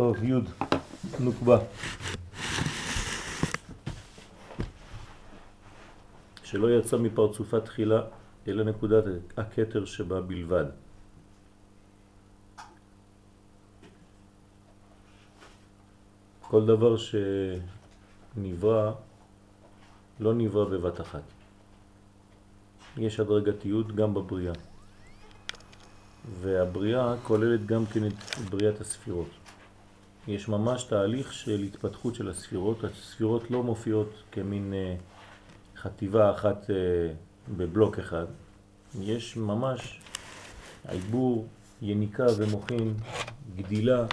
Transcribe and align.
טוב, 0.00 0.24
י' 0.24 0.32
נוקבה. 1.20 1.58
שלא 6.44 6.78
יצא 6.78 6.96
מפרצופה 6.96 7.60
תחילה, 7.60 8.02
אלא 8.48 8.64
נקודת 8.64 9.04
הקטר 9.36 9.84
שבה 9.84 10.20
בלבד. 10.20 10.64
כל 16.40 16.66
דבר 16.66 16.96
שנברא 18.36 18.92
לא 20.20 20.34
נברא 20.34 20.64
בבת 20.64 21.00
אחת. 21.00 21.22
יש 22.96 23.20
הדרגתיות 23.20 23.94
גם 23.94 24.14
בבריאה. 24.14 24.54
והבריאה 26.40 27.14
כוללת 27.22 27.66
גם 27.66 27.86
כן 27.86 28.06
את 28.06 28.38
בריאת 28.50 28.80
הספירות. 28.80 29.28
יש 30.30 30.48
ממש 30.48 30.84
תהליך 30.84 31.32
של 31.32 31.60
התפתחות 31.60 32.14
של 32.14 32.28
הספירות. 32.28 32.84
הספירות 32.84 33.50
לא 33.50 33.62
מופיעות 33.62 34.10
כמין 34.32 34.74
אה, 34.74 34.96
חטיבה 35.76 36.30
אחת 36.30 36.70
אה, 36.70 37.12
בבלוק 37.56 37.98
אחד. 37.98 38.26
יש 39.00 39.36
ממש 39.36 40.00
עיבור, 40.88 41.46
יניקה 41.82 42.26
ומוחין, 42.38 42.94
גדילה, 43.56 44.06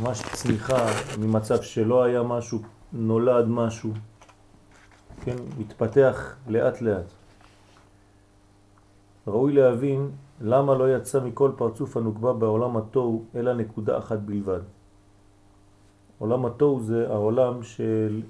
ממש 0.00 0.22
צמיחה 0.32 0.86
ממצב 1.18 1.62
שלא 1.62 2.02
היה 2.04 2.22
משהו, 2.22 2.62
נולד 2.92 3.48
משהו, 3.48 3.92
כן, 5.24 5.36
מתפתח 5.58 6.36
לאט 6.48 6.80
לאט. 6.80 7.06
ראוי 9.26 9.52
להבין 9.52 10.10
למה 10.40 10.74
לא 10.74 10.96
יצא 10.96 11.20
מכל 11.20 11.52
פרצוף 11.56 11.96
הנוקבה 11.96 12.32
בעולם 12.32 12.76
התוהו 12.76 13.24
אלא 13.34 13.54
נקודה 13.54 13.98
אחת 13.98 14.18
בלבד. 14.18 14.60
עולם 16.20 16.46
התוהו 16.46 16.80
זה 16.80 17.08
העולם 17.08 17.62
של, 17.62 18.22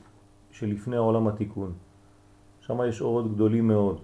שלפני 0.51 0.97
העולם 0.97 1.29
התיקון. 1.29 1.73
שם 2.61 2.79
יש 2.89 3.01
אורות 3.01 3.35
גדולים 3.35 3.69
מאוד. 3.69 4.01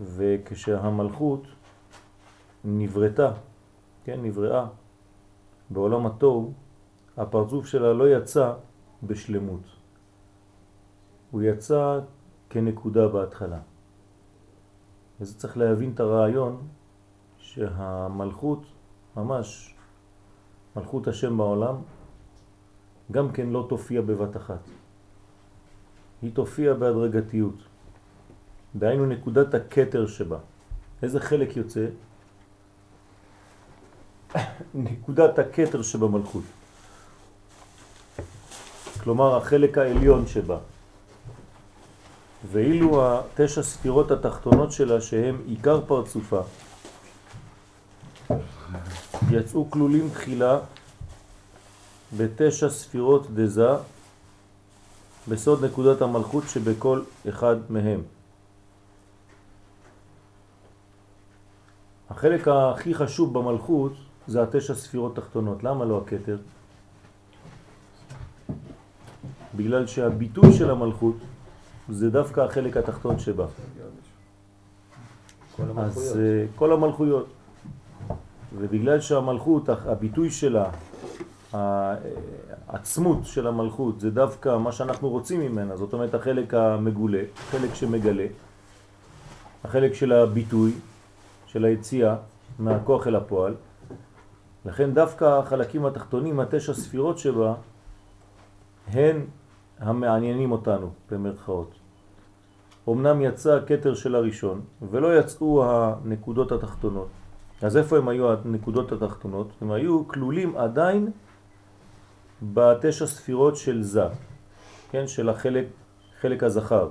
וכשהמלכות 0.00 1.42
נברתה, 2.64 3.32
כן, 4.04 4.22
נבראה 4.22 4.66
בעולם 5.70 6.06
התוהו, 6.06 6.52
הפרצוף 7.16 7.66
שלה 7.66 7.92
לא 7.92 8.08
יצא 8.08 8.52
בשלמות. 9.02 9.62
הוא 11.30 11.42
יצא 11.42 12.00
כנקודה 12.50 13.08
בהתחלה. 13.08 13.60
וזה 15.20 15.38
צריך 15.38 15.56
להבין 15.56 15.90
את 15.94 16.00
הרעיון 16.00 16.66
שהמלכות, 17.38 18.62
ממש 19.16 19.74
מלכות 20.76 21.08
השם 21.08 21.36
בעולם, 21.36 21.76
גם 23.12 23.32
כן 23.32 23.46
לא 23.46 23.66
תופיע 23.68 24.00
בבת 24.00 24.36
אחת. 24.36 24.60
היא 26.22 26.30
תופיע 26.34 26.74
בהדרגתיות. 26.74 27.56
דהיינו 28.76 29.06
נקודת 29.06 29.54
הקטר 29.54 30.06
שבה. 30.06 30.38
איזה 31.02 31.20
חלק 31.20 31.56
יוצא? 31.56 31.86
נקודת 34.74 35.38
הקטר 35.38 35.82
שבמלכות. 35.82 36.44
כלומר 39.02 39.36
החלק 39.36 39.78
העליון 39.78 40.26
שבה. 40.26 40.58
ואילו 42.52 43.02
התשע 43.02 43.62
ספירות 43.62 44.10
התחתונות 44.10 44.72
שלה 44.72 45.00
שהם 45.00 45.42
עיקר 45.46 45.80
פרצופה 45.86 46.40
יצאו 49.30 49.70
כלולים 49.70 50.08
תחילה 50.12 50.58
בתשע 52.16 52.70
ספירות 52.70 53.26
דזה 53.34 53.68
בסוד 55.28 55.64
נקודת 55.64 56.02
המלכות 56.02 56.44
שבכל 56.48 57.02
אחד 57.28 57.56
מהם. 57.70 58.02
החלק 62.10 62.48
הכי 62.48 62.94
חשוב 62.94 63.38
במלכות 63.38 63.92
זה 64.26 64.42
התשע 64.42 64.74
ספירות 64.74 65.16
תחתונות. 65.16 65.64
למה 65.64 65.84
לא 65.84 66.02
הכתר? 66.06 66.38
בגלל 69.56 69.86
שהביטוי 69.86 70.52
של 70.52 70.70
המלכות 70.70 71.16
זה 71.88 72.10
דווקא 72.10 72.40
החלק 72.40 72.76
התחתון 72.76 73.18
שבה. 73.18 73.46
כל 75.56 75.62
המלכויות. 75.62 75.96
אז 75.96 76.18
אה, 76.20 76.46
כל 76.56 76.72
המלכויות. 76.72 77.26
ובגלל 78.56 79.00
שהמלכות, 79.00 79.68
הביטוי 79.68 80.30
שלה, 80.30 80.70
העצמות 81.54 83.18
של 83.24 83.46
המלכות, 83.46 84.00
זה 84.00 84.10
דווקא 84.10 84.58
מה 84.58 84.72
שאנחנו 84.72 85.08
רוצים 85.08 85.40
ממנה, 85.40 85.76
זאת 85.76 85.92
אומרת 85.92 86.14
החלק 86.14 86.54
המגולה, 86.54 87.22
החלק 87.48 87.74
שמגלה, 87.74 88.26
החלק 89.64 89.94
של 89.94 90.12
הביטוי, 90.12 90.72
של 91.46 91.64
היציאה 91.64 92.16
מהכוח 92.58 93.06
אל 93.06 93.16
הפועל, 93.16 93.54
לכן 94.66 94.94
דווקא 94.94 95.24
החלקים 95.24 95.86
התחתונים, 95.86 96.40
התשע 96.40 96.74
ספירות 96.74 97.18
שבה, 97.18 97.54
הן 98.86 99.20
המעניינים 99.78 100.52
אותנו, 100.52 100.90
במרכאות. 101.10 101.70
אמנם 102.88 103.20
יצא 103.22 103.54
הקטר 103.54 103.94
של 103.94 104.14
הראשון, 104.14 104.60
ולא 104.90 105.18
יצאו 105.18 105.64
הנקודות 105.66 106.52
התחתונות. 106.52 107.08
אז 107.62 107.76
איפה 107.76 107.98
הם 107.98 108.08
היו 108.08 108.32
הנקודות 108.32 108.92
התחתונות? 108.92 109.48
הם 109.60 109.70
היו 109.70 110.08
כלולים 110.08 110.56
עדיין 110.56 111.10
בתשע 112.42 113.06
ספירות 113.06 113.56
של 113.56 113.82
זה, 113.82 114.06
כן? 114.90 115.06
של 115.06 115.28
החלק, 115.28 115.66
חלק 116.20 116.42
הזכר. 116.42 116.90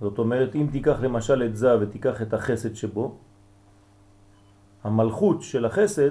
זאת 0.00 0.18
אומרת, 0.18 0.54
אם 0.54 0.66
תיקח 0.72 1.00
למשל 1.00 1.42
את 1.42 1.56
זה 1.56 1.78
ותיקח 1.80 2.22
את 2.22 2.34
החסד 2.34 2.74
שבו, 2.74 3.16
המלכות 4.84 5.42
של 5.42 5.64
החסד 5.64 6.10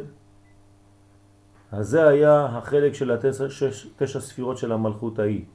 אז 1.71 1.87
זה 1.87 2.07
היה 2.07 2.45
החלק 2.45 2.93
של 2.93 3.11
התשע 3.11 3.49
שש, 3.49 3.87
תשע 3.97 4.21
ספירות 4.21 4.57
של 4.57 4.71
המלכות 4.71 5.19
ההיא, 5.19 5.45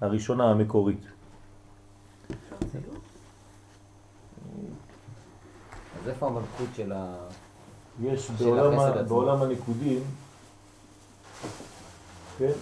הראשונה 0.00 0.50
המקורית. 0.50 1.06
אז 6.02 6.08
איפה 6.08 6.26
המלכות 6.26 6.68
של 6.76 6.92
ה... 6.92 7.14
יש 8.02 8.30
בעולם. 8.30 9.06
בעולם 9.08 9.42
הנקודים, 9.42 10.00
כן? 12.38 12.52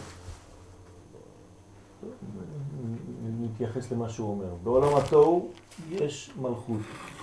נתייחס 3.40 3.92
למה 3.92 4.08
שהוא 4.08 4.30
אומר. 4.30 4.54
בעולם 4.62 4.96
התוהו 4.96 5.50
יש 5.90 6.32
מלכות, 6.40 6.80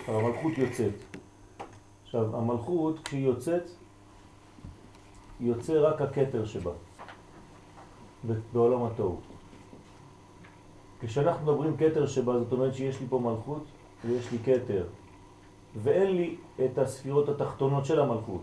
המלכות 0.07 0.57
יוצאת. 0.57 0.93
עכשיו, 2.03 2.37
המלכות 2.37 2.99
כשהיא 3.03 3.25
יוצאת, 3.25 3.69
יוצא 5.39 5.73
רק 5.79 6.01
הקטר 6.01 6.45
שבה, 6.45 6.71
בעולם 8.53 8.83
התוהו. 8.83 9.17
כשאנחנו 10.99 11.51
מדברים 11.51 11.77
קטר 11.77 12.07
שבה, 12.07 12.39
זאת 12.39 12.51
אומרת 12.51 12.75
שיש 12.75 12.99
לי 12.99 13.05
פה 13.09 13.19
מלכות 13.19 13.63
ויש 14.05 14.31
לי 14.31 14.37
קטר, 14.37 14.85
ואין 15.75 16.15
לי 16.15 16.35
את 16.65 16.77
הספירות 16.77 17.29
התחתונות 17.29 17.85
של 17.85 17.99
המלכות. 17.99 18.41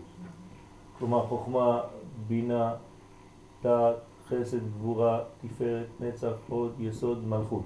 כלומר, 0.99 1.27
חוכמה, 1.27 1.81
בינה, 2.27 2.73
תת, 3.65 3.95
חסד, 4.29 4.71
גבורה, 4.77 5.23
תפארת, 5.41 5.87
נצח, 5.99 6.33
עוד, 6.49 6.73
יסוד, 6.79 7.27
מלכות. 7.27 7.65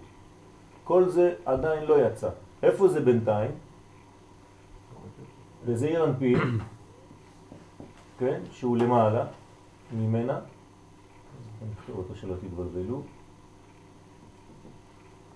כל 0.83 1.09
זה 1.09 1.35
עדיין 1.45 1.83
לא 1.83 2.07
יצא. 2.07 2.29
איפה 2.63 2.87
זה 2.87 3.01
בינתיים? 3.01 3.51
בזעיר 5.65 6.05
אנפין, 6.05 6.37
כן, 8.19 8.41
שהוא 8.51 8.77
למעלה 8.77 9.25
ממנה, 9.93 10.39
אני 11.61 11.75
חושב 11.81 11.97
אותו 11.97 12.15
שלא 12.15 12.35
תתבלבלו, 12.35 13.01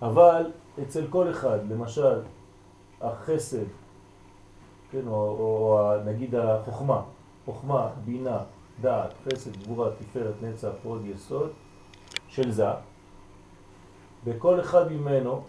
אבל 0.01 0.51
אצל 0.81 1.07
כל 1.07 1.31
אחד, 1.31 1.59
למשל, 1.69 2.21
החסד, 3.01 3.65
כן, 4.91 5.07
או, 5.07 5.13
או 5.13 5.91
נגיד 6.05 6.35
החוכמה, 6.35 7.01
חוכמה, 7.45 7.89
בינה, 8.05 8.37
דעת, 8.81 9.13
חסד, 9.25 9.57
גבורה, 9.57 9.89
תפארת, 9.99 10.33
נצח, 10.41 10.71
עוד 10.83 11.01
יסוד, 11.05 11.49
של 12.27 12.51
זה, 12.51 12.67
בכל 14.25 14.59
אחד 14.59 14.91
ממנו 14.91 15.43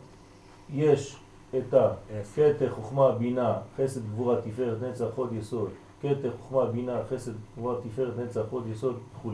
יש 0.73 1.17
את 1.59 1.75
הכתר, 1.75 2.71
חוכמה, 2.71 3.12
בינה, 3.12 3.59
חסד, 3.76 4.00
גבורה, 4.12 4.41
תפארת, 4.41 4.82
נצח, 4.82 5.06
עוד 5.17 5.32
יסוד, 5.32 5.71
כתר, 6.03 6.32
חוכמה, 6.41 6.67
בינה, 6.67 7.00
חסד, 7.11 7.32
גבוה, 7.56 7.75
תפארת, 7.82 8.19
נצח, 8.19 8.43
עוד 8.50 8.67
יסוד 8.67 8.99
וכו'. 9.17 9.32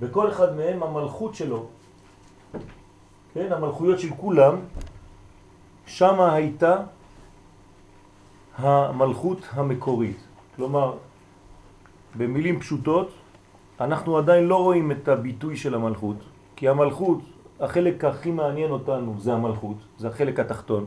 בכל 0.00 0.30
אחד 0.30 0.56
מהם 0.56 0.82
המלכות 0.82 1.34
שלו, 1.34 1.66
כן, 3.34 3.52
המלכויות 3.52 3.98
של 3.98 4.10
כולם, 4.16 4.56
שם 5.86 6.20
הייתה 6.20 6.76
המלכות 8.56 9.38
המקורית. 9.50 10.16
כלומר, 10.56 10.94
במילים 12.16 12.60
פשוטות, 12.60 13.12
אנחנו 13.80 14.18
עדיין 14.18 14.44
לא 14.44 14.62
רואים 14.62 14.92
את 14.92 15.08
הביטוי 15.08 15.56
של 15.56 15.74
המלכות, 15.74 16.16
כי 16.56 16.68
המלכות, 16.68 17.18
החלק 17.60 18.04
הכי 18.04 18.30
מעניין 18.30 18.70
אותנו 18.70 19.14
זה 19.18 19.32
המלכות, 19.32 19.76
זה 19.98 20.08
החלק 20.08 20.40
התחתון. 20.40 20.84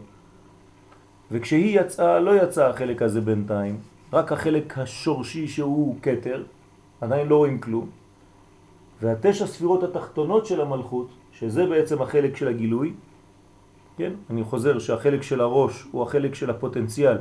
וכשהיא 1.31 1.79
יצאה, 1.81 2.19
לא 2.19 2.43
יצא 2.43 2.69
החלק 2.69 3.01
הזה 3.01 3.21
בינתיים, 3.21 3.77
רק 4.13 4.31
החלק 4.31 4.77
השורשי 4.77 5.47
שהוא 5.47 5.95
קטר, 6.01 6.43
עדיין 7.01 7.27
לא 7.27 7.37
רואים 7.37 7.59
כלום. 7.59 7.89
והתשע 9.01 9.47
ספירות 9.47 9.83
התחתונות 9.83 10.45
של 10.45 10.61
המלכות, 10.61 11.07
שזה 11.31 11.65
בעצם 11.65 12.01
החלק 12.01 12.37
של 12.37 12.47
הגילוי, 12.47 12.93
כן? 13.97 14.13
אני 14.29 14.43
חוזר 14.43 14.79
שהחלק 14.79 15.21
של 15.21 15.41
הראש 15.41 15.85
הוא 15.91 16.03
החלק 16.03 16.35
של 16.35 16.49
הפוטנציאל, 16.49 17.17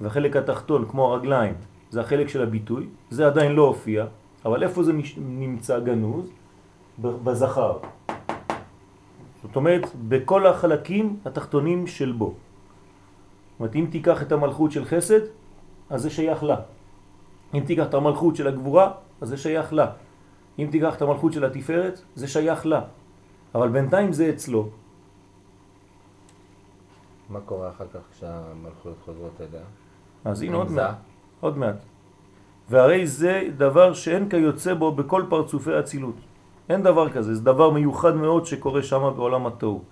והחלק 0.00 0.36
התחתון, 0.36 0.84
כמו 0.88 1.12
הרגליים, 1.12 1.54
זה 1.94 2.00
החלק 2.00 2.28
של 2.28 2.42
הביטוי, 2.42 2.86
זה 3.10 3.26
עדיין 3.26 3.52
לא 3.52 3.62
הופיע, 3.70 4.06
אבל 4.44 4.62
איפה 4.62 4.82
זה 4.82 4.92
נמצא 5.18 5.78
גנוז? 5.78 6.26
בזכר. 6.98 7.78
זאת 9.42 9.56
אומרת, 9.56 9.94
בכל 10.10 10.46
החלקים 10.46 11.22
התחתונים 11.24 11.86
של 11.86 12.12
בו. 12.12 12.34
זאת 12.34 13.60
אומרת, 13.60 13.74
אם 13.76 13.86
תיקח 13.90 14.22
את 14.22 14.32
המלכות 14.32 14.70
של 14.74 14.84
חסד, 14.84 15.30
אז 15.90 16.02
זה 16.02 16.10
שייך 16.10 16.42
לה. 16.42 16.56
אם 17.54 17.62
תיקח 17.62 17.86
את 17.86 17.94
המלכות 17.94 18.36
של 18.36 18.46
הגבורה, 18.50 18.86
אז 19.22 19.28
זה 19.28 19.36
שייך 19.38 19.72
לה. 19.72 19.86
אם 20.58 20.66
תיקח 20.70 20.98
את 20.98 21.02
המלכות 21.02 21.32
של 21.32 21.44
התפארת, 21.46 22.02
זה 22.18 22.26
שייך 22.26 22.66
לה. 22.66 22.80
אבל 23.54 23.68
בינתיים 23.70 24.10
זה 24.10 24.30
אצלו. 24.34 24.68
מה 27.30 27.40
קורה 27.46 27.70
אחר 27.70 27.86
כך 27.94 28.02
כשהמלכויות 28.10 28.98
חוזרות 29.04 29.38
אליה? 29.40 29.62
אז 30.24 30.42
הנה 30.42 30.56
עוד 30.56 30.70
מעט. 30.70 31.13
עוד 31.44 31.58
מעט. 31.58 31.76
והרי 32.70 33.06
זה 33.06 33.52
דבר 33.56 33.92
שאין 33.92 34.28
כיוצא 34.28 34.74
בו 34.74 34.92
בכל 34.92 35.22
פרצופי 35.28 35.74
הצילות. 35.74 36.16
אין 36.68 36.82
דבר 36.82 37.12
כזה, 37.12 37.34
זה 37.34 37.44
דבר 37.44 37.70
מיוחד 37.70 38.16
מאוד 38.16 38.46
שקורה 38.46 38.82
שם 38.82 39.12
בעולם 39.16 39.46
התוהו. 39.46 39.82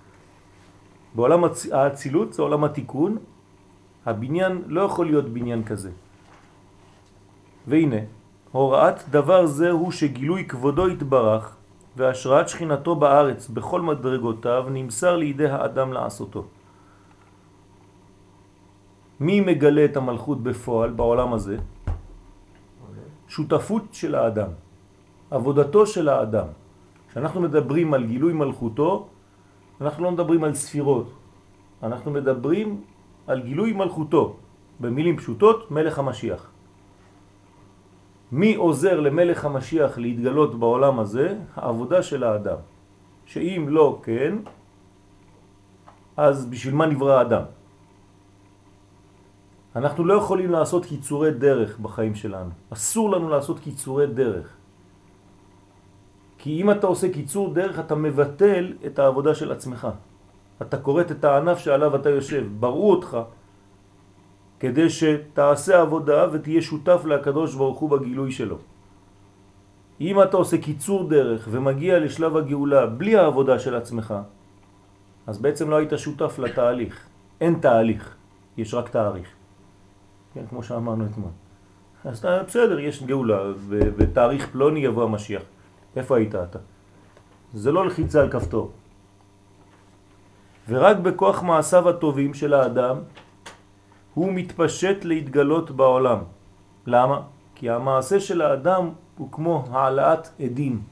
בעולם 1.15 1.41
האצילות 1.73 2.33
זה 2.33 2.43
עולם 2.43 2.65
התיקון, 2.65 3.19
הבניין 4.07 4.63
לא 4.67 4.81
יכול 4.81 5.07
להיות 5.07 5.29
בניין 5.29 5.65
כזה. 5.65 5.91
והנה, 7.69 8.03
הוראת 8.53 9.09
דבר 9.13 9.47
זה 9.47 9.71
הוא 9.71 9.93
שגילוי 9.93 10.49
כבודו 10.49 10.87
התברך 10.87 11.57
והשראת 11.97 12.49
שכינתו 12.49 12.97
בארץ 12.97 13.49
בכל 13.49 13.81
מדרגותיו 13.81 14.65
נמסר 14.71 15.17
לידי 15.17 15.49
האדם 15.49 15.93
לעשותו. 15.93 16.62
מי 19.23 19.41
מגלה 19.41 19.85
את 19.85 19.97
המלכות 19.97 20.43
בפועל 20.43 20.91
בעולם 20.91 21.33
הזה? 21.33 21.57
שותפות 23.29 23.95
של 23.95 24.15
האדם, 24.15 24.51
עבודתו 25.31 25.87
של 25.87 26.09
האדם. 26.09 26.47
כשאנחנו 27.09 27.41
מדברים 27.41 27.95
על 27.95 28.03
גילוי 28.05 28.33
מלכותו, 28.33 28.91
אנחנו 29.81 30.05
לא 30.05 30.11
מדברים 30.11 30.45
על 30.45 30.55
ספירות, 30.55 31.09
אנחנו 31.83 32.11
מדברים 32.11 32.69
על 33.27 33.39
גילוי 33.41 33.73
מלכותו, 33.73 34.37
במילים 34.81 35.17
פשוטות, 35.17 35.71
מלך 35.71 35.99
המשיח. 35.99 36.43
מי 38.33 38.55
עוזר 38.55 39.01
למלך 39.01 39.39
המשיח 39.45 39.99
להתגלות 39.99 40.59
בעולם 40.59 40.99
הזה? 40.99 41.39
העבודה 41.55 42.03
של 42.03 42.25
האדם. 42.25 42.59
שאם 43.27 43.67
לא 43.69 44.01
כן, 44.03 44.35
אז 46.17 46.47
בשביל 46.51 46.75
מה 46.75 46.87
נברא 46.87 47.19
האדם? 47.19 47.62
אנחנו 49.77 50.05
לא 50.05 50.15
יכולים 50.15 50.51
לעשות 50.51 50.85
קיצורי 50.85 51.31
דרך 51.31 51.79
בחיים 51.79 52.15
שלנו. 52.15 52.51
אסור 52.71 53.11
לנו 53.11 53.29
לעשות 53.29 53.59
קיצורי 53.59 54.07
דרך. 54.07 54.49
כי 56.39 56.63
אם 56.63 56.71
אתה 56.71 56.87
עושה 56.87 57.13
קיצור 57.13 57.55
דרך, 57.55 57.79
אתה 57.79 57.95
מבטל 57.95 58.73
את 58.87 58.99
העבודה 58.99 59.35
של 59.35 59.53
עצמך. 59.53 59.89
אתה 60.63 60.77
קוראת 60.79 61.11
את 61.11 61.25
הענף 61.25 61.59
שעליו 61.59 61.97
אתה 61.97 62.11
יושב. 62.11 62.47
בראו 62.61 62.91
אותך 62.91 63.19
כדי 64.61 64.91
שתעשה 64.91 65.81
עבודה 65.81 66.27
ותהיה 66.33 66.63
שותף 66.63 67.03
לקדוש 67.05 67.55
ברוך 67.55 67.79
הוא 67.79 67.91
בגילוי 67.91 68.33
שלו. 68.33 68.59
אם 70.01 70.23
אתה 70.23 70.37
עושה 70.37 70.59
קיצור 70.59 71.09
דרך 71.09 71.49
ומגיע 71.51 71.99
לשלב 71.99 72.37
הגאולה 72.37 72.87
בלי 72.87 73.17
העבודה 73.17 73.59
של 73.59 73.75
עצמך, 73.75 74.15
אז 75.27 75.39
בעצם 75.39 75.71
לא 75.71 75.77
היית 75.77 75.93
שותף 75.97 76.39
לתהליך. 76.39 77.07
אין 77.41 77.55
תהליך, 77.61 78.15
יש 78.57 78.75
רק 78.75 78.89
תאריך. 78.89 79.42
כן, 80.35 80.45
כמו 80.51 80.63
שאמרנו 80.63 81.07
אתמול. 81.07 81.31
אז 82.05 82.19
אתה, 82.19 82.43
בסדר, 82.43 82.79
יש 82.79 83.03
גאולה, 83.03 83.43
ובתאריך 83.57 84.49
פלוני 84.53 84.81
יבוא 84.81 85.05
המשיח. 85.05 85.43
איפה 85.97 86.17
היית 86.17 86.35
אתה? 86.35 86.59
זה 87.55 87.73
לא 87.73 87.87
לחיצה 87.87 88.21
על 88.21 88.31
כפתור. 88.31 88.71
ורק 90.69 90.97
בכוח 90.97 91.43
מעשיו 91.43 91.89
הטובים 91.89 92.35
של 92.35 92.55
האדם 92.55 92.97
הוא 94.15 94.33
מתפשט 94.33 95.05
להתגלות 95.05 95.71
בעולם. 95.71 96.19
למה? 96.87 97.21
כי 97.55 97.71
המעשה 97.71 98.21
של 98.21 98.43
האדם 98.43 98.91
הוא 99.19 99.29
כמו 99.33 99.65
העלאת 99.71 100.29
עדים, 100.41 100.83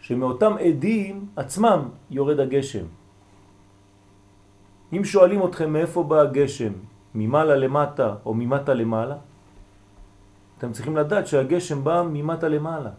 שמאותם 0.00 0.56
עדים 0.58 1.26
עצמם 1.36 1.88
יורד 2.10 2.40
הגשם. 2.40 2.84
אם 4.92 5.04
שואלים 5.04 5.44
אתכם 5.44 5.72
מאיפה 5.72 6.02
בא 6.02 6.20
הגשם, 6.20 6.72
ממעלה 7.14 7.56
למטה 7.56 8.14
או 8.24 8.34
ממטה 8.34 8.74
למעלה, 8.74 9.16
אתם 10.58 10.72
צריכים 10.72 10.96
לדעת 10.96 11.26
שהגשם 11.26 11.84
בא 11.84 12.02
ממטה 12.12 12.48
למעלה, 12.48 12.90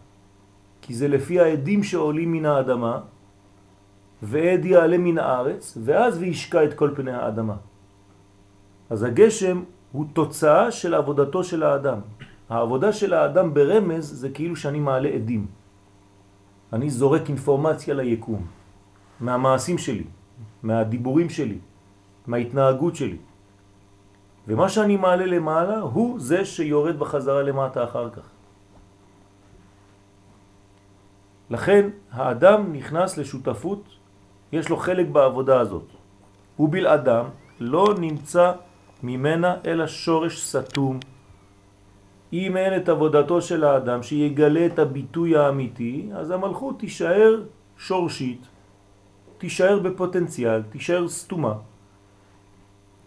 כי 0.82 0.94
זה 0.94 1.08
לפי 1.08 1.40
העדים 1.40 1.82
שעולים 1.82 2.32
מן 2.32 2.46
האדמה, 2.46 3.00
ועד 4.22 4.64
יעלה 4.64 4.98
מן 4.98 5.18
הארץ, 5.18 5.78
ואז 5.84 6.18
וישקע 6.18 6.64
את 6.64 6.74
כל 6.74 6.90
פני 6.94 7.12
האדמה. 7.12 7.56
אז 8.90 9.02
הגשם 9.02 9.62
הוא 9.92 10.06
תוצאה 10.12 10.70
של 10.70 10.94
עבודתו 10.94 11.44
של 11.44 11.62
האדם. 11.62 11.98
העבודה 12.50 12.92
של 12.92 13.14
האדם 13.14 13.54
ברמז 13.54 14.04
זה 14.04 14.28
כאילו 14.30 14.56
שאני 14.56 14.80
מעלה 14.80 15.08
עדים. 15.08 15.46
אני 16.72 16.90
זורק 16.90 17.28
אינפורמציה 17.28 17.94
ליקום, 17.94 18.46
מהמעשים 19.20 19.78
שלי, 19.78 20.04
מהדיבורים 20.62 21.30
שלי, 21.30 21.58
מההתנהגות 22.26 22.96
שלי. 22.96 23.16
ומה 24.48 24.68
שאני 24.68 24.96
מעלה 24.96 25.26
למעלה 25.26 25.80
הוא 25.80 26.20
זה 26.20 26.44
שיורד 26.44 26.98
בחזרה 26.98 27.42
למטה 27.42 27.84
אחר 27.84 28.10
כך. 28.10 28.26
לכן 31.50 31.90
האדם 32.10 32.72
נכנס 32.72 33.18
לשותפות, 33.18 33.84
יש 34.52 34.68
לו 34.68 34.76
חלק 34.76 35.06
בעבודה 35.08 35.60
הזאת. 35.60 35.86
הוא 36.56 36.68
בלעדם 36.68 37.24
לא 37.60 37.94
נמצא 37.98 38.52
ממנה 39.02 39.56
אלא 39.66 39.86
שורש 39.86 40.40
סתום. 40.40 41.00
אם 42.32 42.56
אין 42.56 42.76
את 42.76 42.88
עבודתו 42.88 43.42
של 43.42 43.64
האדם 43.64 44.02
שיגלה 44.02 44.66
את 44.66 44.78
הביטוי 44.78 45.36
האמיתי, 45.36 46.10
אז 46.14 46.30
המלכות 46.30 46.78
תישאר 46.78 47.42
שורשית, 47.78 48.40
תישאר 49.38 49.78
בפוטנציאל, 49.78 50.62
תישאר 50.62 51.08
סתומה. 51.08 51.54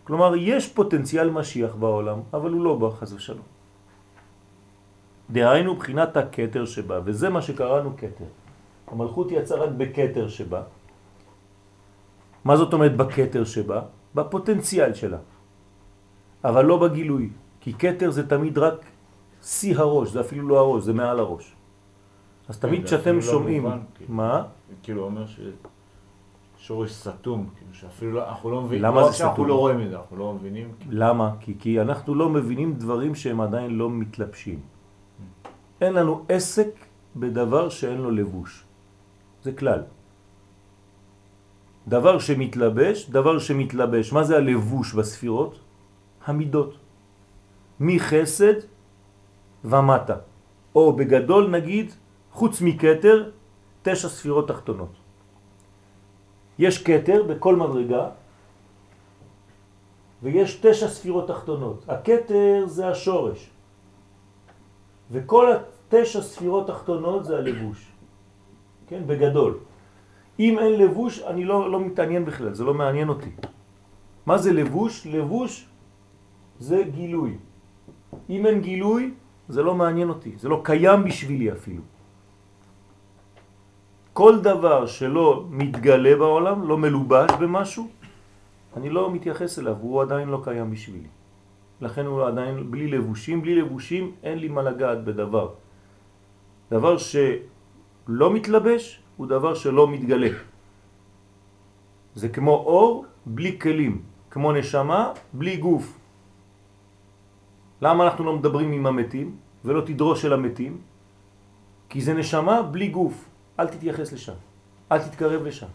כלומר, 0.06 0.36
יש 0.38 0.74
פוטנציאל 0.74 1.30
משיח 1.30 1.76
בעולם, 1.76 2.20
אבל 2.34 2.52
הוא 2.52 2.62
לא 2.62 2.74
בא, 2.76 2.90
חז 2.90 3.14
ושלום. 3.14 3.48
דהיינו 5.30 5.76
בחינת 5.76 6.18
הקטר 6.18 6.66
שבה, 6.66 7.00
וזה 7.06 7.30
מה 7.30 7.42
שקראנו 7.42 7.98
קטר. 7.98 8.30
המלכות 8.88 9.28
יצאה 9.32 9.58
רק 9.58 9.70
בקטר 9.78 10.28
שבה. 10.30 10.62
מה 12.46 12.54
זאת 12.58 12.74
אומרת 12.74 12.94
בקטר 12.98 13.44
שבה? 13.44 13.82
בפוטנציאל 14.16 14.94
שלה. 14.94 15.18
אבל 16.46 16.66
לא 16.66 16.78
בגילוי, 16.78 17.30
כי 17.62 17.74
קטר 17.74 18.14
זה 18.14 18.30
תמיד 18.30 18.58
רק 18.58 18.86
שיא 19.42 19.78
הראש, 19.78 20.14
זה 20.14 20.22
אפילו 20.22 20.48
לא 20.48 20.60
הראש, 20.60 20.84
זה 20.84 20.94
מעל 20.94 21.20
הראש. 21.20 21.46
אז 22.50 22.56
תמיד 22.60 22.80
כן, 22.80 22.86
כשאתם 22.86 23.16
לא 23.16 23.22
שומעים... 23.22 23.66
לא 23.66 23.72
מה? 24.10 24.44
כאילו 24.84 25.04
אומר 25.04 25.26
ש... 25.26 25.40
שורש 26.66 26.92
סתום, 26.92 27.50
כאילו 27.58 27.74
שאפילו 27.74 28.12
לא, 28.12 28.30
אנחנו 28.30 28.52
לא 28.52 28.62
מבינים, 28.62 28.84
למה 28.84 29.02
לא 29.02 29.08
זה 29.08 29.14
סתום? 29.14 29.28
אנחנו 29.30 29.46
לא 29.46 29.56
רואים 29.58 29.82
את 29.82 29.90
זה, 29.90 29.98
אנחנו 29.98 30.18
לא 30.18 30.34
מבינים. 30.34 30.68
למה? 30.90 31.32
כי, 31.40 31.54
כי 31.60 31.82
אנחנו 31.82 32.16
לא 32.16 32.30
מבינים 32.30 32.74
דברים 32.74 33.16
שהם 33.16 33.42
עדיין 33.42 33.78
לא 33.78 33.90
מתלבשים. 33.90 34.60
אין 35.82 35.94
לנו 35.94 36.26
עסק 36.30 36.70
בדבר 37.16 37.70
שאין 37.70 37.98
לו 38.02 38.12
לבוש. 38.12 38.64
זה 39.44 39.52
כלל. 39.52 39.82
דבר 41.88 42.20
שמתלבש, 42.20 43.10
דבר 43.10 43.40
שמתלבש. 43.40 44.14
מה 44.14 44.24
זה 44.24 44.38
הלבוש 44.38 44.94
בספירות? 44.94 45.60
המידות. 46.26 46.78
מחסד 47.80 48.66
ומטה. 49.62 50.18
או 50.76 50.84
בגדול 50.98 51.44
נגיד, 51.50 51.94
חוץ 52.32 52.62
מקטר, 52.62 53.30
תשע 53.86 54.10
ספירות 54.10 54.48
תחתונות. 54.48 55.05
יש 56.60 56.84
קטר 56.84 57.24
בכל 57.24 57.56
מדרגה, 57.56 58.10
ויש 60.24 60.60
תשע 60.62 60.88
ספירות 60.88 61.28
תחתונות. 61.28 61.86
הקטר 61.88 62.64
זה 62.68 62.88
השורש. 62.88 63.50
וכל 65.12 65.46
התשע 65.54 66.22
ספירות 66.22 66.68
תחתונות 66.68 67.26
זה 67.26 67.38
הלבוש, 67.38 67.92
כן, 68.88 69.08
בגדול. 69.08 69.58
אם 70.40 70.60
אין 70.60 70.74
לבוש, 70.82 71.22
אני 71.22 71.46
לא, 71.46 71.72
לא 71.72 71.80
מתעניין 71.80 72.26
בכלל, 72.26 72.54
זה 72.54 72.64
לא 72.64 72.74
מעניין 72.74 73.10
אותי. 73.10 73.32
מה 74.26 74.38
זה 74.38 74.54
לבוש? 74.54 75.08
לבוש 75.08 75.68
זה 76.60 76.84
גילוי. 76.92 77.38
אם 78.30 78.46
אין 78.46 78.62
גילוי, 78.62 79.14
זה 79.50 79.64
לא 79.64 79.76
מעניין 79.76 80.10
אותי, 80.10 80.34
זה 80.38 80.50
לא 80.50 80.62
קיים 80.64 81.04
בשבילי 81.04 81.52
אפילו. 81.52 81.82
כל 84.16 84.40
דבר 84.40 84.88
שלא 84.88 85.52
מתגלה 85.52 86.16
בעולם, 86.16 86.68
לא 86.68 86.78
מלובש 86.78 87.32
במשהו, 87.36 87.84
אני 88.80 88.90
לא 88.90 89.12
מתייחס 89.12 89.60
אליו, 89.60 89.76
הוא 89.76 90.02
עדיין 90.02 90.32
לא 90.32 90.40
קיים 90.44 90.72
בשבילי. 90.72 91.12
לכן 91.84 92.06
הוא 92.06 92.24
עדיין 92.24 92.72
בלי 92.72 92.88
לבושים, 92.88 93.42
בלי 93.44 93.56
לבושים 93.60 94.04
אין 94.24 94.38
לי 94.40 94.48
מה 94.48 94.62
לגעת 94.64 95.04
בדבר. 95.04 95.60
דבר 96.72 96.96
שלא 96.98 98.28
מתלבש 98.32 99.04
הוא 99.20 99.28
דבר 99.28 99.52
שלא 99.52 99.84
מתגלה. 99.88 100.32
זה 102.16 102.32
כמו 102.32 102.56
אור 102.56 103.06
בלי 103.26 103.60
כלים, 103.60 104.02
כמו 104.32 104.56
נשמה 104.56 105.12
בלי 105.36 105.60
גוף. 105.60 105.86
למה 107.84 108.04
אנחנו 108.04 108.24
לא 108.24 108.34
מדברים 108.40 108.72
עם 108.72 108.86
המתים 108.88 109.28
ולא 109.66 109.82
תדרוש 109.84 110.26
אל 110.26 110.34
המתים? 110.34 110.74
כי 111.92 112.00
זה 112.00 112.14
נשמה 112.16 112.62
בלי 112.72 112.88
גוף, 112.88 113.35
אל 113.60 113.68
תתייחס 113.68 114.14
לשם, 114.14 114.34
אל 114.92 115.00
תתקרב 115.00 115.44
לשם. 115.44 115.72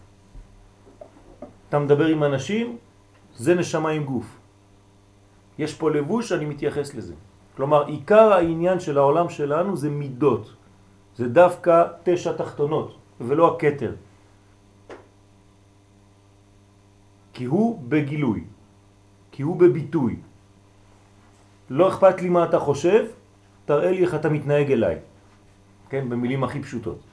אתה 1.69 1.79
מדבר 1.79 2.05
עם 2.05 2.23
אנשים, 2.23 2.77
זה 3.35 3.55
נשמה 3.55 3.89
עם 3.89 4.03
גוף. 4.03 4.27
יש 5.57 5.73
פה 5.73 5.91
לבוש, 5.91 6.31
אני 6.31 6.45
מתייחס 6.45 6.95
לזה. 6.95 7.13
כלומר, 7.55 7.85
עיקר 7.87 8.33
העניין 8.33 8.79
של 8.79 8.97
העולם 8.97 9.29
שלנו 9.29 9.77
זה 9.77 9.89
מידות. 9.89 10.53
זה 11.15 11.27
דווקא 11.29 12.03
תשע 12.03 12.33
תחתונות, 12.33 12.97
ולא 13.21 13.55
הקטר. 13.55 13.93
כי 17.33 17.45
הוא 17.45 17.81
בגילוי, 17.89 18.43
כי 19.31 19.41
הוא 19.43 19.55
בביטוי. 19.55 20.15
לא 21.69 21.89
אכפת 21.89 22.21
לי 22.21 22.29
מה 22.29 22.43
אתה 22.43 22.59
חושב, 22.59 23.05
תראה 23.65 23.91
לי 23.91 24.01
איך 24.03 24.15
אתה 24.15 24.29
מתנהג 24.29 24.71
אליי. 24.71 24.97
כן, 25.89 26.09
במילים 26.09 26.43
הכי 26.43 26.61
פשוטות. 26.61 27.10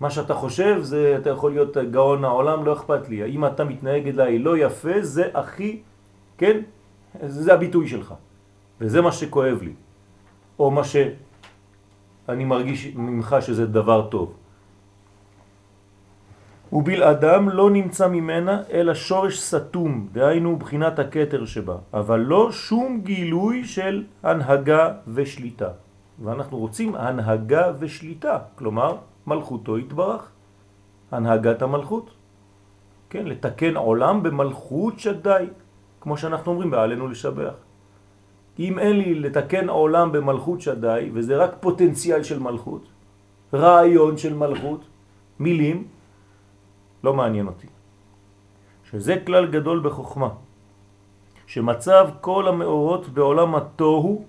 מה 0.00 0.10
שאתה 0.10 0.34
חושב 0.34 0.80
זה, 0.82 1.16
אתה 1.20 1.30
יכול 1.30 1.50
להיות 1.50 1.76
גאון 1.76 2.24
העולם, 2.24 2.64
לא 2.64 2.72
אכפת 2.72 3.08
לי. 3.08 3.24
אם 3.24 3.46
אתה 3.46 3.64
מתנהג 3.64 4.08
אליי 4.08 4.38
לא 4.38 4.58
יפה, 4.58 5.00
זה 5.00 5.28
הכי, 5.34 5.80
כן, 6.38 6.60
זה 7.26 7.54
הביטוי 7.54 7.88
שלך. 7.88 8.14
וזה 8.80 9.00
מה 9.00 9.12
שכואב 9.12 9.58
לי. 9.62 9.72
או 10.58 10.70
מה 10.70 10.84
שאני 10.84 12.44
מרגיש 12.44 12.96
ממך 12.96 13.36
שזה 13.40 13.66
דבר 13.66 14.08
טוב. 14.08 14.34
ובלעדם 16.72 17.48
לא 17.48 17.70
נמצא 17.70 18.08
ממנה 18.08 18.62
אלא 18.70 18.94
שורש 18.94 19.40
סתום, 19.40 20.08
דהיינו 20.12 20.56
בחינת 20.56 20.98
הקטר 20.98 21.44
שבה, 21.44 21.76
אבל 21.94 22.20
לא 22.20 22.52
שום 22.52 23.00
גילוי 23.04 23.64
של 23.64 24.04
הנהגה 24.22 24.92
ושליטה. 25.08 25.68
ואנחנו 26.24 26.58
רוצים 26.58 26.94
הנהגה 26.94 27.72
ושליטה, 27.78 28.38
כלומר 28.54 28.96
מלכותו 29.26 29.78
יתברך, 29.78 30.30
הנהגת 31.10 31.62
המלכות. 31.62 32.10
כן, 33.10 33.26
לתקן 33.26 33.76
עולם 33.76 34.22
במלכות 34.22 34.98
שדי, 34.98 35.44
כמו 36.00 36.16
שאנחנו 36.16 36.52
אומרים, 36.52 36.70
בעלינו 36.70 37.08
לשבח. 37.08 37.54
אם 38.58 38.78
אין 38.78 38.96
לי 38.96 39.14
לתקן 39.14 39.68
עולם 39.68 40.12
במלכות 40.12 40.60
שדי, 40.60 41.10
וזה 41.14 41.36
רק 41.36 41.50
פוטנציאל 41.60 42.22
של 42.22 42.38
מלכות, 42.38 42.84
רעיון 43.54 44.16
של 44.16 44.34
מלכות, 44.34 44.80
מילים, 45.40 45.88
לא 47.04 47.14
מעניין 47.14 47.46
אותי. 47.46 47.66
שזה 48.90 49.16
כלל 49.26 49.46
גדול 49.46 49.80
בחוכמה, 49.80 50.28
שמצב 51.46 52.08
כל 52.20 52.48
המאורות 52.48 53.08
בעולם 53.08 53.54
התוהו, 53.54 54.24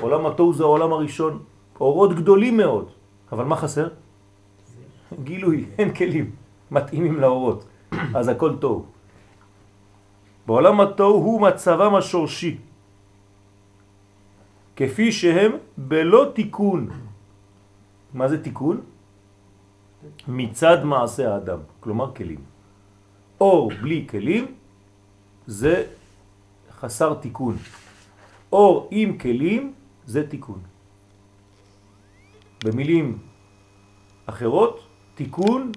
עולם 0.00 0.26
התוהו 0.26 0.52
זה 0.52 0.62
העולם 0.62 0.92
הראשון, 0.92 1.42
אורות 1.80 2.12
גדולים 2.14 2.56
מאוד, 2.56 2.86
אבל 3.32 3.44
מה 3.44 3.56
חסר? 3.56 3.88
גילוי, 5.24 5.64
אין 5.78 5.94
כלים 5.94 6.30
מתאימים 6.70 7.20
לאורות, 7.20 7.64
אז 8.14 8.28
הכל 8.28 8.56
טוב. 8.56 8.86
בעולם 10.46 10.80
התוהו 10.80 11.16
הוא 11.16 11.40
מצבם 11.40 11.94
השורשי, 11.94 12.58
כפי 14.76 15.12
שהם 15.12 15.52
בלא 15.76 16.32
תיקון. 16.34 16.90
מה 18.14 18.28
זה 18.28 18.42
תיקון? 18.42 18.80
מצד 20.28 20.84
מעשה 20.84 21.34
האדם, 21.34 21.58
כלומר 21.80 22.14
כלים. 22.14 22.40
אור 23.40 23.72
בלי 23.82 24.06
כלים 24.10 24.54
זה 25.46 25.86
חסר 26.70 27.14
תיקון. 27.14 27.56
אור 28.52 28.88
עם 28.90 29.18
כלים 29.18 29.72
זה 30.06 30.28
תיקון. 30.28 30.71
במילים 32.64 33.18
אחרות, 34.26 34.86
תיקון 35.14 35.72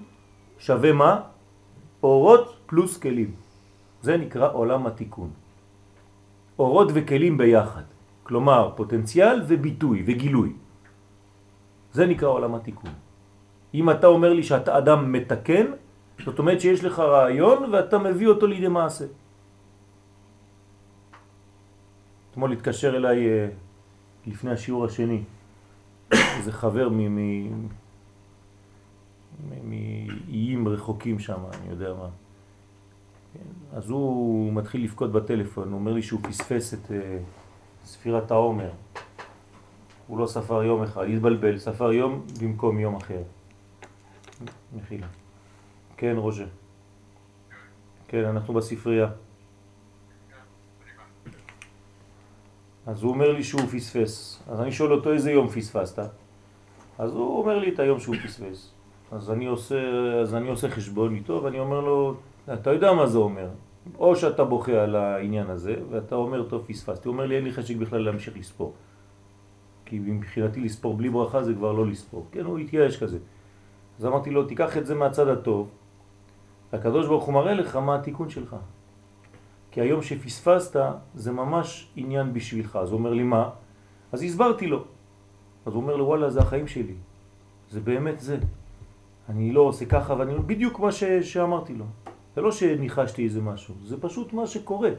שווה 0.58 0.92
מה? 0.92 1.20
אורות 2.02 2.56
פלוס 2.66 2.98
כלים. 2.98 3.34
זה 4.02 4.16
נקרא 4.16 4.52
עולם 4.52 4.86
התיקון. 4.86 5.30
אורות 6.58 6.88
וכלים 6.94 7.38
ביחד. 7.38 7.82
כלומר, 8.22 8.72
פוטנציאל 8.76 9.42
וביטוי 9.46 10.02
וגילוי. 10.06 10.52
זה 11.92 12.06
נקרא 12.06 12.28
עולם 12.28 12.54
התיקון. 12.54 12.90
אם 13.74 13.90
אתה 13.90 14.06
אומר 14.06 14.32
לי 14.32 14.42
שאתה 14.42 14.78
אדם 14.78 15.12
מתקן, 15.12 15.66
זאת 16.24 16.38
אומרת 16.38 16.60
שיש 16.60 16.84
לך 16.84 16.98
רעיון 16.98 17.72
ואתה 17.72 17.98
מביא 17.98 18.28
אותו 18.28 18.46
לידי 18.46 18.68
מעשה. 18.68 19.04
אתמול 22.30 22.52
התקשר 22.52 22.96
אליי 22.96 23.28
אה, 23.28 23.48
לפני 24.26 24.50
השיעור 24.50 24.84
השני, 24.84 25.22
איזה 26.12 26.52
חבר 26.52 26.88
מאיים 29.64 30.68
רחוקים 30.68 31.18
שם, 31.18 31.38
אני 31.52 31.70
יודע 31.70 31.94
מה. 31.94 32.08
אז 33.72 33.90
הוא 33.90 34.52
מתחיל 34.52 34.84
לפקוד 34.84 35.12
בטלפון, 35.12 35.68
הוא 35.68 35.78
אומר 35.78 35.92
לי 35.92 36.02
שהוא 36.02 36.20
פספס 36.22 36.74
את 36.74 36.92
אה, 36.92 37.18
ספירת 37.84 38.30
העומר. 38.30 38.70
הוא 40.06 40.18
לא 40.18 40.26
ספר 40.26 40.62
יום 40.62 40.82
אחד, 40.82 41.04
התבלבל, 41.14 41.58
ספר 41.58 41.92
יום 41.92 42.26
במקום 42.40 42.78
יום 42.78 42.96
אחר. 42.96 43.22
מחילה. 44.76 45.06
כן, 45.96 46.14
רוז'ה. 46.16 46.44
כן, 48.08 48.24
אנחנו 48.24 48.54
בספרייה. 48.54 49.08
אז 52.86 53.02
הוא 53.02 53.12
אומר 53.12 53.32
לי 53.32 53.42
שהוא 53.42 53.60
פספס. 53.60 54.42
אז 54.48 54.60
אני 54.60 54.72
שואל 54.72 54.92
אותו 54.92 55.12
איזה 55.12 55.30
יום 55.30 55.48
פספסת? 55.48 56.02
אז 56.98 57.14
הוא 57.14 57.38
אומר 57.38 57.58
לי 57.58 57.74
את 57.74 57.78
היום 57.78 58.00
שהוא 58.00 58.16
פספס. 58.24 58.72
אז 59.12 59.30
אני 59.30 59.46
עושה, 59.46 59.80
אז 60.22 60.34
אני 60.34 60.48
עושה 60.48 60.70
חשבון 60.70 61.14
איתו 61.14 61.40
ואני 61.44 61.58
אומר 61.58 61.80
לו, 61.80 62.14
אתה 62.52 62.72
יודע 62.72 62.92
מה 62.92 63.06
זה 63.06 63.18
אומר. 63.18 63.48
או 63.98 64.16
שאתה 64.16 64.44
בוכה 64.44 64.72
על 64.72 64.96
העניין 64.96 65.50
הזה 65.50 65.74
ואתה 65.90 66.14
אומר, 66.14 66.48
טוב, 66.48 66.64
פספסתי. 66.66 67.08
הוא 67.08 67.12
אומר 67.12 67.26
לי, 67.26 67.36
אין 67.36 67.44
לי 67.44 67.52
חשק 67.52 67.76
בכלל 67.76 68.00
להמשיך 68.00 68.36
לספור. 68.36 68.72
כי 69.84 69.98
מבחינתי 69.98 70.60
לספור 70.60 70.96
בלי 70.96 71.10
ברכה 71.10 71.42
זה 71.42 71.54
כבר 71.54 71.72
לא 71.72 71.86
לספור. 71.86 72.26
כן, 72.32 72.44
הוא 72.44 72.58
התייאש 72.58 72.96
כזה. 73.02 73.18
אז 73.98 74.06
אמרתי 74.06 74.30
לו, 74.30 74.44
תיקח 74.44 74.76
את 74.76 74.86
זה 74.86 74.94
מהצד 74.94 75.28
הטוב, 75.28 75.70
הקדוש 76.72 77.06
ברוך 77.06 77.24
הוא 77.24 77.34
מראה 77.34 77.54
לך 77.54 77.76
מה 77.76 77.94
התיקון 77.94 78.30
שלך. 78.30 78.56
כי 79.76 79.80
היום 79.80 80.02
שפספסת 80.02 80.80
זה 81.14 81.32
ממש 81.32 81.88
עניין 81.96 82.32
בשבילך. 82.32 82.76
אז 82.76 82.90
הוא 82.90 82.98
אומר 82.98 83.12
לי, 83.12 83.22
מה? 83.22 83.50
אז 84.12 84.22
הסברתי 84.22 84.66
לו. 84.66 84.84
אז 85.66 85.72
הוא 85.72 85.82
אומר 85.82 85.96
לו, 85.96 86.04
וואלה, 86.04 86.30
זה 86.30 86.40
החיים 86.40 86.66
שלי. 86.66 86.94
זה 87.70 87.80
באמת 87.80 88.20
זה. 88.20 88.38
אני 89.28 89.52
לא 89.52 89.60
עושה 89.60 89.84
ככה, 89.84 90.14
ואני 90.18 90.34
בדיוק 90.46 90.80
מה 90.80 90.92
ש... 90.92 91.04
שאמרתי 91.04 91.74
לו. 91.74 91.84
זה 92.34 92.40
לא 92.40 92.52
שניחשתי 92.52 93.24
איזה 93.24 93.40
משהו, 93.40 93.74
זה 93.84 94.00
פשוט 94.00 94.32
מה 94.32 94.46
שקורה. 94.46 94.90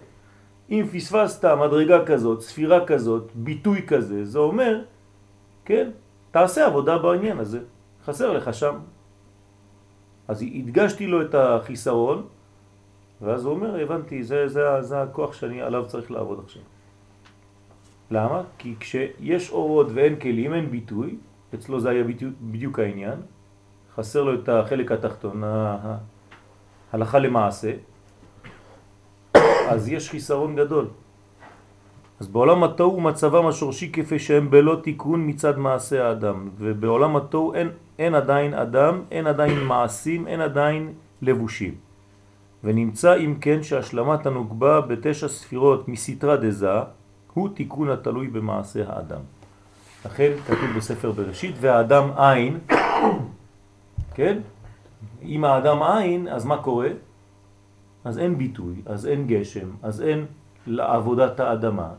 אם 0.69 0.85
פספסת 0.93 1.45
מדרגה 1.45 2.05
כזאת, 2.05 2.41
ספירה 2.41 2.85
כזאת, 2.85 3.31
ביטוי 3.35 3.81
כזה, 3.87 4.25
זה 4.25 4.39
אומר, 4.39 4.85
כן, 5.65 5.89
תעשה 6.31 6.65
עבודה 6.65 6.97
בעניין 6.97 7.39
הזה. 7.39 7.59
חסר 8.05 8.31
לך 8.31 8.53
שם. 8.53 8.75
אז 10.27 10.41
הדגשתי 10.41 11.07
לו 11.07 11.21
את 11.21 11.35
החיסרון, 11.35 12.36
ואז 13.21 13.45
הוא 13.45 13.53
אומר, 13.53 13.81
הבנתי, 13.81 14.23
זה, 14.23 14.47
זה, 14.47 14.81
זה 14.81 15.01
הכוח 15.01 15.33
שאני 15.33 15.61
עליו 15.61 15.85
צריך 15.87 16.11
לעבוד 16.11 16.39
עכשיו. 16.43 16.61
למה? 18.11 18.41
כי 18.57 18.75
כשיש 18.79 19.51
אורות 19.51 19.87
ואין 19.93 20.15
כלים, 20.19 20.53
אין 20.53 20.71
ביטוי, 20.71 21.15
אצלו 21.55 21.79
זה 21.79 21.89
היה 21.89 22.03
בדיוק, 22.41 22.79
העניין, 22.79 23.19
חסר 23.95 24.23
לו 24.23 24.33
את 24.33 24.49
החלק 24.49 24.91
התחתון, 24.91 25.43
הלכה 26.93 27.19
למעשה, 27.19 27.71
אז 29.69 29.89
יש 29.89 30.09
חיסרון 30.09 30.55
גדול. 30.55 30.87
אז 32.19 32.27
בעולם 32.27 32.63
התוהו 32.63 33.01
מצבם 33.01 33.45
השורשי 33.47 33.91
כפי 33.91 34.19
שהם 34.19 34.49
בלא 34.49 34.79
תיקון 34.83 35.29
מצד 35.29 35.57
מעשה 35.57 36.07
האדם, 36.07 36.49
ובעולם 36.57 37.15
התוהו 37.15 37.53
אין, 37.53 37.69
אין 37.99 38.15
עדיין 38.15 38.53
אדם, 38.53 39.01
אין 39.11 39.27
עדיין 39.27 39.63
מעשים, 39.63 40.27
אין 40.27 40.41
עדיין 40.41 40.93
לבושים. 41.21 41.86
ונמצא 42.63 43.17
אם 43.17 43.35
כן 43.41 43.63
שהשלמת 43.63 44.25
הנוגבה 44.25 44.81
בתשע 44.81 45.27
ספירות 45.27 45.87
מסתרה 45.87 46.37
דזה 46.37 46.69
הוא 47.33 47.49
תיקון 47.49 47.89
התלוי 47.89 48.27
במעשה 48.27 48.83
האדם. 48.89 49.21
לכן 50.05 50.31
כתוב 50.45 50.69
בספר 50.77 51.11
בראשית, 51.11 51.55
והאדם 51.59 52.09
עין, 52.15 52.59
כן? 54.13 54.39
אם 55.21 55.45
האדם 55.45 55.83
עין, 55.83 56.27
אז 56.27 56.45
מה 56.45 56.57
קורה? 56.57 56.89
אז 58.03 58.19
אין 58.19 58.37
ביטוי, 58.37 58.75
אז 58.85 59.05
אין 59.05 59.27
גשם, 59.27 59.67
אז 59.83 60.01
אין 60.01 60.25
לעבודת 60.67 61.39
האדמה. 61.39 61.89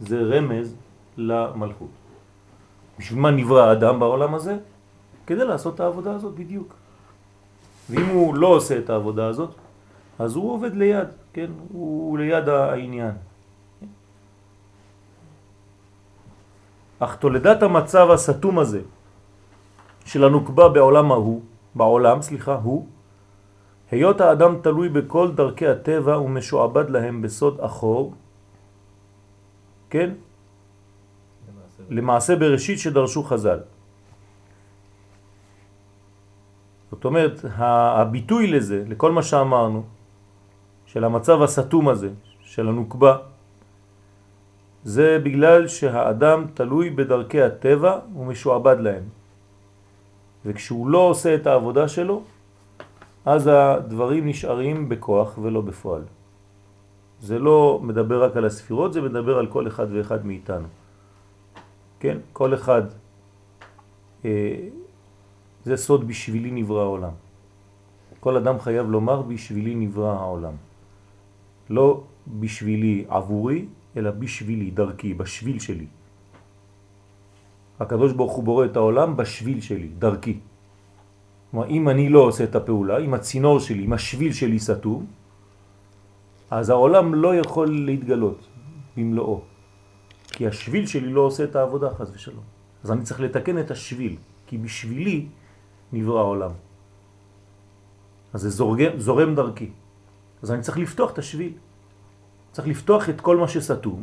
זה 0.00 0.20
רמז 0.20 0.74
למלכות. 1.16 1.88
בשביל 2.98 3.20
מה 3.20 3.30
נברא 3.30 3.62
האדם 3.68 4.00
בעולם 4.00 4.34
הזה? 4.34 4.56
כדי 5.26 5.44
לעשות 5.44 5.74
את 5.74 5.80
העבודה 5.80 6.12
הזאת 6.12 6.34
בדיוק. 6.34 6.74
ואם 7.90 8.06
הוא 8.06 8.34
לא 8.34 8.46
עושה 8.46 8.78
את 8.78 8.90
העבודה 8.90 9.26
הזאת, 9.26 9.50
אז 10.18 10.36
הוא 10.36 10.52
עובד 10.52 10.74
ליד, 10.74 11.08
כן? 11.32 11.50
הוא 11.72 12.18
ליד 12.18 12.48
העניין. 12.48 13.14
אך 16.98 17.16
תולדת 17.16 17.62
המצב 17.62 18.10
הסתום 18.10 18.58
הזה 18.58 18.80
של 20.04 20.24
הנוקבה 20.24 20.68
בעולם 20.68 21.12
ההוא, 21.12 21.40
בעולם, 21.74 22.22
סליחה, 22.22 22.54
הוא, 22.54 22.86
היות 23.90 24.20
האדם 24.20 24.52
תלוי 24.62 24.88
בכל 24.88 25.32
דרכי 25.32 25.66
הטבע 25.66 26.18
ומשועבד 26.18 26.90
להם 26.90 27.22
בסוד 27.22 27.60
אחור, 27.60 28.14
כן? 29.90 30.10
למעשה, 31.90 32.36
בראשית 32.36 32.78
שדרשו 32.78 33.22
חז"ל. 33.22 33.60
זאת 36.90 37.04
אומרת, 37.04 37.44
הביטוי 37.54 38.46
לזה, 38.46 38.84
לכל 38.88 39.12
מה 39.12 39.22
שאמרנו, 39.22 39.95
של 40.86 41.04
המצב 41.04 41.42
הסתום 41.42 41.88
הזה, 41.88 42.10
של 42.42 42.68
הנוקבה, 42.68 43.16
זה 44.84 45.18
בגלל 45.22 45.68
שהאדם 45.68 46.46
תלוי 46.54 46.90
בדרכי 46.90 47.42
הטבע 47.42 47.98
ומשועבד 48.16 48.76
להם. 48.80 49.02
וכשהוא 50.46 50.88
לא 50.88 50.98
עושה 50.98 51.34
את 51.34 51.46
העבודה 51.46 51.88
שלו, 51.88 52.22
אז 53.24 53.50
הדברים 53.52 54.26
נשארים 54.26 54.88
בכוח 54.88 55.38
ולא 55.38 55.60
בפועל. 55.60 56.02
זה 57.20 57.38
לא 57.38 57.80
מדבר 57.82 58.24
רק 58.24 58.36
על 58.36 58.44
הספירות, 58.44 58.92
זה 58.92 59.00
מדבר 59.02 59.38
על 59.38 59.46
כל 59.46 59.66
אחד 59.66 59.86
ואחד 59.92 60.26
מאיתנו. 60.26 60.68
כן? 62.00 62.18
כל 62.32 62.54
אחד, 62.54 62.82
אה, 64.24 64.56
זה 65.64 65.76
סוד 65.76 66.08
בשבילי 66.08 66.50
נברא 66.50 66.82
העולם. 66.82 67.14
כל 68.20 68.36
אדם 68.36 68.60
חייב 68.60 68.90
לומר 68.90 69.22
בשבילי 69.22 69.74
נברא 69.74 70.12
העולם. 70.12 70.65
לא 71.70 72.02
בשבילי 72.26 73.04
עבורי, 73.08 73.66
אלא 73.96 74.10
בשבילי, 74.10 74.70
דרכי, 74.70 75.14
בשביל 75.14 75.58
שלי. 75.58 75.86
הקדוש 77.80 78.12
ברוך 78.12 78.32
הוא 78.32 78.44
בורא 78.44 78.64
את 78.64 78.76
העולם 78.76 79.16
בשביל 79.16 79.60
שלי, 79.60 79.88
דרכי. 79.98 80.38
כלומר, 81.50 81.66
אם 81.68 81.88
אני 81.88 82.08
לא 82.08 82.20
עושה 82.20 82.44
את 82.44 82.54
הפעולה, 82.54 82.98
אם 82.98 83.14
הצינור 83.14 83.60
שלי, 83.60 83.84
אם 83.84 83.92
השביל 83.92 84.32
שלי 84.32 84.58
סתום, 84.58 85.06
אז 86.50 86.70
העולם 86.70 87.14
לא 87.14 87.36
יכול 87.36 87.68
להתגלות 87.86 88.40
במלואו. 88.96 89.40
כי 90.36 90.46
השביל 90.46 90.86
שלי 90.86 91.10
לא 91.12 91.20
עושה 91.20 91.44
את 91.44 91.56
העבודה, 91.56 91.94
חס 91.94 92.10
ושלום. 92.14 92.44
אז 92.84 92.92
אני 92.92 93.02
צריך 93.02 93.20
לתקן 93.20 93.58
את 93.58 93.70
השביל, 93.70 94.16
כי 94.46 94.58
בשבילי 94.58 95.26
נברא 95.92 96.18
העולם. 96.20 96.50
אז 98.32 98.40
זה 98.40 98.50
זורם, 98.50 98.98
זורם 98.98 99.34
דרכי. 99.34 99.70
אז 100.42 100.52
אני 100.52 100.62
צריך 100.62 100.78
לפתוח 100.78 101.12
את 101.12 101.18
השביל. 101.18 101.52
צריך 102.52 102.68
לפתוח 102.68 103.08
את 103.08 103.20
כל 103.20 103.36
מה 103.36 103.48
שסתום, 103.48 104.02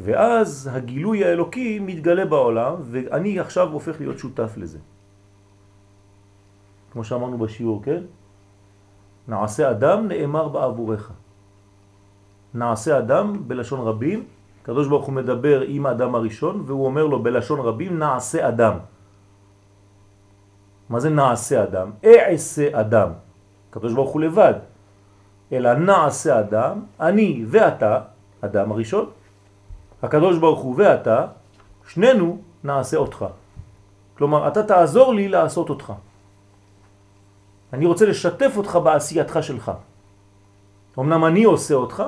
ואז 0.00 0.70
הגילוי 0.72 1.24
האלוקי 1.24 1.78
מתגלה 1.78 2.24
בעולם, 2.24 2.74
ואני 2.80 3.38
עכשיו 3.38 3.68
הופך 3.72 4.00
להיות 4.00 4.18
שותף 4.18 4.52
לזה. 4.56 4.78
כמו 6.92 7.04
שאמרנו 7.04 7.38
בשיעור, 7.38 7.82
כן? 7.84 8.02
נעשה 9.28 9.70
אדם 9.70 10.08
נאמר 10.08 10.48
בעבורך. 10.48 11.12
נעשה 12.54 12.98
אדם 12.98 13.48
בלשון 13.48 13.80
רבים, 13.80 14.24
קדוש 14.62 14.88
ברוך 14.88 15.06
הוא 15.06 15.14
מדבר 15.14 15.60
עם 15.60 15.86
האדם 15.86 16.14
הראשון, 16.14 16.64
והוא 16.66 16.86
אומר 16.86 17.04
לו 17.06 17.22
בלשון 17.22 17.60
רבים 17.60 17.98
נעשה 17.98 18.48
אדם. 18.48 18.74
מה 20.88 21.00
זה 21.00 21.10
נעשה 21.10 21.62
אדם? 21.62 21.90
אעשה 22.04 22.80
אדם. 22.80 23.10
קדוש 23.70 23.92
ברוך 23.92 24.10
הוא 24.10 24.20
לבד. 24.20 24.54
אלא 25.52 25.74
נעשה 25.74 26.40
אדם, 26.40 26.84
אני 27.00 27.44
ואתה, 27.48 28.00
אדם 28.40 28.72
הראשון, 28.72 29.10
הקדוש 30.02 30.38
ברוך 30.38 30.60
הוא 30.60 30.74
ואתה, 30.78 31.26
שנינו 31.88 32.38
נעשה 32.64 32.96
אותך. 32.96 33.24
כלומר, 34.18 34.48
אתה 34.48 34.62
תעזור 34.62 35.14
לי 35.14 35.28
לעשות 35.28 35.68
אותך. 35.68 35.92
אני 37.72 37.86
רוצה 37.86 38.06
לשתף 38.06 38.52
אותך 38.56 38.78
בעשייתך 38.84 39.38
שלך. 39.42 39.72
אמנם 40.98 41.24
אני 41.24 41.44
עושה 41.44 41.74
אותך, 41.74 42.02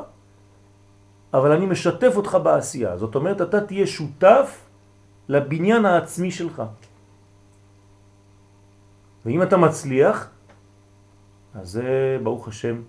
אבל 1.34 1.52
אני 1.52 1.66
משתף 1.66 2.12
אותך 2.16 2.38
בעשייה. 2.42 2.96
זאת 2.96 3.14
אומרת, 3.14 3.40
אתה 3.40 3.60
תהיה 3.60 3.86
שותף 3.86 4.60
לבניין 5.28 5.84
העצמי 5.84 6.30
שלך. 6.30 6.62
ואם 9.26 9.42
אתה 9.42 9.56
מצליח, 9.56 10.28
אז 11.54 11.70
זה 11.70 12.18
ברוך 12.22 12.48
השם 12.48 12.82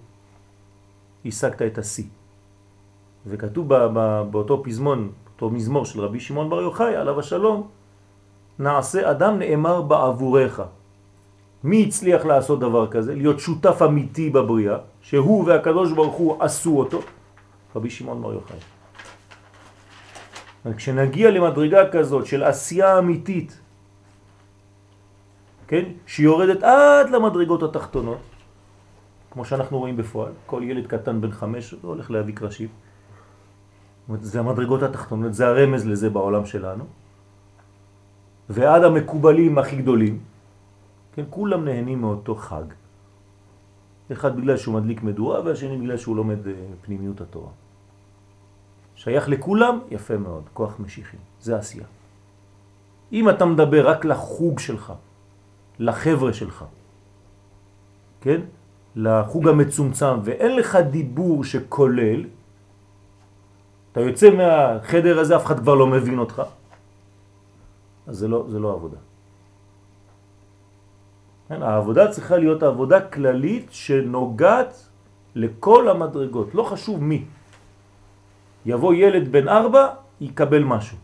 השגת 1.25 1.61
את 1.61 1.77
השיא. 1.77 2.05
וכתוב 3.27 3.67
באותו 4.31 4.63
פזמון, 4.63 5.11
אותו 5.33 5.49
מזמור 5.49 5.85
של 5.85 6.01
רבי 6.01 6.19
שמעון 6.19 6.49
בר 6.49 6.61
יוחאי, 6.61 6.95
עליו 6.95 7.19
השלום, 7.19 7.67
נעשה 8.59 9.11
אדם 9.11 9.39
נאמר 9.39 9.81
בעבורך. 9.81 10.61
מי 11.63 11.85
הצליח 11.87 12.25
לעשות 12.25 12.59
דבר 12.59 12.87
כזה? 12.87 13.15
להיות 13.15 13.39
שותף 13.39 13.81
אמיתי 13.81 14.29
בבריאה, 14.29 14.77
שהוא 15.01 15.47
והקדוש 15.47 15.91
ברוך 15.91 16.15
הוא 16.15 16.43
עשו 16.43 16.79
אותו? 16.79 17.01
רבי 17.75 17.89
שמעון 17.89 18.21
בר 18.21 18.33
יוחאי. 18.33 18.57
כשנגיע 20.77 21.31
למדרגה 21.31 21.91
כזאת 21.91 22.25
של 22.25 22.43
עשייה 22.43 22.99
אמיתית, 22.99 23.59
כן, 25.67 25.83
שיורדת 26.07 26.63
עד 26.63 27.09
למדרגות 27.09 27.63
התחתונות, 27.63 28.32
כמו 29.33 29.45
שאנחנו 29.45 29.79
רואים 29.79 29.97
בפועל, 29.97 30.31
כל 30.45 30.61
ילד 30.63 30.87
קטן 30.87 31.21
בן 31.21 31.31
חמש 31.31 31.73
לא 31.83 31.89
הולך 31.89 32.11
להביא 32.11 32.35
קרשים. 32.35 32.69
זה 34.21 34.39
המדרגות 34.39 34.83
התחתונות, 34.83 35.33
זה 35.33 35.47
הרמז 35.47 35.87
לזה 35.87 36.09
בעולם 36.09 36.45
שלנו. 36.45 36.83
ועד 38.49 38.83
המקובלים 38.83 39.57
הכי 39.57 39.75
גדולים, 39.75 40.19
כן, 41.13 41.23
כולם 41.29 41.65
נהנים 41.65 42.01
מאותו 42.01 42.35
חג. 42.35 42.63
אחד 44.11 44.37
בגלל 44.37 44.57
שהוא 44.57 44.75
מדליק 44.75 45.03
מדורה 45.03 45.41
והשני 45.41 45.77
בגלל 45.77 45.97
שהוא 45.97 46.15
לומד 46.15 46.47
אה, 46.47 46.53
פנימיות 46.81 47.21
התורה. 47.21 47.51
שייך 48.95 49.29
לכולם, 49.29 49.79
יפה 49.89 50.17
מאוד, 50.17 50.43
כוח 50.53 50.79
משיחי, 50.79 51.17
זה 51.41 51.57
עשייה. 51.57 51.85
אם 53.11 53.29
אתה 53.29 53.45
מדבר 53.45 53.89
רק 53.89 54.05
לחוג 54.05 54.59
שלך, 54.59 54.93
לחבר'ה 55.79 56.33
שלך, 56.33 56.65
כן? 58.21 58.41
לחוג 58.95 59.47
המצומצם 59.47 60.19
ואין 60.23 60.55
לך 60.55 60.75
דיבור 60.75 61.43
שכולל, 61.43 62.25
אתה 63.91 64.01
יוצא 64.01 64.29
מהחדר 64.29 65.19
הזה, 65.19 65.35
אף 65.35 65.45
אחד 65.45 65.59
כבר 65.59 65.75
לא 65.75 65.87
מבין 65.87 66.19
אותך, 66.19 66.41
אז 68.07 68.15
זה 68.17 68.27
לא, 68.27 68.45
זה 68.49 68.59
לא 68.59 68.73
עבודה. 68.73 68.97
כן? 71.47 71.61
העבודה 71.61 72.11
צריכה 72.11 72.37
להיות 72.37 72.63
עבודה 72.63 72.99
כללית 73.01 73.67
שנוגעת 73.71 74.73
לכל 75.35 75.89
המדרגות, 75.89 76.55
לא 76.55 76.63
חשוב 76.63 77.03
מי. 77.03 77.25
יבוא 78.65 78.93
ילד 78.93 79.31
בן 79.31 79.47
ארבע, 79.47 79.83
יקבל 80.21 80.63
משהו. 80.63 80.97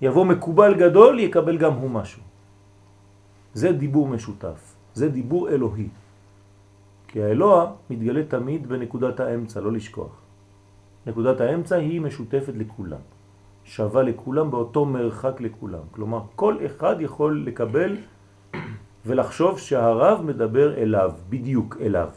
יבוא 0.00 0.24
מקובל 0.24 0.74
גדול, 0.74 1.20
יקבל 1.20 1.56
גם 1.56 1.72
הוא 1.72 1.90
משהו. 1.90 2.22
זה 3.54 3.72
דיבור 3.72 4.08
משותף, 4.08 4.74
זה 4.94 5.08
דיבור 5.08 5.48
אלוהי. 5.48 5.88
כי 7.08 7.22
האלוה 7.22 7.72
מתגלה 7.90 8.22
תמיד 8.24 8.68
בנקודת 8.68 9.20
האמצע, 9.20 9.60
לא 9.60 9.72
לשכוח. 9.72 10.20
נקודת 11.06 11.40
האמצע 11.40 11.76
היא 11.76 12.00
משותפת 12.00 12.52
לכולם, 12.56 12.98
שווה 13.64 14.02
לכולם 14.02 14.50
באותו 14.50 14.84
מרחק 14.84 15.40
לכולם. 15.40 15.82
כלומר, 15.90 16.20
כל 16.36 16.56
אחד 16.66 16.96
יכול 17.00 17.42
לקבל 17.46 17.96
ולחשוב 19.06 19.58
שהרב 19.58 20.22
מדבר 20.22 20.74
אליו, 20.74 21.12
בדיוק 21.28 21.76
אליו. 21.80 22.08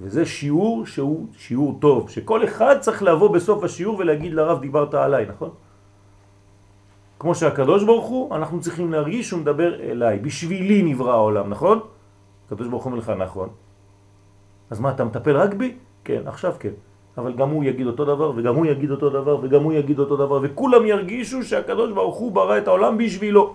וזה 0.00 0.26
שיעור 0.26 0.86
שהוא 0.86 1.26
שיעור 1.36 1.78
טוב, 1.80 2.10
שכל 2.10 2.44
אחד 2.44 2.76
צריך 2.80 3.02
לבוא 3.02 3.28
בסוף 3.28 3.64
השיעור 3.64 3.98
ולהגיד 3.98 4.32
לרב 4.34 4.60
דיברת 4.60 4.94
עליי, 4.94 5.26
נכון? 5.26 5.50
כמו 7.18 7.34
שהקדוש 7.34 7.84
ברוך 7.84 8.06
הוא, 8.06 8.36
אנחנו 8.36 8.60
צריכים 8.60 8.92
להרגיש 8.92 9.28
שהוא 9.28 9.40
מדבר 9.40 9.80
אליי, 9.80 10.18
בשבילי 10.18 10.82
נברא 10.82 11.12
העולם, 11.12 11.50
נכון? 11.50 11.80
הקדוש 12.50 12.68
ברוך 12.68 12.84
הוא 12.84 12.92
מלך 12.92 13.08
נכון. 13.10 13.48
אז 14.70 14.80
מה, 14.80 14.90
אתה 14.90 15.04
מטפל 15.04 15.36
רק 15.36 15.54
בי? 15.54 15.74
כן, 16.04 16.22
עכשיו 16.26 16.54
כן. 16.58 16.74
אבל 17.18 17.32
גם 17.32 17.50
הוא 17.50 17.64
יגיד 17.64 17.86
אותו 17.86 18.04
דבר, 18.04 18.32
וגם 18.36 18.54
הוא 18.54 18.66
יגיד 18.66 18.90
אותו 18.90 19.10
דבר, 19.10 19.38
וגם 19.42 19.62
הוא 19.62 19.72
יגיד 19.72 19.98
אותו 19.98 20.16
דבר, 20.16 20.38
וכולם 20.42 20.86
ירגישו 20.86 21.42
שהקדוש 21.42 21.92
ברוך 21.92 22.16
הוא 22.16 22.32
ברא 22.32 22.58
את 22.58 22.66
העולם 22.68 22.98
בשבילו. 22.98 23.54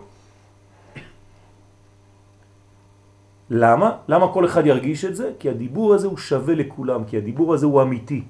למה? 3.49 3.89
למה 4.07 4.25
כל 4.33 4.45
אחד 4.45 4.65
ירגיש 4.65 5.05
את 5.05 5.15
זה? 5.15 5.31
כי 5.39 5.49
הדיבור 5.49 5.93
הזה 5.93 6.07
הוא 6.07 6.17
שווה 6.17 6.55
לכולם, 6.55 7.03
כי 7.03 7.17
הדיבור 7.17 7.53
הזה 7.53 7.65
הוא 7.65 7.81
אמיתי. 7.81 8.23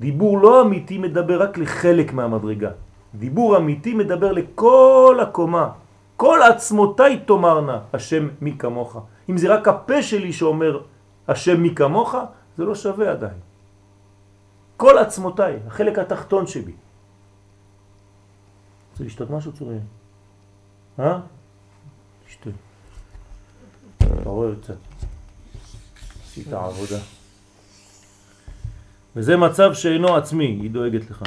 דיבור 0.00 0.38
לא 0.38 0.62
אמיתי 0.62 0.98
מדבר 0.98 1.42
רק 1.42 1.58
לחלק 1.58 2.12
מהמדרגה. 2.12 2.70
דיבור 3.14 3.56
אמיתי 3.56 3.94
מדבר 3.94 4.32
לכל 4.32 5.18
הקומה. 5.22 5.68
כל 6.16 6.38
עצמותיי 6.42 7.26
תאמרנה, 7.26 7.78
השם 7.92 8.28
מי 8.40 8.52
כמוך. 8.58 8.96
אם 9.28 9.38
זה 9.38 9.54
רק 9.54 9.68
הפה 9.68 10.02
שלי 10.02 10.32
שאומר 10.32 10.80
השם 11.28 11.62
מי 11.62 11.74
כמוך, 11.74 12.14
זה 12.56 12.64
לא 12.64 12.74
שווה 12.74 13.10
עדיין. 13.10 13.38
כל 14.76 14.98
עצמותיי, 14.98 15.58
החלק 15.66 15.98
התחתון 15.98 16.46
שבי. 16.46 16.72
רוצה 18.90 19.04
לשתות 19.04 19.30
משהו 19.30 19.52
צורי? 19.52 19.76
אה? 20.98 21.18
תשתה. 22.26 22.50
תעורר 24.22 24.54
קצת. 24.62 24.76
עשית 26.24 26.52
עבודה. 26.52 26.98
וזה 29.16 29.36
מצב 29.36 29.74
שאינו 29.74 30.16
עצמי, 30.16 30.46
היא 30.46 30.70
דואגת 30.70 31.10
לך. 31.10 31.22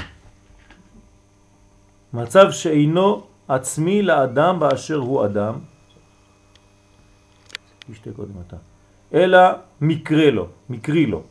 מצב 2.13 2.51
שאינו 2.51 3.23
עצמי 3.47 4.01
לאדם 4.01 4.59
באשר 4.59 4.95
הוא 4.95 5.25
אדם, 5.25 5.59
תשתה 7.91 8.09
קודם 8.15 8.33
אתה, 8.47 8.57
אלא 9.13 9.39
מקרה 9.81 10.31
לו, 10.31 10.47
מקרי 10.69 11.05
לו, 11.05 11.21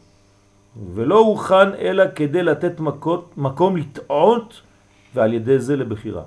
ולא 0.95 1.19
הוכן 1.19 1.75
אלא 1.79 2.05
כדי 2.15 2.43
לתת 2.43 2.81
מקות, 2.81 3.33
מקום 3.37 3.77
לטעות 3.77 4.61
ועל 5.15 5.35
ידי 5.35 5.59
זה 5.59 5.77
לבחירה. 5.77 6.23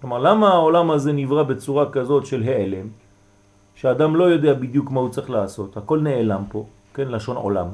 כלומר, 0.00 0.18
למה 0.18 0.48
העולם 0.48 0.90
הזה 0.90 1.12
נברא 1.12 1.42
בצורה 1.42 1.92
כזאת 1.92 2.26
של 2.26 2.42
העלם, 2.42 2.86
שאדם 3.74 4.16
לא 4.16 4.24
יודע 4.24 4.54
בדיוק 4.54 4.90
מה 4.90 5.00
הוא 5.00 5.08
צריך 5.08 5.30
לעשות, 5.30 5.76
הכל 5.76 6.00
נעלם 6.00 6.42
פה, 6.48 6.66
כן, 6.94 7.08
לשון 7.08 7.36
עולם, 7.36 7.66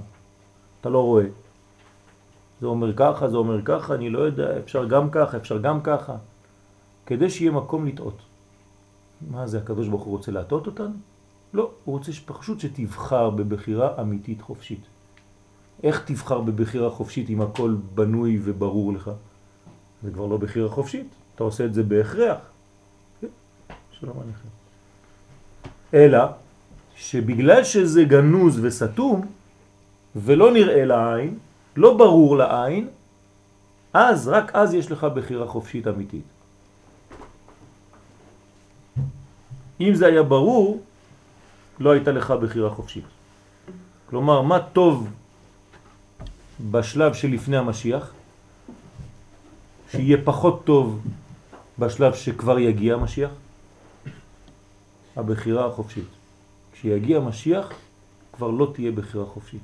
אתה 0.81 0.89
לא 0.89 1.03
רואה. 1.03 1.25
זה 2.61 2.67
אומר 2.67 2.93
ככה, 2.97 3.29
זה 3.29 3.37
אומר 3.37 3.63
ככה, 3.65 3.95
אני 3.95 4.11
לא 4.11 4.19
יודע, 4.19 4.59
אפשר 4.59 4.85
גם 4.85 5.11
ככה, 5.11 5.37
אפשר 5.37 5.59
גם 5.59 5.81
ככה, 5.81 6.17
כדי 7.07 7.31
שיהיה 7.31 7.51
מקום 7.51 7.87
לטעות. 7.87 8.19
מה 9.31 9.47
זה, 9.47 9.59
הקדוש 9.59 9.89
ברוך 9.89 10.03
הוא 10.03 10.17
רוצה 10.17 10.33
להטעות 10.33 10.67
אותנו? 10.67 10.95
לא, 11.57 11.71
הוא 11.85 11.97
רוצה 11.97 12.13
פשוט 12.27 12.61
שתבחר 12.61 13.31
בבחירה 13.31 14.01
אמיתית 14.01 14.41
חופשית. 14.41 14.81
איך 15.83 16.05
תבחר 16.05 16.41
בבחירה 16.41 16.91
חופשית 16.91 17.31
אם 17.31 17.41
הכל 17.41 17.77
בנוי 17.95 18.41
וברור 18.45 18.93
לך? 18.93 19.11
זה 20.03 20.11
כבר 20.11 20.27
לא 20.27 20.37
בחירה 20.37 20.69
חופשית, 20.69 21.09
אתה 21.35 21.45
עושה 21.45 21.65
את 21.65 21.75
זה 21.75 21.83
בהכרח. 21.83 22.39
כן, 23.21 23.33
שלום 23.91 24.17
עליכם. 24.21 24.49
אלא 25.95 26.21
שבגלל 26.97 27.65
שזה 27.65 28.05
גנוז 28.05 28.65
וסתום 28.65 29.27
ולא 30.17 30.53
נראה 30.53 30.85
לעין, 30.85 31.39
לא 31.77 31.97
ברור 31.97 32.37
לעין, 32.37 32.89
אז, 33.93 34.29
רק 34.29 34.53
אז 34.55 34.75
יש 34.75 34.93
לך 34.93 35.05
בחירה 35.05 35.47
חופשית 35.47 35.89
אמיתית. 35.89 36.29
אם 39.81 39.95
זה 39.95 40.07
היה 40.07 40.23
ברור, 40.23 40.81
לא 41.81 41.91
הייתה 41.91 42.13
לך 42.13 42.31
בחירה 42.31 42.71
חופשית. 42.71 43.05
כלומר, 44.11 44.43
מה 44.43 44.61
טוב 44.61 45.09
בשלב 46.71 47.15
שלפני 47.15 47.57
המשיח, 47.57 48.13
שיהיה 49.91 50.17
פחות 50.25 50.65
טוב 50.65 51.01
בשלב 51.79 52.15
שכבר 52.15 52.59
יגיע 52.59 52.95
המשיח? 52.95 53.31
הבחירה 55.17 55.67
החופשית. 55.67 56.09
כשיגיע 56.73 57.17
המשיח 57.17 57.73
כבר 58.33 58.51
לא 58.51 58.71
תהיה 58.75 58.93
בחירה 58.93 59.27
חופשית. 59.27 59.63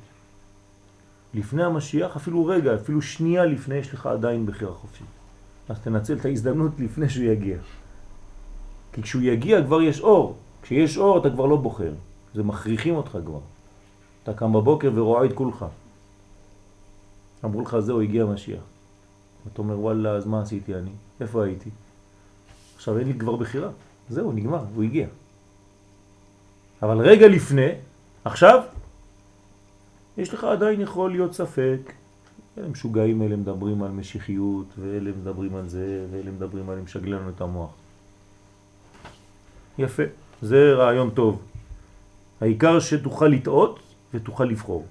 לפני 1.35 1.64
המשיח, 1.64 2.16
אפילו 2.16 2.46
רגע, 2.46 2.75
אפילו 2.75 3.03
שנייה 3.03 3.44
לפני, 3.44 3.75
יש 3.75 3.94
לך 3.94 4.07
עדיין 4.07 4.46
בחירה 4.46 4.72
חופשית. 4.72 5.07
אז 5.68 5.79
תנצל 5.81 6.16
את 6.16 6.25
ההזדמנות 6.25 6.72
לפני 6.79 7.09
שהוא 7.09 7.25
יגיע. 7.25 7.57
כי 8.92 9.03
כשהוא 9.03 9.22
יגיע 9.22 9.64
כבר 9.64 9.83
יש 9.83 10.01
אור. 10.01 10.37
כשיש 10.62 10.98
אור 10.98 11.18
אתה 11.18 11.31
כבר 11.31 11.46
לא 11.46 11.57
בוחר. 11.57 11.92
זה 12.35 12.42
מכריחים 12.42 12.94
אותך 12.94 13.18
כבר. 13.27 13.40
אתה 14.22 14.35
קם 14.35 14.53
בבוקר 14.53 14.90
ורואה 14.94 15.25
את 15.25 15.33
כולך. 15.33 15.66
אמרו 17.44 17.61
לך 17.61 17.79
זהו, 17.79 18.01
הגיע 18.01 18.22
המשיח. 18.22 18.62
אתה 19.53 19.62
אומר 19.62 19.81
וואלה, 19.81 20.11
אז 20.11 20.27
מה 20.27 20.42
עשיתי 20.42 20.75
אני? 20.75 20.90
איפה 21.20 21.44
הייתי? 21.44 21.70
עכשיו 22.77 22.98
אין 22.98 23.07
לי 23.09 23.14
כבר 23.18 23.37
בחירה. 23.37 23.70
זהו, 24.09 24.33
נגמר, 24.33 24.64
הוא 24.75 24.83
הגיע. 24.83 25.07
אבל 26.83 26.98
רגע 26.98 27.29
לפני, 27.29 27.68
עכשיו, 28.25 28.62
יש 30.18 30.35
לך 30.35 30.44
עדיין 30.44 30.81
יכול 30.81 31.11
להיות 31.11 31.33
ספק. 31.33 31.92
אלה 32.59 32.68
משוגעים, 32.68 33.22
אלה 33.22 33.37
מדברים 33.37 33.83
על 33.83 33.90
משיחיות, 33.90 34.66
ואלה 34.79 35.11
מדברים 35.11 35.55
על 35.55 35.68
זה, 35.68 36.07
ואלה 36.11 36.31
מדברים 36.31 36.70
על 36.70 36.81
משגל 36.81 37.11
לנו 37.14 37.29
את 37.29 37.40
המוח. 37.40 37.70
יפה, 39.79 40.03
זה 40.42 40.74
רעיון 40.74 41.11
טוב. 41.11 41.42
העיקר 42.40 42.81
שתוכל 42.81 43.26
לטעות 43.26 43.81
ותוכל 44.14 44.44
לבחור. 44.44 44.87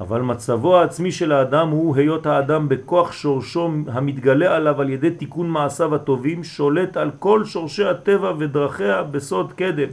אבל 0.00 0.20
מצבו 0.20 0.76
העצמי 0.76 1.12
של 1.12 1.32
האדם 1.32 1.68
הוא 1.68 1.96
היות 1.96 2.26
האדם 2.26 2.68
בכוח 2.68 3.12
שורשו 3.12 3.70
המתגלה 3.86 4.56
עליו 4.56 4.80
על 4.80 4.90
ידי 4.90 5.10
תיקון 5.10 5.50
מעשיו 5.50 5.94
הטובים 5.94 6.44
שולט 6.44 6.96
על 6.96 7.10
כל 7.18 7.44
שורשי 7.44 7.84
הטבע 7.84 8.32
ודרכיה 8.38 9.02
בסוד 9.02 9.52
קדם. 9.52 9.88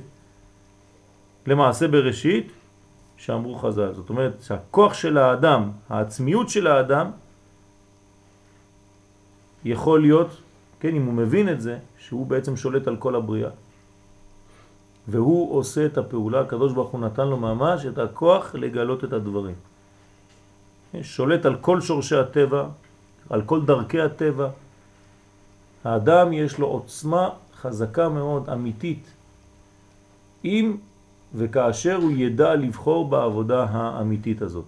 למעשה 1.48 1.88
בראשית 1.88 2.52
שאמרו 3.17 3.56
חז"ל. 3.56 3.93
זאת 3.93 4.10
אומרת 4.10 4.41
שהכוח 4.41 4.93
של 4.93 5.17
האדם, 5.17 5.72
העצמיות 5.89 6.50
של 6.50 6.67
האדם, 6.67 7.08
יכול 9.65 10.02
להיות, 10.02 10.41
כן, 10.80 10.96
אם 10.96 11.06
הוא 11.06 11.13
מבין 11.13 11.50
את 11.50 11.62
זה, 11.62 11.78
שהוא 11.98 12.28
בעצם 12.28 12.56
שולט 12.56 12.88
על 12.88 12.96
כל 12.96 13.15
הבריאה. 13.15 13.66
והוא 15.08 15.56
עושה 15.58 15.86
את 15.86 15.98
הפעולה, 15.98 16.41
הקדוש 16.41 16.74
ברוך 16.74 16.89
הוא 16.89 17.02
נתן 17.02 17.28
לו 17.28 17.38
ממש 17.38 17.86
את 17.86 17.98
הכוח 17.98 18.56
לגלות 18.56 19.04
את 19.04 19.13
הדברים. 19.13 19.56
שולט 21.02 21.46
על 21.46 21.56
כל 21.56 21.82
שורשי 21.82 22.15
הטבע, 22.15 22.67
על 23.30 23.41
כל 23.41 23.65
דרכי 23.65 24.02
הטבע. 24.02 24.50
האדם 25.84 26.34
יש 26.34 26.60
לו 26.60 26.67
עוצמה 26.67 27.30
חזקה 27.62 28.10
מאוד, 28.10 28.50
אמיתית, 28.50 29.13
אם 30.46 30.78
וכאשר 31.36 31.96
הוא 31.96 32.12
ידע 32.12 32.56
לבחור 32.56 33.10
בעבודה 33.10 33.63
האמיתית 33.63 34.41
הזאת. 34.41 34.65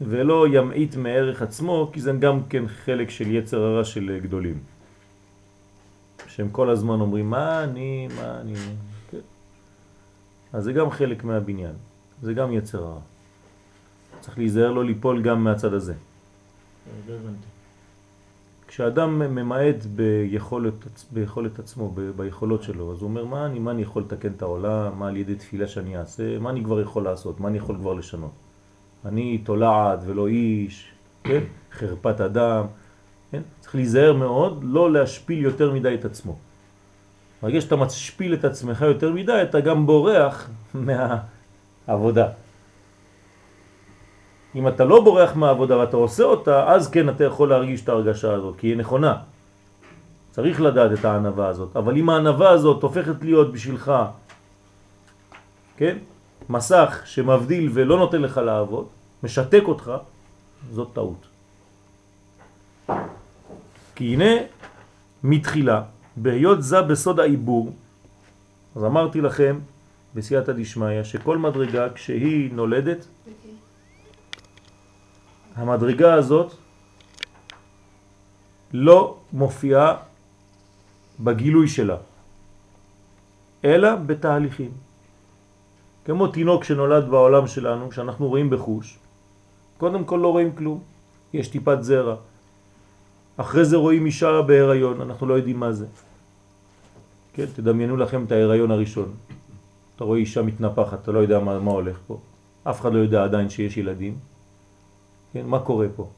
ולא 0.00 0.46
ימעיט 0.48 0.96
מערך 0.96 1.42
עצמו, 1.42 1.90
כי 1.92 2.00
זה 2.00 2.12
גם 2.12 2.40
כן 2.48 2.68
חלק 2.68 3.10
של 3.10 3.30
יצר 3.30 3.60
הרע 3.60 3.84
של 3.84 4.18
גדולים. 4.22 4.73
שהם 6.26 6.48
כל 6.50 6.70
הזמן 6.70 7.00
אומרים, 7.00 7.30
מה 7.30 7.64
אני, 7.64 8.08
מה 8.16 8.40
אני... 8.40 8.54
כן. 9.10 9.18
אז 10.52 10.64
זה 10.64 10.72
גם 10.72 10.90
חלק 10.90 11.24
מהבניין, 11.24 11.74
זה 12.22 12.34
גם 12.34 12.52
יצר 12.52 12.84
הרע. 12.84 13.00
צריך 14.20 14.38
להיזהר 14.38 14.72
לא 14.72 14.84
ליפול 14.84 15.22
גם 15.22 15.44
מהצד 15.44 15.72
הזה. 15.72 15.94
לא 17.08 17.14
הבנתי. 17.14 17.46
כשאדם 18.66 19.18
ממעט 19.18 19.84
ביכולת, 19.84 20.74
ביכולת 21.12 21.58
עצמו, 21.58 21.90
ב, 21.94 22.00
ביכולות 22.00 22.62
שלו, 22.62 22.92
אז 22.92 23.02
הוא 23.02 23.08
אומר, 23.08 23.24
מה 23.24 23.46
אני, 23.46 23.58
מה 23.58 23.70
אני 23.70 23.82
יכול 23.82 24.02
לתקן 24.02 24.32
את 24.32 24.42
העולם, 24.42 24.98
מה 24.98 25.08
על 25.08 25.16
ידי 25.16 25.34
תפילה 25.34 25.66
שאני 25.66 25.96
אעשה, 25.96 26.38
מה 26.38 26.50
אני 26.50 26.64
כבר 26.64 26.80
יכול 26.80 27.04
לעשות, 27.04 27.40
מה 27.40 27.48
אני 27.48 27.58
יכול 27.58 27.76
כבר 27.76 27.94
לשנות. 27.94 28.30
אני 29.04 29.38
תולעת 29.38 29.98
ולא 30.06 30.26
איש, 30.26 30.92
כן? 31.24 31.40
חרפת 31.72 32.20
אדם, 32.20 32.66
כן? 33.34 33.42
צריך 33.60 33.74
להיזהר 33.74 34.12
מאוד, 34.12 34.60
לא 34.62 34.92
להשפיל 34.92 35.42
יותר 35.42 35.72
מדי 35.72 35.94
את 35.94 36.04
עצמו. 36.04 36.36
ברגע 37.42 37.60
שאתה 37.60 37.76
משפיל 37.76 38.34
את 38.34 38.44
עצמך 38.44 38.80
יותר 38.80 39.12
מדי, 39.12 39.42
אתה 39.42 39.60
גם 39.60 39.86
בורח 39.86 40.48
מהעבודה. 41.88 42.28
אם 44.54 44.68
אתה 44.68 44.84
לא 44.84 45.04
בורח 45.04 45.36
מהעבודה 45.36 45.78
ואתה 45.78 45.96
עושה 45.96 46.24
אותה, 46.24 46.70
אז 46.70 46.90
כן 46.90 47.08
אתה 47.08 47.24
יכול 47.24 47.48
להרגיש 47.48 47.82
את 47.82 47.88
ההרגשה 47.88 48.32
הזאת, 48.32 48.54
כי 48.58 48.66
היא 48.66 48.76
נכונה. 48.76 49.16
צריך 50.30 50.60
לדעת 50.60 50.90
את 50.98 51.04
הענבה 51.04 51.48
הזאת. 51.48 51.76
אבל 51.76 51.96
אם 51.96 52.10
הענבה 52.10 52.50
הזאת 52.50 52.82
הופכת 52.82 53.18
להיות 53.22 53.52
בשבילך, 53.52 53.92
כן? 55.76 55.98
מסך 56.48 57.02
שמבדיל 57.04 57.70
ולא 57.74 57.98
נותן 57.98 58.22
לך 58.22 58.38
לעבוד, 58.38 58.86
משתק 59.22 59.62
אותך, 59.66 59.90
זאת 60.70 60.88
טעות. 60.94 61.26
כי 63.94 64.14
הנה 64.14 64.32
מתחילה, 65.22 65.82
בהיות 66.16 66.62
זה 66.62 66.82
בסוד 66.82 67.20
העיבור, 67.20 67.72
אז 68.76 68.84
אמרתי 68.84 69.20
לכם 69.20 69.58
בסייעתא 70.14 70.52
דשמיא 70.52 71.02
שכל 71.02 71.38
מדרגה 71.38 71.92
כשהיא 71.94 72.52
נולדת, 72.52 73.06
okay. 73.26 73.48
המדרגה 75.54 76.14
הזאת 76.14 76.52
לא 78.72 79.18
מופיעה 79.32 79.96
בגילוי 81.20 81.68
שלה, 81.68 81.96
אלא 83.64 83.96
בתהליכים. 83.96 84.70
כמו 86.04 86.26
תינוק 86.26 86.64
שנולד 86.64 87.08
בעולם 87.08 87.46
שלנו, 87.46 87.92
שאנחנו 87.92 88.28
רואים 88.28 88.50
בחוש, 88.50 88.98
קודם 89.78 90.04
כל 90.04 90.16
לא 90.22 90.28
רואים 90.28 90.52
כלום, 90.52 90.82
יש 91.32 91.48
טיפת 91.48 91.82
זרע. 91.82 92.16
אחרי 93.36 93.64
זה 93.64 93.76
רואים 93.76 94.06
אישה 94.06 94.42
בהיריון, 94.42 95.00
אנחנו 95.00 95.26
לא 95.26 95.34
יודעים 95.34 95.60
מה 95.60 95.72
זה. 95.72 95.86
כן, 97.32 97.46
תדמיינו 97.56 97.96
לכם 97.96 98.24
את 98.24 98.32
ההיריון 98.32 98.70
הראשון. 98.70 99.12
אתה 99.96 100.04
רואה 100.04 100.18
אישה 100.18 100.42
מתנפחת, 100.42 101.02
אתה 101.02 101.12
לא 101.12 101.18
יודע 101.18 101.38
מה, 101.38 101.58
מה 101.58 101.70
הולך 101.70 101.98
פה. 102.06 102.18
אף 102.64 102.80
אחד 102.80 102.92
לא 102.92 102.98
יודע 102.98 103.24
עדיין 103.24 103.50
שיש 103.50 103.76
ילדים. 103.76 104.14
כן, 105.32 105.46
מה 105.46 105.58
קורה 105.58 105.86
פה? 105.96 106.08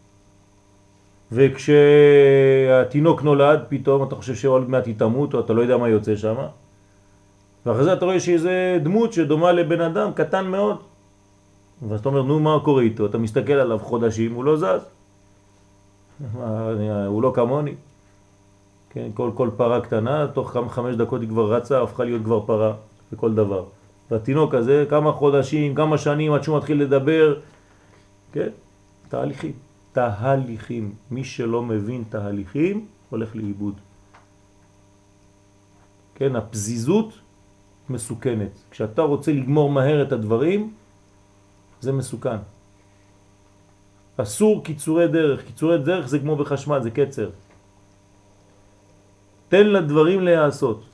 וכשהתינוק 1.32 3.22
נולד, 3.22 3.60
פתאום 3.68 4.08
אתה 4.08 4.14
חושב 4.14 4.34
שעוד 4.34 4.70
מעט 4.70 4.86
היא 4.86 4.94
תמות, 4.98 5.34
או 5.34 5.40
אתה 5.40 5.52
לא 5.52 5.62
יודע 5.62 5.76
מה 5.76 5.88
יוצא 5.88 6.16
שם. 6.16 6.36
ואחרי 7.66 7.84
זה 7.84 7.92
אתה 7.92 8.04
רואה 8.04 8.20
שאיזה 8.20 8.78
דמות 8.82 9.12
שדומה 9.12 9.52
לבן 9.52 9.80
אדם, 9.80 10.12
קטן 10.12 10.46
מאוד. 10.46 10.76
ואז 11.88 12.00
אתה 12.00 12.08
אומר, 12.08 12.22
נו, 12.22 12.40
מה 12.40 12.58
קורה 12.64 12.82
איתו? 12.82 13.06
אתה 13.06 13.18
מסתכל 13.18 13.52
עליו 13.52 13.78
חודשים, 13.78 14.34
הוא 14.34 14.44
לא 14.44 14.56
זז. 14.56 14.95
הוא 17.06 17.22
לא 17.22 17.32
כמוני. 17.34 17.74
כן, 18.90 19.10
כל, 19.14 19.30
כל 19.34 19.50
פרה 19.56 19.80
קטנה, 19.80 20.26
תוך 20.26 20.50
כמה 20.50 20.68
חמש 20.68 20.94
דקות 20.96 21.20
היא 21.20 21.28
כבר 21.28 21.54
רצה, 21.54 21.82
הפכה 21.82 22.04
להיות 22.04 22.24
כבר 22.24 22.46
פרה 22.46 22.74
בכל 23.12 23.34
דבר. 23.34 23.64
והתינוק 24.10 24.54
הזה, 24.54 24.84
כמה 24.90 25.12
חודשים, 25.12 25.74
כמה 25.74 25.98
שנים 25.98 26.32
עד 26.32 26.42
שהוא 26.42 26.56
מתחיל 26.56 26.82
לדבר, 26.82 27.40
כן, 28.32 28.48
תהליכים. 29.08 29.52
תהליכים. 29.92 30.94
מי 31.10 31.24
שלא 31.24 31.62
מבין 31.62 32.04
תהליכים, 32.08 32.86
הולך 33.10 33.36
לאיבוד. 33.36 33.74
כן, 36.14 36.36
הפזיזות 36.36 37.12
מסוכנת. 37.90 38.50
כשאתה 38.70 39.02
רוצה 39.02 39.32
לגמור 39.32 39.70
מהר 39.70 40.02
את 40.02 40.12
הדברים, 40.12 40.72
זה 41.80 41.92
מסוכן. 41.92 42.36
אסור 44.16 44.64
קיצורי 44.64 45.08
דרך. 45.08 45.44
קיצורי 45.44 45.78
דרך 45.78 46.08
זה 46.08 46.18
כמו 46.18 46.36
בחשמל, 46.36 46.80
זה 46.82 46.90
קצר. 46.90 47.30
תן 49.48 49.66
לדברים 49.66 50.20
להיעשות. 50.20 50.84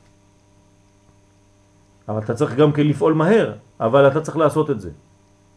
אבל 2.09 2.19
אתה 2.19 2.35
צריך 2.35 2.55
גם 2.57 2.73
כן 2.73 2.87
לפעול 2.87 3.15
מהר, 3.15 3.53
אבל 3.81 4.09
אתה 4.09 4.21
צריך 4.21 4.37
לעשות 4.37 4.71
את 4.71 4.81
זה. 4.81 4.91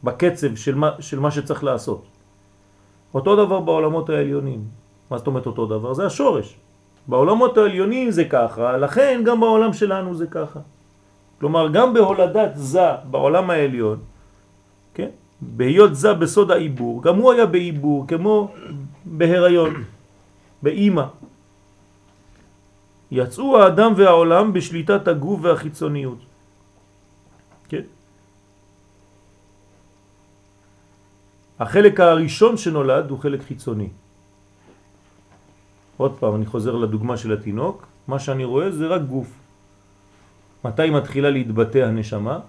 בקצב 0.03 0.55
של 0.55 0.75
מה, 0.75 0.89
של 0.99 1.19
מה 1.19 1.31
שצריך 1.31 1.63
לעשות. 1.63 2.03
אותו 3.13 3.31
דבר 3.45 3.59
בעולמות 3.59 4.09
העליונים. 4.09 4.63
מה 5.09 5.17
זאת 5.17 5.27
אומרת 5.27 5.45
אותו 5.45 5.65
דבר? 5.65 5.93
זה 5.93 6.05
השורש. 6.05 6.57
בעולמות 7.07 7.57
העליונים 7.57 8.11
זה 8.11 8.25
ככה, 8.25 8.77
לכן 8.77 9.21
גם 9.25 9.39
בעולם 9.39 9.73
שלנו 9.73 10.13
זה 10.13 10.27
ככה. 10.27 10.59
כלומר, 11.39 11.69
גם 11.69 11.93
בהולדת 11.93 12.51
זה 12.53 12.89
בעולם 13.11 13.49
העליון, 13.49 13.99
כן? 14.93 15.09
בהיות 15.41 15.95
זה 15.95 16.13
בסוד 16.13 16.51
העיבור, 16.51 17.03
גם 17.03 17.15
הוא 17.15 17.31
היה 17.31 17.45
בעיבור, 17.45 18.07
כמו 18.07 18.53
בהיריון, 19.05 19.83
באימא. 20.61 21.05
יצאו 23.11 23.57
האדם 23.59 23.91
והעולם 23.97 24.53
בשליטת 24.53 25.07
הגוף 25.07 25.39
והחיצוניות. 25.43 26.19
כן? 27.69 27.85
החלק 31.59 31.99
הראשון 31.99 32.57
שנולד 32.57 33.09
הוא 33.09 33.19
חלק 33.19 33.41
חיצוני. 33.41 33.89
עוד 35.97 36.13
פעם, 36.19 36.35
אני 36.35 36.45
חוזר 36.45 36.75
לדוגמה 36.75 37.17
של 37.17 37.33
התינוק, 37.33 37.85
מה 38.07 38.19
שאני 38.19 38.43
רואה 38.43 38.71
זה 38.71 38.87
רק 38.87 39.01
גוף. 39.01 39.29
מתי 40.65 40.89
מתחילה 40.89 41.29
להתבטא 41.29 41.77
הנשמה? 41.77 42.39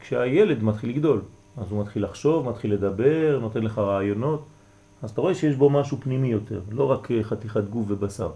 כשהילד 0.00 0.62
מתחיל 0.62 0.90
לגדול. 0.90 1.20
אז 1.56 1.70
הוא 1.70 1.80
מתחיל 1.80 2.04
לחשוב, 2.04 2.48
מתחיל 2.48 2.72
לדבר, 2.72 3.38
נותן 3.40 3.62
לך 3.62 3.78
רעיונות. 3.78 4.44
אז 5.02 5.10
אתה 5.10 5.20
רואה 5.20 5.34
שיש 5.34 5.56
בו 5.56 5.70
משהו 5.70 5.96
פנימי 6.00 6.28
יותר, 6.28 6.60
לא 6.70 6.90
רק 6.90 7.08
חתיכת 7.22 7.64
גוף 7.70 7.86
ובשר. 7.88 8.30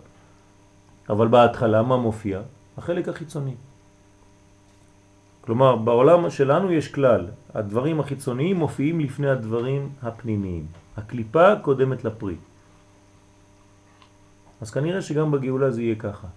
אבל 1.10 1.28
בהתחלה 1.28 1.82
מה 1.82 1.96
מופיע? 1.96 2.40
החלק 2.78 3.08
החיצוני. 3.08 3.54
כלומר, 5.40 5.76
בעולם 5.76 6.30
שלנו 6.30 6.72
יש 6.72 6.88
כלל, 6.88 7.26
הדברים 7.54 8.00
החיצוניים 8.00 8.56
מופיעים 8.56 9.00
לפני 9.00 9.28
הדברים 9.30 9.88
הפנימיים. 10.02 10.66
הקליפה 10.96 11.56
קודמת 11.62 12.04
לפרי. 12.04 12.36
אז 14.60 14.70
כנראה 14.70 15.02
שגם 15.02 15.30
בגאולה 15.30 15.70
זה 15.70 15.82
יהיה 15.82 15.94
ככה. 15.94 16.28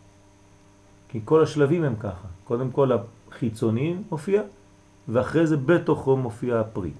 כי 1.09 1.19
כל 1.25 1.43
השלבים 1.43 1.83
הם 1.83 1.95
ככה. 1.95 2.27
קודם 2.43 2.71
כל 2.71 2.91
החיצוניים 3.31 4.03
מופיע, 4.11 4.41
ואחרי 5.07 5.47
זה 5.47 5.57
בתוכו 5.57 6.17
מופיע 6.17 6.59
הפרי. 6.59 6.91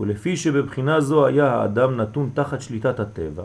ולפי 0.00 0.36
שבבחינה 0.36 1.00
זו 1.00 1.26
היה 1.26 1.54
האדם 1.54 1.96
נתון 1.96 2.30
תחת 2.34 2.60
שליטת 2.60 3.00
הטבע, 3.00 3.44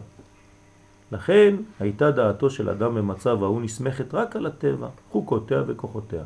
לכן 1.12 1.56
הייתה 1.80 2.12
דעתו 2.12 2.50
של 2.50 2.70
אדם 2.70 2.96
במצב 2.96 3.44
ההוא 3.44 3.62
נסמכת 3.62 4.14
רק 4.14 4.36
על 4.36 4.46
הטבע, 4.46 4.88
חוקותיה 5.12 5.64
וכוחותיה. 5.68 6.24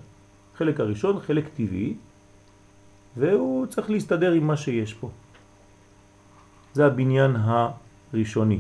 חלק 0.58 0.80
הראשון, 0.80 1.20
חלק 1.20 1.48
טבעי, 1.48 1.96
והוא 3.18 3.66
צריך 3.66 3.90
להסתדר 3.90 4.32
עם 4.32 4.48
מה 4.48 4.58
שיש 4.58 4.94
פה. 4.94 5.10
זה 6.74 6.86
הבניין 6.86 7.36
הראשוני. 7.36 8.60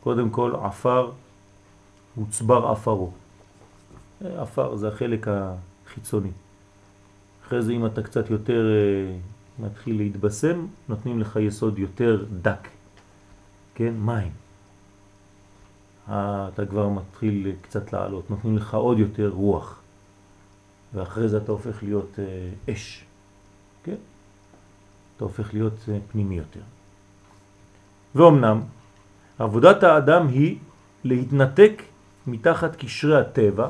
קודם 0.00 0.30
כל 0.30 0.54
עפר 0.62 1.10
הוצבר 2.14 2.70
עפרו. 2.70 3.10
עפר 4.20 4.76
זה 4.76 4.88
החלק 4.88 5.26
החיצוני. 5.28 6.30
אחרי 7.50 7.62
זה 7.62 7.72
אם 7.72 7.86
אתה 7.86 8.02
קצת 8.02 8.30
יותר 8.30 8.66
uh, 9.58 9.62
מתחיל 9.62 9.96
להתבשם, 9.96 10.66
נותנים 10.88 11.20
לך 11.20 11.36
יסוד 11.36 11.78
יותר 11.78 12.24
דק. 12.42 12.68
כן? 13.74 13.94
מים. 13.98 14.32
אתה 16.08 16.66
כבר 16.70 16.88
מתחיל 16.88 17.52
קצת 17.62 17.92
לעלות, 17.92 18.30
נותנים 18.30 18.56
לך 18.56 18.74
עוד 18.74 18.98
יותר 18.98 19.28
רוח. 19.28 19.80
ואחרי 20.94 21.28
זה 21.28 21.36
אתה 21.36 21.52
הופך 21.52 21.82
להיות 21.82 22.18
uh, 22.18 22.70
אש. 22.72 23.04
כן? 23.84 23.96
אתה 25.16 25.24
הופך 25.24 25.54
להיות 25.54 25.88
פנימי 26.12 26.38
יותר. 26.38 26.62
ואומנם, 28.14 28.60
עבודת 29.38 29.82
האדם 29.82 30.28
היא 30.28 30.58
להתנתק 31.04 31.82
מתחת 32.26 32.76
קשרי 32.76 33.20
הטבע, 33.20 33.68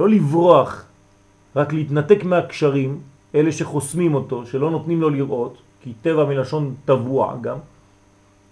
לא 0.00 0.08
לברוח, 0.08 0.86
רק 1.56 1.72
להתנתק 1.72 2.24
מהקשרים, 2.24 3.00
אלה 3.34 3.52
שחוסמים 3.52 4.14
אותו, 4.14 4.46
שלא 4.46 4.70
נותנים 4.70 5.00
לו 5.00 5.10
לראות, 5.10 5.62
כי 5.80 5.92
טבע 6.02 6.24
מלשון 6.24 6.74
טבוע 6.84 7.36
גם, 7.40 7.58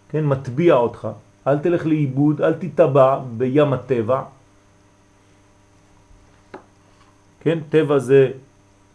כן, 0.09 0.27
מטביע 0.27 0.75
אותך, 0.75 1.09
אל 1.47 1.59
תלך 1.59 1.87
לאיבוד, 1.87 2.40
אל 2.40 2.53
תטבע 2.53 3.21
בים 3.37 3.73
הטבע. 3.73 4.23
כן, 7.40 7.59
טבע 7.69 7.99
זה 7.99 8.31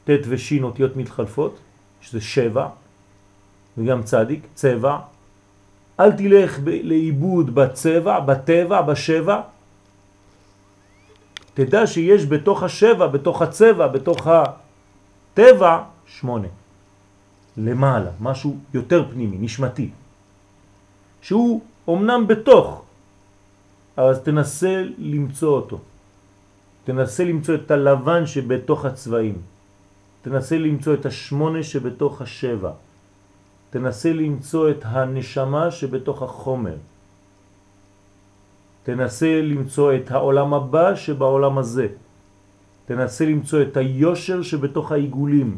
ט' 0.03 0.09
ושין 0.29 0.63
אותיות 0.63 0.95
מתחלפות, 0.95 1.59
שזה 2.01 2.21
שבע, 2.21 2.67
וגם 3.77 4.03
צדיק, 4.03 4.47
צבע. 4.53 4.97
אל 5.99 6.11
תלך 6.11 6.59
לאיבוד 6.65 7.55
בצבע, 7.55 8.19
בטבע, 8.19 8.81
בשבע. 8.81 9.41
תדע 11.59 11.87
שיש 11.87 12.25
בתוך 12.25 12.63
השבע, 12.63 13.07
בתוך 13.07 13.41
הצבע, 13.41 13.87
בתוך 13.87 14.27
הטבע, 14.27 15.83
שמונה. 16.07 16.47
למעלה, 17.57 18.11
משהו 18.19 18.57
יותר 18.73 19.11
פנימי, 19.11 19.37
נשמתי. 19.37 19.89
שהוא 21.21 21.61
אמנם 21.89 22.27
בתוך, 22.27 22.83
אז 23.97 24.19
תנסה 24.23 24.83
למצוא 24.97 25.55
אותו. 25.55 25.79
תנסה 26.83 27.23
למצוא 27.23 27.55
את 27.55 27.71
הלבן 27.71 28.25
שבתוך 28.25 28.85
הצבעים. 28.85 29.37
תנסה 30.21 30.57
למצוא 30.57 30.93
את 30.93 31.05
השמונה 31.05 31.63
שבתוך 31.63 32.21
השבע. 32.21 32.71
תנסה 33.69 34.13
למצוא 34.13 34.71
את 34.71 34.81
הנשמה 34.83 35.71
שבתוך 35.71 36.23
החומר. 36.23 36.75
תנסה 38.89 39.41
למצוא 39.41 39.87
את 39.95 40.11
העולם 40.11 40.49
הבא 40.53 40.95
שבעולם 40.97 41.57
הזה. 41.57 41.87
תנסה 42.89 43.25
למצוא 43.25 43.61
את 43.61 43.77
היושר 43.77 44.41
שבתוך 44.41 44.91
העיגולים. 44.91 45.57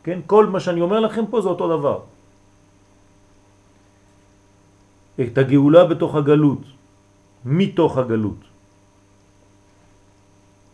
כן? 0.00 0.24
כל 0.26 0.48
מה 0.48 0.60
שאני 0.60 0.80
אומר 0.80 1.00
לכם 1.12 1.28
פה 1.28 1.40
זה 1.44 1.48
אותו 1.48 1.66
דבר. 1.76 1.98
את 5.20 5.38
הגאולה 5.38 5.84
בתוך 5.84 6.14
הגלות, 6.14 6.64
מתוך 7.44 7.92
הגלות. 7.98 8.40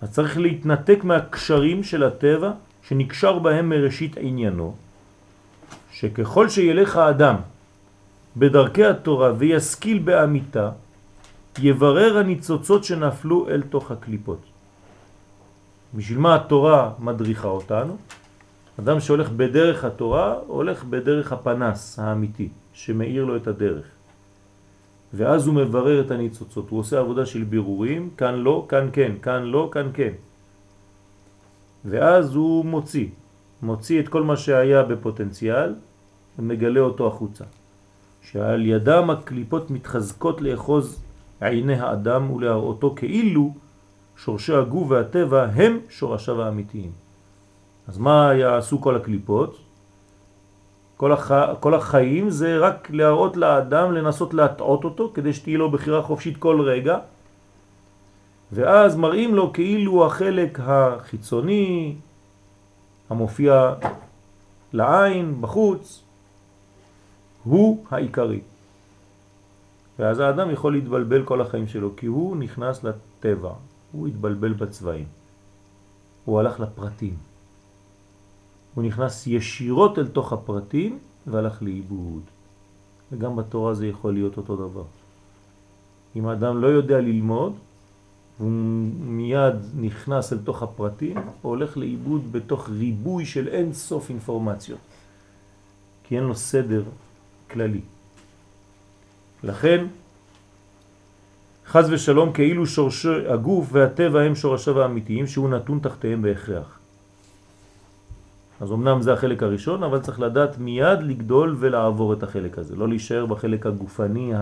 אז 0.02 0.08
צריך 0.14 0.38
להתנתק 0.38 0.98
מהקשרים 1.02 1.82
של 1.82 2.02
הטבע 2.06 2.50
שנקשר 2.86 3.38
בהם 3.38 3.66
מראשית 3.68 4.14
עניינו, 4.18 4.74
שככל 5.90 6.46
שילך 6.48 6.96
האדם 6.96 7.36
בדרכי 8.36 8.84
התורה 8.84 9.32
ויסקיל 9.38 9.98
באמיתה, 9.98 10.70
יברר 11.58 12.18
הניצוצות 12.18 12.84
שנפלו 12.84 13.48
אל 13.48 13.62
תוך 13.62 13.90
הקליפות. 13.90 14.38
בשביל 15.94 16.18
מה 16.18 16.34
התורה 16.34 16.92
מדריכה 16.98 17.48
אותנו? 17.48 17.96
אדם 18.80 19.00
שהולך 19.00 19.30
בדרך 19.30 19.84
התורה, 19.84 20.34
הולך 20.46 20.84
בדרך 20.84 21.32
הפנס 21.32 21.98
האמיתי, 21.98 22.48
שמאיר 22.72 23.24
לו 23.24 23.36
את 23.36 23.46
הדרך. 23.46 23.86
ואז 25.14 25.46
הוא 25.46 25.54
מברר 25.54 26.00
את 26.00 26.10
הניצוצות, 26.10 26.70
הוא 26.70 26.80
עושה 26.80 26.98
עבודה 26.98 27.26
של 27.26 27.44
בירורים, 27.44 28.10
כאן 28.16 28.34
לא, 28.34 28.66
כאן 28.68 28.88
כן, 28.92 29.12
כאן 29.22 29.42
לא, 29.42 29.68
כאן 29.72 29.88
כן. 29.94 30.12
ואז 31.84 32.34
הוא 32.34 32.64
מוציא, 32.64 33.06
מוציא 33.62 34.00
את 34.00 34.08
כל 34.08 34.22
מה 34.22 34.36
שהיה 34.36 34.82
בפוטנציאל 34.82 35.74
ומגלה 36.38 36.80
אותו 36.80 37.06
החוצה. 37.06 37.44
שעל 38.22 38.66
ידם 38.66 39.10
הקליפות 39.10 39.70
מתחזקות 39.70 40.40
לאחוז 40.40 41.02
עיני 41.48 41.74
האדם 41.74 42.30
ולהראותו 42.30 42.94
כאילו 42.96 43.54
שורשי 44.16 44.54
הגוף 44.54 44.90
והטבע 44.90 45.44
הם 45.54 45.78
שורשיו 45.88 46.42
האמיתיים. 46.42 46.90
אז 47.88 47.98
מה 47.98 48.34
יעשו 48.34 48.80
כל 48.80 48.96
הקליפות? 48.96 49.58
כל, 50.96 51.12
הח... 51.12 51.30
כל 51.60 51.74
החיים 51.74 52.30
זה 52.30 52.58
רק 52.58 52.90
להראות 52.90 53.36
לאדם, 53.36 53.92
לנסות 53.92 54.34
להטעות 54.34 54.84
אותו, 54.84 55.10
כדי 55.14 55.32
שתהיה 55.32 55.58
לו 55.58 55.70
בחירה 55.70 56.02
חופשית 56.02 56.36
כל 56.36 56.60
רגע, 56.60 56.98
ואז 58.52 58.96
מראים 58.96 59.34
לו 59.34 59.52
כאילו 59.52 60.06
החלק 60.06 60.58
החיצוני, 60.62 61.96
המופיע 63.10 63.74
לעין, 64.72 65.36
בחוץ, 65.40 66.02
הוא 67.44 67.84
העיקרי. 67.90 68.40
ואז 70.02 70.18
האדם 70.18 70.50
יכול 70.50 70.72
להתבלבל 70.72 71.22
כל 71.24 71.40
החיים 71.40 71.66
שלו, 71.66 71.96
כי 71.96 72.06
הוא 72.06 72.36
נכנס 72.36 72.84
לטבע, 72.84 73.52
הוא 73.92 74.08
התבלבל 74.08 74.52
בצבעים. 74.52 75.06
הוא 76.24 76.40
הלך 76.40 76.60
לפרטים. 76.60 77.14
הוא 78.74 78.84
נכנס 78.84 79.26
ישירות 79.26 79.98
אל 79.98 80.08
תוך 80.08 80.32
הפרטים 80.32 80.98
והלך 81.26 81.62
לאיבוד. 81.62 82.22
וגם 83.12 83.36
בתורה 83.36 83.74
זה 83.74 83.86
יכול 83.86 84.14
להיות 84.14 84.36
אותו 84.36 84.56
דבר. 84.56 84.84
אם 86.16 86.26
האדם 86.26 86.60
לא 86.60 86.66
יודע 86.66 87.00
ללמוד, 87.00 87.52
הוא 88.38 88.50
מיד 88.98 89.54
נכנס 89.74 90.32
אל 90.32 90.38
תוך 90.38 90.62
הפרטים, 90.62 91.16
הוא 91.16 91.50
הולך 91.50 91.76
לאיבוד 91.76 92.32
בתוך 92.32 92.68
ריבוי 92.68 93.26
של 93.26 93.48
אין 93.48 93.72
סוף 93.72 94.10
אינפורמציות. 94.10 94.80
כי 96.04 96.16
אין 96.16 96.24
לו 96.24 96.34
סדר 96.34 96.82
כללי. 97.50 97.80
לכן, 99.44 99.86
חז 101.66 101.90
ושלום 101.90 102.32
כאילו 102.32 102.66
שורש 102.66 103.06
הגוף 103.06 103.68
והטבע 103.72 104.20
הם 104.20 104.34
שורשיו 104.34 104.82
האמיתיים 104.82 105.26
שהוא 105.26 105.48
נתון 105.48 105.78
תחתיהם 105.78 106.22
בהכרח. 106.22 106.78
אז 108.60 108.72
אמנם 108.72 109.02
זה 109.02 109.12
החלק 109.12 109.42
הראשון, 109.42 109.82
אבל 109.82 110.00
צריך 110.00 110.20
לדעת 110.20 110.58
מיד 110.58 111.02
לגדול 111.02 111.56
ולעבור 111.58 112.12
את 112.12 112.22
החלק 112.22 112.58
הזה, 112.58 112.76
לא 112.76 112.88
להישאר 112.88 113.26
בחלק 113.26 113.66
הגופני 113.66 114.32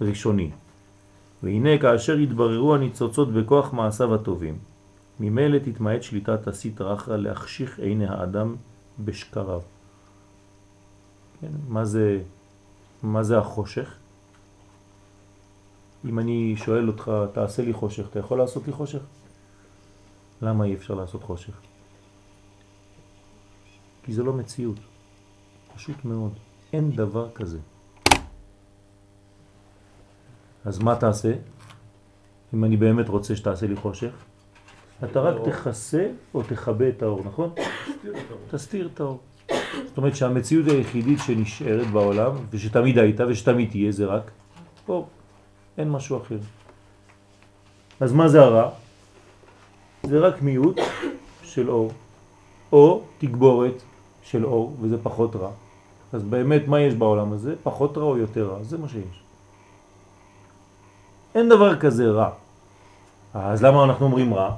הראשוני. 0.00 0.50
והנה 1.42 1.78
כאשר 1.78 2.18
יתבררו 2.18 2.74
הניצוצות 2.74 3.32
בכוח 3.32 3.72
מעשיו 3.72 4.14
הטובים, 4.14 4.58
ממילא 5.20 5.58
תתמעט 5.58 6.02
שליטת 6.02 6.48
הסיטרא 6.48 6.94
אחרא 6.94 7.16
להחשיך 7.16 7.78
עיני 7.78 8.06
האדם 8.06 8.54
בשקריו. 9.04 9.60
כן, 11.40 11.52
מה 11.68 11.84
זה, 11.84 12.18
מה 13.02 13.22
זה 13.22 13.38
החושך? 13.38 13.96
אם 16.04 16.18
אני 16.18 16.54
שואל 16.56 16.88
אותך, 16.88 17.12
תעשה 17.32 17.62
לי 17.62 17.72
חושך, 17.72 18.06
אתה 18.10 18.18
יכול 18.18 18.38
לעשות 18.38 18.66
לי 18.66 18.72
חושך? 18.72 19.02
למה 20.42 20.64
אי 20.64 20.74
אפשר 20.74 20.94
לעשות 20.94 21.22
חושך? 21.22 21.60
כי 24.02 24.12
זה 24.12 24.22
לא 24.22 24.32
מציאות. 24.32 24.76
פשוט 25.74 26.04
מאוד. 26.04 26.32
אין 26.72 26.90
דבר 26.90 27.30
כזה. 27.34 27.58
אז 30.64 30.78
מה 30.78 30.96
תעשה? 30.96 31.32
אם 32.54 32.64
אני 32.64 32.76
באמת 32.76 33.08
רוצה 33.08 33.36
שתעשה 33.36 33.66
לי 33.66 33.76
חושך? 33.76 34.12
אתה 35.04 35.20
רק 35.20 35.34
תכסה 35.44 36.10
או 36.34 36.42
תכבה 36.42 36.88
את 36.88 37.02
האור, 37.02 37.24
נכון? 37.24 37.54
תסתיר 38.50 38.90
את 38.94 39.00
האור. 39.00 39.20
זאת 39.86 39.96
אומרת 39.96 40.16
שהמציאות 40.16 40.66
היחידית 40.68 41.18
שנשארת 41.26 41.86
בעולם, 41.86 42.32
ושתמיד 42.50 42.98
הייתה 42.98 43.26
ושתמיד 43.28 43.70
תהיה, 43.70 43.92
זה 43.92 44.06
רק 44.06 44.30
אור. 44.88 45.08
אין 45.78 45.90
משהו 45.90 46.16
אחר. 46.16 46.38
אז 48.00 48.12
מה 48.12 48.28
זה 48.28 48.40
הרע? 48.40 48.70
זה 50.02 50.18
רק 50.18 50.42
מיעוט 50.42 50.80
של 51.42 51.70
אור, 51.70 51.92
או 52.72 53.02
תגבורת 53.18 53.82
של 54.22 54.44
אור, 54.44 54.76
וזה 54.80 54.96
פחות 55.02 55.36
רע. 55.36 55.50
אז 56.12 56.22
באמת 56.22 56.68
מה 56.68 56.80
יש 56.80 56.94
בעולם 56.94 57.32
הזה? 57.32 57.54
פחות 57.62 57.98
רע 57.98 58.04
או 58.04 58.18
יותר 58.18 58.46
רע? 58.46 58.62
זה 58.62 58.78
מה 58.78 58.88
שיש. 58.88 59.22
אין 61.34 61.48
דבר 61.48 61.76
כזה 61.76 62.10
רע. 62.10 62.30
אז 63.34 63.62
למה 63.62 63.84
אנחנו 63.84 64.06
אומרים 64.06 64.34
רע? 64.34 64.54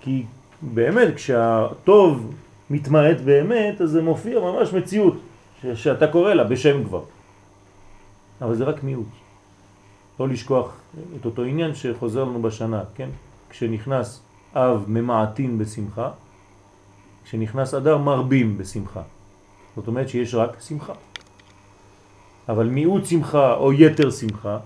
כי 0.00 0.24
באמת 0.62 1.14
כשהטוב 1.14 2.34
מתמעט 2.72 3.20
באמת, 3.20 3.80
אז 3.80 3.90
זה 3.90 4.02
מופיע 4.02 4.40
ממש 4.40 4.72
מציאות 4.72 5.14
ש 5.62 5.66
שאתה 5.66 6.06
קורא 6.06 6.34
לה 6.34 6.44
בשם 6.44 6.84
כבר. 6.84 7.04
אבל 8.42 8.54
זה 8.54 8.64
רק 8.64 8.82
מיעוט. 8.82 9.12
לא 10.20 10.28
לשכוח 10.28 10.72
את 11.20 11.24
אותו 11.24 11.42
עניין 11.42 11.74
שחוזר 11.74 12.24
לנו 12.24 12.42
בשנה, 12.42 12.82
כן? 12.94 13.08
כשנכנס 13.50 14.20
אב 14.54 14.84
ממעטין 14.88 15.58
בשמחה, 15.58 16.10
כשנכנס 17.24 17.74
אדר 17.74 17.98
מרבים 17.98 18.58
בשמחה. 18.58 19.02
זאת 19.76 19.86
אומרת 19.86 20.08
שיש 20.08 20.34
רק 20.34 20.56
שמחה. 20.60 20.92
אבל 22.48 22.66
מיעוט 22.66 23.06
שמחה 23.06 23.54
או 23.54 23.72
יתר 23.72 24.10
שמחה, 24.10 24.58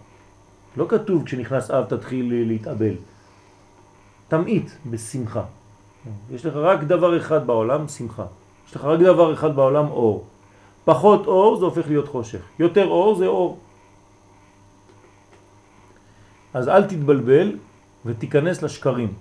לא 0.77 0.87
כתוב 0.89 1.25
כשנכנס 1.25 1.71
אב 1.71 1.85
תתחיל 1.85 2.45
להתאבל. 2.47 2.95
תמעיט 4.29 4.71
בשמחה. 4.91 5.45
יש 6.31 6.47
לך 6.47 6.55
רק 6.57 6.81
דבר 6.85 7.17
אחד 7.17 7.47
בעולם, 7.47 7.89
שמחה. 7.89 8.25
יש 8.69 8.77
לך 8.77 8.85
רק 8.85 9.01
דבר 9.01 9.33
אחד 9.35 9.57
בעולם, 9.57 9.87
אור. 9.89 10.25
פחות 10.85 11.27
אור 11.27 11.57
זה 11.57 11.65
הופך 11.65 11.89
להיות 11.89 12.09
חושך. 12.09 12.41
יותר 12.59 12.87
אור 12.87 13.15
זה 13.15 13.27
אור. 13.27 13.59
אז 16.55 16.69
אל 16.69 16.85
תתבלבל 16.85 17.53
ותיכנס 18.07 18.63
לשקרים. 18.63 19.13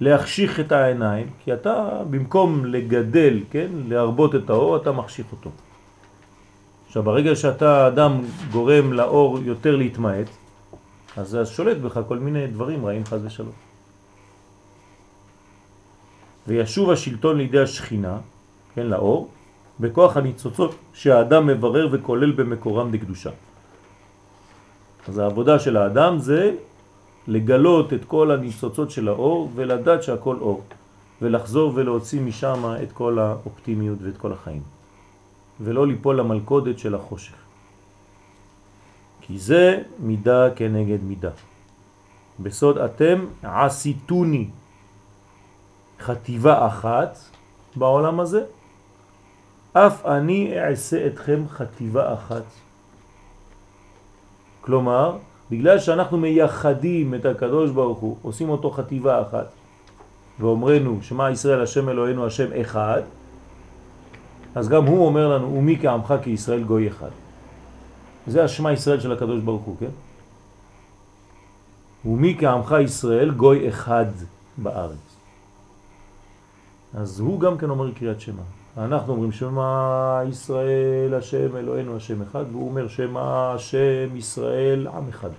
להחשיך 0.00 0.60
את 0.60 0.72
העיניים, 0.72 1.26
כי 1.44 1.52
אתה 1.52 2.02
במקום 2.10 2.64
לגדל, 2.64 3.40
כן, 3.50 3.68
להרבות 3.88 4.34
את 4.34 4.50
האור, 4.50 4.76
אתה 4.76 4.92
מחשיך 4.92 5.26
אותו. 5.32 5.50
עכשיו 6.86 7.02
ברגע 7.02 7.36
שאתה 7.36 7.86
אדם 7.86 8.22
גורם 8.52 8.92
לאור 8.92 9.38
יותר 9.38 9.76
להתמעט, 9.76 10.26
אז 11.16 11.28
זה 11.28 11.46
שולט 11.46 11.76
בך 11.76 12.00
כל 12.08 12.18
מיני 12.18 12.46
דברים 12.46 12.86
רעים 12.86 13.04
חז 13.04 13.24
ושלום. 13.24 13.67
וישוב 16.48 16.90
השלטון 16.90 17.38
לידי 17.38 17.60
השכינה, 17.60 18.18
כן, 18.74 18.86
לאור, 18.86 19.28
בכוח 19.80 20.16
הניצוצות 20.16 20.74
שהאדם 20.92 21.46
מברר 21.46 21.88
וכולל 21.92 22.32
במקורם 22.32 22.90
דקדושה. 22.90 23.30
אז 25.08 25.18
העבודה 25.18 25.58
של 25.58 25.76
האדם 25.76 26.18
זה 26.18 26.54
לגלות 27.26 27.92
את 27.92 28.04
כל 28.04 28.30
הניצוצות 28.30 28.90
של 28.90 29.08
האור 29.08 29.50
ולדעת 29.54 30.02
שהכל 30.02 30.36
אור, 30.40 30.62
ולחזור 31.22 31.72
ולהוציא 31.74 32.20
משם 32.20 32.64
את 32.82 32.92
כל 32.92 33.18
האופטימיות 33.18 33.98
ואת 34.02 34.16
כל 34.16 34.32
החיים, 34.32 34.62
ולא 35.60 35.86
ליפול 35.86 36.16
למלכודת 36.16 36.78
של 36.78 36.94
החושך. 36.94 37.34
כי 39.20 39.38
זה 39.38 39.82
מידה 40.00 40.48
כנגד 40.56 41.04
מידה. 41.04 41.30
בסוד 42.40 42.78
אתם 42.78 43.26
עשיתוני 43.42 44.48
חטיבה 46.00 46.66
אחת 46.66 47.18
בעולם 47.76 48.20
הזה, 48.20 48.44
אף 49.72 50.06
אני 50.06 50.60
אעשה 50.60 51.06
אתכם 51.06 51.42
חטיבה 51.48 52.14
אחת. 52.14 52.42
כלומר, 54.60 55.16
בגלל 55.50 55.78
שאנחנו 55.78 56.18
מייחדים 56.18 57.14
את 57.14 57.24
הקדוש 57.26 57.70
ברוך 57.70 57.98
הוא, 57.98 58.16
עושים 58.22 58.48
אותו 58.48 58.70
חטיבה 58.70 59.22
אחת, 59.22 59.46
ואומרנו 60.40 60.98
שמה 61.02 61.30
ישראל 61.30 61.62
השם 61.62 61.88
אלוהינו 61.88 62.26
השם 62.26 62.60
אחד, 62.60 63.02
אז 64.54 64.68
גם 64.68 64.84
הוא 64.84 65.06
אומר 65.06 65.28
לנו, 65.28 65.54
ומי 65.54 65.78
כעמך 65.82 66.14
כישראל 66.22 66.62
גוי 66.62 66.88
אחד. 66.88 67.10
זה 68.26 68.44
השמה 68.44 68.72
ישראל 68.72 69.00
של 69.00 69.12
הקדוש 69.12 69.40
ברוך 69.40 69.62
הוא, 69.62 69.76
כן? 69.80 69.94
ומי 72.04 72.36
כעמך 72.40 72.74
ישראל 72.84 73.30
גוי 73.30 73.68
אחד 73.68 74.06
בארץ. 74.58 75.07
אז 76.94 77.20
הוא 77.20 77.40
גם 77.40 77.58
כן 77.58 77.70
אומר 77.70 77.92
קריאת 77.92 78.20
שמה. 78.20 78.42
אנחנו 78.78 79.12
אומרים 79.12 79.32
שמה 79.32 80.22
ישראל 80.28 81.14
השם 81.14 81.56
אלוהינו 81.56 81.96
השם 81.96 82.22
אחד, 82.22 82.44
והוא 82.52 82.68
אומר 82.68 82.88
שמה 82.88 83.52
השם 83.54 84.16
ישראל 84.16 84.86
עם 84.86 85.08
אחד. 85.08 85.30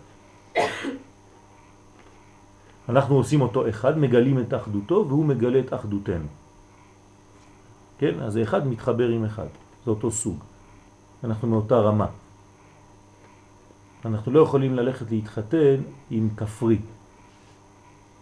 אנחנו 2.89 3.15
עושים 3.15 3.41
אותו 3.41 3.69
אחד, 3.69 3.97
מגלים 3.97 4.39
את 4.39 4.53
אחדותו 4.53 5.05
והוא 5.07 5.25
מגלה 5.25 5.59
את 5.59 5.73
אחדותנו. 5.73 6.25
כן? 7.97 8.19
אז 8.19 8.37
אחד 8.37 8.67
מתחבר 8.67 9.07
עם 9.09 9.25
אחד, 9.25 9.47
זה 9.85 9.91
אותו 9.91 10.11
סוג. 10.11 10.37
אנחנו 11.23 11.47
מאותה 11.47 11.75
רמה. 11.75 12.07
אנחנו 14.05 14.31
לא 14.31 14.39
יכולים 14.39 14.75
ללכת 14.75 15.11
להתחתן 15.11 15.75
עם 16.11 16.29
כפרי. 16.37 16.79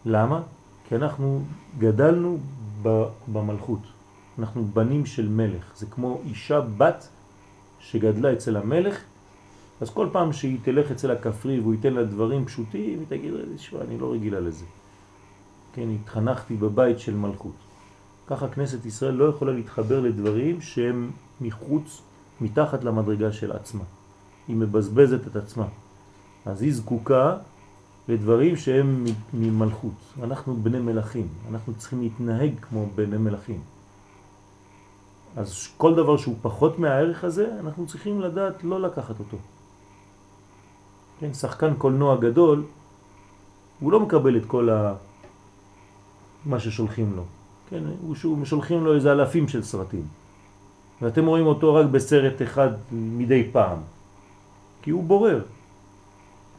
למה? 0.06 0.42
כי 0.88 0.96
אנחנו 0.96 1.42
גדלנו 1.80 2.38
במלכות. 3.34 3.80
אנחנו 4.40 4.66
בנים 4.74 5.06
של 5.06 5.30
מלך. 5.30 5.72
זה 5.76 5.86
כמו 5.86 6.22
אישה 6.26 6.62
בת 6.62 7.10
שגדלה 7.80 8.34
אצל 8.34 8.58
המלך, 8.58 9.04
אז 9.82 9.90
כל 9.90 10.08
פעם 10.12 10.34
שהיא 10.34 10.58
תלך 10.64 10.92
אצל 10.92 11.12
הכפרי 11.12 11.60
והוא 11.60 11.74
ייתן 11.74 11.94
לה 11.94 12.04
דברים 12.04 12.46
פשוטים, 12.46 13.00
היא 13.00 13.08
תגיד, 13.08 13.34
אני 13.82 13.98
לא 13.98 14.12
רגילה 14.12 14.40
לזה. 14.40 14.66
כן, 15.74 15.90
התחנכתי 15.90 16.56
בבית 16.56 17.00
של 17.00 17.16
מלכות. 17.16 17.56
ככה 18.28 18.48
כנסת 18.48 18.86
ישראל 18.86 19.14
לא 19.14 19.26
יכולה 19.26 19.52
להתחבר 19.52 20.00
לדברים 20.00 20.62
שהם 20.62 21.12
מחוץ, 21.42 22.02
מתחת 22.42 22.84
למדרגה 22.84 23.32
של 23.32 23.52
עצמה. 23.52 23.84
היא 24.48 24.56
מבזבזת 24.56 25.28
את 25.28 25.36
עצמה. 25.36 25.66
אז 26.46 26.62
היא 26.62 26.74
זקוקה 26.74 27.38
לדברים 28.10 28.56
שהם 28.56 29.04
ממלכות. 29.34 30.14
אנחנו 30.24 30.56
בני 30.64 30.80
מלכים, 30.80 31.28
אנחנו 31.52 31.74
צריכים 31.78 32.02
להתנהג 32.02 32.52
כמו 32.62 32.86
בני 32.96 33.18
מלכים. 33.18 33.60
אז 35.38 35.68
כל 35.78 35.96
דבר 35.96 36.18
שהוא 36.18 36.36
פחות 36.42 36.80
מהערך 36.80 37.24
הזה, 37.24 37.52
אנחנו 37.60 37.88
צריכים 37.88 38.22
לדעת 38.22 38.64
לא 38.64 38.82
לקחת 38.82 39.20
אותו. 39.20 39.38
כן, 41.20 41.34
שחקן 41.34 41.74
קולנוע 41.74 42.16
גדול, 42.16 42.64
הוא 43.80 43.92
לא 43.92 44.00
מקבל 44.00 44.38
את 44.38 44.46
כל 44.46 44.70
ה... 44.70 44.94
מה 46.46 46.60
ששולחים 46.60 47.14
לו. 47.16 47.24
כן, 47.70 47.84
הוא 48.02 48.16
שהוא 48.16 48.46
שולחים 48.46 48.86
לו 48.86 48.96
איזה 48.96 49.12
אלפים 49.12 49.48
של 49.48 49.64
סרטים. 49.64 50.06
ואתם 51.02 51.26
רואים 51.26 51.46
אותו 51.46 51.76
רק 51.76 51.86
בסרט 51.86 52.42
אחד 52.42 52.70
מדי 52.92 53.50
פעם. 53.52 53.78
כי 54.82 54.92
הוא 54.92 55.04
בורר. 55.04 55.42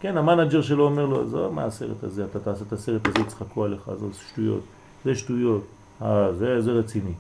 כן, 0.01 0.17
המנג'ר 0.17 0.63
שלו 0.63 0.85
אומר 0.85 1.07
לו, 1.07 1.27
זו, 1.27 1.53
מה 1.53 1.65
הסרט 1.65 2.05
הזה? 2.05 2.25
אתה 2.25 2.41
תעשה 2.41 2.65
את 2.67 2.73
הסרט 2.73 3.09
הזה, 3.09 3.21
יצחקו 3.21 3.65
עליך, 3.65 3.91
זה 3.95 4.07
שטויות. 4.29 4.61
זה 5.05 5.15
שטויות. 5.15 5.63
אה, 6.03 6.33
זה, 6.33 6.61
זה 6.61 6.73
רציני. 6.73 7.13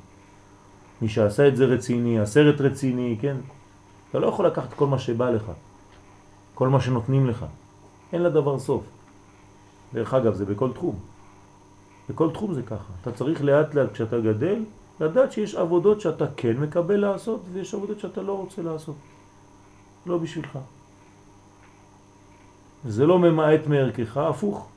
מי 1.02 1.08
שעשה 1.08 1.48
את 1.48 1.56
זה 1.56 1.64
רציני, 1.64 2.20
הסרט 2.20 2.60
רציני, 2.60 3.18
כן? 3.20 3.36
אתה 4.10 4.18
לא 4.18 4.26
יכול 4.26 4.46
לקחת 4.46 4.72
כל 4.72 4.86
מה 4.86 4.98
שבא 4.98 5.30
לך, 5.30 5.52
כל 6.54 6.68
מה 6.68 6.80
שנותנים 6.80 7.26
לך. 7.26 7.46
אין 8.12 8.22
לדבר 8.22 8.58
סוף. 8.58 8.84
דרך 9.94 10.14
אגב, 10.14 10.34
זה 10.34 10.44
בכל 10.44 10.72
תחום. 10.72 10.98
בכל 12.10 12.30
תחום 12.30 12.54
זה 12.54 12.62
ככה. 12.62 12.92
אתה 13.02 13.12
צריך 13.12 13.44
לאט 13.44 13.74
לאט 13.74 13.92
כשאתה 13.92 14.20
גדל, 14.20 14.64
לדעת 15.00 15.32
שיש 15.32 15.54
עבודות 15.54 16.00
שאתה 16.00 16.24
כן 16.36 16.56
מקבל 16.56 16.96
לעשות, 16.96 17.40
ויש 17.52 17.74
עבודות 17.74 18.00
שאתה 18.00 18.22
לא 18.22 18.32
רוצה 18.32 18.62
לעשות. 18.62 18.96
לא 20.06 20.18
בשבילך. 20.18 20.58
זה 22.84 23.06
לא 23.06 23.18
ממעט 23.18 23.66
מערכך, 23.66 24.16
הפוך. 24.16 24.68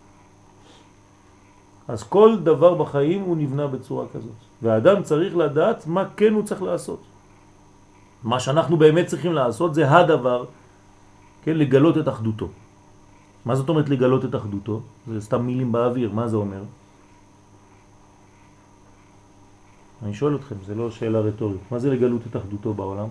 אז 1.87 2.03
כל 2.03 2.37
דבר 2.43 2.73
בחיים 2.73 3.21
הוא 3.21 3.37
נבנה 3.37 3.67
בצורה 3.67 4.05
כזאת. 4.13 4.39
והאדם 4.61 5.03
צריך 5.03 5.35
לדעת 5.35 5.87
מה 5.87 6.03
כן 6.17 6.33
הוא 6.33 6.43
צריך 6.43 6.61
לעשות. 6.61 7.01
מה 8.23 8.39
שאנחנו 8.39 8.77
באמת 8.77 9.05
צריכים 9.07 9.33
לעשות 9.33 9.73
זה 9.73 9.91
הדבר, 9.91 10.45
כן, 11.43 11.57
לגלות 11.57 11.97
את 11.97 12.07
אחדותו. 12.07 12.47
מה 13.45 13.55
זאת 13.55 13.69
אומרת 13.69 13.89
לגלות 13.89 14.25
את 14.25 14.35
אחדותו? 14.35 14.81
זה 15.07 15.21
סתם 15.21 15.41
מילים 15.45 15.71
באוויר, 15.71 16.11
מה 16.13 16.27
זה 16.27 16.37
אומר? 16.37 16.63
אני 20.03 20.13
שואל 20.13 20.35
אתכם, 20.35 20.55
זה 20.65 20.75
לא 20.75 20.91
שאלה 20.91 21.19
רטורית. 21.19 21.61
מה 21.71 21.79
זה 21.79 21.89
לגלות 21.89 22.21
את 22.29 22.35
אחדותו 22.35 22.73
בעולם? 22.73 23.07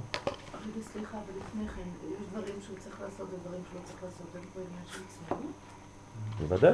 סליחה, 0.92 1.18
אבל 1.18 1.34
לפני 1.40 1.68
כן, 1.68 1.88
יש 2.06 2.26
דברים 2.32 2.54
שהוא 2.66 2.76
צריך 2.78 3.00
לעשות 3.00 3.26
ודברים 3.34 3.60
שהוא 3.70 3.80
לא 3.80 3.86
צריך 3.86 4.02
לעשות, 4.02 4.26
אין 4.34 4.44
פה 4.54 4.60
עניין 4.60 4.84
של 4.92 5.00
צניעות? 5.08 5.52
בוודאי. 6.40 6.72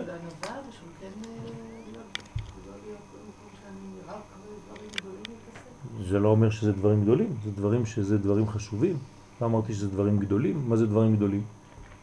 זה 6.09 6.19
לא 6.19 6.29
אומר 6.29 6.51
שזה 6.51 6.73
דברים 6.73 7.03
גדולים, 7.03 7.35
זה 7.45 7.51
דברים 7.51 7.87
שזה 7.87 8.19
דברים 8.19 8.49
חשובים. 8.49 8.97
לא 9.41 9.47
אמרתי 9.47 9.75
שזה 9.75 9.89
דברים 9.89 10.19
גדולים, 10.19 10.63
מה 10.69 10.77
זה 10.77 10.87
דברים 10.87 11.17
גדולים? 11.17 11.43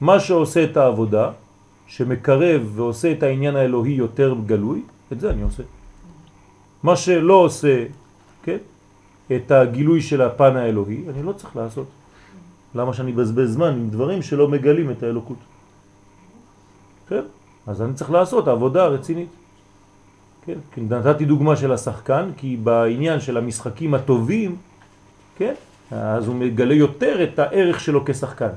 מה 0.01 0.19
שעושה 0.19 0.63
את 0.63 0.77
העבודה, 0.77 1.31
שמקרב 1.87 2.61
ועושה 2.75 3.11
את 3.11 3.23
העניין 3.23 3.55
האלוהי 3.55 3.91
יותר 3.93 4.35
גלוי, 4.45 4.81
את 5.11 5.19
זה 5.19 5.29
אני 5.29 5.41
עושה. 5.41 5.63
מה 6.83 6.95
שלא 6.95 7.33
עושה, 7.33 7.85
כן, 8.43 8.57
את 9.35 9.51
הגילוי 9.51 10.01
של 10.01 10.21
הפן 10.21 10.55
האלוהי, 10.55 11.03
אני 11.09 11.23
לא 11.23 11.33
צריך 11.33 11.55
לעשות. 11.55 11.87
למה 12.75 12.93
שאני 12.93 13.11
בזבז 13.11 13.53
זמן 13.53 13.69
עם 13.69 13.89
דברים 13.89 14.21
שלא 14.21 14.47
מגלים 14.47 14.91
את 14.91 15.03
האלוקות? 15.03 15.37
כן, 17.07 17.23
אז 17.67 17.81
אני 17.81 17.93
צריך 17.93 18.11
לעשות 18.11 18.47
עבודה 18.47 18.85
רצינית. 18.87 19.29
כן? 20.45 20.59
כן, 20.71 20.81
נתתי 20.89 21.25
דוגמה 21.25 21.55
של 21.55 21.71
השחקן, 21.71 22.29
כי 22.37 22.57
בעניין 22.57 23.19
של 23.19 23.37
המשחקים 23.37 23.93
הטובים, 23.93 24.55
כן? 25.37 25.53
אז 25.91 26.27
הוא 26.27 26.35
מגלה 26.35 26.73
יותר 26.73 27.23
את 27.23 27.39
הערך 27.39 27.79
שלו 27.79 28.05
כשחקן. 28.05 28.53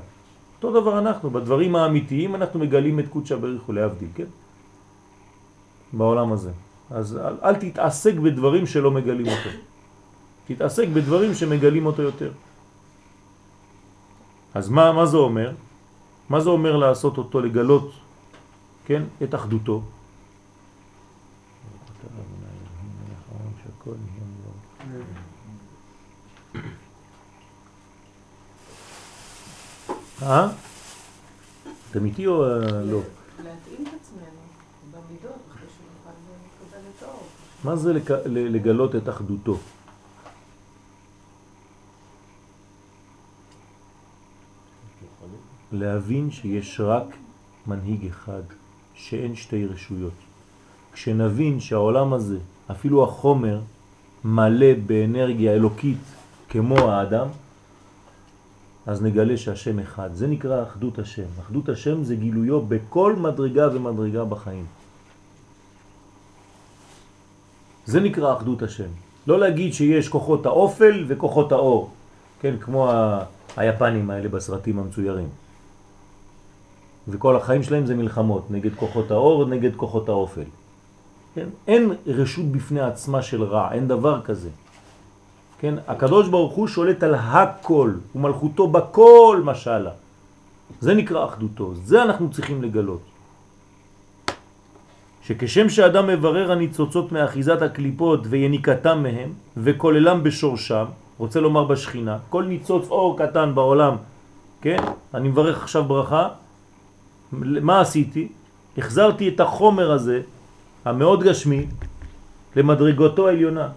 אותו 0.57 0.81
דבר 0.81 0.99
אנחנו, 0.99 1.29
בדברים 1.29 1.75
האמיתיים 1.75 2.35
אנחנו 2.35 2.59
מגלים 2.59 2.99
את 2.99 3.07
קודשא 3.07 3.35
בריך 3.35 3.69
ולהבדיל, 3.69 4.09
כן? 4.15 4.29
בעולם 5.93 6.31
הזה. 6.31 6.51
אז 6.91 7.17
אל, 7.17 7.35
אל 7.43 7.55
תתעסק 7.55 8.13
בדברים 8.13 8.65
שלא 8.65 8.91
מגלים 8.91 9.27
אותו. 9.27 9.49
תתעסק 10.47 10.87
בדברים 10.87 11.33
שמגלים 11.33 11.85
אותו 11.85 12.01
יותר. 12.01 12.31
אז 14.53 14.69
מה, 14.69 14.91
מה 14.91 15.05
זה 15.05 15.17
אומר? 15.17 15.51
מה 16.29 16.39
זה 16.39 16.49
אומר 16.49 16.75
לעשות 16.75 17.17
אותו, 17.17 17.41
לגלות, 17.41 17.91
כן, 18.87 19.03
את 19.23 19.35
אחדותו? 19.35 19.81
אה? 30.21 30.47
אתם 31.91 32.05
איתי 32.05 32.27
או 32.27 32.45
לא? 32.85 33.01
להתאים 33.43 33.87
את 33.87 33.93
עצמנו 34.01 34.25
במידות 34.91 35.31
אחרי 35.51 35.67
שנוכל 35.77 36.09
לקבל 36.09 36.79
את 36.97 37.03
האור. 37.03 37.23
מה 37.63 37.75
זה 37.75 37.93
לגלות 38.25 38.95
את 38.95 39.09
אחדותו? 39.09 39.57
להבין 45.71 46.31
שיש 46.31 46.79
רק 46.79 47.05
מנהיג 47.67 48.07
אחד, 48.07 48.43
שאין 48.97 49.35
שתי 49.35 49.65
רשויות. 49.65 50.13
כשנבין 50.93 51.59
שהעולם 51.59 52.13
הזה, 52.13 52.37
אפילו 52.71 53.03
החומר, 53.03 53.59
מלא 54.23 54.73
באנרגיה 54.85 55.53
אלוקית 55.53 55.97
כמו 56.49 56.77
האדם, 56.77 57.27
אז 58.85 59.03
נגלה 59.03 59.37
שהשם 59.37 59.79
אחד. 59.79 60.09
זה 60.13 60.27
נקרא 60.27 60.63
אחדות 60.63 60.99
השם. 60.99 61.27
אחדות 61.39 61.69
השם 61.69 62.03
זה 62.03 62.15
גילויו 62.15 62.61
בכל 62.61 63.15
מדרגה 63.15 63.67
ומדרגה 63.73 64.25
בחיים. 64.25 64.65
זה 67.85 67.99
נקרא 67.99 68.33
אחדות 68.33 68.61
השם. 68.61 68.89
לא 69.27 69.39
להגיד 69.39 69.73
שיש 69.73 70.09
כוחות 70.09 70.45
האופל 70.45 71.05
וכוחות 71.07 71.51
האור, 71.51 71.91
כן, 72.41 72.55
כמו 72.59 72.91
ה... 72.91 73.23
היפנים 73.57 74.09
האלה 74.09 74.29
בסרטים 74.29 74.79
המצוירים. 74.79 75.29
וכל 77.07 77.35
החיים 77.35 77.63
שלהם 77.63 77.85
זה 77.85 77.95
מלחמות 77.95 78.51
נגד 78.51 78.75
כוחות 78.75 79.11
האור, 79.11 79.45
נגד 79.45 79.75
כוחות 79.75 80.09
האופל. 80.09 80.49
כן? 81.35 81.47
אין 81.67 81.93
רשות 82.07 82.45
בפני 82.45 82.81
עצמה 82.81 83.21
של 83.21 83.43
רע, 83.43 83.71
אין 83.71 83.87
דבר 83.87 84.21
כזה. 84.21 84.49
כן? 85.59 85.75
הקדוש 85.87 86.27
ברוך 86.27 86.53
הוא 86.53 86.67
שולט 86.67 87.03
על 87.03 87.15
הכל, 87.15 87.91
ומלכותו 88.15 88.67
בכל 88.67 89.41
משלה. 89.45 89.91
זה 90.79 90.93
נקרא 90.93 91.25
אחדותו, 91.25 91.73
זה 91.75 92.03
אנחנו 92.03 92.31
צריכים 92.31 92.63
לגלות. 92.63 93.01
שכשם 95.23 95.69
שאדם 95.69 96.07
מברר 96.07 96.51
הניצוצות 96.51 97.11
מאחיזת 97.11 97.61
הקליפות 97.61 98.19
ויניקתם 98.29 99.03
מהם 99.03 99.29
וכוללם 99.57 100.23
בשורשם, 100.23 100.85
רוצה 101.17 101.39
לומר 101.39 101.63
בשכינה, 101.63 102.17
כל 102.29 102.43
ניצוץ 102.43 102.87
אור 102.89 103.17
קטן 103.17 103.55
בעולם, 103.55 103.95
כן? 104.61 104.77
אני 105.13 105.29
מברך 105.29 105.63
עכשיו 105.63 105.83
ברכה, 105.83 106.27
מה 107.31 107.81
עשיתי? 107.81 108.27
החזרתי 108.77 109.29
את 109.29 109.39
החומר 109.39 109.91
הזה, 109.91 110.21
המאוד 110.85 111.23
גשמי, 111.23 111.65
למדרגותו 112.55 113.27
העליונה. 113.27 113.69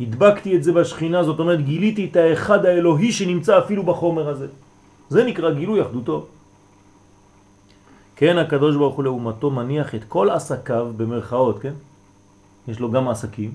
הדבקתי 0.00 0.56
את 0.56 0.62
זה 0.62 0.72
בשכינה, 0.72 1.24
זאת 1.24 1.38
אומרת 1.38 1.64
גיליתי 1.64 2.08
את 2.10 2.16
האחד 2.16 2.64
האלוהי 2.64 3.12
שנמצא 3.12 3.58
אפילו 3.58 3.82
בחומר 3.82 4.28
הזה. 4.28 4.46
זה 5.08 5.24
נקרא 5.24 5.50
גילוי 5.50 5.82
אחדותו. 5.82 6.26
כן, 8.16 8.38
הקדוש 8.38 8.76
ברוך 8.76 8.94
הוא 8.94 9.04
לאומתו 9.04 9.50
מניח 9.50 9.94
את 9.94 10.04
כל 10.08 10.30
עסקיו 10.30 10.88
במרכאות, 10.96 11.58
כן? 11.58 11.72
יש 12.68 12.80
לו 12.80 12.90
גם 12.90 13.08
עסקים. 13.08 13.52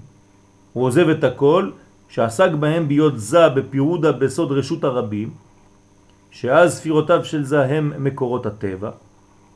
הוא 0.74 0.84
עוזב 0.84 1.10
את 1.10 1.24
הכל, 1.24 1.72
שעסק 2.10 2.52
בהם 2.60 2.88
ביות 2.88 3.20
זה 3.20 3.50
בפירודה 3.50 4.12
בסוד 4.12 4.52
רשות 4.52 4.84
הרבים, 4.84 5.30
שאז 6.36 6.78
ספירותיו 6.78 7.26
של 7.26 7.44
זה 7.44 7.66
הם 7.66 8.04
מקורות 8.04 8.46
הטבע, 8.46 8.92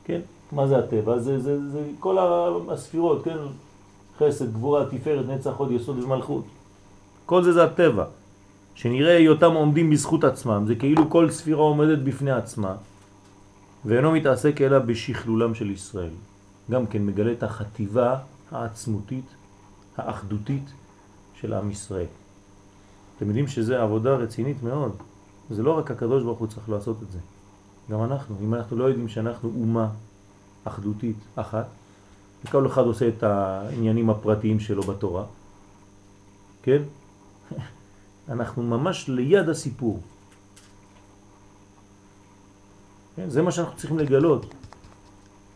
כן? 0.06 0.20
מה 0.52 0.68
זה 0.68 0.78
הטבע? 0.78 1.20
זה, 1.20 1.40
זה, 1.40 1.70
זה 1.70 1.84
כל 2.00 2.18
הספירות, 2.70 3.24
כן? 3.24 3.38
חסד, 4.20 4.54
גבורה, 4.54 4.86
תפארת, 4.86 5.26
נצח, 5.28 5.52
עוד 5.58 5.72
יסוד 5.72 6.04
ומלכות. 6.04 6.44
כל 7.26 7.44
זה 7.44 7.52
זה 7.54 7.64
הטבע. 7.64 8.06
שנראה 8.76 9.18
היותם 9.18 9.54
עומדים 9.54 9.90
בזכות 9.90 10.24
עצמם, 10.24 10.64
זה 10.68 10.76
כאילו 10.76 11.10
כל 11.10 11.30
ספירה 11.30 11.62
עומדת 11.62 12.00
בפני 12.00 12.32
עצמה, 12.32 12.76
ואינו 13.86 14.12
מתעסק 14.12 14.62
אלא 14.62 14.80
בשכלולם 14.80 15.54
של 15.56 15.72
ישראל. 15.72 16.16
גם 16.72 16.88
כן 16.88 17.06
מגלה 17.06 17.32
את 17.32 17.44
החטיבה 17.44 18.18
העצמותית, 18.52 19.26
האחדותית 19.98 20.64
של 21.42 21.54
עם 21.54 21.72
ישראל. 21.72 22.12
אתם 23.18 23.28
יודעים 23.28 23.48
שזה 23.48 23.82
עבודה 23.82 24.16
רצינית 24.16 24.64
מאוד. 24.64 25.09
זה 25.50 25.64
לא 25.64 25.78
רק 25.78 25.92
הקדוש 25.92 26.24
ברוך 26.24 26.40
הוא 26.40 26.48
צריך 26.48 26.70
לעשות 26.70 26.98
את 27.04 27.12
זה. 27.12 27.20
גם 27.92 28.04
אנחנו. 28.04 28.36
אם 28.42 28.54
אנחנו 28.54 28.78
לא 28.78 28.84
יודעים 28.84 29.08
שאנחנו 29.08 29.50
אומה 29.50 29.90
אחדותית 30.64 31.18
אחת, 31.36 31.68
וכל 32.46 32.68
אחד 32.68 32.82
עושה 32.82 33.08
את 33.08 33.24
העניינים 33.24 34.10
הפרטיים 34.10 34.60
שלו 34.60 34.84
בתורה, 34.84 35.26
כן? 36.64 36.82
אנחנו 38.30 38.64
ממש 38.64 39.10
ליד 39.10 39.50
הסיפור. 39.50 40.00
כן? 43.16 43.30
זה 43.30 43.42
מה 43.42 43.52
שאנחנו 43.52 43.78
צריכים 43.78 44.00
לגלות. 44.00 44.54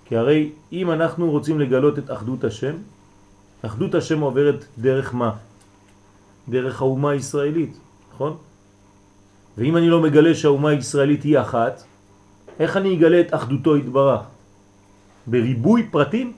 כי 0.06 0.18
הרי 0.18 0.52
אם 0.72 0.92
אנחנו 0.92 1.32
רוצים 1.32 1.60
לגלות 1.60 2.00
את 2.00 2.12
אחדות 2.12 2.44
השם, 2.44 2.76
אחדות 3.62 3.96
השם 3.96 4.22
עוברת 4.22 4.66
דרך 4.78 5.14
מה? 5.14 5.36
דרך 6.50 6.82
האומה 6.82 7.10
הישראלית, 7.10 7.78
נכון? 8.14 8.38
ואם 9.58 9.78
אני 9.78 9.90
לא 9.90 10.02
מגלה 10.02 10.36
שהאומה 10.36 10.70
הישראלית 10.70 11.24
היא 11.24 11.40
אחת, 11.40 11.84
איך 12.60 12.78
אני 12.78 12.98
אגלה 12.98 13.20
את 13.20 13.34
אחדותו 13.34 13.76
התברך? 13.76 14.22
בריבוי 15.28 15.88
פרטים? 15.92 16.34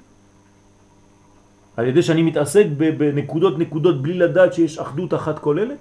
על 1.77 1.85
ידי 1.87 2.03
שאני 2.03 2.23
מתעסק 2.23 2.65
בנקודות 2.77 3.59
נקודות 3.59 4.01
בלי 4.01 4.13
לדעת 4.13 4.53
שיש 4.53 4.79
אחדות 4.79 5.13
אחת 5.13 5.39
כוללת? 5.39 5.79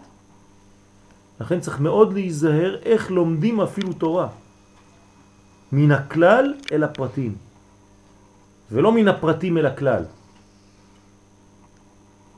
לכן 1.41 1.61
צריך 1.61 1.81
מאוד 1.81 2.13
להיזהר 2.13 2.77
איך 2.83 3.11
לומדים 3.11 3.61
אפילו 3.61 3.93
תורה. 3.93 4.29
מן 5.73 5.93
הכלל 5.93 6.55
אל 6.73 6.83
הפרטים, 6.85 7.35
ולא 8.73 8.93
מן 8.93 9.09
הפרטים 9.09 9.59
אל 9.59 9.67
הכלל. 9.67 10.03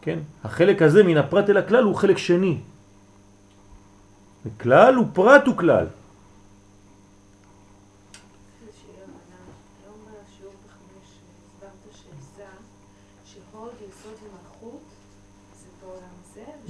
כן? 0.00 0.18
החלק 0.44 0.82
הזה 0.82 1.02
מן 1.02 1.16
הפרט 1.16 1.50
אל 1.50 1.56
הכלל 1.56 1.84
הוא 1.84 1.94
חלק 1.94 2.18
שני. 2.18 2.58
כלל 4.60 4.94
הוא 4.94 5.06
פרט 5.12 5.46
הוא 5.46 5.56
כלל. 5.56 5.86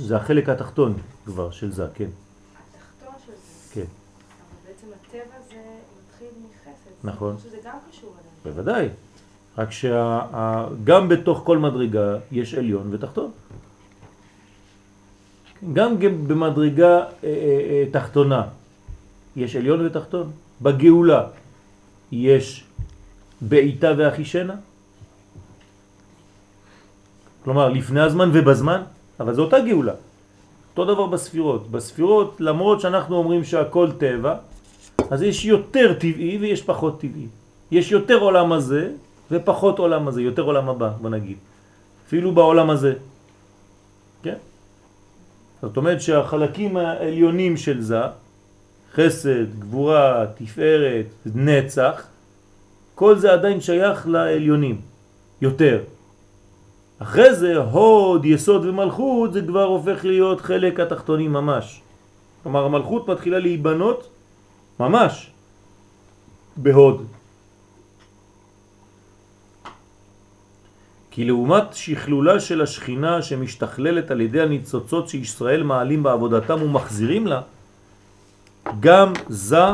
זה 0.07 0.17
החלק 0.17 0.49
התחתון 0.49 0.95
כבר 1.25 1.51
של 1.51 1.73
זה, 1.73 1.87
כן. 1.95 2.05
התחתון 2.05 3.15
של 3.27 3.33
זה. 3.33 3.75
כן. 3.75 3.81
אבל 3.81 3.87
בעצם 4.67 4.87
הטבע 5.01 5.37
זה 5.49 5.79
מתחיל 6.03 6.29
מחסד. 6.45 6.91
נכון. 7.05 7.39
שזה 7.39 7.57
גם 7.65 7.79
קשור 7.91 8.11
אלינו. 8.11 8.57
בוודאי. 8.57 8.89
רק 9.59 9.71
שגם 9.71 11.09
בתוך 11.09 11.43
כל 11.45 11.59
מדרגה 11.59 12.19
יש 12.33 12.55
עליון 12.55 12.95
ותחתון. 12.95 13.31
גם 15.73 15.99
במדרגה 16.01 16.97
אה, 16.97 17.05
אה, 17.25 17.31
אה, 17.71 17.85
תחתונה 17.91 18.43
יש 19.37 19.57
עליון 19.57 19.87
ותחתון. 19.87 20.31
בגאולה 20.63 21.23
יש 22.13 22.65
בעיתה 23.41 23.93
ואחישנה. 23.97 24.55
כלומר, 27.45 27.69
לפני 27.69 28.01
הזמן 28.01 28.31
ובזמן, 28.33 28.83
אבל 29.21 29.35
זו 29.35 29.43
אותה 29.43 29.61
גאולה. 29.61 29.93
אותו 30.71 30.95
דבר 30.95 31.07
בספירות. 31.07 31.71
בספירות, 31.71 32.37
למרות 32.41 32.81
שאנחנו 32.81 33.17
אומרים 33.17 33.45
שהכל 33.45 33.93
טבע, 33.99 34.35
אז 35.11 35.23
יש 35.23 35.45
יותר 35.45 35.95
טבעי 35.95 36.39
ויש 36.41 36.63
פחות 36.63 37.01
טבעי. 37.01 37.27
יש 37.71 37.93
יותר 37.93 38.19
עולם 38.19 38.53
הזה 38.53 38.93
ופחות 39.31 39.79
עולם 39.79 40.09
הזה, 40.09 40.23
יותר 40.23 40.43
עולם 40.43 40.69
הבא, 40.69 40.91
בוא 41.01 41.11
נגיד. 41.11 41.37
אפילו 42.07 42.33
בעולם 42.33 42.71
הזה. 42.71 42.95
כן? 44.23 44.37
זאת 45.63 45.77
אומרת 45.77 46.01
שהחלקים 46.01 46.77
העליונים 46.77 47.57
של 47.57 47.81
זה, 47.81 48.01
חסד, 48.95 49.59
גבורה, 49.59 50.27
תפארת, 50.39 51.07
נצח, 51.35 52.07
כל 52.95 53.19
זה 53.19 53.33
עדיין 53.33 53.61
שייך 53.61 54.09
לעליונים, 54.09 54.81
יותר. 55.41 55.83
אחרי 56.99 57.35
זה 57.35 57.57
הוד, 57.57 58.25
יסוד 58.25 58.65
ומלכות 58.65 59.33
זה 59.33 59.43
כבר 59.43 59.65
הופך 59.65 60.05
להיות 60.05 60.41
חלק 60.41 60.81
התחתונים 60.81 61.33
ממש. 61.33 61.81
כלומר 62.43 62.65
המלכות 62.65 63.09
מתחילה 63.09 63.39
להיבנות 63.39 64.09
ממש 64.81 65.31
בהוד. 66.57 67.07
כי 71.17 71.25
לעומת 71.25 71.75
שכלולה 71.75 72.41
של 72.41 72.63
השכינה 72.63 73.23
שמשתכללת 73.23 74.11
על 74.11 74.21
ידי 74.21 74.41
הניצוצות 74.41 75.09
שישראל 75.09 75.63
מעלים 75.63 76.03
בעבודתם 76.03 76.63
ומחזירים 76.63 77.27
לה, 77.27 77.41
גם 78.81 79.13
זה 79.29 79.65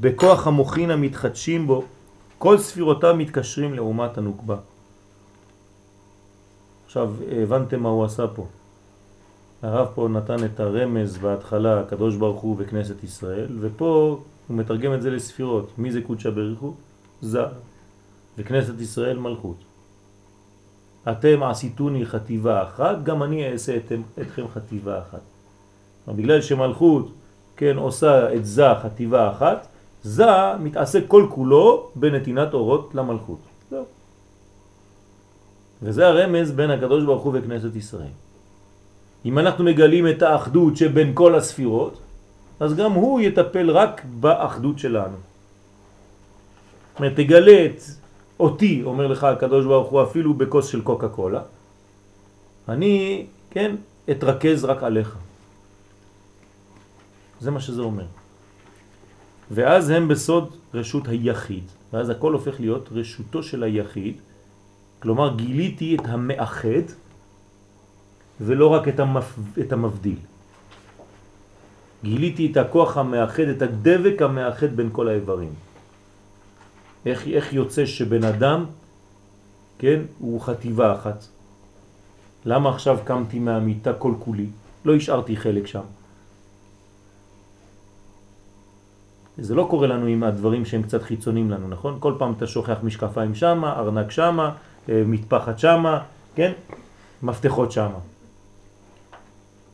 בכוח 0.00 0.46
המוכין 0.46 0.90
המתחדשים 0.90 1.66
בו, 1.66 1.84
כל 2.38 2.58
ספירותיו 2.58 3.14
מתקשרים 3.16 3.74
לעומת 3.74 4.18
הנוקבה. 4.18 4.56
עכשיו 6.86 7.14
הבנתם 7.42 7.82
מה 7.82 7.88
הוא 7.88 8.04
עשה 8.04 8.26
פה. 8.26 8.46
הרב 9.62 9.88
פה 9.94 10.08
נתן 10.08 10.44
את 10.44 10.60
הרמז 10.60 11.18
בהתחלה, 11.18 11.80
הקדוש 11.80 12.16
ברוך 12.16 12.40
הוא 12.40 12.56
וכנסת 12.58 13.04
ישראל, 13.04 13.58
ופה 13.60 14.18
הוא 14.48 14.56
מתרגם 14.56 14.94
את 14.94 15.02
זה 15.02 15.10
לספירות. 15.10 15.78
מי 15.78 15.92
זה 15.92 16.00
קודשא 16.02 16.30
בריחו? 16.30 16.74
זה. 17.22 17.42
וכנסת 18.38 18.80
ישראל 18.80 19.18
מלכות. 19.18 19.75
אתם 21.10 21.42
עשיתוני 21.42 22.06
חטיבה 22.06 22.62
אחת, 22.62 23.02
גם 23.02 23.22
אני 23.22 23.52
אעשה 23.52 23.76
אתם, 23.76 24.02
אתכם 24.20 24.44
חטיבה 24.54 24.98
אחת. 24.98 25.20
בגלל 26.08 26.40
שמלכות, 26.40 27.12
כן, 27.56 27.76
עושה 27.76 28.34
את 28.34 28.46
זה 28.46 28.64
חטיבה 28.82 29.30
אחת, 29.30 29.66
זה 30.02 30.24
מתעסק 30.60 31.02
כל 31.08 31.26
כולו 31.30 31.88
בנתינת 31.94 32.54
אורות 32.54 32.94
למלכות. 32.94 33.38
זהו. 33.70 33.84
וזה 35.82 36.06
הרמז 36.06 36.52
בין 36.52 36.70
הקדוש 36.70 37.04
ברוך 37.04 37.22
הוא 37.22 37.32
וכנסת 37.34 37.76
ישראל. 37.76 38.14
אם 39.24 39.38
אנחנו 39.38 39.64
מגלים 39.64 40.08
את 40.08 40.22
האחדות 40.22 40.76
שבין 40.76 41.10
כל 41.14 41.34
הספירות, 41.34 41.98
אז 42.60 42.76
גם 42.76 42.92
הוא 42.92 43.20
יטפל 43.20 43.70
רק 43.70 44.02
באחדות 44.20 44.78
שלנו. 44.78 45.16
זאת 46.92 46.98
אומרת, 46.98 47.16
תגלה 47.16 47.66
את 47.66 47.80
אותי, 48.40 48.82
אומר 48.84 49.06
לך 49.06 49.24
הקדוש 49.24 49.64
ברוך 49.64 49.88
הוא, 49.88 50.02
אפילו 50.02 50.34
בכוס 50.34 50.66
של 50.66 50.82
קוקה 50.82 51.08
קולה, 51.08 51.42
אני, 52.68 53.26
כן, 53.50 53.76
אתרכז 54.10 54.64
רק 54.64 54.82
עליך. 54.82 55.16
זה 57.40 57.50
מה 57.50 57.60
שזה 57.60 57.82
אומר. 57.82 58.06
ואז 59.50 59.90
הם 59.90 60.08
בסוד 60.08 60.56
רשות 60.74 61.08
היחיד, 61.08 61.64
ואז 61.92 62.10
הכל 62.10 62.32
הופך 62.32 62.60
להיות 62.60 62.88
רשותו 62.92 63.42
של 63.42 63.62
היחיד, 63.62 64.20
כלומר 64.98 65.36
גיליתי 65.36 65.96
את 65.96 66.06
המאחד 66.06 66.86
ולא 68.40 68.66
רק 68.66 68.88
את, 68.88 69.00
המפ... 69.00 69.38
את 69.60 69.72
המבדיל. 69.72 70.18
גיליתי 72.04 72.52
את 72.52 72.56
הכוח 72.56 72.96
המאחד, 72.96 73.42
את 73.42 73.62
הדבק 73.62 74.22
המאחד 74.22 74.76
בין 74.76 74.88
כל 74.92 75.08
האיברים. 75.08 75.65
איך, 77.06 77.26
איך 77.26 77.52
יוצא 77.52 77.86
שבן 77.86 78.24
אדם 78.24 78.64
כן, 79.78 80.00
הוא 80.18 80.40
חטיבה 80.40 80.94
אחת. 80.94 81.24
למה 82.44 82.70
עכשיו 82.70 82.98
קמתי 83.04 83.38
מהמיטה 83.38 83.92
כל 83.92 84.14
כולי? 84.18 84.46
לא 84.84 84.94
השארתי 84.94 85.36
חלק 85.36 85.66
שם. 85.66 85.80
זה 89.38 89.54
לא 89.54 89.66
קורה 89.70 89.86
לנו 89.86 90.06
עם 90.06 90.22
הדברים 90.22 90.64
שהם 90.64 90.82
קצת 90.82 91.02
חיצוניים 91.02 91.50
לנו, 91.50 91.68
נכון? 91.68 91.96
כל 92.00 92.14
פעם 92.18 92.32
אתה 92.36 92.46
שוכח 92.46 92.76
משקפיים 92.82 93.34
שמה, 93.34 93.72
ארנק 93.72 94.10
שמה, 94.10 94.52
אה, 94.88 95.02
מטפחת 95.06 95.58
שמה, 95.58 96.02
כן? 96.34 96.52
מפתחות 97.22 97.72
שמה. 97.72 97.98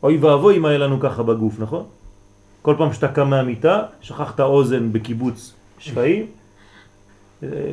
אוי 0.03 0.17
ואבוי 0.17 0.57
אם 0.57 0.65
היה 0.65 0.77
לנו 0.77 0.99
ככה 0.99 1.23
בגוף, 1.23 1.59
נכון? 1.59 1.85
כל 2.61 2.75
פעם 2.77 2.93
שאתה 2.93 3.07
קם 3.07 3.29
מהמיטה, 3.29 3.81
שכחת 4.01 4.39
אוזן 4.39 4.93
בקיבוץ 4.93 5.53
שפעים, 5.79 6.21
אה, 6.21 6.42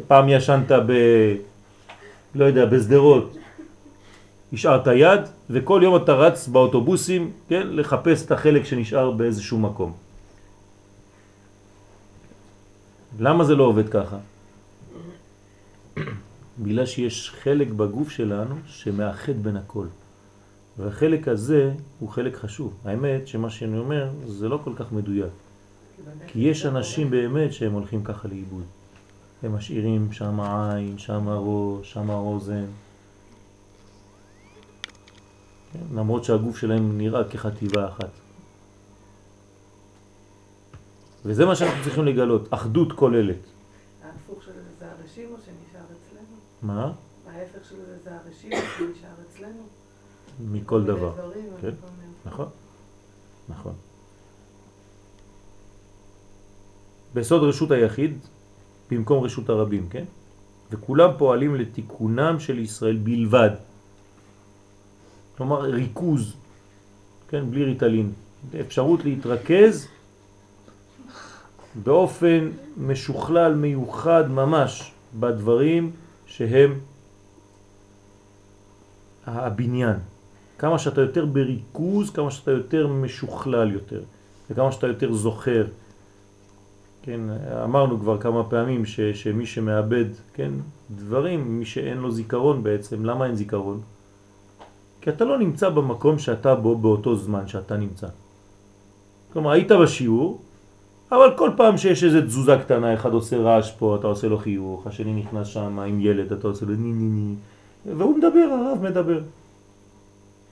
פעם 0.07 0.29
ישנת 0.29 0.73
ב... 0.73 0.93
לא 2.35 2.45
יודע, 2.45 2.67
בסדרות, 2.67 3.37
השארת 4.53 4.87
יד, 4.87 5.21
וכל 5.51 5.81
יום 5.85 5.97
אתה 5.97 6.13
רץ 6.13 6.49
באוטובוסים, 6.49 7.31
כן, 7.49 7.67
לחפש 7.71 8.27
את 8.27 8.33
החלק 8.33 8.65
שנשאר 8.65 9.11
באיזשהו 9.11 9.59
מקום. 9.59 9.93
למה 13.19 13.45
זה 13.45 13.55
לא 13.55 13.65
עובד 13.65 13.89
ככה? 13.89 14.17
בגלל 16.63 16.87
שיש 16.87 17.31
חלק 17.43 17.69
בגוף 17.69 18.11
שלנו 18.11 18.55
שמאחד 18.67 19.43
בין 19.43 19.57
הכל. 19.57 19.87
והחלק 20.79 21.29
הזה 21.29 21.73
הוא 21.99 22.09
חלק 22.09 22.37
חשוב. 22.37 22.75
האמת 22.85 23.29
שמה 23.29 23.51
שאני 23.51 23.79
אומר 23.79 24.09
זה 24.27 24.49
לא 24.49 24.61
כל 24.65 24.73
כך 24.77 24.93
מדויק. 24.93 25.33
כי 26.27 26.41
יש 26.41 26.67
אנשים 26.67 27.11
באמת 27.11 27.53
שהם 27.53 27.73
הולכים 27.73 28.05
ככה 28.05 28.29
לאיבוד. 28.29 28.65
הם 29.43 29.55
משאירים 29.55 30.13
שם 30.13 30.41
עין, 30.41 30.99
שם 30.99 31.29
ראש, 31.29 31.93
שם 31.93 32.11
אוזן. 32.11 32.67
כן? 35.73 35.79
למרות 35.95 36.25
שהגוף 36.25 36.59
שלהם 36.59 36.99
נראה 36.99 37.25
כחטיבה 37.25 37.89
אחת. 37.89 38.11
וזה 41.25 41.47
מה 41.47 41.57
שאנחנו 41.57 41.85
צריכים 41.85 42.05
לגלות, 42.05 42.55
אחדות 42.55 42.93
כוללת. 42.93 43.37
ההפוך 44.05 44.43
של 44.43 44.53
זה 44.53 44.61
זה 44.79 44.87
הראשים 44.91 45.29
או 45.33 45.37
שנשאר 45.39 45.81
אצלנו? 45.85 46.37
מה? 46.63 46.93
ההפך 47.27 47.69
של 47.69 47.77
זה 47.77 47.99
זה 48.05 48.11
הראשים 48.17 48.53
או 48.53 48.59
שנשאר 48.79 49.09
אצלנו? 49.29 49.63
מכל 50.53 50.85
דבר. 50.85 51.13
דברים, 51.13 51.45
כן, 51.61 51.71
נכון, 52.27 52.49
נכון. 53.49 53.73
בסוד 57.15 57.43
רשות 57.43 57.71
היחיד, 57.71 58.19
במקום 58.91 59.25
רשות 59.25 59.49
הרבים, 59.49 59.89
כן? 59.89 60.05
וכולם 60.71 61.11
פועלים 61.19 61.55
לתיקונם 61.55 62.37
של 62.39 62.59
ישראל 62.59 62.97
בלבד. 62.97 63.51
כלומר, 65.37 65.61
ריכוז, 65.61 66.35
כן? 67.29 67.51
בלי 67.51 67.65
ריטלין. 67.65 68.13
אפשרות 68.61 69.05
להתרכז 69.05 69.89
באופן 71.75 72.51
משוכלל, 72.77 73.55
מיוחד 73.55 74.31
ממש, 74.31 74.93
בדברים 75.21 75.91
שהם 76.27 76.79
הבניין. 79.27 79.97
כמה 80.59 80.79
שאתה 80.79 81.01
יותר 81.01 81.27
בריכוז, 81.27 82.11
כמה 82.11 82.31
שאתה 82.31 82.51
יותר 82.51 82.87
משוכלל 82.87 83.73
יותר, 83.73 84.03
וכמה 84.51 84.73
שאתה 84.73 84.87
יותר 84.87 85.13
זוכר. 85.13 85.65
כן, 87.03 87.21
אמרנו 87.65 88.01
כבר 88.01 88.19
כמה 88.19 88.45
פעמים 88.45 88.87
ש, 88.87 89.01
שמי 89.01 89.47
שמאבד, 89.47 90.05
כן, 90.35 90.53
דברים, 90.91 91.59
מי 91.59 91.65
שאין 91.65 91.99
לו 91.99 92.11
זיכרון 92.11 92.63
בעצם, 92.63 93.05
למה 93.05 93.27
אין 93.27 93.35
זיכרון? 93.35 93.81
כי 95.01 95.11
אתה 95.11 95.25
לא 95.25 95.39
נמצא 95.39 95.69
במקום 95.69 96.19
שאתה 96.19 96.55
בו 96.55 96.77
באותו 96.77 97.17
זמן 97.17 97.49
שאתה 97.49 97.77
נמצא. 97.77 98.07
כלומר, 99.33 99.51
היית 99.51 99.73
בשיעור, 99.73 100.41
אבל 101.13 101.37
כל 101.37 101.51
פעם 101.57 101.79
שיש 101.79 102.05
איזו 102.05 102.21
תזוזה 102.21 102.57
קטנה, 102.65 102.95
אחד 102.95 103.13
עושה 103.13 103.37
רעש 103.37 103.71
פה, 103.71 103.97
אתה 103.97 104.07
עושה 104.07 104.29
לו 104.29 104.39
חיוך, 104.39 104.87
השני 104.87 105.15
נכנס 105.15 105.47
שם 105.47 105.79
עם 105.79 106.01
ילד, 106.01 106.33
אתה 106.33 106.49
עושה 106.49 106.67
לו 106.67 106.73
ני 106.75 106.93
ני 106.93 107.09
ני, 107.09 107.35
והוא 107.97 108.19
מדבר, 108.19 108.49
הרב 108.51 108.79
מדבר. 108.83 109.21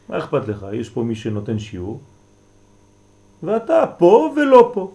מה 0.09 0.18
אכפת 0.18 0.49
לך? 0.49 0.66
יש 0.72 0.88
פה 0.88 1.03
מי 1.03 1.14
שנותן 1.14 1.59
שיעור, 1.59 2.01
ואתה 3.42 3.84
פה 3.99 4.32
ולא 4.36 4.70
פה. 4.74 4.90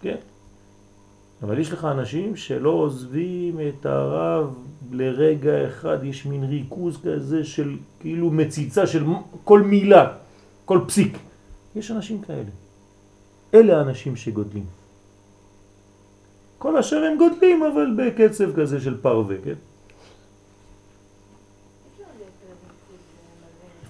כן? 0.00 0.16
אבל 1.42 1.58
יש 1.58 1.72
לך 1.72 1.84
אנשים 1.84 2.36
שלא 2.36 2.70
עוזבים 2.70 3.60
את 3.60 3.86
הרב 3.86 4.54
לרגע 4.92 5.68
אחד, 5.68 6.04
יש 6.04 6.26
מין 6.26 6.44
ריכוז 6.44 6.98
כזה 7.04 7.44
של 7.44 7.76
כאילו 8.00 8.30
מציצה 8.30 8.86
של 8.86 9.04
כל 9.44 9.60
מילה, 9.60 10.12
כל 10.64 10.80
פסיק. 10.88 11.18
יש 11.76 11.90
אנשים 11.90 12.22
כאלה. 12.22 12.50
אלה 13.54 13.78
האנשים 13.78 14.16
שגודלים. 14.16 14.66
כל 16.58 16.76
השאר 16.76 17.04
הם 17.04 17.18
גודלים, 17.18 17.62
אבל 17.62 17.86
בקצב 17.96 18.56
כזה 18.56 18.80
של 18.80 19.00
פרווה, 19.00 19.36
כן? 19.44 19.54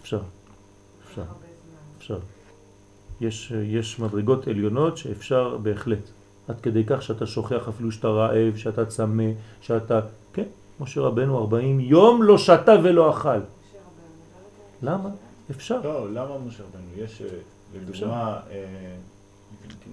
אפשר, 0.03 0.21
אפשר. 1.09 1.25
אפשר. 1.99 2.19
יש, 3.21 3.53
יש 3.67 3.99
מדרגות 4.01 4.49
עליונות 4.49 4.97
שאפשר 4.99 5.57
בהחלט. 5.63 5.99
עד 6.49 6.61
כדי 6.61 6.85
כך 6.87 7.03
שאתה 7.03 7.27
שוכח 7.27 7.69
אפילו 7.69 7.93
שאתה 7.93 8.09
רעב, 8.09 8.57
שאתה 8.57 8.87
צמא, 8.87 9.25
שאתה... 9.61 10.01
כן, 10.33 10.45
משה 10.81 11.01
רבנו 11.01 11.39
40 11.39 11.81
יום 11.81 12.23
לא 12.23 12.39
שתה 12.39 12.73
ולא 12.85 13.11
אכל. 13.11 13.39
למה? 14.83 15.09
אפשר. 15.51 15.81
לא, 15.85 16.13
למה 16.13 16.39
משה 16.47 16.63
רבנו? 16.63 17.05
יש, 17.05 17.23
אה, 17.23 17.29
לדוגמה, 17.75 18.41
אה, 18.51 18.97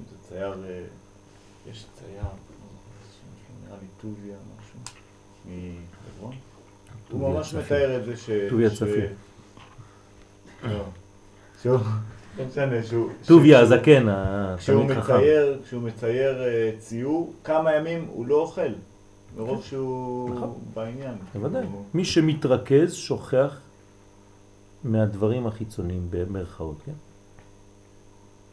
זה 0.09 0.15
צייר, 0.29 0.53
אה, 0.67 0.83
יש 1.71 1.85
צייר, 1.95 2.23
נראה 3.65 3.77
לי 3.81 3.87
טוביה 4.01 4.35
משהו, 4.59 4.79
מחברון. 5.45 6.35
הוא 7.11 7.33
ממש. 7.33 7.53
מתאר 7.53 7.97
את 7.97 8.05
זה 8.05 8.17
ש... 8.17 8.29
טוביה 8.49 8.69
ש- 8.69 8.73
צפיר. 8.75 9.09
לא. 12.37 12.45
משנה, 12.45 12.83
שהוא... 12.83 13.09
טוביה 13.25 13.59
הזקן, 13.59 14.07
כשהוא. 14.57 14.85
מצייר, 14.85 15.59
כשהוא 15.65 15.81
מצייר 15.81 16.43
אה, 16.43 16.71
ציור, 16.79 17.33
כמה 17.43 17.75
ימים 17.75 18.07
הוא 18.13 18.27
לא 18.27 18.35
אוכל, 18.35 18.61
מרוב 19.37 19.63
שהוא 19.63 20.35
נכון. 20.35 20.53
בעניין. 20.73 21.15
בוודאי. 21.33 21.65
מי 21.93 22.05
שמתרכז 22.05 22.93
שוכח 22.93 23.59
מהדברים 24.83 25.47
החיצוניים 25.47 26.07
במרכאות, 26.09 26.77
כן? 26.85 26.91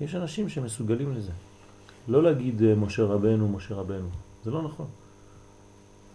יש 0.00 0.14
אנשים 0.14 0.48
שמסוגלים 0.48 1.12
לזה. 1.14 1.32
לא 2.08 2.22
להגיד 2.22 2.62
אה, 2.62 2.74
משה 2.74 3.02
רבנו, 3.02 3.48
משה 3.48 3.74
רבנו. 3.74 4.08
זה 4.44 4.50
לא 4.50 4.62
נכון. 4.62 4.86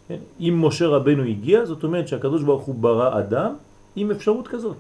כן? 0.08 0.20
אם 0.40 0.58
משה 0.62 0.88
רבנו 0.88 1.24
הגיע, 1.24 1.66
זאת 1.66 1.84
אומרת 1.84 2.08
שהקדוש 2.08 2.44
ברוך 2.44 2.64
הוא 2.64 2.76
ברא 2.76 3.20
אדם 3.20 3.56
עם 3.96 4.12
אפשרות 4.12 4.48
כזאת. 4.48 4.78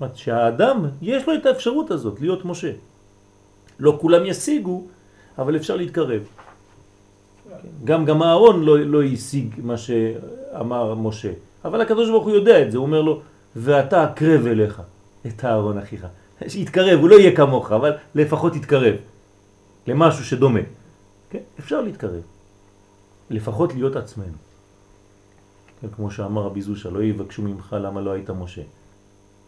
אומרת 0.00 0.16
שהאדם, 0.16 0.84
יש 1.02 1.26
לו 1.26 1.34
את 1.34 1.46
האפשרות 1.46 1.90
הזאת 1.90 2.20
להיות 2.20 2.44
משה. 2.44 2.72
לא 3.78 3.98
כולם 4.00 4.26
ישיגו, 4.26 4.82
אבל 5.38 5.56
אפשר 5.56 5.76
להתקרב. 5.76 6.22
גם 7.84 8.04
גם 8.04 8.22
אהרון 8.22 8.64
לא, 8.64 8.78
לא 8.78 9.02
השיג 9.02 9.54
מה 9.62 9.76
שאמר 9.76 10.94
משה, 10.94 11.32
אבל 11.64 11.80
הקדוש 11.80 12.10
ברוך 12.10 12.24
הוא 12.24 12.34
יודע 12.34 12.62
את 12.62 12.70
זה, 12.70 12.78
הוא 12.78 12.86
אומר 12.86 13.02
לו, 13.02 13.20
ואתה 13.56 14.04
אקרב 14.04 14.46
אליך 14.46 14.82
את 15.26 15.44
אהרון 15.44 15.78
אחיך. 15.78 16.06
שיתקרב, 16.48 17.00
הוא 17.00 17.08
לא 17.08 17.16
יהיה 17.20 17.36
כמוך, 17.36 17.72
אבל 17.72 17.92
לפחות 18.14 18.56
יתקרב 18.56 18.94
למשהו 19.86 20.24
שדומה. 20.24 20.60
כן? 21.30 21.38
אפשר 21.58 21.80
להתקרב. 21.80 22.22
לפחות 23.30 23.74
להיות 23.74 23.96
עצמנו. 23.96 24.38
כן, 25.80 25.88
כמו 25.96 26.10
שאמר 26.10 26.42
רבי 26.42 26.62
זושה, 26.62 26.90
לא 26.90 27.02
יבקשו 27.02 27.42
ממך 27.42 27.76
למה 27.80 28.00
לא 28.00 28.10
היית 28.10 28.30
משה, 28.30 28.62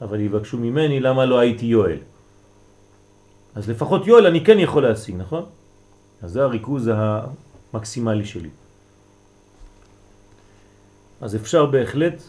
אבל 0.01 0.21
יבקשו 0.21 0.59
ממני 0.59 1.01
למה 1.01 1.27
לא 1.27 1.39
הייתי 1.39 1.67
יואל. 1.67 1.99
אז 3.55 3.71
לפחות 3.71 4.07
יואל 4.07 4.27
אני 4.27 4.45
כן 4.45 4.59
יכול 4.59 4.83
להשיג, 4.83 5.17
נכון? 5.17 5.45
אז 6.23 6.31
זה 6.33 6.43
הריכוז 6.43 6.91
המקסימלי 6.95 8.25
שלי. 8.25 8.49
אז 11.21 11.37
אפשר 11.37 11.67
בהחלט, 11.67 12.23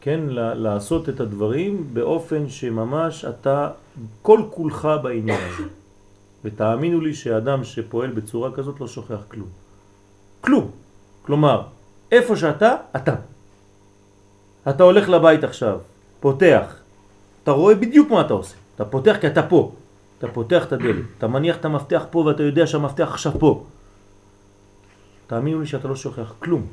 כן, 0.00 0.20
לעשות 0.30 1.08
את 1.08 1.20
הדברים 1.20 1.86
באופן 1.92 2.48
שממש 2.48 3.24
אתה 3.24 3.70
כל 4.22 4.40
כולך 4.50 4.88
בעניין 5.02 5.40
הזה. 5.40 5.68
ותאמינו 6.44 7.00
לי 7.00 7.14
שאדם 7.14 7.64
שפועל 7.64 8.10
בצורה 8.10 8.52
כזאת 8.52 8.80
לא 8.80 8.86
שוכח 8.86 9.22
כלום. 9.28 9.48
כלום. 10.40 10.70
כלומר, 11.22 11.62
איפה 12.12 12.36
שאתה, 12.36 12.76
אתה. 12.96 13.14
אתה 14.68 14.82
הולך 14.82 15.08
לבית 15.08 15.44
עכשיו, 15.44 15.78
פותח, 16.20 16.85
אתה 17.46 17.54
רואה 17.54 17.74
בדיוק 17.74 18.10
מה 18.10 18.20
אתה 18.20 18.34
עושה. 18.34 18.56
אתה 18.74 18.84
פותח 18.84 19.16
כי 19.20 19.26
אתה 19.26 19.42
פה. 19.42 19.72
אתה 20.18 20.28
פותח 20.28 20.64
את 20.64 20.72
הדלת, 20.72 21.04
אתה 21.18 21.26
מניח 21.28 21.56
את 21.56 21.64
המפתח 21.64 22.04
פה 22.10 22.18
ואתה 22.18 22.42
יודע 22.42 22.66
שהמפתח 22.66 23.08
עכשיו 23.12 23.32
פה. 23.38 23.64
תאמינו 25.26 25.60
לי 25.60 25.66
שאתה 25.66 25.88
לא 25.88 25.96
שוכח 25.96 26.34
כלום. 26.38 26.66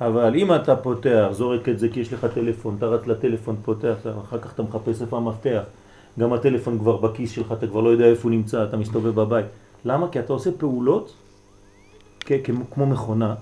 אבל 0.00 0.34
אם 0.34 0.54
אתה 0.54 0.76
פותח, 0.76 1.28
זורק 1.30 1.68
את 1.68 1.78
זה 1.78 1.88
כי 1.88 2.00
יש 2.00 2.12
לך 2.12 2.26
טלפון, 2.34 2.74
אתה 2.78 2.86
רץ 2.86 3.06
לטלפון, 3.06 3.56
פותח, 3.64 3.94
אחר 4.24 4.38
כך 4.38 4.52
אתה 4.54 4.62
מחפש 4.62 5.02
איפה 5.02 5.16
המפתח, 5.16 5.62
גם 6.18 6.32
הטלפון 6.32 6.78
כבר 6.78 6.96
בכיס 6.96 7.30
שלך, 7.30 7.52
אתה 7.52 7.66
כבר 7.66 7.80
לא 7.80 7.88
יודע 7.88 8.04
איפה 8.04 8.22
הוא 8.22 8.30
נמצא, 8.30 8.64
אתה 8.64 8.76
מסתובב 8.76 9.14
בבית. 9.20 9.46
למה? 9.84 10.08
כי 10.08 10.20
אתה 10.20 10.32
עושה 10.32 10.50
פעולות 10.58 11.14
כמו, 12.70 12.86
מכונה, 12.86 13.34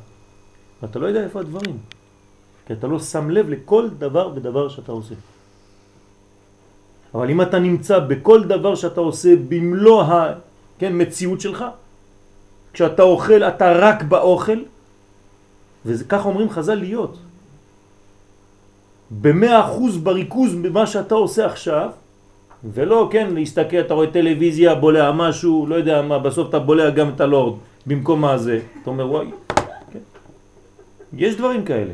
ואתה 0.82 0.98
לא 0.98 1.06
יודע 1.06 1.24
איפה 1.24 1.40
הדברים. 1.40 1.78
כי 2.66 2.72
אתה 2.72 2.86
לא 2.86 2.98
שם 2.98 3.30
לב 3.30 3.48
לכל 3.48 3.88
דבר 3.98 4.32
ודבר 4.34 4.68
שאתה 4.68 4.92
עושה. 4.92 5.14
אבל 7.14 7.30
אם 7.30 7.42
אתה 7.42 7.58
נמצא 7.58 7.98
בכל 7.98 8.44
דבר 8.44 8.74
שאתה 8.74 9.00
עושה 9.00 9.34
במלוא 9.48 10.04
המציאות 10.80 11.38
כן, 11.38 11.42
שלך, 11.42 11.64
כשאתה 12.72 13.02
אוכל, 13.02 13.42
אתה 13.42 13.72
רק 13.72 14.02
באוכל, 14.02 14.58
וכך 15.86 16.26
אומרים 16.26 16.50
חז"ל 16.50 16.74
להיות. 16.74 17.18
במאה 19.10 19.60
אחוז 19.60 19.96
בריכוז 19.96 20.54
במה 20.54 20.86
שאתה 20.86 21.14
עושה 21.14 21.46
עכשיו, 21.46 21.90
ולא, 22.64 23.08
כן, 23.12 23.34
להסתכל, 23.34 23.80
אתה 23.80 23.94
רואה 23.94 24.10
טלוויזיה, 24.10 24.74
בולע 24.74 25.12
משהו, 25.12 25.66
לא 25.66 25.74
יודע 25.74 26.02
מה, 26.02 26.18
בסוף 26.18 26.48
אתה 26.48 26.58
בולע 26.58 26.90
גם 26.90 27.08
את 27.08 27.20
הלורד 27.20 27.58
במקום 27.86 28.20
מה 28.20 28.38
זה. 28.38 28.60
אתה 28.82 28.90
אומר, 28.90 29.10
וואי, 29.10 29.26
כן. 29.92 30.04
יש 31.12 31.36
דברים 31.36 31.64
כאלה. 31.64 31.92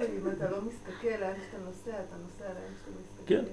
אם 0.00 0.28
אתה 0.36 0.50
לא 0.50 0.56
מסתכל 0.66 1.14
לאן 1.20 1.36
שאתה 1.44 1.56
נוסע, 1.66 1.90
אתה 1.90 2.16
נוסע 2.22 2.44
לאן 2.44 2.70
שאתה 2.78 2.90
מסתכל. 3.00 3.34
כן. 3.34 3.44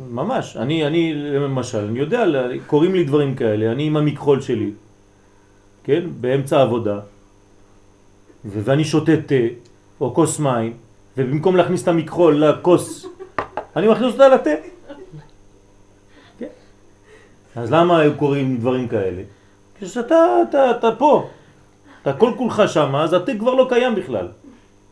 ממש, 0.00 0.56
אני, 0.56 0.86
אני 0.86 1.14
למשל, 1.14 1.78
אני 1.78 1.98
יודע, 1.98 2.24
קוראים 2.66 2.94
לי 2.94 3.04
דברים 3.04 3.34
כאלה, 3.34 3.72
אני 3.72 3.86
עם 3.86 3.96
המכחול 3.96 4.40
שלי, 4.40 4.70
כן, 5.84 6.04
באמצע 6.20 6.58
העבודה, 6.58 7.00
ואני 8.44 8.84
שותה 8.84 9.12
תה 9.26 9.34
או 10.00 10.14
כוס 10.14 10.40
מים, 10.40 10.72
ובמקום 11.16 11.56
להכניס 11.56 11.82
את 11.82 11.88
המכחול 11.88 12.44
לכוס, 12.44 13.06
אני 13.76 13.88
מכניס 13.88 14.12
אותה 14.12 14.28
לתה. 14.28 14.50
כן. 16.38 16.46
אז 17.56 17.72
למה 17.72 18.02
קוראים 18.16 18.56
דברים 18.56 18.88
כאלה? 18.88 19.22
כשאתה 19.80 20.42
אתה, 20.48 20.70
אתה 20.70 20.88
פה, 20.98 21.28
אתה 22.02 22.12
כל 22.12 22.32
כולך 22.36 22.62
שם, 22.66 22.96
אז 22.96 23.12
התה 23.12 23.32
כבר 23.38 23.54
לא 23.54 23.66
קיים 23.68 23.94
בכלל. 23.94 24.28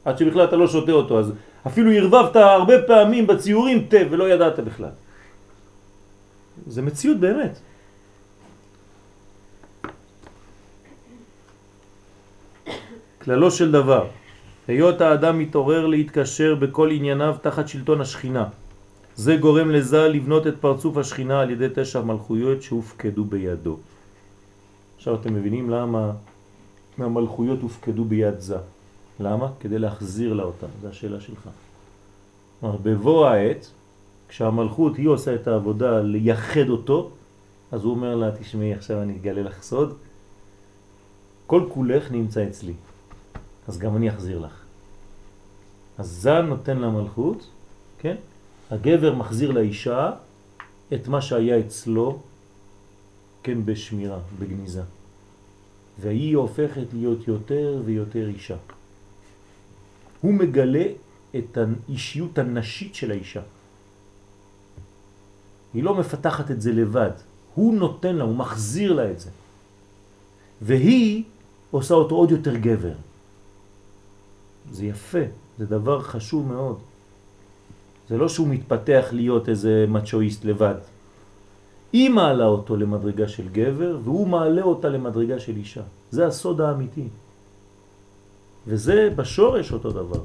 עד 0.05 0.19
שבכלל 0.19 0.45
אתה 0.45 0.57
לא 0.57 0.69
שותה 0.69 0.93
אותו, 0.93 1.19
אז 1.19 1.33
אפילו 1.67 1.93
הרבבת 1.93 2.37
הרבה 2.37 2.83
פעמים 2.87 3.27
בציורים 3.27 3.87
תה 3.89 3.97
ולא 4.11 4.29
ידעת 4.29 4.59
בכלל. 4.61 4.95
זה 6.67 6.83
מציאות 6.83 7.21
באמת. 7.21 7.59
כללו 13.25 13.51
של 13.51 13.73
דבר, 13.73 14.07
היות 14.69 15.01
האדם 15.01 15.39
מתעורר 15.39 15.87
להתקשר 15.87 16.55
בכל 16.55 16.91
ענייניו 16.91 17.37
תחת 17.43 17.69
שלטון 17.69 18.01
השכינה. 18.01 18.49
זה 19.17 19.37
גורם 19.37 19.71
לזה 19.71 20.09
לבנות 20.09 20.47
את 20.47 20.55
פרצוף 20.61 20.97
השכינה 20.97 21.41
על 21.41 21.51
ידי 21.51 21.69
תשע 21.75 22.01
מלכויות 22.01 22.63
שהופקדו 22.63 23.25
בידו. 23.25 23.77
עכשיו 24.97 25.15
אתם 25.15 25.35
מבינים 25.35 25.71
למה 25.71 26.13
המלכויות 26.99 27.61
הופקדו 27.63 28.05
ביד 28.05 28.41
זה. 28.41 28.74
למה? 29.21 29.49
כדי 29.61 29.79
להחזיר 29.79 30.33
לה 30.33 30.43
אותה, 30.43 30.67
זו 30.83 30.89
השאלה 30.89 31.21
שלך. 31.21 31.49
כלומר, 32.61 32.77
בבוא 32.77 33.27
העת, 33.27 33.71
כשהמלכות 34.29 34.97
היא 34.97 35.09
עושה 35.09 35.35
את 35.35 35.49
העבודה 35.49 36.01
לייחד 36.01 36.69
אותו, 36.69 37.11
אז 37.73 37.85
הוא 37.85 37.91
אומר 37.91 38.17
לה, 38.17 38.31
תשמעי, 38.41 38.75
עכשיו 38.75 39.03
אני 39.03 39.17
אגלה 39.17 39.43
לך 39.43 39.63
סוד, 39.63 39.97
כל 41.47 41.67
כולך 41.69 42.13
נמצא 42.13 42.49
אצלי. 42.49 42.73
אז 43.69 43.79
גם 43.79 43.97
אני 43.97 44.11
אחזיר 44.11 44.39
לך. 44.39 44.63
זה 45.99 46.41
נותן 46.41 46.79
למלכות, 46.79 47.49
כן? 47.99 48.17
הגבר 48.71 49.15
מחזיר 49.15 49.51
לאישה 49.51 50.11
את 50.95 51.09
מה 51.09 51.23
שהיה 51.23 51.61
אצלו, 51.61 52.19
כן, 53.43 53.65
בשמירה, 53.65 54.19
בגניזה. 54.39 54.83
והיא 56.01 56.37
הופכת 56.37 56.87
להיות 56.93 57.29
יותר 57.29 57.83
ויותר 57.85 58.29
אישה. 58.29 58.57
הוא 60.25 60.35
מגלה 60.35 60.85
את 61.37 61.59
האישיות 61.59 62.39
הנשית 62.39 62.95
של 62.95 63.11
האישה. 63.11 63.41
היא 65.75 65.83
לא 65.83 65.95
מפתחת 65.95 66.51
את 66.51 66.61
זה 66.61 66.73
לבד, 66.73 67.11
הוא 67.55 67.75
נותן 67.75 68.17
לה, 68.17 68.25
הוא 68.25 68.37
מחזיר 68.37 68.93
לה 68.93 69.11
את 69.11 69.21
זה. 69.21 69.31
והיא 70.63 71.25
עושה 71.71 71.95
אותו 71.95 72.15
עוד 72.15 72.31
יותר 72.31 72.57
גבר. 72.57 72.97
זה 74.73 74.87
יפה, 74.87 75.29
זה 75.59 75.67
דבר 75.67 76.01
חשוב 76.03 76.49
מאוד. 76.49 76.79
זה 78.09 78.17
לא 78.17 78.29
שהוא 78.29 78.49
מתפתח 78.49 79.07
להיות 79.13 79.49
איזה 79.49 79.85
מצ'ואיסט 79.89 80.45
לבד. 80.45 80.81
היא 81.93 82.11
מעלה 82.11 82.47
אותו 82.47 82.77
למדרגה 82.77 83.29
של 83.29 83.49
גבר, 83.53 83.99
והוא 84.05 84.29
מעלה 84.29 84.63
אותה 84.63 84.89
למדרגה 84.89 85.39
של 85.39 85.57
אישה. 85.57 85.83
זה 86.11 86.27
הסוד 86.27 86.61
האמיתי. 86.61 87.09
וזה 88.67 89.09
בשורש 89.17 89.73
אותו 89.73 89.91
דבר. 89.91 90.23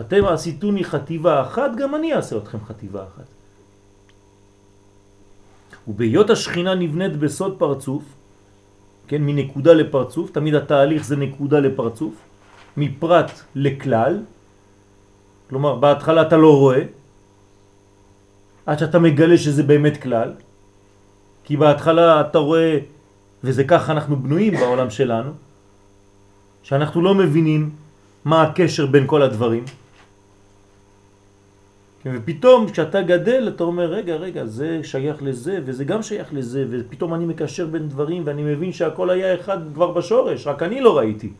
אתם 0.00 0.24
עשיתוני 0.24 0.84
חטיבה 0.84 1.42
אחת, 1.42 1.70
גם 1.78 1.94
אני 1.94 2.14
אעשה 2.14 2.36
אתכם 2.36 2.58
חטיבה 2.68 3.02
אחת. 3.02 3.24
ובהיות 5.88 6.30
השכינה 6.30 6.74
נבנית 6.74 7.16
בסוד 7.16 7.56
פרצוף, 7.58 8.02
כן, 9.08 9.22
מנקודה 9.22 9.72
לפרצוף, 9.72 10.30
תמיד 10.30 10.54
התהליך 10.54 11.04
זה 11.04 11.16
נקודה 11.16 11.58
לפרצוף, 11.60 12.14
מפרט 12.76 13.30
לכלל, 13.54 14.22
כלומר 15.48 15.74
בהתחלה 15.74 16.22
אתה 16.22 16.36
לא 16.36 16.58
רואה, 16.58 16.82
עד 18.66 18.78
שאתה 18.78 18.98
מגלה 18.98 19.38
שזה 19.38 19.62
באמת 19.62 20.02
כלל, 20.02 20.32
כי 21.44 21.56
בהתחלה 21.56 22.20
אתה 22.20 22.38
רואה, 22.38 22.78
וזה 23.44 23.64
ככה 23.64 23.92
אנחנו 23.92 24.16
בנויים 24.16 24.54
בעולם 24.54 24.90
שלנו, 24.90 25.45
שאנחנו 26.66 27.02
לא 27.02 27.14
מבינים 27.14 27.70
מה 28.24 28.42
הקשר 28.42 28.86
בין 28.86 29.06
כל 29.06 29.22
הדברים, 29.22 29.64
ופתאום 32.06 32.70
כשאתה 32.70 33.02
גדל 33.02 33.48
אתה 33.54 33.64
אומר 33.64 33.86
רגע 33.86 34.14
רגע 34.14 34.46
זה 34.46 34.80
שייך 34.82 35.22
לזה 35.22 35.58
וזה 35.64 35.84
גם 35.84 36.02
שייך 36.02 36.34
לזה 36.34 36.66
ופתאום 36.70 37.14
אני 37.14 37.26
מקשר 37.26 37.66
בין 37.66 37.88
דברים 37.88 38.22
ואני 38.26 38.42
מבין 38.42 38.72
שהכל 38.72 39.10
היה 39.10 39.34
אחד 39.34 39.58
כבר 39.74 39.90
בשורש 39.92 40.46
רק 40.46 40.62
אני 40.62 40.80
לא 40.80 40.98
ראיתי 40.98 41.30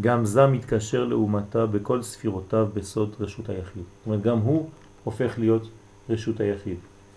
גם 0.00 0.24
זה 0.24 0.46
מתקשר 0.46 1.04
לאומתה 1.04 1.66
בכל 1.66 2.02
ספירותיו 2.02 2.68
בסוד 2.74 3.14
רשות 3.20 3.48
היחיד. 3.48 3.82
זאת 3.82 4.06
אומרת, 4.06 4.22
גם 4.22 4.38
הוא 4.38 4.68
הופך 5.04 5.38
להיות 5.38 5.68
רשות 6.10 6.40
היחיד. 6.40 6.76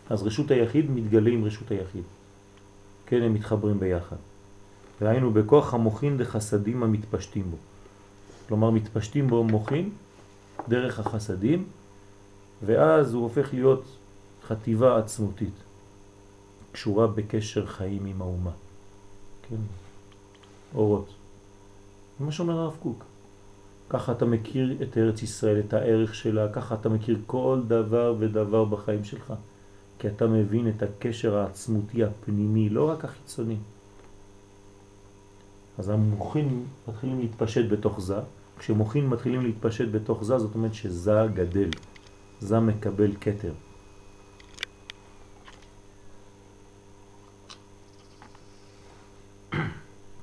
אז 0.09 0.24
רשות 0.24 0.51
היחיד 0.51 0.91
מתגלה 0.91 1.30
עם 1.30 1.45
רשות 1.45 1.72
היחיד. 1.72 2.03
כן, 3.05 3.22
הם 3.22 3.34
מתחברים 3.34 3.80
ביחד. 3.80 4.34
והיינו 5.02 5.32
בכוח 5.32 5.74
המוכין 5.74 6.18
דחסדים 6.18 6.84
המתפשטים 6.84 7.52
בו. 7.52 7.58
כלומר, 8.48 8.70
מתפשטים 8.70 9.28
בו 9.28 9.43
מוכין 9.43 9.89
דרך 10.68 11.00
החסדים, 11.00 11.66
ואז 12.66 13.14
הוא 13.14 13.24
הופך 13.24 13.54
להיות 13.54 13.84
חטיבה 14.48 14.98
עצמותית, 14.98 15.54
קשורה 16.72 17.08
בקשר 17.08 17.66
חיים 17.66 18.06
עם 18.06 18.22
האומה. 18.22 18.52
כן, 19.50 19.56
אורות. 20.76 21.14
זה 22.20 22.26
מה 22.26 22.32
שאומר 22.32 22.60
הרב 22.60 22.76
קוק. 22.80 23.04
ככה 23.89 24.12
אתה 24.12 24.26
מכיר 24.26 24.78
את 24.82 24.98
ארץ 24.98 25.22
ישראל, 25.22 25.60
את 25.60 25.74
הערך 25.74 26.16
שלה, 26.16 26.54
ככה 26.54 26.76
אתה 26.76 26.89
מכיר 26.89 27.18
כל 27.26 27.62
דבר 27.68 28.16
ודבר 28.20 28.66
בחיים 28.66 29.04
שלך. 29.04 29.34
כי 30.00 30.08
אתה 30.08 30.28
מבין 30.28 30.70
את 30.70 30.84
הקשר 30.84 31.38
העצמותי 31.38 32.04
הפנימי, 32.04 32.70
לא 32.70 32.89
רק 32.89 33.06
החיצוני. 33.06 33.58
אז 35.78 35.89
המוחים 35.89 36.65
מתחילים 36.88 37.19
להתפשט 37.19 37.69
בתוך 37.69 38.01
זה, 38.01 38.15
כשמוחים 38.59 39.09
מתחילים 39.09 39.41
להתפשט 39.41 39.88
בתוך 39.91 40.23
זה, 40.23 40.39
זאת 40.39 40.55
אומרת 40.55 40.73
שזה 40.73 41.21
גדל, 41.34 41.69
זה 42.39 42.59
מקבל 42.59 43.11
קטר. 43.15 43.51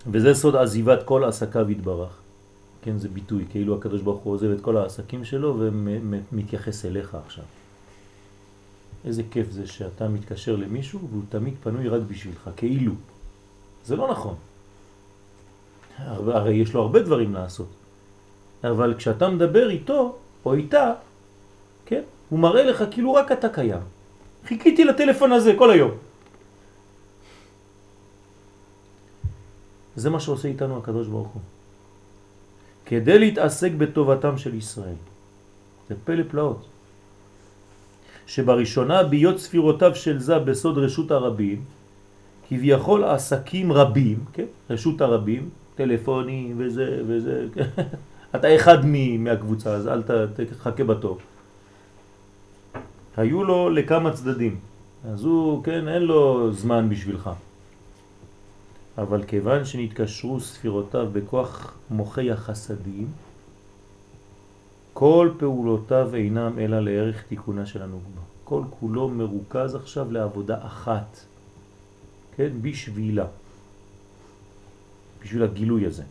וזה 0.07 0.35
סוד 0.35 0.57
עזיבת 0.57 1.03
כל 1.03 1.25
עסקיו 1.25 1.71
יתברך. 1.71 2.19
כן, 2.83 2.99
זה 2.99 3.09
ביטוי, 3.09 3.45
כאילו 3.51 3.77
הקדוש 3.77 4.03
ברוך 4.03 4.23
הוא 4.23 4.33
עוזב 4.33 4.51
את 4.51 4.61
כל 4.61 4.77
העסקים 4.77 5.25
שלו 5.25 5.57
ומתייחס 5.59 6.85
אליך 6.85 7.15
עכשיו. 7.15 7.45
איזה 9.05 9.23
כיף 9.31 9.51
זה 9.51 9.67
שאתה 9.67 10.09
מתקשר 10.09 10.57
למישהו 10.57 11.09
והוא 11.11 11.23
תמיד 11.29 11.55
פנוי 11.63 11.89
רק 11.89 12.03
בשבילך, 12.09 12.51
כאילו. 12.57 12.93
זה 13.85 13.97
לא 13.97 14.11
נכון. 14.11 14.35
הרי 16.07 16.55
יש 16.55 16.75
לו 16.75 16.81
הרבה 16.83 17.03
דברים 17.03 17.35
לעשות. 17.35 17.69
אבל 18.65 18.95
כשאתה 18.95 19.29
מדבר 19.29 19.71
איתו 19.71 20.17
או 20.45 20.55
איתה, 20.55 20.93
כן, 21.87 22.03
הוא 22.29 22.39
מראה 22.39 22.63
לך 22.63 22.85
כאילו 22.91 23.15
רק 23.15 23.33
אתה 23.33 23.49
קיים. 23.49 23.83
חיכיתי 24.47 24.85
לטלפון 24.85 25.33
הזה 25.33 25.55
כל 25.59 25.71
היום. 25.71 25.91
זה 29.97 30.11
מה 30.11 30.21
שעושה 30.21 30.49
איתנו 30.49 30.79
הקדוש 30.79 31.07
ברוך 31.07 31.29
הוא. 31.29 31.43
כדי 32.87 33.19
להתעסק 33.19 33.73
בטובתם 33.79 34.39
של 34.39 34.55
ישראל. 34.55 35.01
זה 35.89 35.95
פלא 36.05 36.23
פלאות. 36.29 36.67
שבראשונה 38.27 39.03
ביות 39.03 39.39
ספירותיו 39.39 39.95
של 39.95 40.19
זה 40.19 40.39
בסוד 40.39 40.79
רשות 40.79 41.11
הרבים, 41.11 41.65
כביכול 42.49 43.05
עסקים 43.05 43.73
רבים, 43.73 44.19
כן? 44.33 44.49
רשות 44.71 45.01
הרבים, 45.01 45.51
טלפונים 45.75 46.55
וזה 46.59 47.03
וזה, 47.07 47.47
כן? 47.55 47.83
אתה 48.35 48.57
אחד 48.57 48.79
מהקבוצה, 49.19 49.71
אז 49.71 49.89
אל 49.89 50.03
תחכה 50.51 50.85
בתור. 50.85 51.19
היו 53.17 53.45
לו 53.45 53.71
לכמה 53.71 54.13
צדדים, 54.13 54.57
אז 55.13 55.25
הוא, 55.25 55.65
כן, 55.65 55.89
אין 55.89 56.03
לו 56.03 56.53
זמן 56.53 56.89
בשבילך. 56.89 57.31
אבל 58.99 59.25
כיוון 59.25 59.65
שנתקשרו 59.65 60.41
ספירותיו 60.41 61.09
בכוח 61.13 61.75
מוחי 61.91 62.31
החסדים, 62.31 63.07
כל 64.93 65.31
פעולותיו 65.39 66.15
אינם 66.15 66.59
אלא 66.59 66.81
לערך 66.81 67.23
תיקונה 67.23 67.67
של 67.67 67.83
הנוגמה. 67.83 68.21
כל 68.45 68.63
כולו 68.81 69.09
מרוכז 69.09 69.75
עכשיו 69.75 70.13
לעבודה 70.13 70.59
אחת, 70.67 71.21
כן, 72.37 72.49
בשבילה, 72.63 73.27
בשביל 75.23 75.43
הגילוי 75.43 75.87
הזה. 75.87 76.03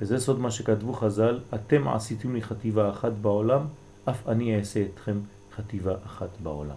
וזה 0.00 0.20
סוד 0.20 0.38
מה 0.40 0.50
שכתבו 0.50 0.92
חז"ל, 0.92 1.40
אתם 1.54 1.88
עשיתם 1.88 2.34
לי 2.34 2.42
חטיבה 2.42 2.90
אחת 2.90 3.12
בעולם, 3.12 3.66
אף 4.04 4.28
אני 4.28 4.58
אעשה 4.58 4.84
אתכם 4.94 5.20
חטיבה 5.56 5.94
אחת 6.06 6.28
בעולם. 6.42 6.76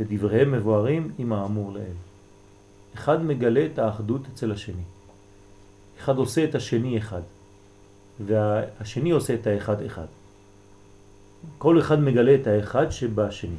ודבריהם 0.00 0.52
מבוארים 0.52 1.12
עם 1.18 1.32
האמור 1.32 1.72
לאל. 1.72 1.96
אחד 2.94 3.24
מגלה 3.24 3.66
את 3.72 3.78
האחדות 3.78 4.22
אצל 4.34 4.52
השני. 4.52 4.82
אחד 5.98 6.16
עושה 6.16 6.44
את 6.44 6.54
השני 6.54 6.98
אחד, 6.98 7.22
והשני 8.26 9.10
עושה 9.10 9.34
את 9.34 9.46
האחד 9.46 9.82
אחד. 9.82 10.06
כל 11.58 11.80
אחד 11.80 12.00
מגלה 12.00 12.34
את 12.34 12.46
האחד 12.46 12.90
שבשני. 12.90 13.56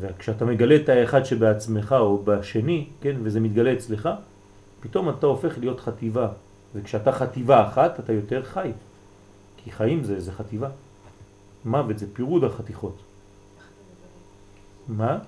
וכשאתה 0.00 0.44
מגלה 0.44 0.76
את 0.76 0.88
האחד 0.88 1.24
שבעצמך 1.24 1.94
או 1.98 2.22
בשני, 2.24 2.86
כן, 3.00 3.16
וזה 3.22 3.40
מתגלה 3.40 3.72
אצלך, 3.72 4.08
פתאום 4.80 5.08
אתה 5.08 5.26
הופך 5.26 5.58
להיות 5.58 5.80
חטיבה. 5.80 6.28
וכשאתה 6.74 7.12
חטיבה 7.12 7.68
אחת, 7.68 8.00
אתה 8.00 8.12
יותר 8.12 8.42
חי. 8.42 8.70
כי 9.56 9.70
חיים 9.70 10.04
זה, 10.04 10.20
זה 10.20 10.32
חטיבה. 10.32 10.68
מוות 11.64 11.98
זה 11.98 12.06
פירוד 12.12 12.44
החתיכות. 12.44 12.96
מה? 14.88 15.18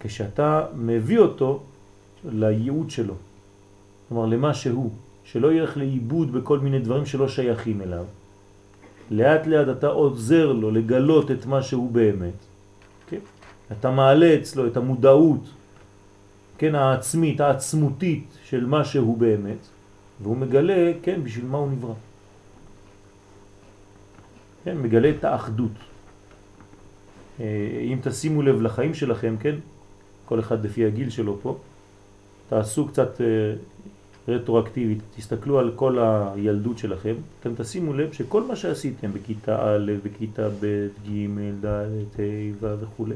כשאתה 0.00 0.66
מביא 0.74 1.18
אותו 1.18 1.62
לייעוד 2.24 2.90
שלו, 2.90 3.14
כלומר 4.08 4.26
למה 4.26 4.54
שהוא, 4.54 4.90
שלא 5.24 5.52
ילך 5.52 5.76
לאיבוד 5.76 6.32
בכל 6.32 6.58
מיני 6.58 6.78
דברים 6.78 7.06
שלא 7.06 7.28
שייכים 7.28 7.82
אליו, 7.82 8.04
לאט 9.10 9.46
לאט 9.46 9.68
אתה 9.78 9.86
עוזר 9.86 10.52
לו 10.52 10.70
לגלות 10.70 11.30
את 11.30 11.46
מה 11.46 11.62
שהוא 11.62 11.90
באמת, 11.90 12.38
כן? 13.08 13.18
אתה 13.72 13.90
מעלה 13.90 14.34
אצלו 14.34 14.66
את 14.66 14.76
המודעות, 14.76 15.44
כן, 16.58 16.74
העצמית, 16.74 17.40
העצמותית 17.40 18.38
של 18.44 18.66
מה 18.66 18.84
שהוא 18.84 19.18
באמת, 19.18 19.62
והוא 20.22 20.36
מגלה, 20.36 20.92
כן, 21.02 21.24
בשביל 21.24 21.44
מה 21.44 21.58
הוא 21.58 21.70
נברא. 21.70 21.94
כן, 24.64 24.78
מגלה 24.78 25.10
את 25.10 25.24
האחדות. 25.24 25.72
אה, 27.40 27.44
אם 27.92 27.98
תשימו 28.02 28.42
לב 28.42 28.62
לחיים 28.62 28.94
שלכם, 28.94 29.34
כן, 29.40 29.54
כל 30.24 30.40
אחד 30.40 30.64
לפי 30.64 30.86
הגיל 30.86 31.10
שלו 31.10 31.38
פה, 31.42 31.58
תעשו 32.48 32.88
קצת 32.88 33.20
אה, 33.20 33.26
רטרואקטיבית, 34.28 34.98
תסתכלו 35.16 35.58
על 35.58 35.72
כל 35.76 35.98
הילדות 36.00 36.78
שלכם, 36.78 37.14
אתם 37.40 37.50
תשימו 37.56 37.92
לב 37.92 38.12
שכל 38.12 38.42
מה 38.42 38.56
שעשיתם 38.56 39.12
בכיתה 39.12 39.74
א', 39.74 39.92
בכיתה 40.04 40.48
ב', 40.60 40.86
ג', 41.08 41.26
ד', 41.64 41.66
ה', 41.66 42.52
ו' 42.60 42.80
וכו', 42.80 43.06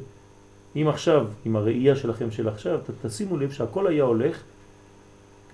אם 0.76 0.88
עכשיו, 0.88 1.26
עם 1.44 1.56
הראייה 1.56 1.96
שלכם 1.96 2.30
של 2.30 2.48
עכשיו, 2.48 2.80
תשימו 3.02 3.36
לב 3.36 3.50
שהכל 3.50 3.86
היה 3.86 4.04
הולך 4.04 4.42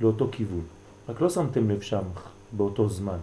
לאותו 0.00 0.28
כיוון. 0.32 0.62
רק 1.08 1.20
לא 1.20 1.28
שמתם 1.30 1.70
לב 1.70 1.80
שם 1.80 2.02
באותו 2.52 2.88
זמן. 2.88 3.18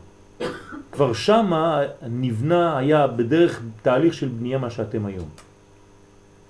כבר 0.91 1.13
שמה 1.13 1.81
נבנה, 2.09 2.77
היה 2.77 3.07
בדרך 3.07 3.61
תהליך 3.81 4.13
של 4.13 4.27
בנייה 4.27 4.57
מה 4.57 4.69
שאתם 4.69 5.05
היום. 5.05 5.29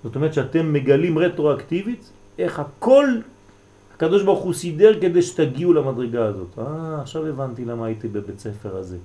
זאת 0.03 0.15
אומרת 0.15 0.33
שאתם 0.33 0.73
מגלים 0.73 1.19
רטרואקטיבית 1.19 2.11
איך 2.39 2.59
הכל 2.59 3.05
הקדוש 3.95 4.23
ברוך 4.23 4.43
הוא 4.43 4.53
סידר 4.53 5.01
כדי 5.01 5.21
שתגיעו 5.21 5.73
למדרגה 5.73 6.25
הזאת. 6.25 6.59
אה, 6.59 7.01
עכשיו 7.01 7.25
הבנתי 7.25 7.65
למה 7.65 7.85
הייתי 7.85 8.07
בבית 8.07 8.39
ספר 8.39 8.75
הזה, 8.75 8.97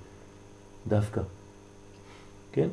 דווקא. 0.88 1.20
כן? 2.52 2.68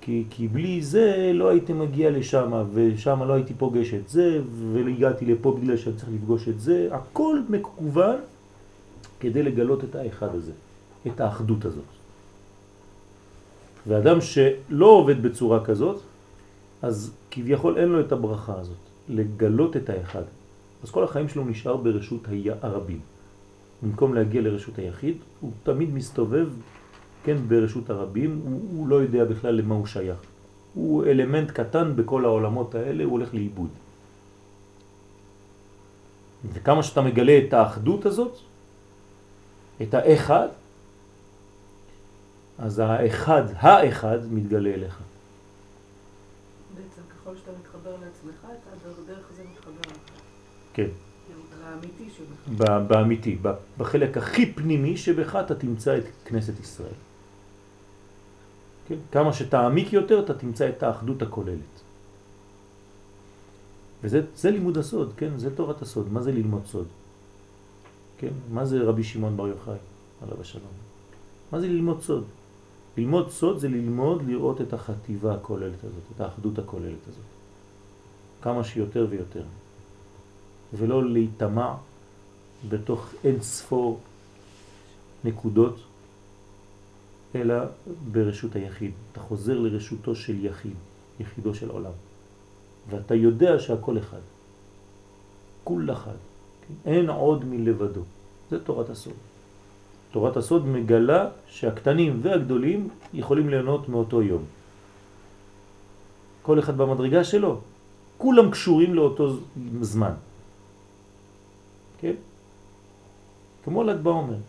כי, 0.00 0.24
כי 0.30 0.48
בלי 0.48 0.82
זה 0.82 1.30
לא 1.34 1.48
הייתי 1.48 1.72
מגיע 1.72 2.10
לשם, 2.10 2.64
ושם 2.74 3.22
לא 3.22 3.32
הייתי 3.32 3.54
פוגש 3.54 3.94
את 3.94 4.08
זה, 4.08 4.40
והגעתי 4.72 5.24
לפה 5.24 5.56
בגלל 5.60 5.76
שאני 5.76 5.96
צריך 5.96 6.08
לפגוש 6.12 6.48
את 6.48 6.60
זה. 6.60 6.88
הכל 6.92 7.40
מקוון 7.48 8.16
כדי 9.20 9.42
לגלות 9.42 9.84
את 9.84 9.94
האחד 9.94 10.34
הזה, 10.34 10.52
את 11.06 11.20
האחדות 11.20 11.64
הזאת. 11.64 11.90
ואדם 13.86 14.20
שלא 14.20 14.86
עובד 14.86 15.22
בצורה 15.22 15.64
כזאת, 15.64 16.00
אז 16.82 17.12
כביכול 17.30 17.78
אין 17.78 17.88
לו 17.88 18.00
את 18.00 18.12
הברכה 18.12 18.54
הזאת, 18.60 18.84
לגלות 19.08 19.76
את 19.76 19.90
האחד. 19.90 20.22
אז 20.82 20.90
כל 20.90 21.04
החיים 21.04 21.28
שלו 21.28 21.44
נשאר 21.44 21.76
ברשות 21.76 22.28
הרבים. 22.62 23.00
במקום 23.82 24.14
להגיע 24.14 24.42
לרשות 24.42 24.78
היחיד, 24.78 25.16
הוא 25.40 25.50
תמיד 25.62 25.94
מסתובב, 25.94 26.48
כן, 27.24 27.36
ברשות 27.48 27.90
הרבים, 27.90 28.40
הוא, 28.44 28.60
הוא 28.76 28.88
לא 28.88 28.96
יודע 28.96 29.24
בכלל 29.24 29.54
למה 29.54 29.74
הוא 29.74 29.86
שייך. 29.86 30.18
הוא 30.74 31.04
אלמנט 31.04 31.50
קטן 31.50 31.96
בכל 31.96 32.24
העולמות 32.24 32.74
האלה, 32.74 33.04
הוא 33.04 33.12
הולך 33.12 33.34
לאיבוד. 33.34 33.68
וכמה 36.52 36.82
שאתה 36.82 37.00
מגלה 37.00 37.40
את 37.46 37.52
האחדות 37.52 38.06
הזאת, 38.06 38.38
את 39.82 39.94
האחד, 39.94 40.48
אז 42.58 42.78
האחד, 42.78 43.42
האחד, 43.56 44.18
מתגלה 44.32 44.70
אליך. 44.74 44.98
בעצם 46.74 47.02
ככל 47.10 47.36
שאתה 47.36 47.50
מתחבר 47.60 47.90
לעצמך, 47.90 48.44
אתה 48.44 48.88
דרך 49.06 49.26
זה 49.36 49.42
מתחבר 49.52 49.80
לך. 49.80 50.10
כן. 50.74 50.88
באמיתי 51.58 52.04
שבך. 52.16 52.58
באמיתי, 52.88 53.38
בחלק 53.78 54.16
הכי 54.16 54.52
פנימי 54.52 54.96
שבך 54.96 55.36
אתה 55.36 55.54
תמצא 55.54 55.98
את 55.98 56.04
כנסת 56.24 56.60
ישראל. 56.60 56.98
כן? 58.88 58.96
כמה 59.12 59.32
שתעמיק 59.32 59.92
יותר 59.92 60.20
אתה 60.24 60.34
תמצא 60.34 60.68
את 60.68 60.82
האחדות 60.82 61.22
הכוללת. 61.22 61.80
וזה 64.02 64.50
לימוד 64.50 64.78
הסוד, 64.78 65.12
כן? 65.16 65.38
זה 65.38 65.56
תורת 65.56 65.82
הסוד. 65.82 66.12
מה 66.12 66.22
זה 66.22 66.32
ללמוד 66.32 66.66
סוד? 66.66 66.86
כן? 68.18 68.32
מה 68.52 68.64
זה 68.64 68.82
רבי 68.82 69.04
שמעון 69.04 69.36
בר 69.36 69.48
יוחאי, 69.48 69.78
עליו 70.22 70.40
השלום? 70.40 70.72
מה 71.52 71.60
זה 71.60 71.66
ללמוד 71.66 72.02
סוד? 72.02 72.24
ללמוד 72.96 73.30
סוד 73.30 73.58
זה 73.58 73.68
ללמוד 73.68 74.22
לראות 74.26 74.60
את 74.60 74.72
החטיבה 74.72 75.34
הכוללת 75.34 75.84
הזאת, 75.84 76.02
את 76.16 76.20
האחדות 76.20 76.58
הכוללת 76.58 77.08
הזאת. 77.08 77.24
כמה 78.42 78.64
שיותר 78.64 79.06
ויותר. 79.10 79.42
ולא 80.74 81.04
להתמע 81.10 81.74
בתוך 82.68 83.14
אין 83.24 83.40
ספור 83.42 84.00
נקודות, 85.24 85.76
אלא 87.34 87.54
ברשות 88.12 88.56
היחיד. 88.56 88.92
אתה 89.12 89.20
חוזר 89.20 89.58
לרשותו 89.58 90.14
של 90.14 90.44
יחיד, 90.44 90.74
יחידו 91.20 91.54
של 91.54 91.70
עולם. 91.70 91.92
ואתה 92.90 93.14
יודע 93.14 93.58
שהכל 93.58 93.98
אחד. 93.98 94.20
כול 95.64 95.92
אחד. 95.92 96.18
כן? 96.68 96.90
אין 96.90 97.10
עוד 97.10 97.44
מלבדו. 97.44 98.00
זה 98.50 98.64
תורת 98.64 98.90
הסוד. 98.90 99.14
תורת 100.10 100.36
הסוד 100.36 100.66
מגלה 100.66 101.28
שהקטנים 101.46 102.20
והגדולים 102.22 102.88
יכולים 103.14 103.48
ליהנות 103.48 103.88
מאותו 103.88 104.22
יום. 104.22 104.42
כל 106.42 106.58
אחד 106.58 106.76
במדרגה 106.76 107.24
שלו. 107.24 107.60
כולם 108.18 108.50
קשורים 108.50 108.94
לאותו 108.94 109.36
זמן. 109.80 110.12
כן? 112.00 112.14
כמו 113.64 113.84
ל"ג 113.84 113.96
בעומר. 114.02 114.40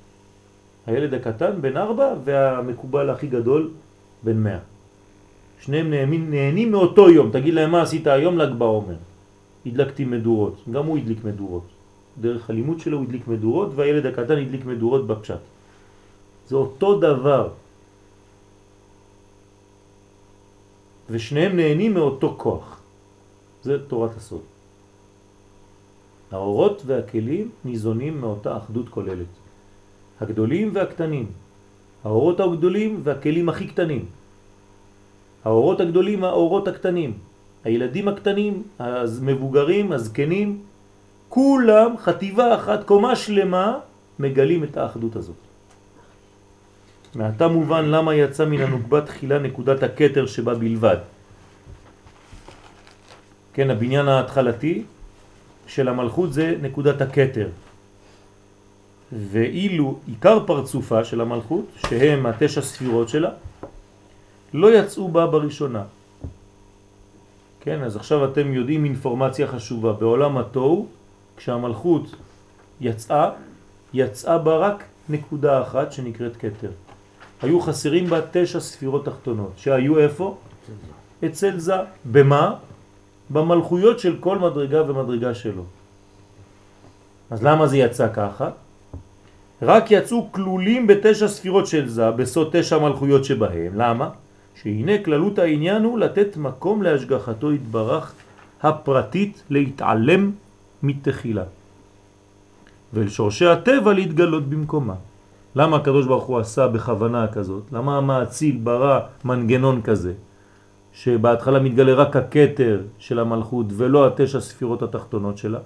הילד 0.88 1.14
הקטן 1.14 1.62
בן 1.62 1.78
ארבע 1.78 2.14
והמקובל 2.24 3.10
הכי 3.10 3.28
גדול 3.28 3.70
בן 4.24 4.38
מאה. 4.38 4.60
שניהם 5.60 5.90
נהנים, 5.90 6.32
נהנים 6.32 6.72
מאותו 6.72 7.10
יום. 7.10 7.32
תגיד 7.32 7.54
להם 7.54 7.72
מה 7.72 7.82
עשית 7.82 8.08
היום 8.08 8.38
ל"ג 8.38 8.54
בעומר. 8.58 8.96
הדלקתי 9.66 10.06
מדורות. 10.06 10.56
גם 10.72 10.86
הוא 10.86 10.98
הדליק 10.98 11.24
מדורות. 11.24 11.64
דרך 12.22 12.50
הלימוד 12.50 12.80
שלו 12.80 12.98
הוא 12.98 13.06
הדליק 13.06 13.28
מדורות 13.28 13.70
והילד 13.76 14.06
הקטן 14.06 14.38
הדליק 14.38 14.66
מדורות 14.66 15.08
בפשט. 15.08 15.44
זה 16.48 16.56
אותו 16.56 17.00
דבר. 17.00 17.50
ושניהם 21.10 21.56
נהנים 21.56 21.94
מאותו 21.94 22.36
כוח. 22.38 22.82
זה 23.64 23.88
תורת 23.88 24.18
הסוד. 24.18 24.42
האורות 26.32 26.82
והכלים 26.86 27.50
ניזונים 27.66 28.22
מאותה 28.22 28.58
אחדות 28.58 28.90
כוללת. 28.90 29.32
הגדולים 30.22 30.70
והקטנים, 30.74 31.26
האורות 32.04 32.40
הגדולים 32.40 33.00
והכלים 33.04 33.50
הכי 33.50 33.68
קטנים. 33.68 34.06
האורות 35.46 35.80
הגדולים, 35.82 36.24
האורות 36.24 36.68
הקטנים, 36.68 37.14
הילדים 37.64 38.08
הקטנים, 38.08 38.64
המבוגרים, 38.80 39.92
הזקנים, 39.92 40.50
כולם 41.30 41.98
חטיבה 41.98 42.56
אחת, 42.56 42.84
קומה 42.84 43.16
שלמה, 43.16 43.80
מגלים 44.20 44.64
את 44.64 44.78
האחדות 44.78 45.16
הזאת. 45.16 45.42
מעתה 47.16 47.48
מובן 47.48 47.86
למה 47.86 48.16
יצא 48.16 48.46
מן 48.46 48.62
הנוקבה 48.62 49.02
תחילה 49.02 49.40
נקודת 49.40 49.84
הקטר 49.84 50.26
שבה 50.26 50.54
בלבד. 50.54 50.98
כן, 53.54 53.70
הבניין 53.70 54.08
ההתחלתי 54.08 54.84
של 55.72 55.88
המלכות 55.88 56.34
זה 56.34 56.56
נקודת 56.62 57.02
הקטר. 57.02 57.50
ואילו 59.12 60.00
עיקר 60.08 60.40
פרצופה 60.46 61.04
של 61.04 61.22
המלכות, 61.22 61.66
שהם 61.88 62.26
התשע 62.26 62.62
ספירות 62.62 63.10
שלה, 63.10 63.30
לא 64.54 64.76
יצאו 64.76 65.08
בה 65.08 65.28
בראשונה. 65.28 65.84
כן, 67.62 67.84
אז 67.84 67.96
עכשיו 67.96 68.26
אתם 68.26 68.54
יודעים 68.54 68.86
אינפורמציה 68.86 69.48
חשובה. 69.48 69.94
בעולם 69.94 70.38
התוהו, 70.38 70.88
כשהמלכות 71.38 72.16
יצאה, 72.82 73.30
יצאה 73.94 74.38
בה 74.38 74.58
רק 74.58 74.84
נקודה 75.10 75.62
אחת 75.62 75.92
שנקראת 75.92 76.36
קטר. 76.38 76.72
היו 77.42 77.62
חסרים 77.62 78.06
בה 78.06 78.20
תשע 78.32 78.60
ספירות 78.60 79.06
תחתונות, 79.06 79.52
שהיו 79.58 80.00
איפה? 80.00 80.38
אצל 81.26 81.60
זה. 81.60 81.76
במה? 82.06 82.71
במלכויות 83.32 84.00
של 84.00 84.16
כל 84.20 84.38
מדרגה 84.38 84.82
ומדרגה 84.92 85.34
שלו. 85.34 85.64
אז 87.30 87.44
למה 87.44 87.68
זה 87.68 87.78
יצא 87.78 88.08
ככה? 88.14 88.50
רק 89.62 89.92
יצאו 89.92 90.32
כלולים 90.32 90.88
בתשע 90.88 91.28
ספירות 91.28 91.68
של 91.68 91.88
זה, 91.88 92.12
בסוד 92.12 92.50
תשע 92.52 92.78
מלכויות 92.78 93.26
שבהם. 93.26 93.72
למה? 93.76 94.10
שהנה 94.56 95.04
כללות 95.06 95.40
העניין 95.40 95.84
הוא 95.84 96.00
לתת 96.00 96.38
מקום 96.38 96.84
להשגחתו 96.84 97.52
התברך 97.52 98.14
הפרטית 98.64 99.44
להתעלם 99.50 100.32
מתחילה. 100.84 101.44
ולשורשי 102.94 103.46
הטבע 103.46 103.94
להתגלות 103.94 104.50
במקומה. 104.50 104.96
למה 105.56 105.78
הקדוש 105.78 106.06
ברוך 106.08 106.24
הוא 106.24 106.40
עשה 106.40 106.68
בכוונה 106.68 107.28
כזאת? 107.28 107.64
למה 107.72 107.98
המעציל 107.98 108.58
ברא 108.64 109.00
מנגנון 109.26 109.82
כזה? 109.82 110.14
שבהתחלה 110.94 111.60
מתגלה 111.60 111.94
רק 111.94 112.16
הקטר 112.16 112.82
של 113.00 113.20
המלכות 113.20 113.66
ולא 113.70 114.08
התשע 114.08 114.42
ספירות 114.42 114.82
התחתונות 114.82 115.38
שלה, 115.38 115.60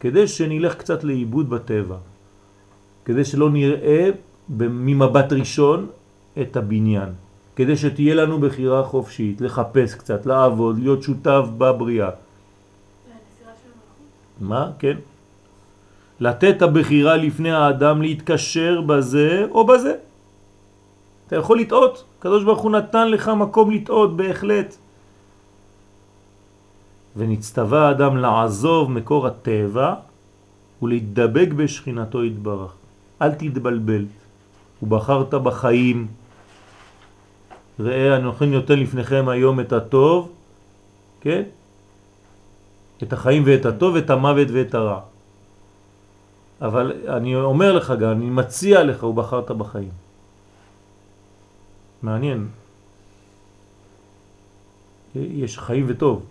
כדי 0.00 0.26
שנלך 0.26 0.74
קצת 0.74 1.04
לאיבוד 1.04 1.50
בטבע, 1.50 1.96
כדי 3.04 3.24
שלא 3.24 3.50
נראה 3.50 4.10
ממבט 4.48 5.32
ראשון 5.32 5.86
את 6.40 6.56
הבניין, 6.56 7.08
כדי 7.56 7.76
שתהיה 7.76 8.14
לנו 8.14 8.40
בחירה 8.40 8.84
חופשית, 8.84 9.40
לחפש 9.40 9.94
קצת, 9.94 10.26
לעבוד, 10.26 10.78
להיות 10.78 11.02
שותף 11.02 11.44
בבריאה. 11.58 12.10
מה? 14.40 14.70
כן. 14.78 14.96
לתת 16.20 16.62
הבחירה 16.62 17.16
לפני 17.16 17.52
האדם 17.52 18.02
להתקשר 18.02 18.80
בזה 18.80 19.46
או 19.50 19.66
בזה. 19.66 19.94
אתה 21.26 21.36
יכול 21.36 21.60
לטעות, 21.60 22.04
הקדוש 22.18 22.44
ברוך 22.44 22.60
הוא 22.60 22.70
נתן 22.70 23.08
לך 23.08 23.28
מקום 23.28 23.70
לטעות 23.70 24.16
בהחלט. 24.16 24.76
ונצטווה 27.16 27.88
האדם 27.88 28.16
לעזוב 28.16 28.90
מקור 28.90 29.26
הטבע 29.26 29.94
ולהתדבק 30.82 31.48
בשכינתו 31.56 32.24
יתברך. 32.24 32.72
אל 33.22 33.30
תתבלבל. 33.34 34.04
ובחרת 34.82 35.34
בחיים. 35.34 36.06
ראה 37.80 38.16
אנוכי 38.16 38.46
נותן 38.46 38.78
לפניכם 38.78 39.28
היום 39.28 39.60
את 39.60 39.72
הטוב, 39.72 40.32
כן? 41.20 41.42
את 43.02 43.12
החיים 43.12 43.42
ואת 43.46 43.66
הטוב, 43.66 43.96
את 43.96 44.10
המוות 44.10 44.48
ואת 44.52 44.74
הרע. 44.74 45.00
אבל 46.62 46.92
אני 47.08 47.36
אומר 47.36 47.72
לך 47.72 47.90
גם, 48.00 48.10
אני 48.10 48.30
מציע 48.30 48.84
לך, 48.84 49.02
ובחרת 49.02 49.50
בחיים. 49.50 50.01
מעניין. 52.02 52.48
יש 55.14 55.58
חיים 55.58 55.84
וטוב. 55.88 56.24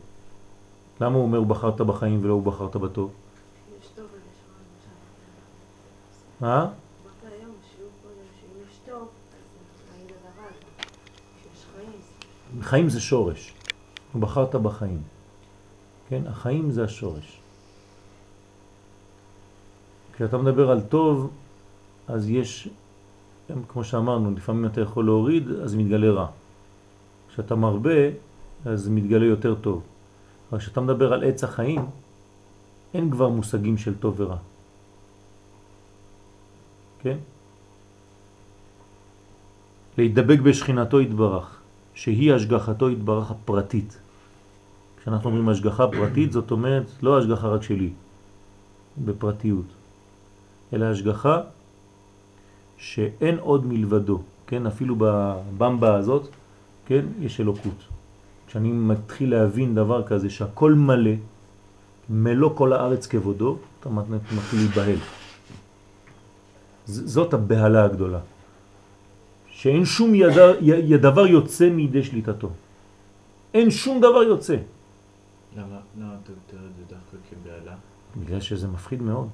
למה 1.01 1.15
הוא 1.15 1.23
אומר 1.23 1.41
בחרת 1.41 1.81
בחיים 1.81 2.19
ולא 2.23 2.33
הוא 2.33 2.43
בחרת 2.43 2.75
בטוב? 2.75 3.11
יש. 3.79 3.89
מה? 6.39 6.71
חיים. 12.61 12.89
זה 12.89 13.01
שורש. 13.01 13.53
הוא 14.13 14.21
בחרת 14.21 14.55
בחיים. 14.55 15.01
כן? 16.09 16.27
החיים 16.27 16.71
זה 16.71 16.83
השורש. 16.83 17.41
כשאתה 20.13 20.37
מדבר 20.37 20.71
על 20.71 20.81
טוב, 20.81 21.31
אז 22.07 22.29
יש, 22.29 22.69
כמו 23.67 23.83
שאמרנו, 23.83 24.31
לפעמים 24.31 24.65
אתה 24.65 24.81
יכול 24.81 25.05
להוריד, 25.05 25.49
אז 25.49 25.75
מתגלה 25.75 26.11
רע. 26.11 26.27
כשאתה 27.29 27.55
מרבה, 27.55 28.09
אז 28.65 28.89
מתגלה 28.89 29.25
יותר 29.25 29.55
טוב. 29.55 29.81
אבל 30.51 30.59
כשאתה 30.59 30.81
מדבר 30.81 31.13
על 31.13 31.23
עץ 31.23 31.43
החיים, 31.43 31.85
אין 32.93 33.11
כבר 33.11 33.29
מושגים 33.29 33.77
של 33.77 33.97
טוב 33.97 34.19
ורע. 34.19 34.37
כן? 37.01 37.17
להידבק 39.97 40.39
בשכינתו 40.39 41.01
יתברך, 41.01 41.61
שהיא 41.93 42.33
השגחתו 42.33 42.89
יתברך 42.89 43.31
הפרטית. 43.31 43.99
כשאנחנו 45.01 45.29
אומרים 45.29 45.49
השגחה 45.49 45.87
פרטית, 45.87 46.31
זאת 46.31 46.51
אומרת 46.51 46.85
לא 47.01 47.19
השגחה 47.19 47.47
רק 47.47 47.63
שלי, 47.63 47.89
בפרטיות, 49.05 49.65
אלא 50.73 50.85
השגחה 50.85 51.41
שאין 52.81 53.37
עוד 53.39 53.65
מלבדו, 53.65 54.19
כן? 54.47 54.65
אפילו 54.65 54.95
בבמבה 54.97 55.95
הזאת, 55.95 56.27
כן? 56.85 57.05
יש 57.19 57.39
אלוקות. 57.39 57.79
כשאני 58.47 58.71
מתחיל 58.71 59.31
להבין 59.31 59.75
דבר 59.75 60.03
כזה 60.03 60.29
שהכל 60.29 60.73
מלא, 60.73 61.11
מלוא 62.09 62.51
כל 62.55 62.73
הארץ 62.73 63.07
כבודו, 63.07 63.57
אתה 63.79 63.89
מתחיל 63.89 64.59
להיבהל. 64.59 64.97
זאת 66.85 67.33
הבהלה 67.33 67.83
הגדולה. 67.85 68.19
שאין 69.47 69.85
שום 69.85 70.15
ידע, 70.15 70.45
ידבר 70.61 71.27
יוצא 71.27 71.69
מידי 71.69 72.03
שליטתו. 72.03 72.49
אין 73.53 73.71
שום 73.71 74.01
דבר 74.01 74.23
יוצא. 74.23 74.57
למה 75.57 75.79
למה 75.99 76.15
אתה 76.23 76.31
מתאר 76.33 76.65
את 76.65 76.73
זה 76.77 76.83
דווקא 76.89 77.17
כבהלה? 77.29 77.75
בגלל 78.17 78.39
שזה 78.39 78.67
מפחיד 78.67 79.01
מאוד. 79.01 79.29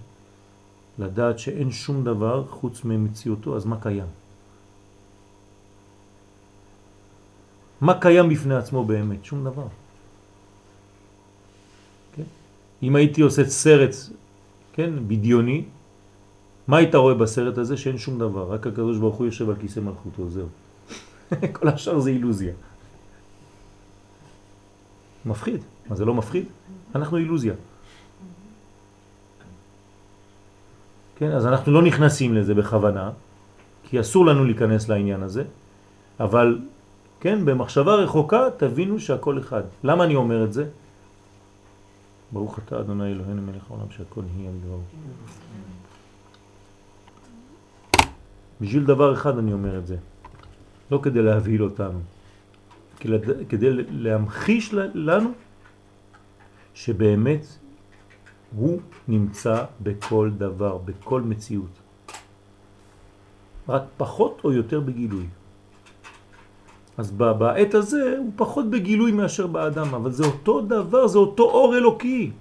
לדעת 1.00 1.40
שאין 1.40 1.72
שום 1.72 2.04
דבר 2.04 2.46
חוץ 2.50 2.84
ממציאותו, 2.84 3.56
אז 3.56 3.66
מה 3.66 3.78
קיים? 3.82 4.08
מה 7.82 8.00
קיים 8.02 8.30
בפני 8.30 8.56
עצמו 8.56 8.86
באמת? 8.86 9.26
שום 9.26 9.44
דבר. 9.44 9.68
כן? 12.16 12.24
אם 12.84 12.96
הייתי 12.96 13.22
עושה 13.22 13.46
סרט, 13.46 13.96
כן, 14.74 15.08
בדיוני, 15.08 15.64
מה 16.68 16.78
היית 16.78 16.96
רואה 16.96 17.14
בסרט 17.14 17.58
הזה? 17.58 17.78
שאין 17.78 17.98
שום 17.98 18.20
דבר, 18.20 18.52
רק 18.52 18.68
הקדוש 18.68 18.98
ברוך 18.98 19.16
הוא 19.16 19.26
יושב 19.26 19.50
על 19.50 19.56
כיסא 19.56 19.80
מלכותו, 19.80 20.30
זהו. 20.30 20.48
כל 21.56 21.68
השאר 21.68 22.00
זה 22.00 22.10
אילוזיה. 22.10 22.54
מפחיד. 25.26 25.62
מה 25.90 25.96
זה 25.96 26.06
לא 26.06 26.14
מפחיד? 26.14 26.46
אנחנו 26.96 27.18
אילוזיה. 27.18 27.54
כן, 31.18 31.32
אז 31.32 31.46
אנחנו 31.46 31.72
לא 31.72 31.82
נכנסים 31.82 32.34
לזה 32.34 32.56
בכוונה, 32.56 33.12
כי 33.84 34.00
אסור 34.00 34.26
לנו 34.26 34.46
להיכנס 34.46 34.90
לעניין 34.90 35.24
הזה, 35.24 35.44
אבל 36.20 36.60
כן, 37.20 37.46
במחשבה 37.46 37.96
רחוקה 37.96 38.50
תבינו 38.58 39.00
שהכל 39.00 39.40
אחד. 39.40 39.64
למה 39.84 40.04
אני 40.04 40.16
אומר 40.16 40.44
את 40.44 40.54
זה? 40.54 40.66
ברוך 42.32 42.60
אתה 42.60 42.80
אדוני 42.80 43.12
אלוהינו 43.12 43.42
מלך 43.42 43.72
העולם 43.72 43.86
שהכל 43.90 44.22
נהיה 44.36 44.52
בדברו. 44.52 44.82
בשביל 48.62 48.86
דבר 48.86 49.14
אחד 49.14 49.38
אני 49.38 49.54
אומר 49.54 49.78
את 49.78 49.88
זה, 49.88 49.98
לא 50.92 51.00
כדי 51.04 51.22
להבהיל 51.22 51.64
אותנו, 51.64 52.00
כדי 53.50 53.70
להמחיש 53.90 54.74
לנו 54.94 55.32
שבאמת 56.74 57.46
הוא 58.56 58.80
נמצא 59.08 59.66
בכל 59.82 60.32
דבר, 60.38 60.78
בכל 60.78 61.22
מציאות. 61.22 61.76
רק 63.70 63.84
פחות 63.98 64.42
או 64.44 64.52
יותר 64.52 64.80
בגילוי. 64.80 65.26
אז 66.98 67.12
בעת 67.12 67.74
הזה 67.74 68.16
הוא 68.18 68.32
פחות 68.36 68.70
בגילוי 68.70 69.12
מאשר 69.12 69.48
באדם, 69.48 69.96
אבל 69.96 70.12
זה 70.12 70.26
אותו 70.26 70.62
דבר, 70.62 71.08
זה 71.08 71.18
אותו 71.18 71.44
אור 71.44 71.78
אלוקי. 71.78 72.32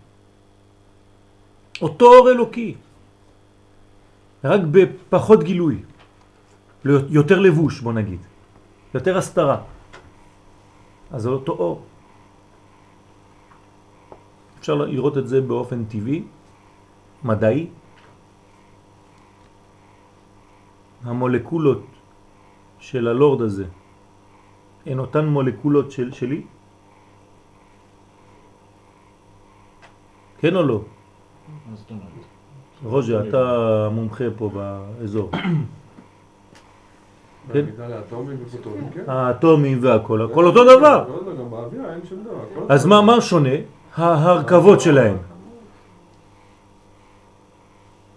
אותו 1.83 2.07
אור 2.07 2.31
אלוקי, 2.31 2.75
רק 4.45 4.61
בפחות 4.71 5.43
גילוי, 5.43 5.83
יותר 6.85 7.39
לבוש 7.39 7.81
בוא 7.81 7.93
נגיד, 7.93 8.21
יותר 8.95 9.19
הסתרה. 9.19 9.59
אז 11.11 11.23
זה 11.23 11.29
אותו 11.29 11.53
אור. 11.53 11.83
אפשר 14.67 14.75
לראות 14.75 15.19
את 15.19 15.29
זה 15.29 15.41
באופן 15.41 15.85
טבעי, 15.85 16.23
מדעי. 17.25 17.67
המולקולות 21.05 21.83
של 22.79 23.09
הלורד 23.09 23.43
הזה 23.43 23.65
הן 24.87 24.99
אותן 24.99 25.27
מולקולות 25.27 25.91
של, 25.91 26.13
שלי? 26.13 26.43
כן 30.39 30.57
או 30.57 30.63
לא? 30.63 30.81
רוז'ה, 32.83 33.29
אתה 33.29 33.89
מומחה 33.93 34.25
פה 34.37 34.51
באזור. 34.51 35.31
כן? 38.95 39.05
האטומים 39.07 39.79
והכל, 39.81 40.23
הכל 40.23 40.45
אותו 40.45 40.79
דבר. 40.79 41.05
אז 42.69 42.87
מה, 42.87 43.03
מה 43.03 43.21
שונה? 43.21 43.76
ההרכבות 43.97 44.81
שלהם. 44.81 45.17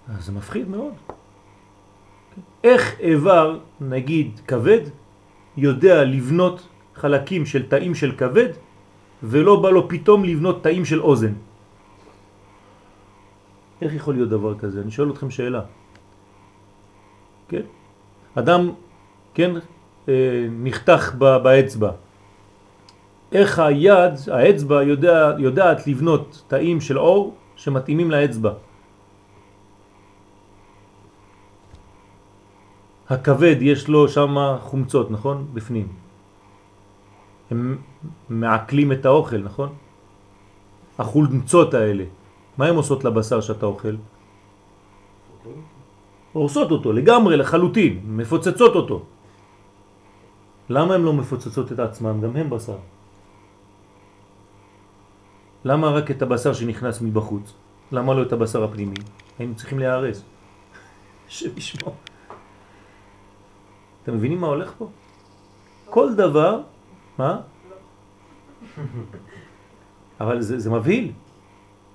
אז 0.09 0.25
זה 0.25 0.31
מפחיד 0.31 0.69
מאוד. 0.69 0.93
איך 2.63 2.99
איבר, 2.99 3.59
נגיד 3.81 4.39
כבד, 4.47 4.81
יודע 5.57 6.03
לבנות 6.03 6.67
חלקים 6.95 7.45
של 7.45 7.69
תאים 7.69 7.95
של 7.95 8.11
כבד, 8.17 8.49
ולא 9.23 9.61
בא 9.61 9.69
לו 9.69 9.89
פתאום 9.89 10.23
לבנות 10.23 10.63
תאים 10.63 10.85
של 10.85 11.01
אוזן? 11.01 11.33
איך 13.81 13.93
יכול 13.93 14.13
להיות 14.13 14.29
דבר 14.29 14.59
כזה? 14.59 14.81
אני 14.81 14.91
שואל 14.91 15.09
אתכם 15.11 15.29
שאלה. 15.31 15.61
כן? 17.47 17.65
אדם, 18.35 18.71
כן, 19.33 19.51
אה, 20.09 20.47
נחתך 20.51 21.15
באצבע. 21.15 21.91
איך 23.31 23.59
היד, 23.59 24.13
האצבע, 24.31 24.83
יודע, 24.83 25.35
יודעת 25.37 25.87
לבנות 25.87 26.43
תאים 26.47 26.81
של 26.81 26.99
אור 26.99 27.35
שמתאימים 27.55 28.11
לאצבע. 28.11 28.53
הכבד 33.09 33.55
יש 33.61 33.87
לו 33.87 34.09
שם 34.09 34.35
חומצות, 34.59 35.11
נכון? 35.11 35.47
בפנים. 35.53 35.87
הם 37.51 37.77
מעכלים 38.29 38.91
את 38.91 39.05
האוכל, 39.05 39.37
נכון? 39.37 39.69
החולמצות 40.99 41.73
האלה. 41.73 42.03
מה 42.57 42.65
הן 42.65 42.75
עושות 42.75 43.03
לבשר 43.03 43.41
שאתה 43.41 43.65
אוכל? 43.65 43.95
הורסות 46.33 46.71
אותו 46.71 46.93
לגמרי, 46.93 47.37
לחלוטין, 47.37 48.01
מפוצצות 48.05 48.75
אותו. 48.75 48.97
למה 50.69 50.93
הן 50.93 51.01
לא 51.01 51.13
מפוצצות 51.13 51.71
את 51.71 51.79
עצמם? 51.79 52.21
גם 52.21 52.35
הם 52.35 52.49
בשר. 52.49 52.77
למה 55.65 55.89
רק 55.89 56.11
את 56.11 56.21
הבשר 56.21 56.53
שנכנס 56.53 57.01
מבחוץ? 57.01 57.53
למה 57.91 58.13
לא 58.13 58.21
את 58.23 58.31
הבשר 58.33 58.63
הפנימי? 58.63 58.95
היינו 59.39 59.55
צריכים 59.55 59.79
להיהרס. 59.79 60.23
שבשמו. 61.27 61.93
אתם 64.03 64.13
מבינים 64.13 64.41
מה 64.41 64.47
הולך 64.47 64.73
פה? 64.77 64.89
כל 65.85 66.15
דבר, 66.15 66.61
מה? 67.17 67.41
אבל 70.19 70.41
זה, 70.41 70.59
זה 70.59 70.69
מבהיל. 70.69 71.11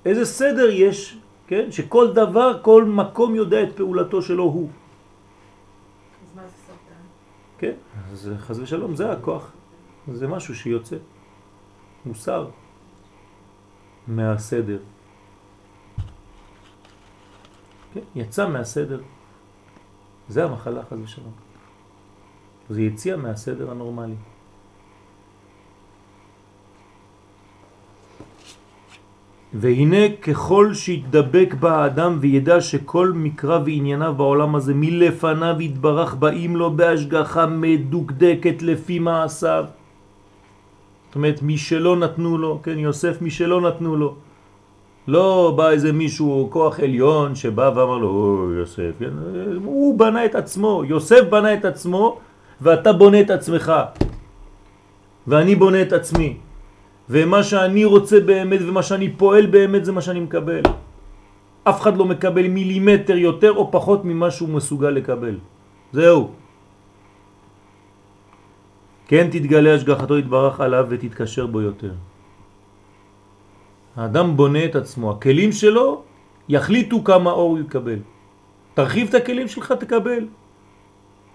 איזה 0.05 0.25
סדר 0.25 0.71
יש, 0.71 1.19
כן? 1.47 1.73
שכל 1.73 2.13
דבר, 2.13 2.59
כל 2.63 2.85
מקום 2.85 3.35
יודע 3.35 3.63
את 3.63 3.77
פעולתו 3.77 4.23
שלו 4.23 4.45
הוא. 4.45 4.69
אז 4.69 6.37
מה 6.37 6.43
זה 6.43 6.53
סרטן? 6.67 7.03
כן, 7.59 7.75
אז 8.13 8.31
חז 8.39 8.61
ושלום, 8.61 8.97
זה 8.97 9.13
הכוח. 9.13 9.53
זה 10.13 10.29
משהו 10.29 10.55
שיוצא. 10.55 10.97
מוסר. 12.07 12.49
מהסדר. 14.09 14.79
כן, 17.95 18.01
יצא 18.15 18.49
מהסדר. 18.49 19.01
זה 20.29 20.45
המחלה 20.45 20.83
חז 20.91 20.99
ושלום. 21.05 21.33
זה 22.71 22.83
יציאה 22.83 23.17
מהסדר 23.17 23.71
הנורמלי. 23.71 24.15
והנה 29.55 30.17
ככל 30.23 30.75
שיתדבק 30.75 31.55
האדם 31.63 32.17
וידע 32.21 32.61
שכל 32.61 33.13
מקרא 33.15 33.59
וענייניו 33.65 34.15
בעולם 34.17 34.55
הזה 34.55 34.73
מלפניו 34.75 35.57
יתברך 35.61 36.15
באים 36.15 36.57
לו 36.57 36.77
בהשגחה 36.77 37.47
מדוקדקת 37.47 38.63
לפי 38.63 38.99
מעשיו. 38.99 39.65
זאת 41.15 41.17
אומרת, 41.17 41.43
מי 41.43 41.59
שלא 41.59 41.97
נתנו 41.97 42.39
לו, 42.39 42.59
כן, 42.63 42.79
יוסף 42.79 43.23
מי 43.23 43.31
שלא 43.31 43.61
נתנו 43.61 43.97
לו. 43.97 44.15
לא 45.09 45.55
בא 45.57 45.71
איזה 45.71 45.93
מישהו, 45.93 46.49
כוח 46.51 46.81
עליון, 46.81 47.35
שבא 47.35 47.71
ואמר 47.75 47.99
לו, 47.99 48.51
יוסף, 48.59 48.99
כן? 48.99 49.15
הוא 49.65 49.99
בנה 49.99 50.25
את 50.25 50.35
עצמו, 50.35 50.83
יוסף 50.91 51.23
בנה 51.31 51.55
את 51.55 51.65
עצמו, 51.65 52.19
ואתה 52.61 52.93
בונה 52.93 53.21
את 53.21 53.31
עצמך. 53.31 53.73
ואני 55.27 55.55
בונה 55.55 55.83
את 55.83 55.93
עצמי. 55.93 56.37
ומה 57.11 57.43
שאני 57.43 57.85
רוצה 57.85 58.21
באמת 58.21 58.61
ומה 58.67 58.83
שאני 58.83 59.15
פועל 59.15 59.47
באמת 59.47 59.85
זה 59.85 59.93
מה 59.95 60.03
שאני 60.03 60.21
מקבל. 60.21 60.67
אף 61.63 61.81
אחד 61.81 61.97
לא 61.97 62.05
מקבל 62.05 62.47
מילימטר 62.51 63.17
יותר 63.17 63.53
או 63.55 63.71
פחות 63.71 64.05
ממה 64.05 64.31
שהוא 64.35 64.49
מסוגל 64.49 64.91
לקבל. 64.91 65.39
זהו. 65.95 66.44
כן 69.07 69.29
תתגלה 69.31 69.75
השגחתו 69.75 70.19
יתברך 70.19 70.61
עליו 70.61 70.87
ותתקשר 70.89 71.47
בו 71.47 71.61
יותר. 71.61 71.93
האדם 73.97 74.37
בונה 74.37 74.65
את 74.65 74.77
עצמו, 74.77 75.11
הכלים 75.11 75.53
שלו 75.53 76.03
יחליטו 76.49 77.05
כמה 77.05 77.31
אור 77.31 77.51
הוא 77.51 77.59
יקבל. 77.59 77.99
תרחיב 78.75 79.09
את 79.09 79.15
הכלים 79.15 79.49
שלך, 79.49 79.73
תקבל. 79.73 80.27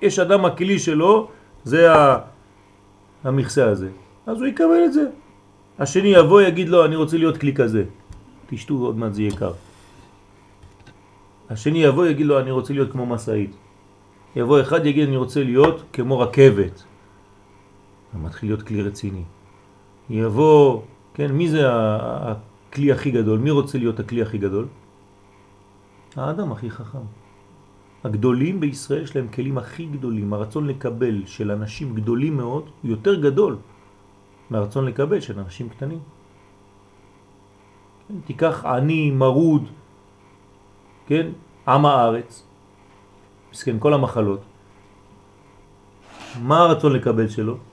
יש 0.02 0.20
אדם, 0.20 0.46
הכלי 0.46 0.80
שלו 0.80 1.28
זה 1.64 1.88
המכסה 3.24 3.70
הזה, 3.70 3.90
אז 4.28 4.38
הוא 4.42 4.48
יקבל 4.48 4.82
את 4.86 4.94
זה. 4.94 5.06
השני 5.80 6.08
יבוא 6.08 6.42
יגיד 6.42 6.70
לו 6.70 6.86
אני 6.86 6.96
רוצה 6.96 7.18
להיות 7.18 7.38
כלי 7.38 7.54
כזה, 7.54 7.84
תשתו 8.50 8.74
עוד 8.74 8.98
מעט 8.98 9.14
זה 9.14 9.22
יהיה 9.22 9.36
קר. 9.36 9.54
השני 11.50 11.84
יבוא 11.84 12.06
יגיד 12.06 12.26
לו 12.26 12.40
אני 12.40 12.52
רוצה 12.52 12.74
להיות 12.74 12.92
כמו 12.92 13.06
מסעית. 13.06 13.56
יבוא 14.36 14.62
אחד 14.62 14.86
יגיד 14.86 15.08
אני 15.08 15.18
רוצה 15.18 15.44
להיות 15.44 15.84
כמו 15.94 16.20
רכבת. 16.20 16.84
מתחיל 18.14 18.50
להיות 18.50 18.62
כלי 18.62 18.82
רציני. 18.82 19.24
יבוא, 20.10 20.82
כן, 21.14 21.32
מי 21.32 21.50
זה 21.50 21.62
הכלי 21.70 22.92
הכי 22.92 23.12
גדול? 23.12 23.40
מי 23.40 23.52
רוצה 23.52 23.78
להיות 23.78 24.00
הכלי 24.00 24.22
הכי 24.22 24.38
גדול? 24.38 24.68
האדם 26.16 26.52
הכי 26.52 26.70
חכם. 26.72 27.06
הגדולים 28.04 28.60
בישראל 28.60 29.04
יש 29.04 29.16
להם 29.16 29.28
כלים 29.28 29.58
הכי 29.58 29.86
גדולים. 29.86 30.34
הרצון 30.34 30.68
לקבל 30.68 31.26
של 31.26 31.52
אנשים 31.52 31.96
גדולים 31.96 32.38
מאוד 32.38 32.64
הוא 32.82 32.92
יותר 32.92 33.22
גדול 33.22 33.58
מהרצון 34.50 34.86
לקבל 34.86 35.20
של 35.20 35.40
אנשים 35.40 35.70
קטנים. 35.70 36.00
כן, 38.08 38.16
תיקח 38.26 38.66
עני, 38.66 39.12
מרוד, 39.12 39.64
כן, 41.06 41.28
עם 41.68 41.86
הארץ, 41.86 42.44
מסכן 43.52 43.76
כל 43.80 43.94
המחלות. 43.94 44.42
מה 46.42 46.58
הרצון 46.60 46.94
לקבל 46.94 47.28
שלו? 47.28 47.69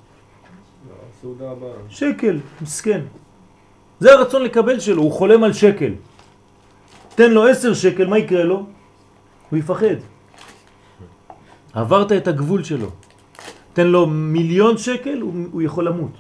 שקל, 1.88 2.38
מסכן. 2.62 3.00
זה 4.00 4.12
הרצון 4.12 4.42
לקבל 4.42 4.80
שלו, 4.80 5.02
הוא 5.02 5.12
חולם 5.12 5.44
על 5.44 5.52
שקל. 5.52 5.92
תן 7.14 7.30
לו 7.30 7.46
עשר 7.46 7.74
שקל, 7.74 8.06
מה 8.06 8.18
יקרה 8.18 8.44
לו? 8.44 8.66
הוא 9.50 9.58
יפחד. 9.58 9.96
עברת 11.72 12.12
את 12.12 12.28
הגבול 12.28 12.64
שלו. 12.64 12.90
תן 13.72 13.86
לו 13.86 14.06
מיליון 14.06 14.78
שקל, 14.78 15.20
הוא, 15.20 15.62
יכול 15.62 15.88
למות. 15.88 16.12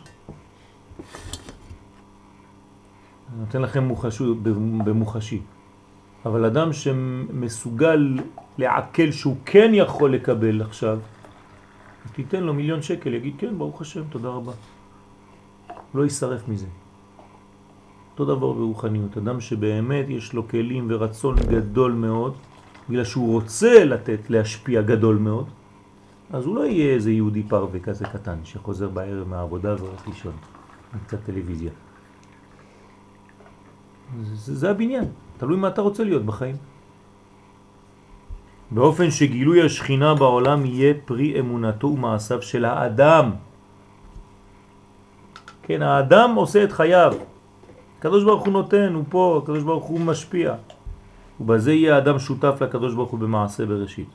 אני 3.32 3.40
נותן 3.40 3.62
לכם 3.62 3.84
מוחשו, 3.84 4.34
במוחשי. 4.84 5.40
אבל 6.26 6.44
אדם 6.44 6.72
שמסוגל 6.72 8.18
לעכל 8.58 9.10
שהוא 9.10 9.36
כן 9.44 9.70
יכול 9.74 10.14
לקבל 10.14 10.62
עכשיו, 10.62 10.98
תיתן 12.12 12.42
לו 12.42 12.54
מיליון 12.54 12.82
שקל, 12.82 13.14
יגיד 13.14 13.34
כן, 13.38 13.58
ברוך 13.58 13.80
השם, 13.80 14.02
תודה 14.10 14.28
רבה. 14.28 14.52
לא 15.94 16.02
יישרף 16.02 16.48
מזה. 16.48 16.66
אותו 18.12 18.24
דבר 18.24 18.52
ברוחניות, 18.52 19.16
אדם 19.16 19.40
שבאמת 19.40 20.06
יש 20.08 20.32
לו 20.32 20.48
כלים 20.48 20.86
ורצון 20.90 21.36
גדול 21.36 21.92
מאוד, 21.92 22.34
בגלל 22.88 23.04
שהוא 23.04 23.32
רוצה 23.32 23.84
לתת, 23.84 24.30
להשפיע 24.30 24.82
גדול 24.82 25.16
מאוד, 25.16 25.46
אז 26.30 26.46
הוא 26.46 26.56
לא 26.56 26.64
יהיה 26.66 26.94
איזה 26.94 27.10
יהודי 27.12 27.42
פרווה 27.42 27.80
כזה 27.80 28.04
קטן 28.04 28.38
שחוזר 28.44 28.88
בערב 28.88 29.28
מהעבודה 29.28 29.74
והולך 29.78 30.06
לישון, 30.08 30.32
קצת 31.06 31.18
טלוויזיה. 31.24 31.70
זה, 34.20 34.54
זה 34.54 34.70
הבניין. 34.70 35.04
תלוי 35.36 35.56
מה 35.56 35.68
אתה 35.68 35.82
רוצה 35.82 36.04
להיות 36.04 36.24
בחיים. 36.24 36.56
באופן 38.70 39.10
שגילוי 39.10 39.62
השכינה 39.62 40.14
בעולם 40.14 40.66
יהיה 40.66 40.94
פרי 41.04 41.40
אמונתו 41.40 41.86
ומעשיו 41.86 42.42
של 42.42 42.64
האדם. 42.64 43.30
כן, 45.66 45.82
האדם 45.82 46.34
עושה 46.34 46.64
את 46.64 46.72
חייו. 46.72 47.14
הקדוש 47.98 48.24
ברוך 48.24 48.44
הוא 48.44 48.52
נותן, 48.52 48.92
הוא 48.94 49.04
פה, 49.08 49.40
הקדוש 49.42 49.62
ברוך 49.62 49.84
הוא 49.84 50.00
משפיע. 50.00 50.54
ובזה 51.40 51.72
יהיה 51.72 51.94
האדם 51.94 52.18
שותף 52.18 52.62
לקדוש 52.62 52.94
ברוך 52.94 53.10
הוא 53.10 53.20
במעשה 53.20 53.66
בראשית. 53.66 54.08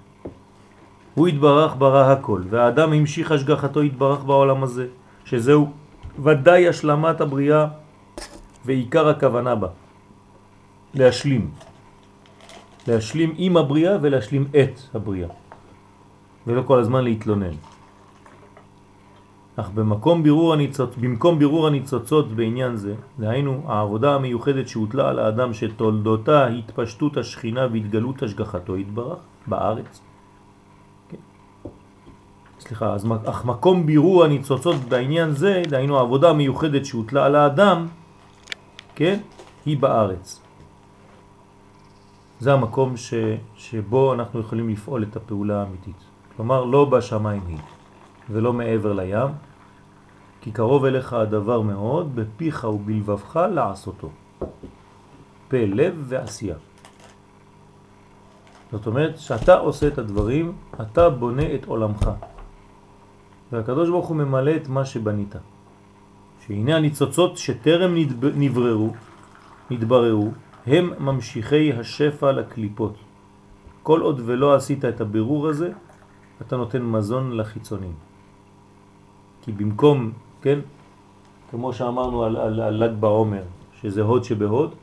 הוא 1.16 1.28
התברך 1.28 1.76
ברא 1.76 2.12
הכל, 2.12 2.42
והאדם 2.50 2.94
המשיך 2.94 3.32
השגחתו 3.32 3.82
התברך 3.82 4.24
בעולם 4.24 4.64
הזה, 4.64 4.88
שזהו 5.26 5.70
ודאי 6.24 6.68
השלמת 6.68 7.22
הבריאה 7.22 7.68
ועיקר 8.66 9.10
הכוונה 9.10 9.56
בה. 9.56 9.68
להשלים. 10.94 11.52
להשלים 12.88 13.34
עם 13.38 13.58
הבריאה 13.58 13.98
ולהשלים 14.02 14.48
את 14.56 14.96
הבריאה. 14.96 15.30
ולא 16.48 16.62
כל 16.62 16.80
הזמן 16.80 17.04
להתלונן. 17.04 17.71
אך 19.56 19.70
במקום 19.70 20.24
בירור 20.24 20.54
הניצוצ... 20.54 20.96
במקום 20.98 21.40
בירור 21.40 21.68
הניצוצות 21.68 22.32
בעניין 22.32 22.76
זה, 22.76 22.96
דהיינו 23.20 23.64
העבודה 23.68 24.16
המיוחדת 24.16 24.68
שהוטלה 24.68 25.10
על 25.10 25.20
האדם 25.20 25.54
שתולדותה 25.54 26.48
התפשטות 26.48 27.18
השכינה 27.18 27.68
והתגלות 27.72 28.24
השגחתו 28.24 28.76
התברך 28.76 29.20
בארץ. 29.48 30.02
כן. 31.10 31.18
סליחה, 32.60 32.94
אז 32.94 33.08
אך 33.26 33.46
מקום 33.46 33.86
בירור 33.86 34.24
הניצוצות 34.24 34.76
בעניין 34.76 35.32
זה, 35.32 35.62
דהיינו 35.70 35.98
העבודה 35.98 36.30
המיוחדת 36.30 36.86
שהוטלה 36.86 37.26
על 37.26 37.36
האדם, 37.36 37.88
כן, 38.96 39.20
היא 39.66 39.78
בארץ. 39.78 40.42
זה 42.40 42.54
המקום 42.54 42.98
ש, 42.98 43.14
שבו 43.56 44.14
אנחנו 44.14 44.40
יכולים 44.40 44.70
לפעול 44.70 45.04
את 45.04 45.16
הפעולה 45.16 45.62
האמיתית. 45.62 45.96
כלומר, 46.36 46.66
לא 46.66 46.86
בשמיים 46.86 47.42
היא. 47.48 47.58
ולא 48.30 48.54
מעבר 48.54 48.94
לים, 48.94 49.30
כי 50.42 50.52
קרוב 50.52 50.86
אליך 50.86 51.14
הדבר 51.14 51.62
מאוד, 51.62 52.16
בפיך 52.16 52.64
ובלבבך 52.64 53.40
לעשותו. 53.54 54.10
פה, 55.48 55.58
לב 55.58 55.96
ועשייה. 56.08 56.56
זאת 58.72 58.88
אומרת, 58.88 59.18
שאתה 59.18 59.56
עושה 59.58 59.88
את 59.88 59.98
הדברים, 59.98 60.54
אתה 60.82 61.10
בונה 61.10 61.56
את 61.56 61.66
עולמך. 61.66 62.10
והקדוש 63.52 63.90
ברוך 63.90 64.08
הוא 64.08 64.18
ממלא 64.18 64.56
את 64.56 64.68
מה 64.68 64.86
שבנית. 64.86 65.36
שהנה 66.46 66.76
הניצוצות 66.76 67.38
שטרם 67.38 67.96
נבררו, 68.36 68.90
נתבררו, 69.72 70.32
הם 70.68 70.94
ממשיכי 71.00 71.74
השפע 71.74 72.32
לקליפות. 72.32 72.96
כל 73.84 74.02
עוד 74.02 74.22
ולא 74.26 74.56
עשית 74.56 74.86
את 74.86 75.02
הבירור 75.02 75.48
הזה, 75.48 75.72
אתה 76.42 76.58
נותן 76.58 76.82
מזון 76.82 77.32
לחיצונים. 77.38 78.11
כי 79.42 79.52
במקום, 79.52 80.12
כן, 80.42 80.60
כמו 81.52 81.74
שאמרנו 81.74 82.24
על, 82.24 82.38
על, 82.38 82.62
על 82.62 82.84
לג 82.84 82.92
בעומר, 83.00 83.44
שזה 83.82 84.02
הוד 84.02 84.24
שבהוד, 84.24 84.76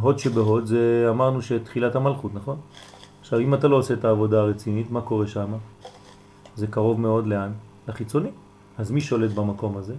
הוד 0.00 0.18
שבהוד 0.18 0.66
זה 0.66 1.06
אמרנו 1.10 1.42
שתחילת 1.42 1.96
המלכות, 1.96 2.34
נכון? 2.34 2.56
עכשיו 3.20 3.38
אם 3.38 3.54
אתה 3.54 3.68
לא 3.68 3.76
עושה 3.76 3.94
את 3.94 4.04
העבודה 4.04 4.40
הרצינית, 4.40 4.90
מה 4.90 5.00
קורה 5.00 5.26
שם? 5.26 5.52
זה 6.56 6.66
קרוב 6.66 7.00
מאוד 7.00 7.26
לאן? 7.26 7.52
לחיצוני. 7.88 8.30
אז 8.78 8.90
מי 8.90 9.00
שולט 9.00 9.30
במקום 9.30 9.76
הזה? 9.76 9.94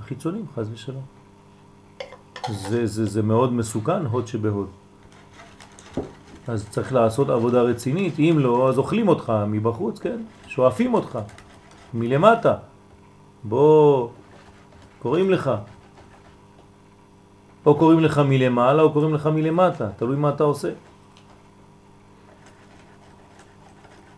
החיצונים, 0.00 0.44
חז 0.54 0.70
ושלום. 0.72 1.02
זה, 2.50 2.86
זה, 2.86 3.04
זה 3.04 3.22
מאוד 3.22 3.52
מסוכן, 3.52 4.06
הוד 4.06 4.26
שבהוד. 4.26 4.68
אז 6.48 6.68
צריך 6.70 6.92
לעשות 6.92 7.28
עבודה 7.28 7.62
רצינית, 7.62 8.18
אם 8.18 8.36
לא, 8.38 8.68
אז 8.68 8.78
אוכלים 8.78 9.08
אותך 9.08 9.32
מבחוץ, 9.48 9.98
כן? 9.98 10.20
שואפים 10.46 10.94
אותך. 10.94 11.18
מלמטה. 11.94 12.54
בוא, 13.44 14.08
קוראים 15.02 15.30
לך. 15.30 15.50
או 17.66 17.74
קוראים 17.74 18.00
לך 18.00 18.18
מלמעלה 18.18 18.82
או 18.82 18.92
קוראים 18.92 19.14
לך 19.14 19.26
מלמטה, 19.26 19.88
תלוי 19.96 20.16
מה 20.16 20.28
אתה 20.28 20.44
עושה. 20.44 20.70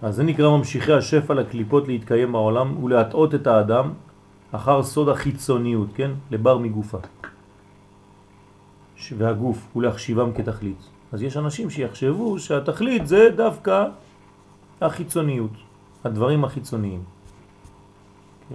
אז 0.03 0.15
זה 0.15 0.23
נקרא 0.23 0.49
ממשיכי 0.49 0.93
השפע 0.93 1.35
לקליפות 1.35 1.89
להתקיים 1.89 2.33
בעולם 2.33 2.85
ולהטעות 2.85 3.35
את 3.35 3.47
האדם 3.47 3.93
אחר 4.53 4.83
סוד 4.83 5.09
החיצוניות, 5.09 5.89
כן? 5.95 6.11
לבר 6.31 6.59
מגופה. 6.59 6.99
והגוף 9.19 9.77
ולהחשיבם 9.77 10.33
כתכלית. 10.33 10.83
אז 11.13 11.23
יש 11.23 11.37
אנשים 11.37 11.71
שיחשבו 11.71 12.39
שהתכלית 12.39 13.07
זה 13.07 13.29
דווקא 13.37 13.87
החיצוניות, 14.81 15.51
הדברים 16.05 16.45
החיצוניים. 16.45 17.18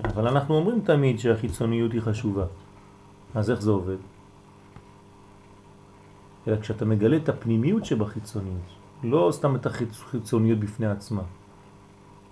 אבל 0.02 0.28
אנחנו 0.28 0.56
אומרים 0.56 0.82
תמיד 0.82 1.20
שהחיצוניות 1.20 1.92
היא 1.92 2.02
חשובה. 2.02 2.46
אז 3.36 3.52
איך 3.52 3.62
זה 3.62 3.72
עובד? 3.72 3.98
אלא 6.48 6.58
כשאתה 6.62 6.86
מגלה 6.86 7.18
את 7.18 7.30
הפנימיות 7.30 7.86
שבחיצוניות, 7.86 8.68
לא 9.04 9.30
סתם 9.32 9.56
את 9.56 9.66
החיצוניות 9.66 10.60
בפני 10.60 10.88
עצמה, 10.88 11.22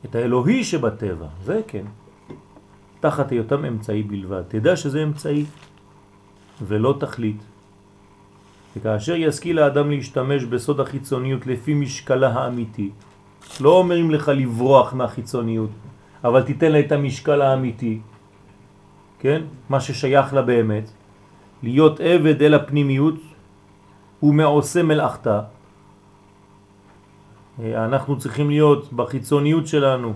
את 0.05 0.15
האלוהי 0.15 0.63
שבטבע, 0.63 1.27
זה 1.43 1.61
כן, 1.67 1.85
תחת 2.99 3.31
היותם 3.31 3.65
אמצעי 3.65 4.03
בלבד. 4.03 4.43
תדע 4.47 4.75
שזה 4.75 5.03
אמצעי 5.03 5.45
ולא 6.61 6.97
תכלית. 6.99 7.41
וכאשר 8.77 9.15
ישכיל 9.15 9.59
האדם 9.59 9.89
להשתמש 9.89 10.43
בסוד 10.43 10.79
החיצוניות 10.79 11.47
לפי 11.47 11.73
משקלה 11.73 12.29
האמיתי, 12.29 12.89
לא 13.61 13.69
אומרים 13.69 14.11
לך 14.11 14.31
לברוח 14.35 14.93
מהחיצוניות, 14.93 15.69
אבל 16.23 16.41
תיתן 16.43 16.72
לה 16.72 16.80
את 16.80 16.91
המשקל 16.91 17.41
האמיתי, 17.41 17.99
כן? 19.19 19.41
מה 19.69 19.80
ששייך 19.80 20.34
לה 20.34 20.41
באמת, 20.41 20.91
להיות 21.64 21.99
עבד 21.99 22.41
אל 22.41 22.53
הפנימיות 22.53 23.15
ומעושה 24.23 24.84
מלאכתה. 24.84 25.41
אנחנו 27.60 28.18
צריכים 28.18 28.49
להיות 28.49 28.93
בחיצוניות 28.93 29.68
שלנו, 29.68 30.14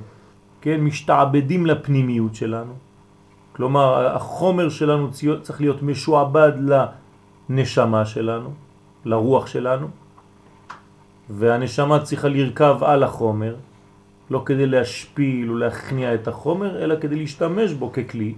כן? 0.62 0.82
משתעבדים 0.82 1.66
לפנימיות 1.66 2.36
שלנו. 2.36 2.74
כלומר, 3.56 4.16
החומר 4.16 4.70
שלנו 4.70 5.10
צריך 5.42 5.62
להיות 5.62 5.84
משועבד 5.84 6.52
לנשמה 7.50 8.06
שלנו, 8.06 8.50
לרוח 9.06 9.48
שלנו, 9.48 9.88
והנשמה 11.30 12.00
צריכה 12.00 12.28
לרכב 12.28 12.78
על 12.82 13.04
החומר, 13.04 13.56
לא 14.30 14.44
כדי 14.46 14.66
להשפיל 14.66 15.50
או 15.50 15.56
להכניע 15.56 16.16
את 16.16 16.28
החומר, 16.28 16.84
אלא 16.84 16.96
כדי 17.00 17.16
להשתמש 17.16 17.74
בו 17.74 17.92
ככלי. 17.92 18.36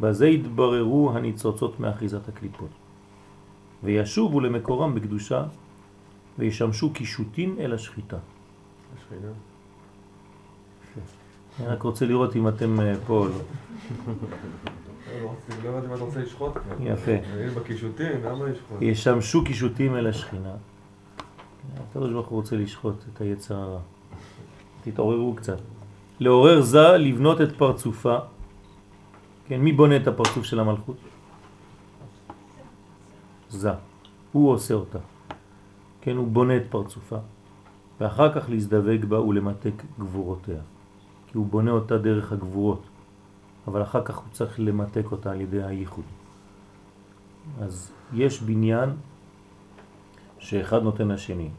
בזה 0.00 0.26
התבררו 0.26 1.12
הניצוצות 1.14 1.80
מאחיזת 1.80 2.28
הקליפות. 2.28 2.70
וישובו 3.82 4.40
למקורם 4.40 4.94
בקדושה 4.94 5.44
וישמשו 6.38 6.92
קישוטים 6.92 7.56
אל 7.60 7.74
השחיטה. 7.74 8.18
השחינה. 8.96 9.32
אני 11.60 11.66
רק 11.66 11.82
רוצה 11.82 12.06
לראות 12.06 12.36
אם 12.36 12.48
אתם 12.48 12.80
אה, 12.80 12.94
פה 13.06 13.18
או 13.18 13.28
לא. 13.28 13.34
לא 15.64 15.78
אם 15.78 15.94
אתה 15.94 16.04
רוצה 16.04 16.20
לשחוט 16.20 16.52
יפה. 16.80 17.12
בקישוטים, 17.56 18.24
למה 18.24 18.46
לשחוט? 18.46 18.78
ישמשו 18.80 19.44
קישוטים 19.44 19.96
אל 19.96 20.06
השכינה. 20.06 20.54
הקדוש 21.76 22.12
ברוך 22.12 22.28
הוא 22.28 22.36
רוצה 22.36 22.56
לשחוט 22.56 23.04
את 23.12 23.20
היצר 23.20 23.56
הרע. 23.56 23.80
תתעוררו 24.84 25.34
קצת. 25.34 25.58
לעורר 26.20 26.60
זה 26.60 26.98
לבנות 26.98 27.40
את 27.40 27.56
פרצופה. 27.56 28.18
כן, 29.46 29.60
מי 29.60 29.72
בונה 29.72 29.96
את 29.96 30.06
הפרצוף 30.06 30.44
של 30.44 30.60
המלכות? 30.60 30.96
זה. 33.48 33.72
הוא 34.32 34.50
עושה 34.50 34.74
אותה. 34.74 34.98
כן, 36.00 36.16
הוא 36.16 36.28
בונה 36.28 36.56
את 36.56 36.66
פרצופה. 36.70 37.18
ואחר 38.00 38.32
כך 38.32 38.50
להזדווג 38.50 39.04
בה 39.04 39.20
ולמתק 39.20 39.82
גבורותיה. 39.98 40.60
כי 41.26 41.38
הוא 41.38 41.46
בונה 41.46 41.70
אותה 41.70 41.98
דרך 41.98 42.32
הגבורות. 42.32 42.82
אבל 43.68 43.82
אחר 43.82 44.04
כך 44.04 44.16
הוא 44.16 44.28
צריך 44.32 44.60
למתק 44.60 45.12
אותה 45.12 45.30
על 45.30 45.40
ידי 45.40 45.62
הייחוד. 45.62 46.04
אז 47.60 47.92
יש 48.12 48.42
בניין 48.42 48.90
שאחד 50.38 50.82
נותן 50.82 51.08
לשני. 51.08 51.50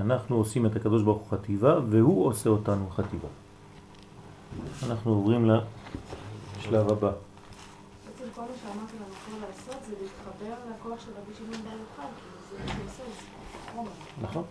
אנחנו 0.00 0.36
עושים 0.36 0.66
את 0.66 0.76
הקדוש 0.76 1.02
ברוך 1.02 1.18
הוא 1.18 1.38
חטיבה 1.38 1.78
והוא 1.90 2.26
עושה 2.26 2.50
אותנו 2.50 2.90
חטיבה. 2.90 3.28
אנחנו 4.86 5.10
עוברים 5.10 5.50
לשלב 6.58 6.92
הבא. 6.92 7.12
נכון. 14.22 14.44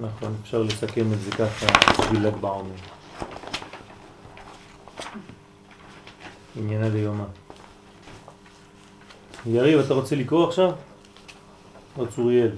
נכון, 0.00 0.34
אפשר 0.42 0.62
לסכם 0.62 1.12
את 1.12 1.20
זה 1.20 1.30
ככה 1.30 1.66
בשביל 2.02 2.26
ל"ג 2.26 2.36
בעומר. 2.40 2.70
ענייני 6.56 6.90
דיומא. 6.90 7.24
יריב, 9.46 9.80
אתה 9.80 9.94
רוצה 9.94 10.16
לקרוא 10.16 10.48
עכשיו? 10.48 10.72
או 11.98 12.06
צוריאל. 12.06 12.50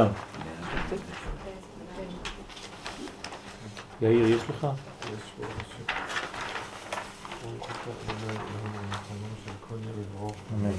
כל 9.69 9.75
ילד 9.75 10.05
ברוך. 10.17 10.35
אמן. 10.53 10.71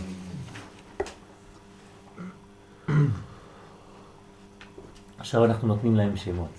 עכשיו 5.19 5.45
אנחנו 5.45 5.69
נותנים 5.69 5.95
להם 5.95 6.17
שמות. 6.17 6.51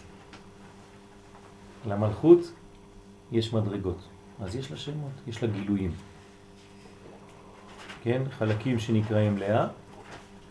למלכות 1.87 2.39
יש 3.31 3.53
מדרגות, 3.53 3.97
אז 4.41 4.55
יש 4.55 4.71
לה 4.71 4.77
שמות, 4.77 5.11
יש 5.27 5.43
לה 5.43 5.49
גילויים. 5.49 5.91
כן? 8.03 8.21
חלקים 8.31 8.79
שנקראים 8.79 9.37
לאה 9.37 9.67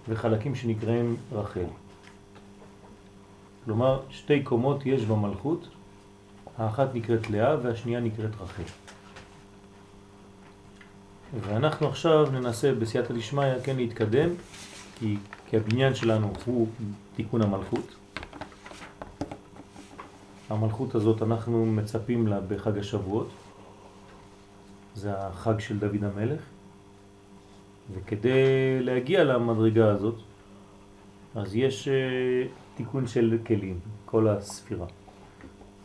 וחלקים 0.09 0.55
שנקראים 0.55 1.17
רחל. 1.33 1.67
כלומר, 3.65 4.01
שתי 4.11 4.43
קומות 4.43 4.87
יש 4.87 5.05
במלכות, 5.05 5.69
האחת 6.59 6.95
נקראת 6.95 7.31
לאה 7.31 7.57
והשנייה 7.63 8.01
נקראת 8.01 8.31
רחל. 8.41 8.63
ואנחנו 11.41 11.89
עכשיו 11.89 12.31
ננסה 12.33 12.73
בסייעתא 12.75 13.15
דשמיא 13.15 13.59
כן 13.65 13.77
להתקדם, 13.77 14.29
כי, 14.99 15.17
כי 15.47 15.57
הבניין 15.57 15.95
שלנו 15.95 16.33
הוא 16.45 16.69
תיקון 17.17 17.43
המלכות. 17.43 17.95
המלכות 20.51 20.95
הזאת 20.95 21.23
אנחנו 21.23 21.67
מצפים 21.67 22.27
לה 22.27 22.41
בחג 22.41 22.79
השבועות, 22.79 23.29
זה 24.95 25.19
החג 25.19 25.61
של 25.61 25.79
דוד 25.79 26.05
המלך, 26.05 26.41
וכדי 27.95 28.81
להגיע 28.81 29.25
למדרגה 29.25 29.91
הזאת, 29.91 30.15
אז 31.35 31.57
יש 31.57 31.89
אה, 31.89 32.47
תיקון 32.75 33.07
של 33.07 33.39
כלים, 33.47 33.79
כל 34.05 34.29
הספירה. 34.29 34.87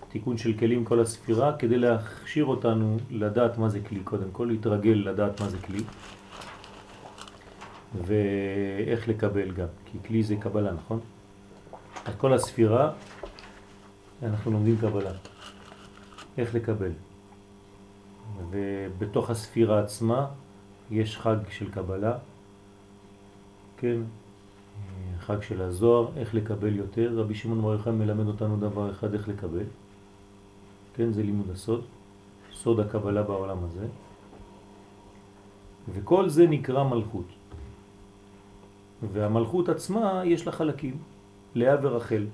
תיקון 0.10 0.38
של 0.38 0.58
כלים 0.58 0.86
כל 0.86 1.00
הספירה 1.00 1.58
כדי 1.58 1.78
להכשיר 1.78 2.46
אותנו 2.46 2.98
לדעת 3.10 3.58
מה 3.58 3.70
זה 3.70 3.80
כלי 3.80 4.00
קודם 4.04 4.32
כל, 4.32 4.46
להתרגל 4.46 5.02
לדעת 5.06 5.42
מה 5.42 5.50
זה 5.50 5.58
כלי 5.58 5.84
ואיך 8.06 9.08
לקבל 9.08 9.52
גם, 9.52 9.68
כי 9.86 9.98
כלי 10.08 10.24
זה 10.24 10.36
קבלה, 10.36 10.72
נכון? 10.72 11.00
אז 12.06 12.14
כל 12.18 12.34
הספירה 12.34 12.92
אנחנו 14.24 14.52
לומדים 14.52 14.78
קבלה, 14.78 15.12
איך 16.38 16.56
לקבל. 16.56 16.92
ובתוך 18.50 19.30
הספירה 19.30 19.80
עצמה 19.80 20.28
יש 20.92 21.18
חג 21.18 21.38
של 21.50 21.72
קבלה, 21.72 22.18
כן, 23.78 23.98
חג 25.30 25.42
של 25.42 25.62
הזוהר, 25.62 26.08
איך 26.18 26.36
לקבל 26.36 26.76
יותר. 26.76 27.14
רבי 27.16 27.36
שמעון 27.36 27.62
בר 27.62 27.74
יוחאי 27.74 27.92
מלמד 27.92 28.28
אותנו 28.28 28.58
דבר 28.58 28.92
אחד, 28.92 29.14
איך 29.14 29.28
לקבל. 29.28 29.70
כן, 30.96 31.12
זה 31.12 31.24
לימוד 31.24 31.50
הסוד, 31.54 31.86
סוד 32.54 32.80
הקבלה 32.80 33.24
בעולם 33.24 33.58
הזה. 33.64 33.86
וכל 35.94 36.30
זה 36.30 36.48
נקרא 36.48 36.84
מלכות. 36.84 37.26
והמלכות 39.14 39.70
עצמה 39.70 40.22
יש 40.26 40.46
לה 40.46 40.52
חלקים, 40.52 40.98
לאה 41.56 41.76
ורחל. 41.82 42.26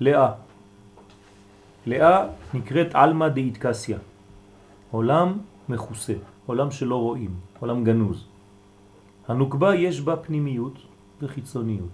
לאה. 0.00 0.32
לאה 1.86 2.26
נקראת 2.54 2.94
אלמה 2.94 3.28
דאיטקסיה, 3.28 3.98
עולם 4.90 5.38
מכוסה, 5.68 6.14
עולם 6.46 6.70
שלא 6.70 6.96
רואים, 6.96 7.34
עולם 7.58 7.84
גנוז. 7.84 8.37
הנוקבה 9.28 9.74
יש 9.74 10.00
בה 10.00 10.16
פנימיות 10.16 10.78
וחיצוניות. 11.22 11.90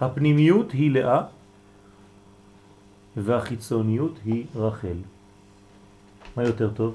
הפנימיות 0.00 0.72
היא 0.72 0.90
לאה 0.90 1.22
והחיצוניות 3.16 4.12
היא 4.24 4.46
רחל. 4.54 4.96
מה 6.36 6.44
יותר 6.44 6.70
טוב? 6.70 6.94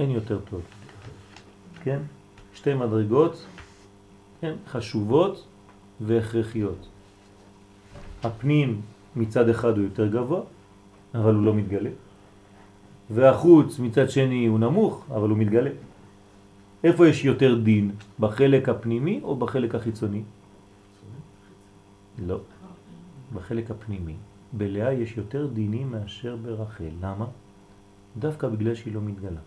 אין 0.00 0.10
יותר 0.10 0.40
טוב. 0.50 0.62
כן? 1.82 1.98
שתי 2.54 2.74
מדרגות, 2.74 3.46
כן? 4.40 4.54
חשובות 4.66 5.46
והכרחיות. 6.00 6.88
הפנים 8.22 8.80
מצד 9.16 9.48
אחד 9.48 9.76
הוא 9.76 9.84
יותר 9.84 10.06
גבוה, 10.06 10.40
אבל 11.14 11.34
הוא 11.34 11.42
לא 11.42 11.54
מתגלה. 11.54 11.90
והחוץ 13.10 13.78
מצד 13.78 14.10
שני 14.10 14.46
הוא 14.46 14.58
נמוך, 14.58 15.04
אבל 15.10 15.28
הוא 15.28 15.38
מתגלה. 15.38 15.70
איפה 16.84 17.08
יש 17.08 17.24
יותר 17.24 17.58
דין? 17.58 17.90
בחלק 18.20 18.68
הפנימי 18.68 19.20
או 19.22 19.36
בחלק 19.36 19.74
החיצוני? 19.74 20.22
לא. 22.26 22.40
בחלק 23.34 23.70
הפנימי. 23.70 24.14
בלאה 24.52 24.92
יש 24.92 25.16
יותר 25.16 25.46
דינים 25.46 25.90
מאשר 25.90 26.36
ברחל. 26.36 26.90
למה? 27.00 27.26
דווקא 28.18 28.48
בגלל 28.48 28.74
שהיא 28.74 28.94
לא 28.94 29.00
מתגלה. 29.00 29.40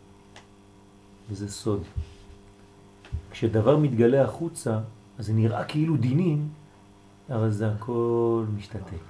וזה 1.30 1.52
סוד. 1.52 1.82
כשדבר 3.32 3.78
מתגלה 3.78 4.24
החוצה, 4.24 4.80
אז 5.20 5.26
זה 5.26 5.34
נראה 5.34 5.64
כאילו 5.64 5.98
דינים, 5.98 6.50
אבל 7.30 7.52
זה 7.52 7.72
הכל 7.72 8.44
משתתק. 8.58 9.04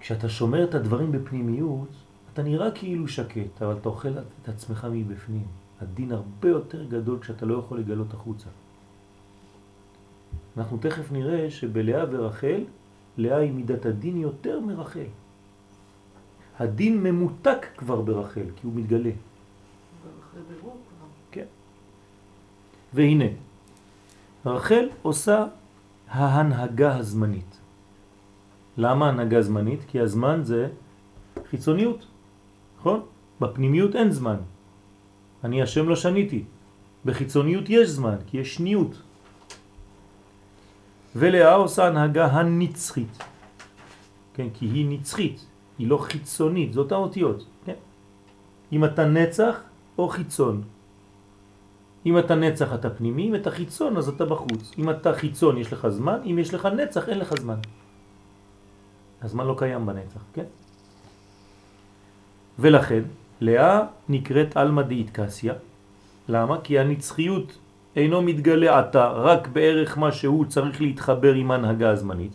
כשאתה 0.00 0.28
שומר 0.28 0.64
את 0.64 0.74
הדברים 0.74 1.12
בפנימיות, 1.12 1.88
אתה 2.32 2.42
נראה 2.42 2.70
כאילו 2.70 3.08
שקט, 3.08 3.62
אבל 3.62 3.76
אתה 3.80 3.88
אוכל 3.88 4.08
את 4.42 4.48
עצמך 4.48 4.86
מבפנים. 4.92 5.46
הדין 5.80 6.12
הרבה 6.12 6.48
יותר 6.48 6.84
גדול 6.84 7.18
כשאתה 7.20 7.46
לא 7.46 7.58
יכול 7.58 7.78
לגלות 7.78 8.14
החוצה. 8.14 8.48
אנחנו 10.56 10.78
תכף 10.78 11.12
נראה 11.12 11.50
שבלאה 11.50 12.04
ורחל, 12.10 12.64
לאה 13.18 13.36
היא 13.36 13.52
מידת 13.52 13.86
הדין 13.86 14.16
יותר 14.16 14.60
מרחל. 14.60 15.10
הדין 16.58 17.02
ממותק 17.02 17.66
כבר 17.76 18.00
ברחל, 18.00 18.46
כי 18.56 18.66
הוא 18.66 18.72
מתגלה. 18.74 19.10
כן. 21.30 21.46
והנה, 22.94 23.24
רחל 24.46 24.88
עושה 25.02 25.46
ההנהגה 26.08 26.96
הזמנית. 26.96 27.58
למה 28.76 29.08
הנהגה 29.08 29.42
זמנית? 29.42 29.80
כי 29.88 30.00
הזמן 30.00 30.40
זה 30.44 30.68
חיצוניות, 31.50 32.06
נכון? 32.82 33.00
בפנימיות 33.40 33.94
אין 33.94 34.10
זמן. 34.10 34.36
אני 35.46 35.62
השם 35.62 35.88
לא 35.88 35.96
שניתי. 35.96 36.42
בחיצוניות 37.06 37.70
יש 37.70 37.88
זמן, 37.88 38.16
כי 38.26 38.42
יש 38.42 38.54
שניות. 38.54 38.90
ולאה 41.16 41.54
עושה 41.54 41.86
הנהגה 41.86 42.26
הנצחית. 42.26 43.22
כן, 44.34 44.50
כי 44.54 44.66
היא 44.66 44.86
נצחית, 44.98 45.46
היא 45.78 45.86
לא 45.88 45.98
חיצונית, 45.98 46.72
זאת 46.72 46.92
האותיות. 46.92 47.46
כן? 47.64 47.78
אם 48.72 48.84
אתה 48.84 49.04
נצח 49.06 49.54
או 49.98 50.08
חיצון. 50.08 50.62
אם 52.06 52.18
אתה 52.18 52.34
נצח 52.34 52.74
אתה 52.74 52.90
פנימי, 52.90 53.28
אם 53.28 53.34
אתה 53.34 53.50
חיצון 53.50 53.96
אז 53.96 54.08
אתה 54.08 54.24
בחוץ. 54.26 54.74
אם 54.78 54.90
אתה 54.90 55.14
חיצון 55.14 55.58
יש 55.58 55.72
לך 55.72 55.88
זמן, 55.88 56.18
אם 56.26 56.38
יש 56.38 56.54
לך 56.54 56.66
נצח 56.66 57.08
אין 57.08 57.18
לך 57.18 57.30
זמן. 57.40 57.58
הזמן 59.22 59.46
לא 59.46 59.54
קיים 59.58 59.86
בנצח, 59.86 60.22
כן? 60.34 60.50
ולכן, 62.58 63.02
לאה 63.40 63.80
נקראת 64.08 64.56
אלמא 64.56 64.82
דאיטקסיה. 64.82 65.54
למה? 66.28 66.60
כי 66.60 66.78
הנצחיות 66.78 67.58
אינו 67.96 68.22
מתגלה 68.22 68.78
עתה 68.78 69.06
רק 69.08 69.48
בערך 69.48 69.98
מה 69.98 70.12
שהוא 70.12 70.44
צריך 70.44 70.80
להתחבר 70.80 71.34
עם 71.34 71.50
הנהגה 71.50 71.90
הזמנית. 71.90 72.32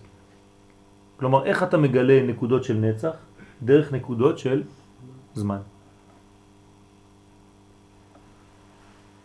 כלומר, 1.17 1.45
איך 1.45 1.63
אתה 1.63 1.77
מגלה 1.77 2.23
נקודות 2.27 2.63
של 2.63 2.77
נצח? 2.77 3.15
דרך 3.63 3.93
נקודות 3.93 4.39
של 4.39 4.63
זמן. 5.33 5.61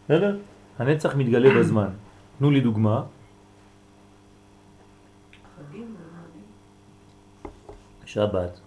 בסדר? 0.05 0.39
הנצח 0.79 1.17
מתגלה 1.17 1.51
בזמן. 1.59 1.89
תנו 2.39 2.51
לי 2.51 2.61
דוגמה. 2.61 3.03
שבת. 8.05 8.62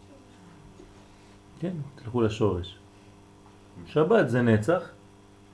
כן, 1.60 1.74
תלכו 1.96 2.22
לשורש. 2.22 2.78
שבת 3.86 4.30
זה 4.30 4.42
נצח 4.42 4.90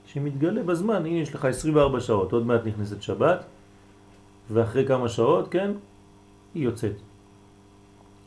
שמתגלה 0.05 0.63
בזמן. 0.63 1.05
הנה 1.05 1.19
יש 1.19 1.35
לך 1.35 1.45
24 1.45 1.99
שעות, 1.99 2.31
עוד 2.31 2.45
מעט 2.45 2.65
נכנסת 2.65 3.01
שבת, 3.01 3.43
ואחרי 4.51 4.87
כמה 4.87 5.09
שעות, 5.09 5.47
כן, 5.47 5.71
היא 6.55 6.63
יוצאת. 6.63 6.95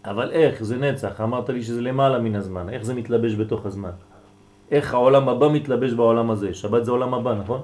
אבל 0.04 0.30
איך? 0.30 0.62
זה 0.62 0.76
נצח. 0.76 1.20
אמרת 1.20 1.48
לי 1.48 1.62
שזה 1.62 1.80
למעלה 1.80 2.18
מן 2.18 2.36
הזמן. 2.36 2.68
איך 2.68 2.82
זה 2.82 2.94
מתלבש 2.94 3.34
בתוך 3.34 3.66
הזמן? 3.66 3.90
איך 4.70 4.94
העולם 4.94 5.28
הבא 5.28 5.48
מתלבש 5.52 5.92
בעולם 5.92 6.30
הזה? 6.30 6.54
שבת 6.54 6.84
זה 6.84 6.90
עולם 6.90 7.14
הבא, 7.14 7.34
נכון? 7.34 7.60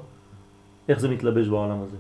איך 0.89 1.01
זה 1.01 1.09
מתלבש 1.09 1.49
בעולם 1.49 1.81
הזה? 1.83 1.97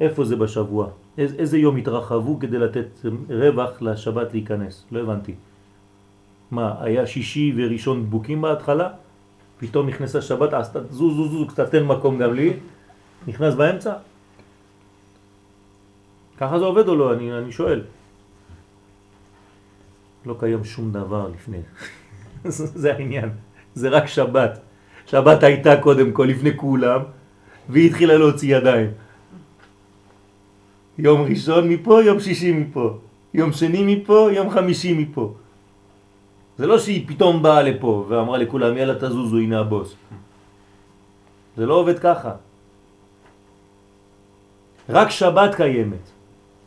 איפה 0.00 0.24
זה 0.24 0.36
בשבוע? 0.36 0.86
איזה, 1.18 1.58
יום 1.58 1.76
התרחבו 1.76 2.38
כדי 2.38 2.58
לתת 2.58 2.86
רווח 3.30 3.82
לשבת 3.82 4.32
להיכנס? 4.32 4.84
לא 4.92 5.00
הבנתי. 5.00 5.34
מה, 6.54 6.74
היה 6.80 7.06
שישי 7.06 7.52
וראשון 7.56 8.06
דבוקים 8.06 8.42
בהתחלה? 8.42 8.88
פתאום 9.58 9.88
נכנסה 9.88 10.22
שבת, 10.22 10.52
עשתה 10.52 10.80
זו 10.90 11.14
זו 11.14 11.28
זו, 11.28 11.46
קצת 11.46 11.70
תן 11.70 11.84
מקום 11.84 12.18
גם 12.18 12.34
לי, 12.34 12.52
נכנס 13.26 13.54
באמצע? 13.54 13.94
ככה 16.38 16.58
זה 16.58 16.64
עובד 16.64 16.88
או 16.88 16.94
לא? 16.96 17.14
אני, 17.14 17.38
אני 17.38 17.52
שואל. 17.52 17.82
לא 20.26 20.36
קיים 20.38 20.64
שום 20.64 20.92
דבר 20.92 21.28
לפני. 21.28 21.58
זה 22.82 22.92
העניין. 22.94 23.30
זה 23.74 23.88
רק 23.88 24.06
שבת. 24.06 24.58
שבת 25.06 25.42
הייתה 25.42 25.80
קודם 25.80 26.12
כל 26.12 26.24
לפני 26.24 26.56
כולם, 26.56 27.00
והיא 27.68 27.86
התחילה 27.90 28.14
להוציא 28.18 28.56
ידיים. 28.56 28.90
יום 30.98 31.22
ראשון 31.22 31.68
מפה, 31.68 32.02
יום 32.02 32.20
שישי 32.20 32.52
מפה. 32.52 32.98
יום 33.34 33.52
שני 33.52 33.96
מפה, 33.96 34.28
יום 34.32 34.50
חמישי 34.50 34.92
מפה. 34.94 35.34
זה 36.58 36.66
לא 36.66 36.78
שהיא 36.78 37.08
פתאום 37.08 37.42
באה 37.42 37.62
לפה 37.62 38.06
ואמרה 38.08 38.38
לכולם 38.38 38.76
יאללה 38.76 38.94
תזוזו 38.94 39.36
הנה 39.38 39.60
הבוס. 39.60 39.94
זה 41.56 41.66
לא 41.66 41.74
עובד 41.74 41.98
ככה. 41.98 42.32
רק 44.88 45.10
שבת 45.10 45.54
קיימת, 45.54 46.04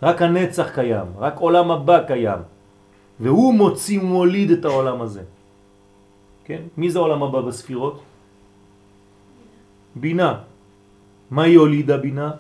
רק 0.04 0.22
הנצח 0.22 0.68
קיים, 0.76 1.08
רק 1.18 1.36
עולם 1.38 1.72
הבא 1.72 2.04
קיים, 2.08 2.40
והוא 3.20 3.54
מוציא 3.54 4.00
ומוליד 4.00 4.52
את 4.52 4.66
העולם 4.66 5.02
הזה. 5.02 5.24
כן? 6.46 6.62
מי 6.78 6.90
זה 6.90 7.00
עולם 7.00 7.24
הבא 7.24 7.42
בספירות? 7.42 8.02
בינה. 9.96 10.40
מה 11.32 11.44
היא 11.44 11.58
הולידה 11.58 11.98
בינה? 11.98 12.32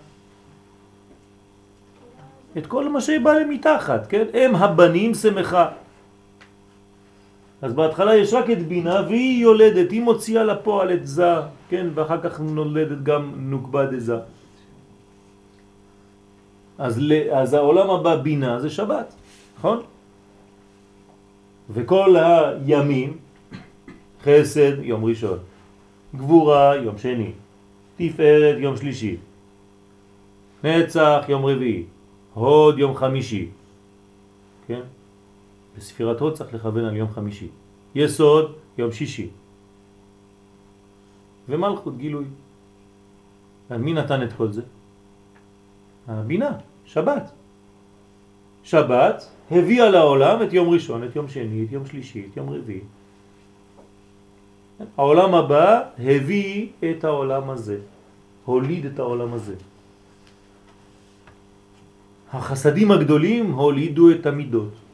את 2.57 2.65
כל 2.67 2.89
מה 2.89 3.01
שבא 3.01 3.33
למתחת, 3.33 4.07
כן? 4.09 4.25
הם 4.33 4.55
הבנים 4.55 5.13
שמחה. 5.13 5.86
אז 7.61 7.73
בהתחלה 7.73 8.15
יש 8.15 8.33
רק 8.33 8.49
את 8.49 8.67
בינה 8.67 9.01
והיא 9.07 9.41
יולדת, 9.41 9.91
היא 9.91 10.01
מוציאה 10.01 10.43
לפועל 10.43 10.93
את 10.93 11.07
זה, 11.07 11.33
כן? 11.69 11.87
ואחר 11.93 12.21
כך 12.21 12.39
נולדת 12.39 13.03
גם 13.03 13.33
נוקבה 13.37 13.85
דזה. 13.85 14.17
אז, 16.77 17.01
אז 17.31 17.53
העולם 17.53 17.89
הבא 17.89 18.15
בינה 18.15 18.59
זה 18.59 18.69
שבת, 18.69 19.13
נכון? 19.57 19.81
וכל 21.69 22.15
הימים, 22.15 23.17
חסד 24.23 24.83
יום 24.83 25.05
ראשון, 25.05 25.37
גבורה 26.15 26.75
יום 26.75 26.97
שני, 26.97 27.31
תפארת 27.97 28.55
יום 28.59 28.77
שלישי, 28.77 29.17
נצח 30.63 31.25
יום 31.29 31.45
רביעי, 31.45 31.83
הוד 32.33 32.79
יום 32.79 32.95
חמישי, 32.95 33.47
כן? 34.67 34.81
בספירת 35.77 36.19
הוד 36.19 36.33
צריך 36.33 36.53
לכוון 36.53 36.85
על 36.85 36.95
יום 36.95 37.09
חמישי. 37.09 37.47
יסוד, 37.95 38.55
יום 38.77 38.91
שישי. 38.91 39.29
ומלכות 41.49 41.97
גילוי. 41.97 42.25
מי 43.69 43.93
נתן 43.93 44.23
את 44.23 44.33
כל 44.33 44.51
זה? 44.51 44.61
הבינה, 46.07 46.51
שבת. 46.85 47.31
שבת 48.63 49.29
הביאה 49.51 49.89
לעולם 49.89 50.43
את 50.43 50.53
יום 50.53 50.69
ראשון, 50.69 51.03
את 51.03 51.15
יום 51.15 51.27
שני, 51.27 51.65
את 51.65 51.71
יום 51.71 51.85
שלישי, 51.85 52.27
את 52.31 52.37
יום 52.37 52.49
רביעי. 52.49 52.81
העולם 54.97 55.35
הבא 55.35 55.81
הביא 55.99 56.67
את 56.91 57.03
העולם 57.03 57.49
הזה, 57.49 57.79
הוליד 58.45 58.85
את 58.85 58.99
העולם 58.99 59.33
הזה. 59.33 59.55
החסדים 62.33 62.91
הגדולים 62.91 63.51
הולידו 63.51 64.11
את 64.11 64.25
המידות. 64.25 64.86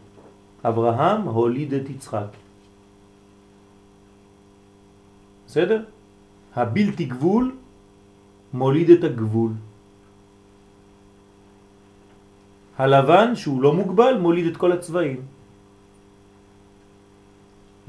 אברהם 0.63 1.21
הוליד 1.21 1.73
את 1.73 1.89
יצחק. 1.89 2.31
בסדר? 5.47 5.83
הבלתי 6.55 7.05
גבול 7.05 7.55
מוליד 8.53 8.89
את 8.89 9.03
הגבול. 9.03 9.51
הלבן 12.77 13.35
שהוא 13.35 13.61
לא 13.61 13.73
מוגבל 13.73 14.17
מוליד 14.17 14.45
את 14.45 14.57
כל 14.57 14.71
הצבעים. 14.71 15.21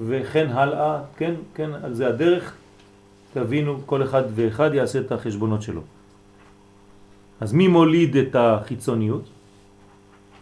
וכן 0.00 0.46
הלאה, 0.50 1.02
כן, 1.16 1.34
כן, 1.54 1.70
על 1.74 1.94
זה 1.94 2.08
הדרך, 2.08 2.54
תבינו, 3.32 3.86
כל 3.86 4.02
אחד 4.02 4.22
ואחד 4.34 4.74
יעשה 4.74 5.00
את 5.00 5.12
החשבונות 5.12 5.62
שלו. 5.62 5.80
אז 7.40 7.52
מי 7.52 7.68
מוליד 7.68 8.16
את 8.16 8.32
החיצוניות? 8.34 9.24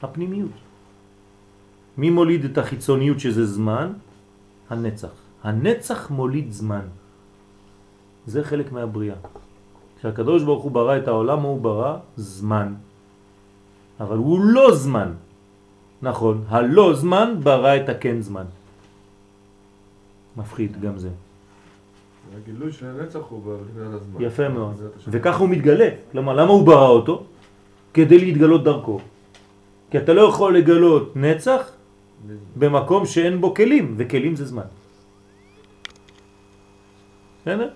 הפנימיות. 0.03 0.72
מי 1.97 2.11
מוליד 2.11 2.45
את 2.45 2.59
החיצוניות 2.59 3.21
שזה 3.21 3.47
זמן? 3.47 3.93
הנצח. 4.71 5.13
הנצח 5.43 6.11
מוליד 6.11 6.53
זמן. 6.53 6.87
זה 8.27 8.45
חלק 8.45 8.73
מהבריאה. 8.73 9.17
כשהקדוש 9.99 10.43
ברוך 10.43 10.63
הוא 10.65 10.73
ברא 10.73 10.97
את 10.97 11.09
העולם, 11.09 11.41
הוא 11.41 11.61
ברא 11.61 11.97
זמן. 12.17 12.75
אבל 14.01 14.17
הוא 14.17 14.41
לא 14.41 14.75
זמן. 14.75 15.13
נכון, 16.03 16.45
הלא 16.49 16.95
זמן 16.95 17.35
ברא 17.43 17.77
את 17.77 17.89
הכן 17.89 18.21
זמן. 18.21 18.45
מפחיד 20.37 20.81
גם 20.81 20.99
זה. 20.99 21.11
הגילוי 22.37 22.73
של 22.73 22.87
הנצח 22.87 23.21
הוא 23.29 23.43
בגלל 23.43 23.95
הזמן. 23.95 24.21
יפה 24.21 24.49
מאוד. 24.49 24.75
וכך 25.09 25.37
הוא 25.39 25.49
מתגלה. 25.49 25.89
כלומר, 26.13 26.33
למה 26.33 26.51
הוא 26.51 26.67
ברא 26.67 26.89
אותו? 26.89 27.25
כדי 27.95 28.19
להתגלות 28.19 28.65
דרכו. 28.65 29.01
כי 29.91 29.99
אתה 29.99 30.13
לא 30.13 30.23
יכול 30.23 30.57
לגלות 30.57 31.17
נצח 31.17 31.71
במקום 32.57 33.07
שאין 33.07 33.41
בו 33.41 33.55
כלים, 33.55 33.95
וכלים 33.99 34.37
זה 34.37 34.47
זמן. 34.47 34.69
בסדר? 37.43 37.71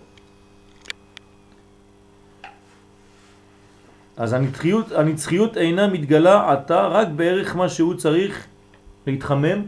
אז 4.16 4.32
הנצחיות, 4.32 4.92
הנצחיות 4.92 5.56
אינה 5.56 5.86
מתגלה 5.86 6.52
עתה 6.52 6.86
רק 6.86 7.08
בערך 7.16 7.56
מה 7.56 7.68
שהוא 7.68 7.94
צריך 7.94 8.46
להתחמם. 9.06 9.62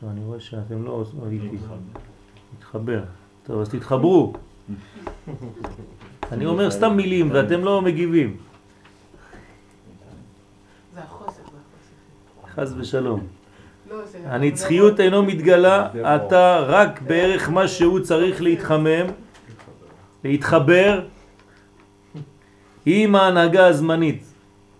טוב, 0.00 0.08
אני 0.08 0.24
רואה 0.24 0.40
שאתם 0.40 0.84
לא 0.84 1.04
איתי. 1.30 1.56
מתחבר. 2.58 3.04
טוב, 3.46 3.60
אז 3.60 3.68
תתחברו. 3.68 4.32
אני 6.32 6.46
אומר 6.46 6.70
סתם 6.70 6.96
מילים 6.96 7.30
ואתם 7.30 7.64
לא 7.64 7.82
מגיבים. 7.82 8.36
זה 10.94 11.02
החוסר, 11.02 11.42
זה 11.42 11.58
חז 12.56 12.74
ושלום. 12.78 13.20
לא. 13.90 13.96
הנצחיות 14.24 15.00
אינו 15.00 15.22
מתגלה 15.22 15.88
עתה 16.04 16.58
רק 16.66 17.02
בערך 17.02 17.50
מה 17.50 17.68
שהוא 17.68 18.00
צריך 18.00 18.42
להתחמם, 18.42 19.06
להתחבר 20.24 21.06
עם 22.86 23.14
ההנהגה 23.14 23.66
הזמנית. 23.66 24.24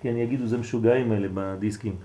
כן, 0.01 0.17
יגידו 0.17 0.47
זה 0.47 0.59
משוגעים 0.59 1.13
האלה 1.13 1.29
בדיסקים. 1.35 1.97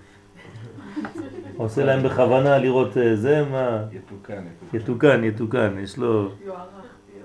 עושה 1.56 1.84
להם 1.84 2.02
בכוונה 2.02 2.58
לראות 2.58 2.96
אה, 2.96 3.16
זה, 3.16 3.44
מה... 3.50 3.84
יתוקן, 3.92 4.42
יתוקן. 4.72 4.76
יתוקן, 4.76 5.24
יתוקן, 5.24 5.78
יש 5.82 5.98
לו. 5.98 6.30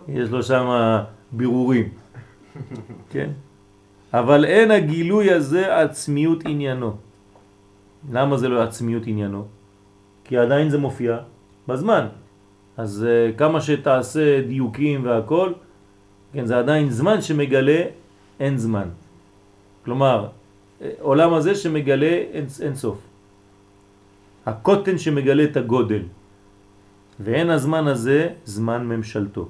יש 0.08 0.30
לו 0.30 0.44
שם 0.44 0.98
בירורים, 1.32 1.90
כן? 3.10 3.30
אבל 4.14 4.46
אין 4.46 4.72
הגילוי 4.72 5.32
הזה 5.32 5.78
עצמיות 5.82 6.46
עניינו. 6.46 7.07
למה 8.12 8.38
זה 8.38 8.50
לא 8.50 8.62
עצמיות 8.62 9.04
עניינו? 9.06 9.46
כי 10.24 10.38
עדיין 10.38 10.70
זה 10.70 10.78
מופיע 10.78 11.18
בזמן. 11.68 12.08
אז 12.78 13.06
אה, 13.08 13.32
כמה 13.38 13.62
שתעשה 13.62 14.42
דיוקים 14.42 15.06
והכל, 15.06 15.52
כן, 16.34 16.46
זה 16.46 16.58
עדיין 16.58 16.90
זמן 16.90 17.22
שמגלה 17.22 17.82
אין 18.40 18.58
זמן. 18.58 18.88
כלומר, 19.86 20.28
אה, 20.82 20.92
עולם 21.00 21.34
הזה 21.34 21.56
שמגלה 21.56 22.14
אין, 22.34 22.46
אין 22.62 22.76
סוף. 22.76 22.98
הקוטן 24.46 24.98
שמגלה 24.98 25.44
את 25.44 25.58
הגודל. 25.58 26.04
ואין 27.20 27.50
הזמן 27.50 27.88
הזה 27.88 28.30
זמן 28.46 28.86
ממשלתו. 28.86 29.48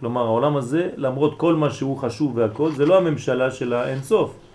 כלומר, 0.00 0.24
העולם 0.24 0.56
הזה, 0.56 0.90
למרות 0.96 1.38
כל 1.38 1.54
מה 1.54 1.70
שהוא 1.70 1.96
חשוב 1.98 2.36
והכל, 2.36 2.72
זה 2.72 2.86
לא 2.86 2.98
הממשלה 2.98 3.50
של 3.50 3.72
האין 3.72 4.02
סוף. 4.02 4.47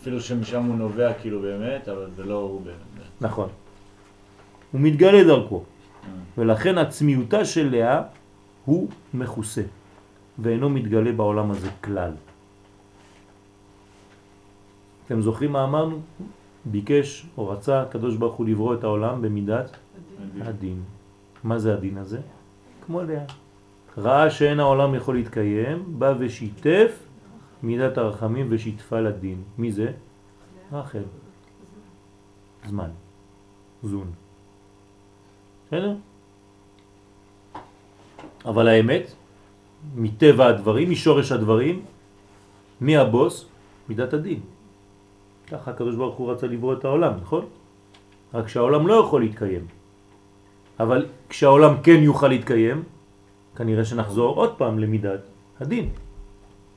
אפילו 0.00 0.20
שמשם 0.20 0.64
הוא 0.64 0.76
נובע 0.76 1.14
כאילו 1.14 1.40
באמת, 1.40 1.88
אבל 1.88 2.06
זה 2.16 2.24
לא 2.24 2.34
הוא 2.34 2.60
באמת. 2.60 3.10
נכון. 3.20 3.48
הוא 4.72 4.80
מתגלה 4.80 5.24
דרכו. 5.24 5.64
ולכן 6.38 6.78
עצמיותה 6.78 7.44
של 7.44 7.70
לאה 7.70 8.02
הוא 8.64 8.88
מכוסה, 9.14 9.62
ואינו 10.38 10.70
מתגלה 10.70 11.12
בעולם 11.12 11.50
הזה 11.50 11.68
כלל. 11.84 12.12
אתם 15.06 15.20
זוכרים 15.20 15.52
מה 15.52 15.64
אמרנו? 15.64 16.00
ביקש 16.64 17.26
או 17.38 17.48
רצה 17.48 17.82
הקדוש 17.82 18.16
ברוך 18.16 18.34
הוא 18.34 18.46
לברוא 18.46 18.74
את 18.74 18.84
העולם 18.84 19.22
במידת 19.22 19.76
הדין. 20.40 20.82
מה 21.44 21.58
זה 21.58 21.74
הדין 21.74 21.98
הזה? 21.98 22.20
כמו 22.86 23.02
לאה. 23.02 23.24
ראה 23.98 24.30
שאין 24.30 24.60
העולם 24.60 24.94
יכול 24.94 25.14
להתקיים, 25.14 25.84
בא 25.98 26.14
ושיתף 26.18 27.09
מידת 27.62 27.98
הרחמים 27.98 28.46
ושיתפה 28.50 29.00
לדין. 29.00 29.42
מי 29.58 29.72
זה? 29.72 29.92
רחל. 30.72 31.02
זמן. 32.68 32.90
זון. 33.82 34.10
בסדר? 35.66 35.94
אבל 38.44 38.68
האמת, 38.68 39.14
מטבע 39.94 40.46
הדברים, 40.46 40.90
משורש 40.90 41.32
הדברים, 41.32 41.82
מי 42.80 42.96
הבוס? 42.96 43.46
מידת 43.88 44.12
הדין. 44.12 44.40
ככה 45.50 45.70
הקדוש 45.70 45.96
ברוך 45.96 46.16
הוא 46.16 46.30
רצה 46.32 46.46
לברוא 46.46 46.74
את 46.74 46.84
העולם, 46.84 47.12
נכון? 47.22 47.44
רק 48.34 48.48
שהעולם 48.48 48.86
לא 48.86 48.94
יכול 48.94 49.20
להתקיים. 49.20 49.66
אבל 50.80 51.06
כשהעולם 51.28 51.82
כן 51.82 52.00
יוכל 52.02 52.28
להתקיים, 52.28 52.82
כנראה 53.56 53.84
שנחזור 53.84 54.36
עוד 54.36 54.52
פעם 54.56 54.78
למידת 54.78 55.20
הדין. 55.60 55.88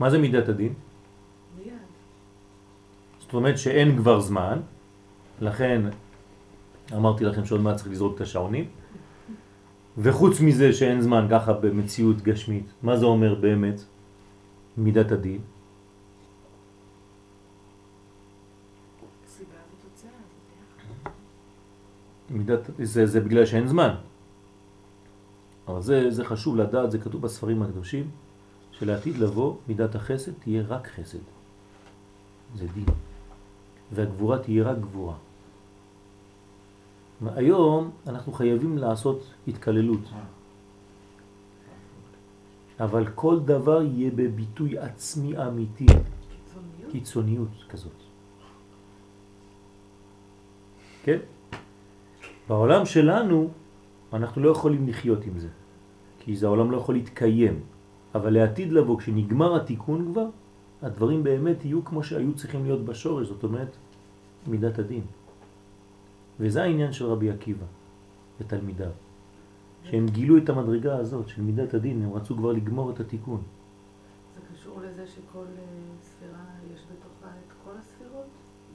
מה 0.04 0.10
זה 0.10 0.18
מידת 0.20 0.50
הדין? 0.50 0.74
מיד. 1.56 1.80
זאת 3.20 3.34
אומרת 3.34 3.58
שאין 3.58 3.98
כבר 3.98 4.20
זמן, 4.20 4.60
לכן 5.42 5.82
אמרתי 6.92 7.24
לכם 7.24 7.46
שעוד 7.46 7.62
מעט 7.62 7.76
צריך 7.76 7.88
לזרוק 7.88 8.16
את 8.16 8.22
השעונים, 8.22 8.66
וחוץ 9.98 10.42
מזה 10.44 10.74
שאין 10.74 11.02
זמן 11.02 11.28
ככה 11.32 11.54
במציאות 11.54 12.22
גשמית, 12.22 12.68
מה 12.84 12.98
זה 13.00 13.06
אומר 13.06 13.36
באמת 13.36 13.80
מידת 14.78 15.12
הדין? 15.12 15.42
מידת, 22.30 22.70
זה, 22.76 23.06
זה 23.06 23.20
בגלל 23.24 23.46
שאין 23.46 23.68
זמן. 23.68 23.96
אבל 25.68 25.82
זה, 25.82 26.12
זה 26.12 26.26
חשוב 26.28 26.58
לדעת, 26.58 26.92
זה 26.92 27.00
כתוב 27.00 27.22
בספרים 27.22 27.64
הקדושים, 27.64 28.12
שלעתיד 28.80 29.18
לבוא 29.18 29.56
מידת 29.68 29.96
החסד 29.96 30.32
תהיה 30.32 30.64
רק 30.68 30.88
חסד. 30.88 31.20
זה 32.56 32.68
דין. 32.74 32.86
והגבורה 33.92 34.40
תהיה 34.40 34.64
רק 34.64 34.78
גבורה. 34.78 35.16
היום 37.36 37.92
אנחנו 38.08 38.34
חייבים 38.34 38.78
לעשות 38.78 39.24
התקללות, 39.48 40.00
אבל 42.80 43.08
כל 43.16 43.40
דבר 43.40 43.82
יהיה 43.82 44.12
בביטוי 44.16 44.78
עצמי 44.78 45.38
אמיתי, 45.38 45.86
קיצוניות. 45.86 46.92
קיצוניות 46.92 47.48
כזאת. 47.70 48.00
כן? 51.04 51.20
בעולם 52.48 52.86
שלנו 52.86 53.50
אנחנו 54.14 54.42
לא 54.42 54.50
יכולים 54.50 54.88
לחיות 54.88 55.26
עם 55.26 55.40
זה, 55.40 55.50
כי 56.20 56.36
זה 56.36 56.46
העולם 56.46 56.72
לא 56.72 56.78
יכול 56.78 56.96
להתקיים, 56.96 57.60
אבל 58.16 58.34
לעתיד 58.34 58.72
לבוא, 58.72 59.00
כשנגמר 59.00 59.56
התיקון 59.56 60.06
כבר, 60.12 60.26
הדברים 60.82 61.24
באמת 61.24 61.66
יהיו 61.66 61.86
כמו 61.86 62.04
שהיו 62.04 62.36
צריכים 62.36 62.64
להיות 62.64 62.86
בשורש, 62.86 63.28
זאת 63.28 63.44
אומרת 63.44 63.76
מידת 64.48 64.80
הדין. 64.80 65.04
וזה 66.40 66.64
העניין 66.64 66.94
של 66.94 67.06
רבי 67.06 67.30
עקיבא 67.30 67.66
ותלמידיו, 68.40 68.90
שהם 69.84 70.06
גילו 70.08 70.38
את 70.38 70.50
המדרגה 70.50 70.98
הזאת 70.98 71.28
של 71.28 71.42
מידת 71.42 71.74
הדין, 71.74 72.04
הם 72.04 72.14
רצו 72.14 72.36
כבר 72.38 72.52
לגמור 72.52 72.92
את 72.92 73.00
התיקון. 73.00 73.42
זה 74.36 74.42
קשור 74.54 74.80
לזה 74.82 75.08
שכל 75.08 75.40
אה, 75.40 75.64
ספירה 76.02 76.44
יש 76.74 76.80
בתוכה 76.80 77.28
את 77.28 77.54
כל 77.64 77.72
הספירות? 77.80 78.26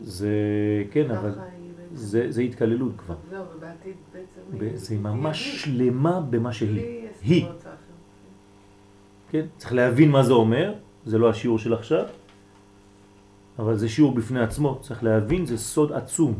זה, 0.00 0.28
כן, 0.90 1.10
אבל. 1.10 1.34
זה, 1.92 2.32
זה 2.32 2.42
התקללות 2.42 2.92
כבר. 2.96 3.14
זהו, 3.30 3.44
ובעתיד 3.56 3.94
בעצם... 4.12 4.76
זה 4.76 4.98
ממש 4.98 5.62
שלמה 5.62 6.20
במה 6.20 6.52
שהיא. 6.52 7.08
היא. 7.22 7.46
כן? 9.30 9.46
צריך 9.56 9.72
להבין 9.72 10.10
מה 10.10 10.22
זה 10.22 10.32
אומר, 10.32 10.74
זה 11.06 11.18
לא 11.18 11.30
השיעור 11.30 11.58
של 11.58 11.74
עכשיו, 11.74 12.04
אבל 13.58 13.76
זה 13.76 13.88
שיעור 13.88 14.14
בפני 14.14 14.40
עצמו, 14.40 14.78
צריך 14.82 15.04
להבין, 15.04 15.46
זה 15.46 15.58
סוד 15.58 15.92
עצום. 15.92 16.34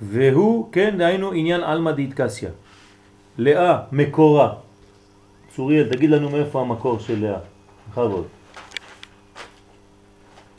והוא, 0.00 0.72
כן, 0.72 0.98
דהיינו 0.98 1.32
עניין 1.32 1.60
אלמא 1.60 1.92
דאיטקסיה. 1.92 2.50
לאה, 3.38 3.82
מקורה. 3.92 4.54
צוריאל, 5.54 5.88
תגיד 5.92 6.10
לנו 6.10 6.30
מאיפה 6.30 6.60
המקור 6.60 6.98
של 6.98 7.20
לאה. 7.20 7.40
בכבוד. 7.90 8.26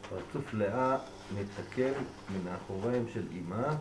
פרצוף 0.10 0.54
לאה 0.54 0.98
מתקן 1.40 1.92
מן 2.30 2.52
האחוריים 2.52 3.06
של 3.14 3.24
אמה 3.32 3.76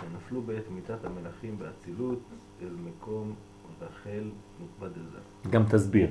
שנפלו 0.00 0.42
בעת 0.42 0.64
מיתת 0.70 1.04
המלאכים 1.04 1.58
באצילות 1.58 2.18
אל 2.62 2.74
מקום 2.84 3.34
רחל 3.80 4.30
מתבדזה. 4.60 5.18
גם 5.50 5.64
תסביר. 5.70 6.10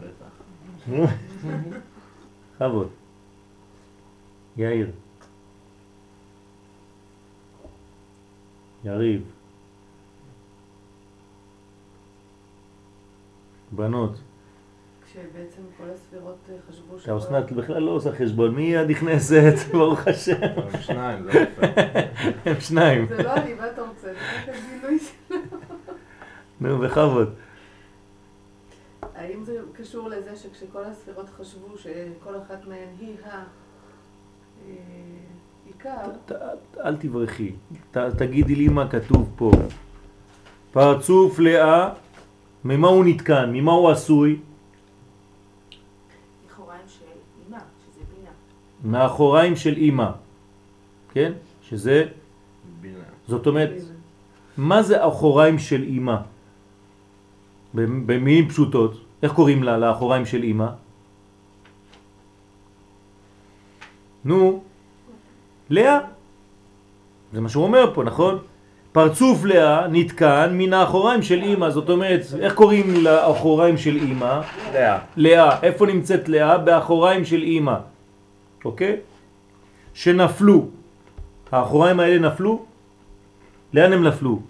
בטח. 0.00 0.32
בכבוד. 2.56 2.88
יאיר. 4.56 4.90
יריב. 8.84 9.22
בנות. 13.72 14.20
כשבעצם 15.06 15.62
כל 15.78 15.84
הספירות 15.94 16.36
אה, 16.50 16.54
חשבו 16.68 16.96
אתה 16.96 17.16
אסנת 17.16 17.52
בכלל 17.52 17.82
לא 17.82 17.90
עושה 17.90 18.12
חשבון, 18.12 18.54
מי 18.54 18.76
הנכנסת? 18.76 19.54
ברוך 19.72 20.06
השם. 20.06 20.32
אבל 20.56 20.80
שניים, 20.80 21.22
זה 21.22 21.32
לא 21.32 21.40
יפה. 21.40 21.66
הם 22.44 22.60
שניים. 22.60 23.06
זה 23.06 23.22
לא 23.22 23.34
אני, 23.34 23.54
מה 23.54 23.70
אתה 23.70 23.82
רוצה? 23.82 24.00
זה 24.00 24.12
רק 24.12 24.48
הגילוי 24.48 24.98
של... 24.98 25.21
נו, 26.62 26.78
בכבוד. 26.78 27.34
האם 29.14 29.44
זה 29.44 29.56
קשור 29.72 30.08
לזה 30.08 30.36
שכשכל 30.36 30.84
הספירות 30.84 31.26
חשבו 31.40 31.78
שכל 31.78 32.34
אחת 32.46 32.64
מהן 32.68 32.88
היא 33.00 33.14
העיקר, 35.66 36.10
ת- 36.26 36.32
אל 36.84 36.96
תברכי. 36.96 37.52
ת- 37.90 37.96
תגידי 37.98 38.54
לי 38.54 38.68
מה 38.68 38.88
כתוב 38.88 39.30
פה. 39.36 39.50
פרצוף 40.72 41.38
לאה, 41.38 41.90
ממה 42.64 42.88
הוא 42.88 43.04
נתקן? 43.04 43.50
ממה 43.52 43.72
הוא 43.72 43.90
עשוי? 43.90 44.38
בינה. 48.16 48.30
מאחוריים 48.84 49.56
של 49.56 49.76
אימא. 49.76 50.10
כן? 51.12 51.32
שזה, 51.62 52.04
בינה. 52.80 52.98
זאת 53.28 53.46
אומרת, 53.46 53.70
מה 54.56 54.82
זה 54.82 55.06
אחוריים 55.08 55.58
של 55.58 55.82
אימא? 55.82 56.16
במ- 57.74 58.06
במילים 58.06 58.48
פשוטות, 58.48 58.92
איך 59.22 59.32
קוראים 59.32 59.62
לה, 59.62 59.78
לאחוריים 59.78 60.26
של 60.26 60.42
אימא? 60.42 60.66
נו, 64.24 64.62
לאה. 65.70 65.98
זה 67.32 67.40
מה 67.40 67.48
שהוא 67.48 67.64
אומר 67.64 67.90
פה, 67.94 68.02
נכון? 68.04 68.38
פרצוף 68.92 69.44
לאה 69.44 69.88
נתקן 69.88 70.50
מן 70.58 70.72
האחוריים 70.72 71.22
של 71.22 71.42
אימא, 71.42 71.70
זאת 71.70 71.88
אומרת, 71.90 72.20
איך 72.40 72.54
קוראים 72.54 73.04
לאחוריים 73.04 73.76
של 73.78 73.96
אימא? 73.96 74.40
לאה. 74.72 74.98
לאה. 75.16 75.60
איפה 75.62 75.86
נמצאת 75.86 76.28
לאה? 76.28 76.58
באחוריים 76.58 77.24
של 77.24 77.42
אימא, 77.42 77.76
אוקיי? 78.64 78.96
שנפלו. 79.94 80.66
האחוריים 81.52 82.00
האלה 82.00 82.18
נפלו? 82.28 82.64
לאן 83.74 83.92
הם 83.92 84.02
נפלו? 84.06 84.40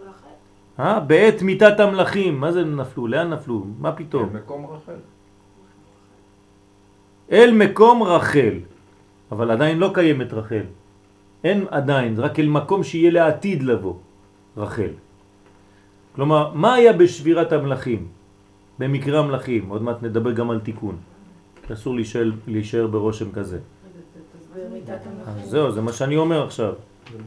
ולכן, 0.00 0.34
אה? 0.80 1.00
בעת 1.00 1.42
מיטת 1.42 1.80
המלאכים. 1.80 2.40
מה 2.40 2.52
זה 2.52 2.64
נפלו? 2.64 3.06
לאן 3.06 3.30
נפלו? 3.30 3.64
מה 3.78 3.92
פתאום? 3.92 4.36
מקום 4.36 4.66
רחל. 4.66 5.00
אל 7.32 7.50
מקום 7.54 8.02
רחל. 8.02 8.54
אבל 9.32 9.50
עדיין 9.50 9.78
לא 9.78 9.90
קיימת 9.94 10.32
רחל. 10.32 10.64
אין 11.44 11.64
עדיין, 11.70 12.18
רק 12.18 12.38
אל 12.38 12.48
מקום 12.48 12.84
שיהיה 12.84 13.10
לעתיד 13.10 13.62
לבוא 13.62 13.94
רחל. 14.56 14.92
כלומר, 16.14 16.52
מה 16.54 16.74
היה 16.74 16.92
בשבירת 16.92 17.52
המלאכים? 17.52 18.06
במקרה 18.78 19.18
המלאכים, 19.18 19.68
עוד 19.68 19.82
מעט 19.82 20.02
נדבר 20.02 20.32
גם 20.32 20.50
על 20.50 20.60
תיקון. 20.60 20.96
אסור 21.72 21.94
להישאר, 21.94 22.30
להישאר 22.46 22.86
ברושם 22.86 23.32
כזה. 23.32 23.58
זהו, 25.44 25.72
זה 25.72 25.80
מה 25.80 25.92
שאני 25.92 26.16
אומר 26.16 26.46
עכשיו. 26.46 26.74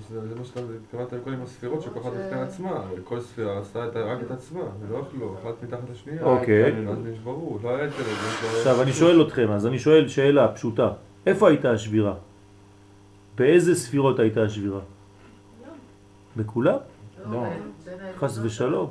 זה 0.09 0.35
מה 0.39 0.45
שאתה 0.45 0.59
התכוונת 0.83 1.13
לכל 1.13 1.33
עם 1.33 1.41
הספירות 1.43 1.81
שכל 1.81 1.99
אחת 1.99 2.11
בפני 2.11 2.41
עצמה, 2.41 2.81
כל 3.03 3.19
ספירה 3.19 3.59
עשתה 3.59 3.87
את 3.87 3.95
רק 3.95 4.17
את 4.25 4.31
עצמה, 4.31 4.61
ולא 4.81 5.01
אכלו, 5.01 5.35
אחת 5.41 5.63
מתחת 5.63 5.89
לשנייה. 5.91 6.23
אוקיי. 6.23 6.87
אז 6.89 6.97
נשברו, 7.05 7.59
לא 7.63 7.69
היה 7.69 7.87
אצל 7.87 8.03
זה. 8.03 8.57
עכשיו 8.57 8.81
אני 8.81 8.93
שואל 8.93 9.21
אתכם, 9.21 9.51
אז 9.51 9.67
אני 9.67 9.79
שואל 9.79 10.07
שאלה 10.07 10.47
פשוטה. 10.47 10.91
איפה 11.25 11.49
הייתה 11.49 11.71
השבירה? 11.71 12.13
באיזה 13.37 13.75
ספירות 13.75 14.19
הייתה 14.19 14.43
השבירה? 14.43 14.79
בכולם? 16.37 16.77
לא, 17.31 17.43
בין 17.85 17.97
חס 18.17 18.39
ושלום. 18.43 18.89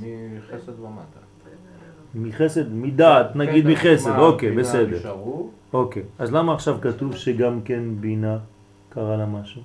מחסד 0.00 0.80
ומטה. 0.80 1.20
מחסד, 2.14 2.72
מדעת, 2.72 3.36
נגיד 3.36 3.64
כן, 3.64 3.70
מחסד, 3.70 4.18
אוקיי, 4.18 4.52
בסדר. 4.52 5.14
אוקיי, 5.72 6.02
אז 6.18 6.32
למה 6.32 6.54
עכשיו 6.54 6.78
כתוב 6.80 7.16
שגם 7.16 7.60
כן 7.62 7.82
בינה 8.00 8.38
קרה 8.88 9.16
לה 9.16 9.26
משהו? 9.26 9.62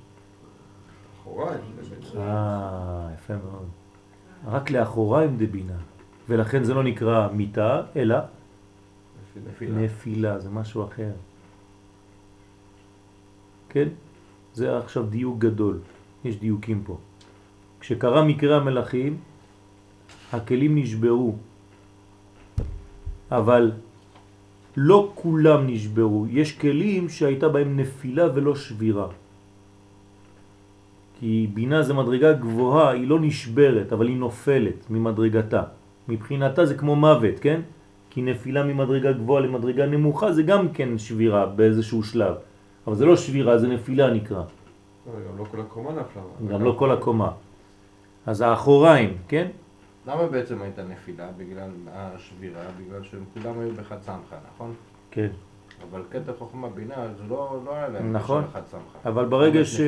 באמת. 1.26 2.16
אה, 2.18 3.10
יפה 3.14 3.34
מאוד. 3.34 3.68
רק 4.46 4.72
לאחוריים 4.72 5.38
דבינה, 5.38 5.78
ולכן 6.30 6.64
זה 6.64 6.74
לא 6.74 6.84
נקרא 6.84 7.32
מיטה, 7.32 7.82
אלא 7.96 8.16
נפילה. 9.48 9.82
נפילה, 9.82 10.40
זה 10.40 10.50
משהו 10.50 10.84
אחר. 10.84 11.12
כן? 13.70 13.88
זה 14.54 14.78
עכשיו 14.78 15.04
דיוק 15.04 15.40
גדול, 15.40 15.80
יש 16.26 16.40
דיוקים 16.40 16.84
פה. 16.86 16.98
כשקרה 17.80 18.24
מקרה 18.24 18.58
המלאכים, 18.58 19.18
הכלים 20.34 20.76
נשברו, 20.76 21.36
אבל 23.32 23.72
לא 24.78 25.12
כולם 25.16 25.68
נשברו, 25.68 26.26
יש 26.30 26.58
כלים 26.58 27.10
שהייתה 27.10 27.50
בהם 27.50 27.80
נפילה 27.80 28.26
ולא 28.36 28.56
שבירה. 28.56 29.08
כי 31.26 31.48
בינה 31.54 31.84
זה 31.84 31.94
מדרגה 31.94 32.34
גבוהה, 32.34 32.90
היא 32.92 33.08
לא 33.08 33.20
נשברת, 33.20 33.94
אבל 33.94 34.08
היא 34.08 34.18
נופלת 34.18 34.90
ממדרגתה. 34.90 35.64
מבחינתה 36.08 36.66
זה 36.66 36.76
כמו 36.78 36.96
מוות, 36.96 37.40
כן? 37.42 37.62
כי 38.10 38.22
נפילה 38.22 38.64
ממדרגה 38.64 39.12
גבוהה 39.12 39.42
למדרגה 39.42 39.86
נמוכה 39.86 40.32
זה 40.32 40.44
גם 40.44 40.70
כן 40.70 40.98
שבירה 40.98 41.46
באיזשהו 41.46 42.04
שלב. 42.04 42.36
אבל 42.88 42.96
זה 42.96 43.06
לא 43.06 43.18
שבירה, 43.18 43.58
זה 43.58 43.68
נפילה 43.68 44.14
נקרא. 44.14 44.44
גם 45.06 45.38
לא 45.38 45.46
כל 45.52 45.62
הקומה 45.62 45.92
נפלה. 45.92 46.22
גם 46.50 46.64
לא 46.64 46.76
כל 46.78 46.92
הקומה. 46.92 47.32
אז 48.26 48.42
האחוריים, 48.42 49.18
כן? 49.28 49.48
למה 50.08 50.28
בעצם 50.28 50.62
הייתה 50.62 50.84
נפילה? 50.84 51.28
בגלל 51.38 51.70
השבירה, 51.94 52.62
בגלל 52.80 53.04
שהם 53.04 53.24
כולם 53.34 53.60
היו 53.60 53.72
סמכה, 54.02 54.38
נכון? 54.54 54.74
כן. 55.12 55.30
אבל 55.92 56.02
קטע 56.10 56.32
חוכמה 56.40 56.70
בינה, 56.70 56.96
זה 57.18 57.24
לא, 57.30 57.60
לא 57.66 57.76
היה 57.76 57.88
להם 57.88 58.14
נכון. 58.14 58.44
אבל 59.06 59.26
ברגע 59.26 59.66
ש... 59.66 59.82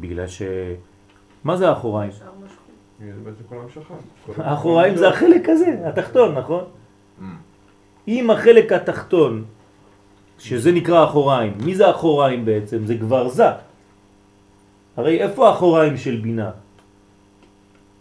בגלל 0.00 0.26
ש... 0.26 0.42
מה 1.44 1.56
זה 1.56 1.68
האחוריים? 1.68 2.10
האחוריים 4.36 4.96
זה 4.96 5.08
החלק 5.08 5.48
הזה, 5.48 5.88
התחתון, 5.88 6.34
נכון? 6.34 6.64
Mm. 6.64 7.22
אם 8.08 8.30
החלק 8.30 8.72
התחתון, 8.72 9.44
שזה 10.38 10.72
נקרא 10.72 11.04
אחוריים, 11.04 11.52
מי 11.64 11.74
זה 11.74 11.90
אחוריים 11.90 12.44
בעצם? 12.44 12.86
זה 12.86 12.98
כבר 12.98 13.28
זה. 13.28 13.48
הרי 14.96 15.22
איפה 15.22 15.48
האחוריים 15.48 15.96
של 15.96 16.16
בינה? 16.16 16.50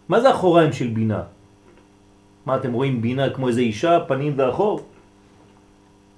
מה 0.10 0.22
זה 0.22 0.32
אחוריים 0.32 0.74
של 0.74 0.88
בינה? 0.88 1.22
מה 2.46 2.56
אתם 2.56 2.74
רואים 2.74 3.02
בינה 3.02 3.30
כמו 3.30 3.48
איזה 3.48 3.62
אישה, 3.62 4.00
פנים 4.08 4.34
ואחור? 4.38 4.82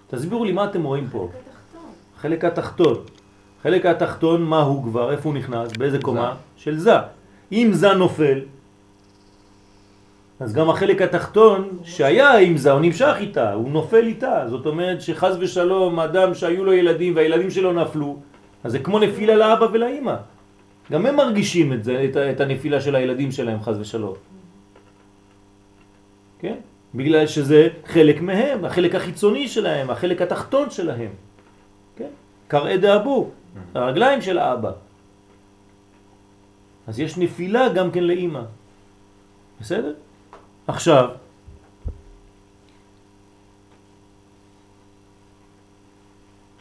תסבירו 0.10 0.46
לי 0.46 0.52
מה 0.52 0.66
אתם 0.66 0.84
רואים 0.84 1.08
פה. 1.12 1.30
חלק 2.22 2.46
התחתון. 2.46 2.96
חלק 3.64 3.86
התחתון, 3.86 4.44
מה 4.44 4.62
הוא 4.62 4.84
כבר? 4.84 5.12
איפה 5.12 5.30
הוא 5.30 5.38
נכנס? 5.38 5.78
באיזה 5.78 6.00
קומה? 6.02 6.36
של 6.58 6.78
זה. 6.78 6.96
אם 7.52 7.70
זה 7.74 7.94
נופל, 7.94 8.40
אז 10.40 10.54
גם 10.54 10.70
החלק 10.70 11.02
התחתון 11.02 11.70
שהיה 11.84 12.38
עם 12.38 12.58
זה, 12.58 12.72
הוא 12.72 12.82
נמשך 12.82 13.16
איתה, 13.20 13.54
הוא 13.54 13.72
נופל 13.72 14.06
איתה. 14.06 14.44
זאת 14.50 14.66
אומרת 14.66 15.02
שחז 15.02 15.38
ושלום, 15.40 16.00
אדם 16.00 16.34
שהיו 16.34 16.66
לו 16.66 16.74
ילדים 16.74 17.16
והילדים 17.16 17.52
שלו 17.52 17.74
נפלו, 17.74 18.18
אז 18.64 18.72
זה 18.72 18.80
כמו 18.80 19.00
נפילה 19.00 19.36
לאבא 19.36 19.68
ולאמא. 19.72 20.16
גם 20.92 21.06
הם 21.06 21.16
מרגישים 21.16 21.74
את, 21.74 21.84
זה, 21.84 22.10
את 22.32 22.40
הנפילה 22.40 22.82
של 22.82 22.96
הילדים 22.96 23.32
שלהם, 23.32 23.62
חז 23.62 23.80
ושלום. 23.80 24.14
כן? 26.40 26.56
בגלל 26.96 27.28
שזה 27.28 27.68
חלק 27.86 28.22
מהם, 28.22 28.66
החלק 28.66 28.96
החיצוני 28.96 29.48
שלהם, 29.48 29.90
החלק 29.90 30.22
התחתון 30.22 30.70
שלהם. 30.70 31.12
כן? 31.96 32.10
קרעי 32.48 32.78
דאבו, 32.78 33.30
הרגליים 33.76 34.22
של 34.22 34.38
האבא. 34.38 34.72
אז 36.88 37.00
יש 37.00 37.18
נפילה 37.18 37.70
גם 37.70 37.92
כן 37.92 38.04
לאימא. 38.04 38.42
בסדר? 39.60 39.94
עכשיו, 40.68 41.10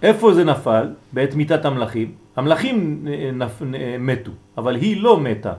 איפה 0.03 0.35
זה 0.35 0.45
נפל? 0.45 0.87
בעת 1.13 1.35
מיטת 1.35 1.65
המלאכים. 1.65 2.15
המלאכים 2.37 3.07
אה, 3.09 3.31
נפ... 3.33 3.63
מתו, 3.99 4.31
אבל 4.59 4.75
היא 4.75 5.03
לא 5.03 5.21
מתה. 5.21 5.53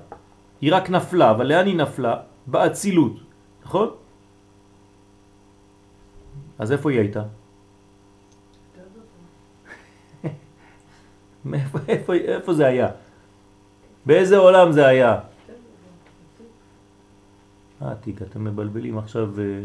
היא 0.62 0.74
רק 0.74 0.90
נפלה, 0.90 1.32
אבל 1.32 1.46
לאן 1.48 1.66
היא 1.66 1.76
נפלה? 1.76 2.16
באצילות, 2.48 3.16
נכון? 3.66 3.90
אז 6.60 6.72
איפה 6.72 6.92
היא 6.92 7.00
הייתה? 7.00 7.24
מאיפה, 11.46 11.80
איפה, 11.88 12.14
איפה 12.14 12.54
זה 12.54 12.66
היה? 12.66 12.90
באיזה 14.06 14.38
עולם 14.38 14.72
זה 14.72 14.88
היה? 14.88 15.20
אה, 17.82 17.96
תיק, 17.96 18.22
אתם 18.22 18.44
מבלבלים 18.44 18.98
עכשיו... 18.98 19.40
אה, 19.40 19.60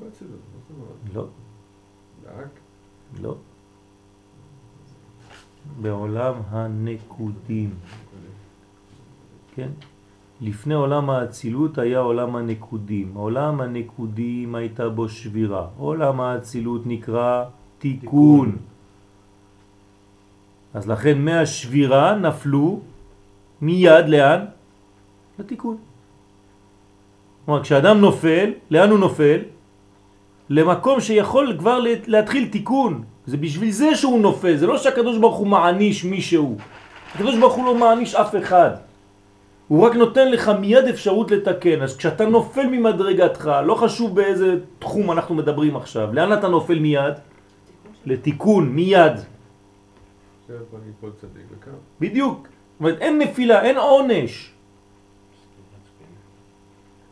באצילות, 0.00 0.40
זאת 0.52 0.76
אומרת? 0.76 1.14
לא, 1.14 1.26
רק? 2.24 2.48
לא. 3.20 3.36
בעולם 5.80 6.34
הנקודים, 6.48 7.74
כן? 9.54 9.70
לפני 10.40 10.74
עולם 10.74 11.10
האצילות 11.10 11.78
היה 11.78 11.98
עולם 11.98 12.36
הנקודים. 12.36 13.10
עולם 13.14 13.60
הנקודים 13.60 14.54
הייתה 14.54 14.88
בו 14.88 15.08
שבירה. 15.08 15.66
עולם 15.78 16.20
האצילות 16.20 16.86
נקרא 16.86 17.44
תיקון. 17.78 18.56
אז 20.74 20.88
לכן 20.88 21.18
מהשבירה 21.18 22.14
נפלו 22.14 22.80
מיד 23.60 24.08
לאן? 24.08 24.44
לתיקון. 25.38 25.76
כלומר, 27.44 27.62
כשאדם 27.62 27.98
נופל, 28.00 28.50
לאן 28.70 28.90
הוא 28.90 28.98
נופל? 28.98 29.38
למקום 30.50 31.00
שיכול 31.00 31.56
כבר 31.58 31.78
להתחיל 32.06 32.48
תיקון. 32.48 33.04
זה 33.26 33.36
בשביל 33.36 33.70
זה 33.70 33.96
שהוא 33.96 34.20
נופל, 34.20 34.56
זה 34.56 34.66
לא 34.66 34.78
שהקדוש 34.78 35.18
ברוך 35.18 35.36
הוא 35.36 35.46
מעניש 35.46 36.04
מישהו. 36.04 36.56
הקדוש 37.14 37.38
ברוך 37.38 37.54
הוא 37.54 37.64
לא 37.66 37.74
מעניש 37.74 38.14
אף 38.14 38.34
אחד. 38.36 38.87
הוא 39.68 39.86
רק 39.86 39.94
נותן 39.94 40.30
לך 40.30 40.48
מיד 40.48 40.84
אפשרות 40.84 41.30
לתקן. 41.30 41.82
אז 41.82 41.96
כשאתה 41.96 42.26
נופל 42.26 42.66
ממדרגתך, 42.66 43.50
לא 43.64 43.74
חשוב 43.74 44.16
באיזה 44.16 44.54
תחום 44.78 45.12
אנחנו 45.12 45.34
מדברים 45.34 45.76
עכשיו, 45.76 46.12
לאן 46.12 46.32
אתה 46.32 46.48
נופל 46.48 46.78
מיד? 46.78 47.14
לתיקון, 48.06 48.68
מיד. 48.68 49.12
בדיוק. 52.00 52.48
זאת 52.48 52.80
אומרת, 52.80 52.98
אין 53.00 53.18
נפילה, 53.18 53.62
אין 53.62 53.76
עונש. 53.76 54.52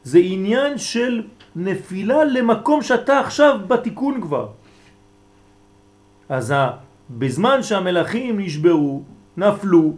זה 0.02 0.18
עניין 0.22 0.78
של 0.78 1.22
נפילה 1.56 2.24
למקום 2.24 2.82
שאתה 2.82 3.20
עכשיו 3.20 3.60
בתיקון 3.66 4.20
כבר. 4.20 4.48
אז 6.28 6.54
בזמן 7.10 7.62
שהמלאכים 7.62 8.40
נשברו, 8.40 9.02
נפלו, 9.36 9.92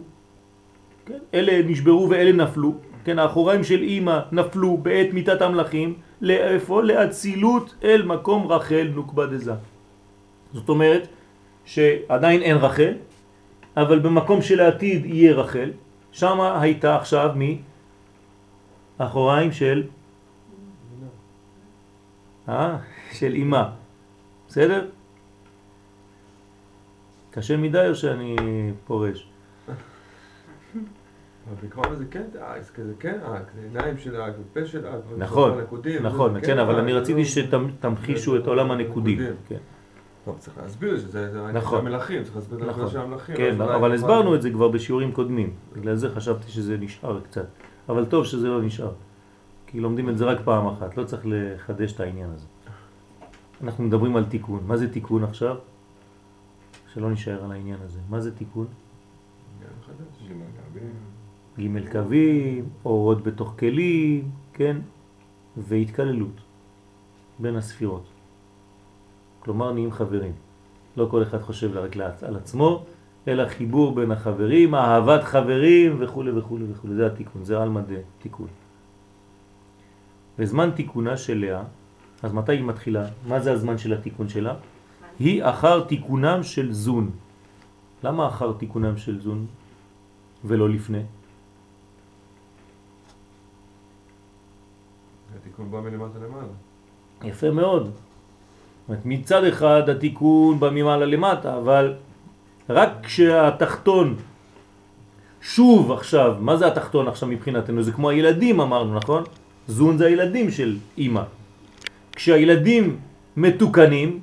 כן? 1.09 1.17
אלה 1.33 1.61
נשברו 1.65 2.09
ואלה 2.09 2.31
נפלו, 2.31 2.73
כן? 3.03 3.19
האחוריים 3.19 3.63
של 3.63 3.81
אימא 3.81 4.19
נפלו 4.31 4.77
בעת 4.77 5.13
מיטת 5.13 5.41
המלאכים, 5.41 5.93
לאיפה? 6.21 6.81
לאצילות 6.81 7.75
אל 7.83 8.01
מקום 8.05 8.47
רחל 8.47 8.87
נוקבה 8.93 9.25
דזה. 9.25 9.53
זאת 10.53 10.69
אומרת 10.69 11.07
שעדיין 11.65 12.41
אין 12.41 12.57
רחל, 12.57 12.93
אבל 13.77 13.99
במקום 13.99 14.41
של 14.41 14.59
העתיד 14.59 15.05
יהיה 15.05 15.33
רחל, 15.33 15.71
שם 16.11 16.41
הייתה 16.41 16.95
עכשיו 16.95 17.31
מי? 17.35 17.61
אחוריים 18.97 19.51
של 19.51 19.83
אה? 22.49 22.77
של 23.11 23.33
אימה. 23.33 23.69
בסדר? 24.47 24.87
קשה 27.31 27.57
מדי 27.57 27.87
או 27.89 27.95
שאני 27.95 28.35
פורש? 28.85 29.27
זה 31.61 31.67
כן 32.11 32.23
זה 32.85 32.93
כן 32.99 33.19
אק, 33.35 33.51
זה 33.55 33.61
עיניים 33.61 33.97
של 33.97 34.21
אק, 34.21 34.33
ופה 34.41 34.65
של 34.65 34.87
אק. 34.87 34.99
נכון, 35.17 35.51
נכון, 36.01 36.33
זה 36.33 36.41
כן, 36.41 36.59
אבל 36.59 36.75
אני 36.75 36.91
זה 36.93 36.99
רציתי 36.99 37.19
לא- 37.19 37.25
שתמחישו 37.25 38.35
את 38.37 38.47
עולם 38.47 38.71
הנקודים. 38.71 39.19
נקודים. 39.19 39.35
כן, 39.47 39.57
טוב, 40.25 40.35
צריך 40.39 40.57
להסביר 40.57 40.97
שזה 40.97 41.31
זה 41.31 41.51
נכון. 41.51 41.79
המלאכים, 41.79 42.23
צריך 42.23 42.35
להסביר 42.35 42.57
את 42.57 42.63
נכון. 42.63 42.73
הנקודה 42.73 42.91
של 42.91 42.99
המלאכים. 42.99 43.35
כן, 43.35 43.61
אבל 43.61 43.93
הסברנו 43.93 44.35
את 44.35 44.41
זה 44.41 44.51
כבר 44.51 44.67
בשיעורים 44.67 45.11
קודמים. 45.11 45.53
בגלל 45.75 45.95
זה 45.95 46.09
חשבתי 46.09 46.51
שזה 46.51 46.77
נשאר 46.77 47.19
קצת. 47.21 47.45
אבל 47.89 48.05
טוב 48.05 48.25
שזה 48.25 48.47
לא 48.47 48.61
נשאר. 48.61 48.91
כי 49.67 49.79
לומדים 49.79 50.09
את 50.09 50.17
זה 50.17 50.25
רק 50.25 50.37
פעם 50.43 50.67
אחת, 50.67 50.97
לא 50.97 51.03
צריך 51.03 51.21
לחדש 51.25 51.93
את 51.93 51.99
העניין 51.99 52.29
הזה. 52.35 52.45
אנחנו 53.63 53.83
מדברים 53.83 54.15
על 54.15 54.25
תיקון. 54.25 54.59
מה 54.67 54.77
זה 54.77 54.93
תיקון 54.93 55.23
עכשיו? 55.23 55.55
שלא 56.93 57.11
נשאר 57.11 57.43
על 57.43 57.51
העניין 57.51 57.77
הזה. 57.85 57.99
מה 58.09 58.19
זה 58.19 58.35
תיקון? 58.35 58.67
ג' 61.59 61.91
קווים, 61.91 62.65
אורות 62.85 63.23
בתוך 63.23 63.53
כלים, 63.59 64.29
כן? 64.53 64.77
והתקללות 65.57 66.41
בין 67.39 67.55
הספירות. 67.55 68.03
כלומר 69.39 69.73
נהיים 69.73 69.91
חברים. 69.91 70.31
לא 70.97 71.07
כל 71.11 71.23
אחד 71.23 71.41
חושב 71.41 71.77
רק 71.77 71.97
על 72.21 72.35
עצמו, 72.35 72.83
אלא 73.27 73.47
חיבור 73.47 73.95
בין 73.95 74.11
החברים, 74.11 74.75
אהבת 74.75 75.23
חברים 75.23 75.95
וכו' 75.99 76.23
וכו' 76.35 76.57
וכו'. 76.71 76.87
זה 76.95 77.07
התיקון, 77.07 77.43
זה 77.43 77.61
על 77.61 77.69
מדי 77.69 77.95
תיקון. 78.21 78.47
בזמן 80.39 80.71
תיקונה 80.75 81.17
של 81.17 81.37
לאה, 81.37 81.63
אז 82.23 82.33
מתי 82.33 82.51
היא 82.51 82.63
מתחילה? 82.63 83.05
מה 83.27 83.39
זה 83.39 83.51
הזמן 83.51 83.77
של 83.77 83.93
התיקון 83.93 84.29
שלה? 84.29 84.53
היא 85.19 85.43
אחר 85.43 85.83
תיקונם 85.83 86.39
של 86.43 86.71
זון. 86.71 87.11
למה 88.03 88.27
אחר 88.27 88.51
תיקונם 88.53 88.97
של 88.97 89.21
זון 89.21 89.45
ולא 90.45 90.69
לפני? 90.69 91.03
התיקון 95.41 95.71
בא 95.71 95.81
מלמטה 95.81 96.19
למעלה. 96.19 96.53
יפה 97.23 97.51
מאוד. 97.51 97.91
אומרת, 98.87 99.05
מצד 99.05 99.43
אחד 99.43 99.89
התיקון 99.89 100.59
בא 100.59 100.69
ממעלה 100.69 101.05
למטה, 101.05 101.57
אבל 101.57 101.93
רק 102.69 102.89
כשהתחתון 103.03 104.15
שוב 105.41 105.91
עכשיו, 105.91 106.35
מה 106.39 106.57
זה 106.57 106.67
התחתון 106.67 107.07
עכשיו 107.07 107.29
מבחינתנו? 107.29 107.83
זה 107.83 107.91
כמו 107.91 108.09
הילדים 108.09 108.61
אמרנו, 108.61 108.95
נכון? 108.95 109.23
זון 109.67 109.97
זה 109.97 110.05
הילדים 110.05 110.51
של 110.51 110.77
אימא. 110.97 111.23
כשהילדים 112.11 112.97
מתוקנים, 113.37 114.19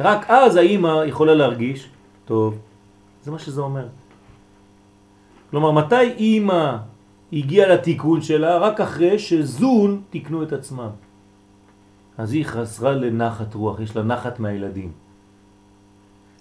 רק 0.00 0.30
אז 0.30 0.56
האימא 0.56 1.02
יכולה 1.06 1.34
להרגיש 1.34 1.88
טוב. 2.24 2.58
זה 3.22 3.30
מה 3.30 3.38
שזה 3.38 3.60
אומר. 3.60 3.86
כלומר, 5.50 5.70
מתי 5.70 6.08
אימא 6.16 6.76
הגיעה 7.32 7.68
לתיקון 7.68 8.22
שלה? 8.22 8.58
רק 8.58 8.80
אחרי 8.80 9.18
שזון 9.18 10.02
תיקנו 10.10 10.42
את 10.42 10.52
עצמם. 10.52 10.90
אז 12.18 12.32
היא 12.32 12.44
חסרה 12.44 12.92
לנחת 12.92 13.54
רוח, 13.54 13.80
יש 13.80 13.96
לה 13.96 14.02
נחת 14.02 14.40
מהילדים. 14.40 14.92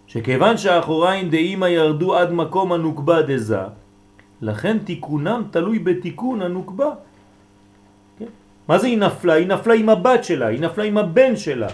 שכיוון 0.07 0.57
שהאחוריים 0.57 1.30
דאימא 1.30 1.65
ירדו 1.65 2.15
עד 2.15 2.31
מקום 2.31 2.73
הנוקבה 2.73 3.22
דזה, 3.22 3.63
לכן 4.41 4.77
תיקונם 4.80 5.43
תלוי 5.51 5.80
בתיקון 5.80 6.41
הנוקבה. 6.41 6.91
כן? 8.19 8.31
מה 8.68 8.77
זה 8.77 8.88
היא 8.88 8.97
נפלה? 8.97 9.34
היא 9.34 9.47
נפלה 9.47 9.73
עם 9.73 9.89
הבת 9.89 10.23
שלה, 10.23 10.47
היא 10.47 10.59
נפלה 10.59 10.84
עם 10.84 10.97
הבן 10.97 11.35
שלה. 11.35 11.68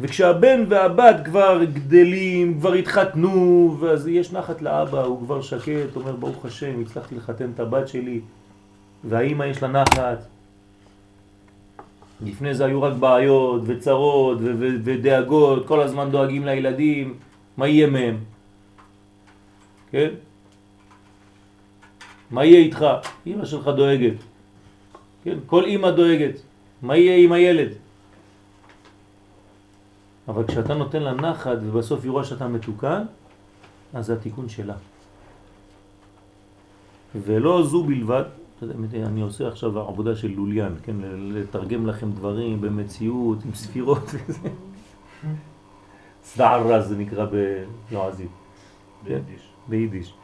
וכשהבן 0.00 0.64
והבת 0.68 1.16
כבר 1.24 1.64
גדלים, 1.64 2.58
כבר 2.58 2.72
התחתנו, 2.72 3.76
ואז 3.80 4.08
יש 4.08 4.32
נחת 4.32 4.62
לאבא, 4.62 5.02
הוא 5.02 5.18
כבר 5.20 5.42
שקט, 5.42 5.96
אומר 5.96 6.12
ברוך 6.12 6.44
השם, 6.44 6.80
הצלחתי 6.80 7.14
לחתן 7.14 7.50
את 7.54 7.60
הבת 7.60 7.88
שלי, 7.88 8.20
והאימא 9.04 9.44
יש 9.44 9.62
לה 9.62 9.68
נחת. 9.68 10.18
לפני 12.24 12.54
זה 12.54 12.64
היו 12.64 12.82
רק 12.82 12.92
בעיות 12.92 13.62
וצרות 13.66 14.38
ודאגות, 14.84 15.66
כל 15.66 15.80
הזמן 15.80 16.10
דואגים 16.10 16.46
לילדים, 16.46 17.14
מה 17.56 17.68
יהיה 17.68 17.86
מהם? 17.86 18.16
כן? 19.90 20.10
מה 22.30 22.44
יהיה 22.44 22.58
איתך? 22.58 22.86
אמא 23.26 23.44
שלך 23.44 23.68
דואגת. 23.68 24.16
כן? 25.24 25.38
כל 25.46 25.64
אמא 25.64 25.90
דואגת. 25.90 26.34
מה 26.82 26.96
יהיה 26.96 27.24
עם 27.24 27.32
הילד? 27.32 27.85
אבל 30.28 30.46
כשאתה 30.46 30.74
נותן 30.74 31.02
לה 31.02 31.14
נחת 31.14 31.58
ובסוף 31.62 32.00
היא 32.02 32.10
רואה 32.10 32.24
שאתה 32.24 32.48
מתוקן, 32.48 33.02
אז 33.94 34.06
זה 34.06 34.12
התיקון 34.12 34.48
שלה. 34.48 34.74
ולא 37.14 37.62
זו 37.66 37.84
בלבד, 37.84 38.24
אני 39.06 39.20
עושה 39.20 39.48
עכשיו 39.48 39.78
עבודה 39.78 40.16
של 40.16 40.30
לוליאן, 40.30 40.74
כן, 40.82 40.96
לתרגם 41.02 41.86
לכם 41.86 42.10
דברים 42.10 42.60
במציאות, 42.60 43.44
עם 43.44 43.54
ספירות 43.54 44.04
וזה. 44.14 44.48
סדערה 46.24 46.80
זה 46.80 46.96
נקרא 46.96 47.26
בלועזית. 47.90 48.30
ביידיש. 49.04 49.42
ביידיש. 49.68 50.14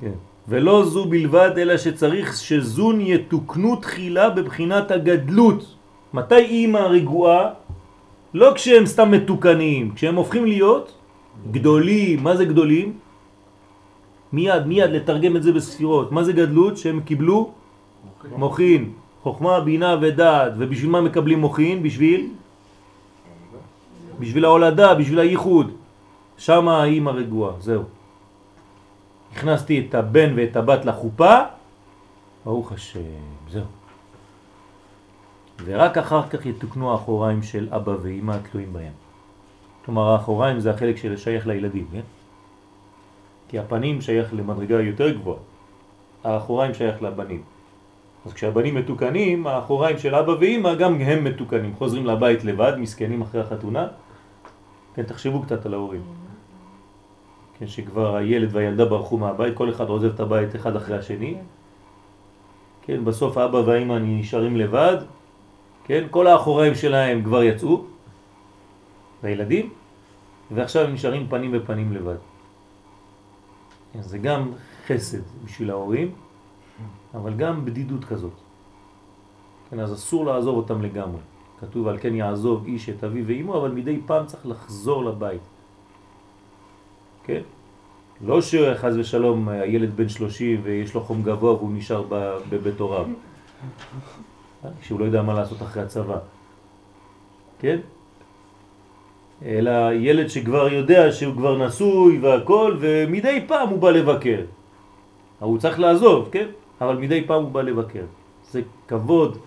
כן. 0.00 0.12
ולא 0.48 0.84
זו 0.84 1.04
בלבד, 1.04 1.50
אלא 1.58 1.76
שצריך 1.76 2.34
שזון 2.36 3.00
יתוקנו 3.00 3.76
תחילה 3.76 4.30
בבחינת 4.30 4.90
הגדלות. 4.90 5.76
מתי 6.14 6.34
אימא 6.34 6.78
רגועה? 6.78 7.50
לא 8.34 8.52
כשהם 8.54 8.86
סתם 8.86 9.10
מתוקנים, 9.10 9.94
כשהם 9.94 10.14
הופכים 10.14 10.46
להיות 10.46 10.92
גדולים. 11.50 12.22
מה 12.22 12.36
זה 12.36 12.44
גדולים? 12.44 12.98
מיד, 14.32 14.66
מיד 14.66 14.90
לתרגם 14.90 15.36
את 15.36 15.42
זה 15.42 15.52
בספירות. 15.52 16.12
מה 16.12 16.24
זה 16.24 16.32
גדלות? 16.32 16.78
שהם 16.78 17.00
קיבלו 17.00 17.52
מוכין. 18.04 18.38
מוכין. 18.38 18.82
חוכמה, 19.22 19.60
בינה 19.60 19.96
ודעת. 20.00 20.52
ובשביל 20.58 20.90
מה 20.90 21.00
מקבלים 21.00 21.38
מוכין? 21.40 21.82
בשביל? 21.82 22.28
בשביל 24.20 24.44
ההולדה, 24.44 24.94
בשביל 24.94 25.18
הייחוד. 25.18 25.70
שם 26.38 26.68
האימא 26.68 27.10
רגועה, 27.10 27.52
זהו. 27.60 27.82
הכנסתי 29.32 29.86
את 29.88 29.94
הבן 29.94 30.32
ואת 30.36 30.56
הבת 30.56 30.84
לחופה, 30.84 31.36
ברוך 32.44 32.72
השם. 32.72 33.33
ורק 35.64 35.98
אחר 35.98 36.28
כך 36.28 36.46
יתוקנו 36.46 36.92
האחוריים 36.92 37.42
של 37.42 37.68
אבא 37.70 37.94
ואימא 38.02 38.32
התלויים 38.32 38.72
בהם. 38.72 38.92
כלומר 39.84 40.12
האחוריים 40.12 40.60
זה 40.60 40.70
החלק 40.70 40.96
של 40.96 41.16
שייך 41.16 41.46
לילדים, 41.46 41.86
כן? 41.92 42.00
כי 43.48 43.58
הפנים 43.58 44.00
שייך 44.00 44.34
למדרגה 44.34 44.80
יותר 44.80 45.10
גבוהה, 45.10 45.38
האחוריים 46.24 46.74
שייך 46.74 47.02
לבנים. 47.02 47.42
אז 48.26 48.32
כשהבנים 48.32 48.74
מתוקנים, 48.74 49.46
האחוריים 49.46 49.98
של 49.98 50.14
אבא 50.14 50.30
ואימא 50.30 50.74
גם 50.74 51.00
הם 51.00 51.24
מתוקנים, 51.24 51.74
חוזרים 51.74 52.06
לבית 52.06 52.44
לבד, 52.44 52.72
מסכנים 52.78 53.22
אחרי 53.22 53.40
החתונה. 53.40 53.86
כן, 54.94 55.02
תחשבו 55.02 55.42
קצת 55.42 55.66
על 55.66 55.74
ההורים. 55.74 56.02
כן, 57.58 57.66
שכבר 57.66 58.16
הילד 58.16 58.48
והילדה 58.52 58.84
ברחו 58.84 59.18
מהבית, 59.18 59.54
כל 59.54 59.70
אחד 59.70 59.88
עוזב 59.88 60.14
את 60.14 60.20
הבית 60.20 60.56
אחד 60.56 60.76
אחרי 60.76 60.98
השני. 60.98 61.36
כן, 62.82 63.04
בסוף 63.04 63.38
האבא 63.38 63.56
והאימא 63.56 63.98
נשארים 64.00 64.56
לבד, 64.56 64.96
כן, 65.84 66.06
כל 66.10 66.26
האחוריים 66.26 66.74
שלהם 66.74 67.24
כבר 67.24 67.42
יצאו, 67.42 67.84
והילדים, 69.22 69.72
ועכשיו 70.50 70.84
הם 70.84 70.94
נשארים 70.94 71.26
פנים 71.28 71.52
בפנים 71.52 71.92
לבד. 71.92 72.16
זה 74.00 74.18
גם 74.18 74.52
חסד 74.86 75.22
בשביל 75.44 75.70
ההורים, 75.70 76.10
אבל 77.14 77.34
גם 77.34 77.64
בדידות 77.64 78.04
כזאת. 78.04 78.32
כן, 79.70 79.80
אז 79.80 79.92
אסור 79.92 80.26
לעזוב 80.26 80.56
אותם 80.56 80.82
לגמרי. 80.82 81.20
כתוב 81.60 81.88
על 81.88 81.98
כן 81.98 82.14
יעזוב 82.14 82.66
איש 82.66 82.88
את 82.88 83.04
אביו 83.04 83.26
ואימו, 83.26 83.56
אבל 83.58 83.70
מדי 83.70 84.00
פעם 84.06 84.26
צריך 84.26 84.46
לחזור 84.46 85.04
לבית. 85.04 85.40
כן? 87.24 87.40
לא 88.20 88.42
שחז 88.42 88.96
ושלום 88.96 89.48
הילד 89.48 89.96
בן 89.96 90.08
30 90.08 90.60
ויש 90.62 90.94
לו 90.94 91.00
חום 91.00 91.22
גבוה 91.22 91.52
והוא 91.52 91.72
נשאר 91.72 92.02
בבית 92.50 92.80
הוריו. 92.80 93.06
שהוא 94.82 95.00
לא 95.00 95.04
יודע 95.04 95.22
מה 95.22 95.34
לעשות 95.34 95.62
אחרי 95.62 95.82
הצבא. 95.82 96.18
כן? 97.58 97.78
אלא 99.44 99.92
ילד 99.92 100.28
שכבר 100.28 100.68
יודע 100.68 101.12
שהוא 101.12 101.34
כבר 101.34 101.66
נשוי 101.66 102.18
והכל, 102.18 102.76
ומדי 102.80 103.44
פעם 103.46 103.68
הוא 103.68 103.78
בא 103.78 103.90
לבקר. 103.90 104.40
הוא 105.40 105.58
צריך 105.58 105.80
לעזוב, 105.80 106.28
כן? 106.32 106.48
אבל 106.80 106.96
מדי 106.96 107.24
פעם 107.26 107.42
הוא 107.42 107.50
בא 107.50 107.62
לבקר. 107.62 108.04
זה 108.50 108.60
כבוד, 108.88 109.38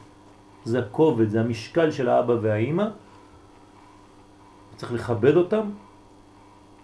זה 0.64 0.80
הכובד, 0.80 1.30
זה 1.30 1.40
המשקל 1.40 1.92
של 1.92 2.10
האבא 2.10 2.36
והאימא. 2.42 2.86
צריך 4.76 4.94
לכבד 4.94 5.36
אותם, 5.38 5.70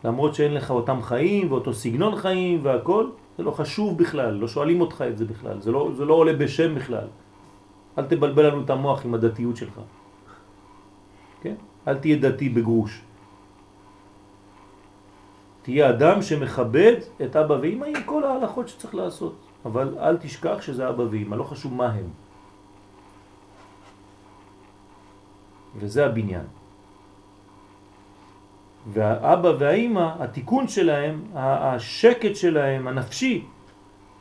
למרות 0.03 0.35
שאין 0.35 0.53
לך 0.53 0.71
אותם 0.71 1.01
חיים 1.01 1.51
ואותו 1.51 1.73
סגנון 1.73 2.15
חיים 2.15 2.59
והכל, 2.63 3.07
זה 3.37 3.43
לא 3.43 3.51
חשוב 3.51 3.97
בכלל, 3.97 4.33
לא 4.33 4.47
שואלים 4.47 4.81
אותך 4.81 5.03
את 5.09 5.17
זה 5.17 5.25
בכלל, 5.25 5.61
זה 5.61 5.71
לא, 5.71 5.91
זה 5.95 6.05
לא 6.05 6.13
עולה 6.13 6.33
בשם 6.33 6.75
בכלל. 6.75 7.07
אל 7.97 8.05
תבלבל 8.05 8.47
לנו 8.47 8.61
את 8.63 8.69
המוח 8.69 9.05
עם 9.05 9.13
הדתיות 9.13 9.57
שלך. 9.57 9.79
כן? 11.41 11.55
אל 11.87 11.97
תהיה 11.97 12.17
דתי 12.17 12.49
בגרוש. 12.49 13.01
תהיה 15.61 15.89
אדם 15.89 16.21
שמכבד 16.21 16.95
את 17.23 17.35
אבא 17.35 17.53
ואמא 17.61 17.85
עם 17.85 18.03
כל 18.05 18.23
ההלכות 18.23 18.67
שצריך 18.67 18.95
לעשות. 18.95 19.35
אבל 19.65 19.95
אל 19.99 20.17
תשכח 20.17 20.61
שזה 20.61 20.89
אבא 20.89 21.03
ואמא, 21.11 21.35
לא 21.35 21.43
חשוב 21.43 21.73
מה 21.73 21.87
הם. 21.87 22.09
וזה 25.75 26.05
הבניין. 26.05 26.45
והאבא 28.93 29.51
והאימא, 29.59 30.07
התיקון 30.19 30.67
שלהם, 30.67 31.23
השקט 31.35 32.35
שלהם, 32.35 32.87
הנפשי, 32.87 33.45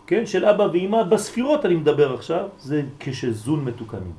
כן, 0.07 0.27
של 0.27 0.45
אבא 0.45 0.63
ואימא, 0.63 1.03
בספירות 1.03 1.67
אני 1.67 1.75
מדבר 1.75 2.15
עכשיו, 2.15 2.49
זה 2.59 2.83
כשזון 3.01 3.65
מתוקנים. 3.65 4.13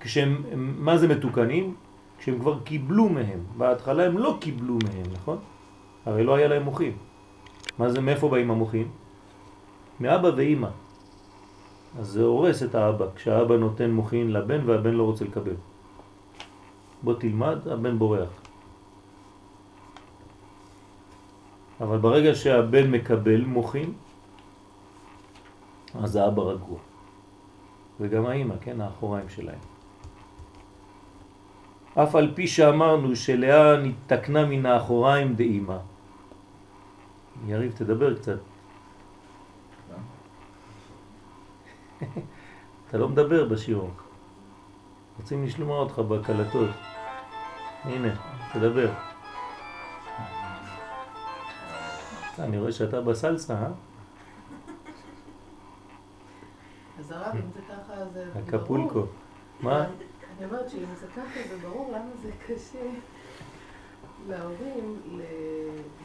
כשהם, 0.00 0.44
מה 0.78 0.98
זה 0.98 1.08
מתוקנים? 1.08 1.74
כשהם 2.18 2.38
כבר 2.38 2.58
קיבלו 2.64 3.08
מהם. 3.08 3.40
בהתחלה 3.56 4.06
הם 4.06 4.18
לא 4.18 4.36
קיבלו 4.40 4.78
מהם, 4.84 5.06
נכון? 5.12 5.38
הרי 6.06 6.24
לא 6.24 6.34
היה 6.34 6.48
להם 6.48 6.62
מוחים. 6.62 6.92
מה 7.78 7.90
זה, 7.90 8.00
מאיפה 8.00 8.28
באים 8.28 8.50
המוחים? 8.50 8.88
מאבא 10.00 10.30
ואימא. 10.36 10.68
אז 11.98 12.06
זה 12.06 12.22
הורס 12.22 12.62
את 12.62 12.74
האבא, 12.74 13.06
כשהאבא 13.16 13.56
נותן 13.56 13.90
מוכין 13.90 14.32
לבן 14.32 14.60
והבן 14.66 14.94
לא 14.94 15.02
רוצה 15.02 15.24
לקבל. 15.24 15.56
בוא 17.02 17.14
תלמד, 17.14 17.68
הבן 17.68 17.98
בורח. 17.98 18.28
אבל 21.80 21.98
ברגע 21.98 22.34
שהבן 22.34 22.90
מקבל 22.90 23.44
מוכין, 23.44 23.92
אז 25.94 26.16
האבא 26.16 26.42
רגוע. 26.42 26.78
וגם 28.00 28.26
האמא, 28.26 28.54
כן, 28.60 28.80
האחוריים 28.80 29.28
שלהם. 29.28 29.58
אף 31.94 32.14
על 32.14 32.32
פי 32.34 32.46
שאמרנו 32.46 33.16
שלאה 33.16 33.76
נתקנה 33.76 34.46
מן 34.46 34.66
האחוריים 34.66 35.34
דאמא. 35.34 35.78
יריב, 37.46 37.72
תדבר 37.76 38.16
קצת. 38.16 38.38
אתה 42.88 42.98
לא 42.98 43.08
מדבר 43.08 43.48
בשיעור. 43.48 43.90
רוצים 45.18 45.44
לשמוע 45.44 45.78
אותך 45.78 45.98
בקלטות. 45.98 46.70
הנה, 47.84 48.14
תדבר. 48.52 48.90
אני 52.38 52.58
רואה 52.58 52.72
שאתה 52.72 53.00
בסלסה, 53.00 53.54
אה? 53.54 53.87
אז 56.98 57.10
הרב, 57.10 57.34
אם 57.34 57.50
זה 57.54 57.60
ככה, 57.68 58.04
זה 58.12 58.24
ברור. 58.34 58.58
הקפולקו. 58.58 59.02
מה? 59.60 59.86
אני 60.38 60.46
אומרת 60.46 60.70
שאם 60.70 60.94
זה 61.00 61.06
ככה, 61.06 61.40
זה 61.48 61.68
ברור 61.68 61.92
למה 61.92 62.10
זה 62.22 62.30
קשה 62.46 62.90
להורים 64.28 64.96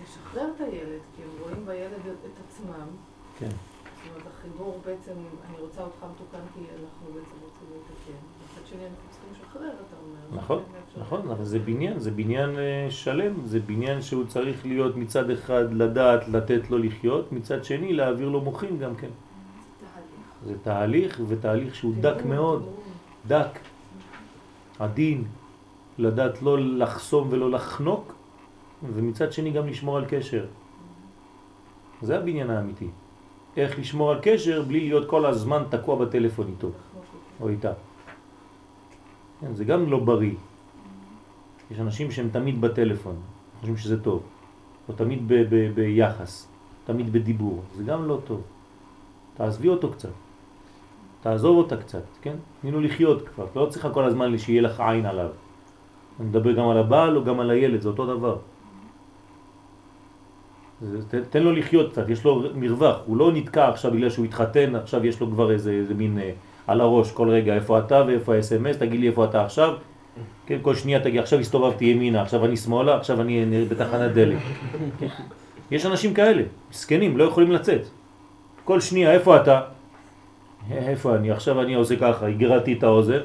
לשחרר 0.03 0.51
את 0.55 0.61
הילד, 0.61 0.99
כי 1.15 1.23
הם 1.23 1.29
רואים 1.41 1.65
בילד 1.65 2.15
את 2.25 2.39
עצמם. 2.47 2.87
כן. 3.39 3.49
זאת 3.49 4.11
אומרת, 4.11 4.27
החיבור 4.27 4.81
בעצם, 4.85 5.11
אני 5.49 5.59
רוצה 5.59 5.81
אותך 5.81 5.97
מתוקן 6.13 6.45
כי 6.53 6.59
אנחנו 6.59 7.07
בעצם 7.07 7.35
רוצים 7.43 7.67
להתקן. 7.73 8.19
מצד 8.43 8.67
שני, 8.67 8.83
אנחנו 8.83 9.09
צריכים 9.09 9.29
לשחרר, 9.31 9.69
אתה 9.69 9.95
אומר. 10.03 10.41
נכון. 10.41 10.63
נכון, 10.97 11.31
אבל 11.31 11.45
זה 11.45 11.59
בניין, 11.59 11.99
זה 11.99 12.11
בניין 12.11 12.57
אה, 12.57 12.87
שלם, 12.89 13.33
זה 13.45 13.59
בניין 13.59 14.01
שהוא 14.01 14.25
צריך 14.27 14.65
להיות 14.65 14.95
מצד 14.95 15.29
אחד 15.29 15.73
לדעת 15.73 16.27
לתת 16.27 16.69
לו 16.69 16.77
לחיות, 16.77 17.31
מצד 17.31 17.63
שני 17.65 17.93
להעביר 17.93 18.29
לו 18.29 18.41
מוחים 18.41 18.79
גם 18.79 18.95
כן. 18.95 19.09
זה 20.45 20.53
תהליך 20.63 21.21
ותהליך 21.27 21.75
שהוא 21.75 21.93
דק 22.01 22.15
תיאום, 22.17 22.29
מאוד. 22.29 22.69
דק, 23.27 23.59
עדין, 24.79 25.23
לדעת 25.97 26.41
לא 26.41 26.59
לחסום 26.59 27.27
ולא 27.31 27.51
לחנוק, 27.51 28.13
ומצד 28.93 29.33
שני 29.33 29.51
גם 29.51 29.67
לשמור 29.67 29.97
על 29.97 30.05
קשר. 30.09 30.45
זה 32.01 32.17
הבניין 32.17 32.49
האמיתי. 32.49 32.89
איך 33.57 33.79
לשמור 33.79 34.11
על 34.11 34.19
קשר 34.21 34.61
בלי 34.61 34.79
להיות 34.79 35.09
כל 35.09 35.25
הזמן 35.25 35.63
תקוע 35.69 35.95
בטלפון 35.95 36.47
איתו 36.47 36.69
או 37.41 37.49
איתה. 37.49 37.71
כן, 39.41 39.55
זה 39.55 39.63
גם 39.65 39.89
לא 39.89 39.99
בריא. 39.99 40.35
יש 41.71 41.79
אנשים 41.79 42.11
שהם 42.11 42.29
תמיד 42.31 42.61
בטלפון, 42.61 43.15
חושבים 43.59 43.77
שזה 43.77 44.03
טוב, 44.03 44.23
או 44.89 44.93
תמיד 44.93 45.27
ביחס, 45.75 46.47
תמיד 46.85 47.13
בדיבור, 47.13 47.63
זה 47.77 47.83
גם 47.83 48.07
לא 48.07 48.21
טוב. 48.25 48.41
תעזבי 49.33 49.69
אותו 49.69 49.91
קצת, 49.91 50.09
תעזוב 51.23 51.57
אותה 51.57 51.77
קצת, 51.77 52.03
כן? 52.21 52.33
תני 52.61 52.71
לו 52.71 52.81
לחיות 52.81 53.27
כבר, 53.27 53.45
לא 53.55 53.65
צריכה 53.65 53.89
כל 53.89 54.03
הזמן 54.03 54.37
שיהיה 54.37 54.61
לך 54.61 54.79
עין 54.79 55.05
עליו. 55.05 55.27
אני 56.19 56.27
מדבר 56.27 56.51
גם 56.51 56.67
על 56.69 56.77
הבעל 56.77 57.17
או 57.17 57.23
גם 57.23 57.39
על 57.39 57.49
הילד, 57.49 57.81
זה 57.81 57.89
אותו 57.89 58.05
דבר. 58.17 58.37
זה, 60.81 60.97
ת- 61.09 61.29
תן 61.29 61.43
לו 61.43 61.51
לחיות 61.51 61.91
קצת, 61.91 62.09
יש 62.09 62.23
לו 62.25 62.43
מרווח, 62.55 62.97
הוא 63.05 63.17
לא 63.17 63.31
נתקע 63.31 63.69
עכשיו 63.69 63.91
בגלל 63.91 64.09
שהוא 64.09 64.25
התחתן, 64.25 64.75
עכשיו 64.75 65.05
יש 65.05 65.19
לו 65.19 65.27
כבר 65.31 65.51
איזה, 65.51 65.71
איזה 65.71 65.93
מין 65.93 66.19
אה, 66.19 66.31
על 66.67 66.81
הראש 66.81 67.11
כל 67.11 67.29
רגע, 67.29 67.55
איפה 67.55 67.79
אתה 67.79 68.03
ואיפה 68.07 68.35
ה-SMS, 68.35 68.77
תגיד 68.79 68.99
לי 68.99 69.07
איפה 69.07 69.25
אתה 69.25 69.45
עכשיו, 69.45 69.73
כן, 70.45 70.57
כל 70.61 70.75
שנייה 70.75 70.99
תגיד, 70.99 71.19
עכשיו 71.19 71.39
הסתובבתי 71.39 71.85
ימינה, 71.85 72.21
עכשיו 72.21 72.45
אני 72.45 72.57
שמאלה, 72.57 72.97
עכשיו 72.97 73.21
אני 73.21 73.43
אה, 73.53 73.65
בתחנת 73.69 74.11
דלק. 74.13 74.37
כן? 74.99 75.07
יש 75.71 75.85
אנשים 75.85 76.13
כאלה, 76.13 76.43
מסכנים, 76.71 77.17
לא 77.17 77.23
יכולים 77.23 77.51
לצאת. 77.51 77.81
כל 78.65 78.79
שנייה, 78.79 79.11
איפה 79.11 79.37
אתה? 79.37 79.61
"אה, 80.71 80.77
איפה 80.77 81.15
אני? 81.15 81.31
עכשיו 81.31 81.61
אני 81.61 81.73
עושה 81.73 81.95
ככה, 81.99 82.27
הגרעתי 82.27 82.73
את 82.73 82.83
האוזן. 82.83 83.19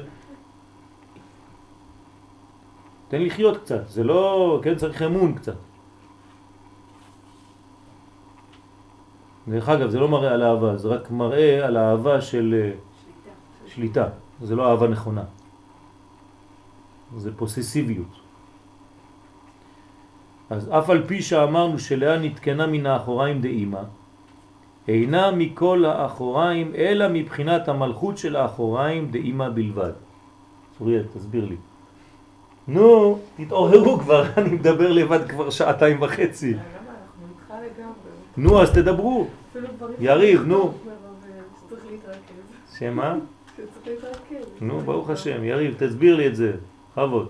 תן 3.07 3.21
לחיות 3.21 3.57
קצת, 3.57 3.89
זה 3.89 4.03
לא, 4.03 4.59
כן, 4.63 4.75
צריך 4.75 5.01
אמון 5.01 5.33
קצת. 5.33 5.55
דרך 9.47 9.69
אגב, 9.69 9.89
זה 9.89 9.99
לא 9.99 10.07
מראה 10.07 10.31
על 10.33 10.43
אהבה, 10.43 10.77
זה 10.77 10.87
רק 10.87 11.11
מראה 11.11 11.65
על 11.65 11.77
אהבה 11.77 12.21
של 12.21 12.55
אה, 12.57 12.71
שליטה. 13.67 14.05
שליטה. 14.05 14.07
זה 14.41 14.55
לא 14.55 14.71
אהבה 14.71 14.87
נכונה. 14.87 15.23
זה 17.17 17.35
פוססיביות. 17.35 18.13
אז 20.49 20.69
אף 20.69 20.89
על 20.89 21.07
פי 21.07 21.21
שאמרנו 21.21 21.79
שלאה 21.79 22.17
נתקנה 22.19 22.67
מן 22.67 22.85
האחוריים 22.85 23.41
דאימא, 23.41 23.81
אינה 24.89 25.31
מכל 25.31 25.85
האחוריים 25.85 26.71
אלא 26.75 27.05
מבחינת 27.13 27.67
המלכות 27.67 28.17
של 28.17 28.35
האחוריים 28.35 29.11
דאימא 29.11 29.49
בלבד. 29.49 29.91
צוריאל, 30.77 31.03
תסביר 31.13 31.45
לי. 31.45 31.55
נו, 32.67 33.19
תתעוררו 33.37 33.99
כבר, 33.99 34.23
אני 34.37 34.49
מדבר 34.49 34.91
לבד 34.91 35.29
כבר 35.29 35.49
שעתיים 35.49 36.01
וחצי. 36.01 36.53
למה 36.53 36.61
אנחנו 36.61 37.25
איתך 37.29 37.77
לגמרי? 37.77 37.93
נו, 38.37 38.61
אז 38.61 38.71
תדברו. 38.71 39.27
יריב, 39.99 40.41
נו. 40.45 40.73
להתרכז. 41.91 42.77
שמה? 42.79 43.15
נו, 44.61 44.79
ברוך 44.79 45.09
השם. 45.09 45.43
יריב, 45.43 45.75
תסביר 45.79 46.15
לי 46.15 46.27
את 46.27 46.35
זה. 46.35 46.53
בכבוד. 46.91 47.29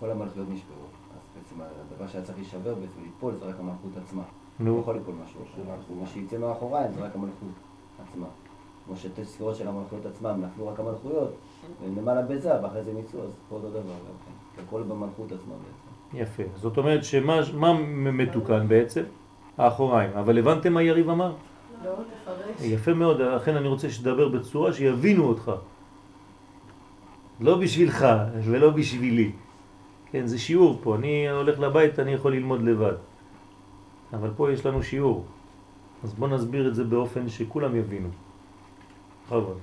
כל 0.00 0.10
המלכויות 0.10 0.48
נשברו. 0.50 0.84
אז 1.14 1.20
בעצם 1.34 1.60
הדבר 1.60 2.08
שהיה 2.08 2.24
צריך 2.24 2.38
להישבר 2.38 2.74
בעצם 2.74 3.00
ליפול 3.04 3.34
זה 3.40 3.44
רק 3.44 3.54
המלכות 3.58 3.92
עצמה. 4.04 4.22
לא 4.60 4.66
נו, 4.66 4.80
יכול 4.80 4.94
ליפול 4.94 5.14
משהו 5.24 5.40
אחר. 5.42 5.94
מה 6.00 6.06
שיצא 6.06 6.38
מאחוריים 6.38 6.92
זה 6.92 7.00
רק 7.00 7.10
המלכות 7.14 7.48
עצמה. 8.02 8.26
כמו 8.86 8.96
שתי 8.96 9.24
ספירות 9.24 9.56
של 9.56 9.68
המלכויות 9.68 10.06
עצמם 10.06 10.44
נפלו 10.44 10.68
רק 10.68 10.80
המלכויות, 10.80 11.34
ולמעלה 11.82 12.22
בזה, 12.22 12.62
ואחרי 12.62 12.82
זה 12.82 12.92
ניצו, 12.92 13.22
אז 13.22 13.30
פה 13.48 13.56
אותו 13.56 13.70
דבר 13.70 13.80
גם 13.80 14.14
כן. 14.26 14.62
הכל 14.62 14.82
במלכות 14.82 15.32
עצמה 15.32 15.54
בעצם. 15.54 16.22
יפה. 16.22 16.42
זאת 16.56 16.78
אומרת 16.78 17.04
שמה 17.04 17.40
מה 17.54 17.72
מתוקן 18.12 18.68
בעצם? 18.68 19.02
האחוריים. 19.58 20.10
אבל 20.10 20.38
הבנתם 20.38 20.72
מה 20.72 20.82
יריב 20.82 21.10
אמר? 21.10 21.32
לא, 21.84 21.94
תפרש. 22.22 22.60
יפה 22.60 22.94
מאוד, 22.94 23.20
לכן 23.20 23.56
אני 23.56 23.68
רוצה 23.68 23.90
שתדבר 23.90 24.28
בצורה 24.28 24.72
שיבינו 24.72 25.24
אותך. 25.24 25.52
לא 27.40 27.58
בשבילך 27.58 28.06
ולא 28.44 28.70
בשבילי. 28.70 29.32
כן, 30.10 30.26
זה 30.26 30.38
שיעור 30.38 30.78
פה. 30.82 30.96
אני 30.96 31.30
הולך 31.30 31.60
לבית, 31.60 31.98
אני 31.98 32.12
יכול 32.12 32.32
ללמוד 32.32 32.62
לבד. 32.62 32.94
אבל 34.12 34.30
פה 34.36 34.52
יש 34.52 34.66
לנו 34.66 34.82
שיעור. 34.82 35.24
אז 36.04 36.14
בוא 36.14 36.28
נסביר 36.28 36.68
את 36.68 36.74
זה 36.74 36.84
באופן 36.84 37.28
שכולם 37.28 37.76
יבינו. 37.76 38.08
בכבוד. 39.26 39.58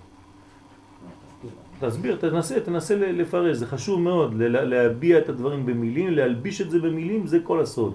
תסביר, 1.80 2.16
תנסה, 2.16 2.60
תנסה 2.60 2.96
לפרש, 2.96 3.58
זה 3.58 3.68
חשוב 3.68 4.02
מאוד, 4.02 4.34
להביע 4.34 5.20
את 5.20 5.30
הדברים 5.30 5.66
במילים, 5.66 6.10
להלביש 6.10 6.62
את 6.62 6.70
זה 6.72 6.80
במילים, 6.80 7.28
זה 7.28 7.40
כל 7.44 7.60
הסוד. 7.62 7.94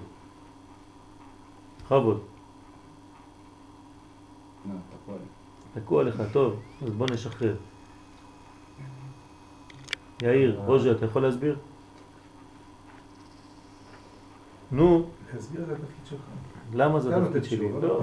בכבוד. 1.83 2.19
נו, 4.65 4.75
תקוע 5.73 6.03
לך, 6.03 6.23
טוב, 6.31 6.59
אז 6.85 6.93
בוא 6.93 7.07
נשחרר. 7.13 7.55
יאיר, 10.21 10.61
רוז'ה, 10.65 10.91
אתה 10.91 11.05
יכול 11.05 11.21
להסביר? 11.21 11.57
נו, 14.71 15.09
תסביר 15.37 15.63
את 15.63 15.69
התפקיד 15.69 16.05
שלך. 16.05 16.19
למה 16.73 16.99
זה 16.99 17.17
התפקיד 17.17 17.43
שלי? 17.43 17.71
לא, 17.81 18.01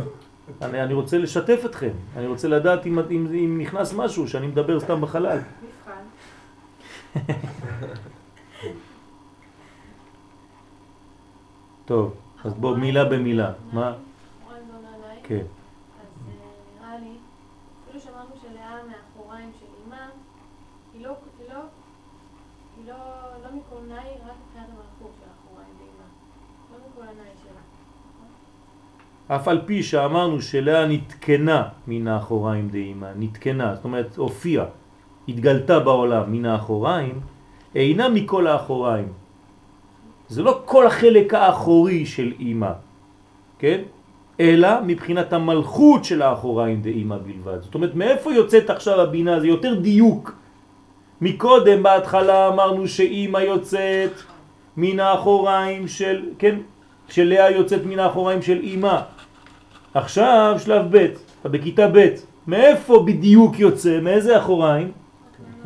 אני, 0.63 0.83
אני 0.83 0.95
רוצה 0.95 1.19
לשתף 1.19 1.61
אתכם, 1.65 1.91
אני 2.17 2.27
רוצה 2.27 2.49
לדעת 2.49 2.87
אם, 2.87 2.99
אם, 2.99 3.27
אם 3.27 3.59
נכנס 3.61 3.95
משהו, 3.95 4.29
שאני 4.29 4.47
מדבר 4.47 4.81
סתם 4.81 5.01
בחלל. 5.01 5.39
טוב, 11.85 12.15
אז 12.45 12.55
בוא 12.55 12.77
מילה 12.77 13.05
במילה. 13.05 13.53
מה? 13.73 13.95
כן. 15.23 15.35
אז 15.35 16.07
אה, 16.29 16.33
נראה 16.81 16.99
לי, 16.99 17.17
אפילו 17.85 18.01
שאמרנו 18.01 18.35
שלאה 18.43 18.77
מאחוריים 18.89 19.51
של 19.61 19.67
אימה, 19.85 20.09
היא 20.95 21.07
לא, 21.07 21.15
היא 21.39 21.49
לא, 21.49 21.61
היא 22.77 22.87
לא, 22.89 22.97
לא 23.45 23.57
מקולנאי, 23.57 24.11
רק 24.27 24.37
מבחינת 24.47 24.69
המלכות 24.69 25.13
של 25.19 25.25
האחוריים 25.31 25.75
באימה. 25.79 26.09
לא 26.73 26.79
מקולנאי 26.89 27.33
שלה. 27.43 27.61
אף 29.29 29.49
על 29.49 29.61
פי 29.67 29.83
שאמרנו 29.83 30.43
שלאה 30.43 30.87
נתקנה 30.87 31.63
מן 31.87 32.09
האחוריים 32.09 32.69
דאימה, 32.69 33.07
נתקנה, 33.19 33.75
זאת 33.75 33.85
אומרת 33.85 34.17
הופיעה, 34.17 34.65
התגלתה 35.29 35.81
בעולם 35.81 36.33
מן 36.33 36.47
האחוריים, 36.47 37.21
אינה 37.75 38.09
מכל 38.09 38.47
האחוריים. 38.47 39.09
זה 40.29 40.43
לא 40.43 40.61
כל 40.65 40.87
החלק 40.87 41.35
האחורי 41.35 42.07
של 42.07 42.33
אימא, 42.41 42.73
כן? 43.59 43.81
אלא 44.41 44.69
מבחינת 44.87 45.33
המלכות 45.33 46.05
של 46.05 46.23
האחוריים 46.23 46.83
דאימא 46.83 47.17
בלבד. 47.19 47.61
זאת 47.63 47.75
אומרת, 47.75 47.95
מאיפה 47.95 48.33
יוצאת 48.33 48.71
עכשיו 48.71 49.01
הבינה? 49.01 49.41
זה 49.41 49.47
יותר 49.47 49.75
דיוק. 49.75 50.33
מקודם 51.21 51.83
בהתחלה 51.83 52.49
אמרנו 52.49 52.89
שאימא 52.89 53.39
יוצאת 53.39 54.13
מן 54.77 55.01
האחוריים 55.01 55.89
של, 55.89 56.23
כן, 56.39 56.57
שלאה 57.09 57.51
יוצאת 57.51 57.87
מן 57.87 57.99
האחוריים 57.99 58.43
של 58.43 58.61
אימא. 58.63 59.01
עכשיו 59.99 60.57
שלב 60.59 60.83
ב', 60.91 61.07
בכיתה 61.45 61.87
ב', 61.93 62.07
מאיפה 62.47 63.03
בדיוק 63.07 63.59
יוצא? 63.59 64.01
מאיזה 64.01 64.39
אחוריים? 64.39 64.93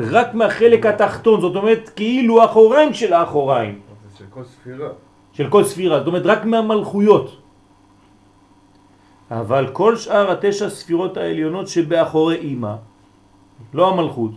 רק 0.00 0.34
מהחלק 0.34 0.86
התחתון, 0.86 1.40
זאת 1.40 1.56
אומרת 1.56 1.90
כאילו 1.96 2.44
אחוריים 2.44 2.94
של 2.94 3.12
האחוריים. 3.12 3.80
של 4.18 4.24
כל 4.30 4.44
ספירה. 4.44 4.88
של 5.32 5.46
כל 5.48 5.64
ספירה, 5.64 5.98
זאת 5.98 6.06
אומרת 6.06 6.26
רק 6.26 6.44
מהמלכויות. 6.44 7.28
אבל 9.30 9.64
כל 9.72 9.96
שאר 9.96 10.32
התשע 10.32 10.68
ספירות 10.68 11.16
העליונות 11.16 11.68
שבאחורי 11.68 12.36
אימא, 12.36 12.74
לא 13.74 13.82
המלכות, 13.92 14.32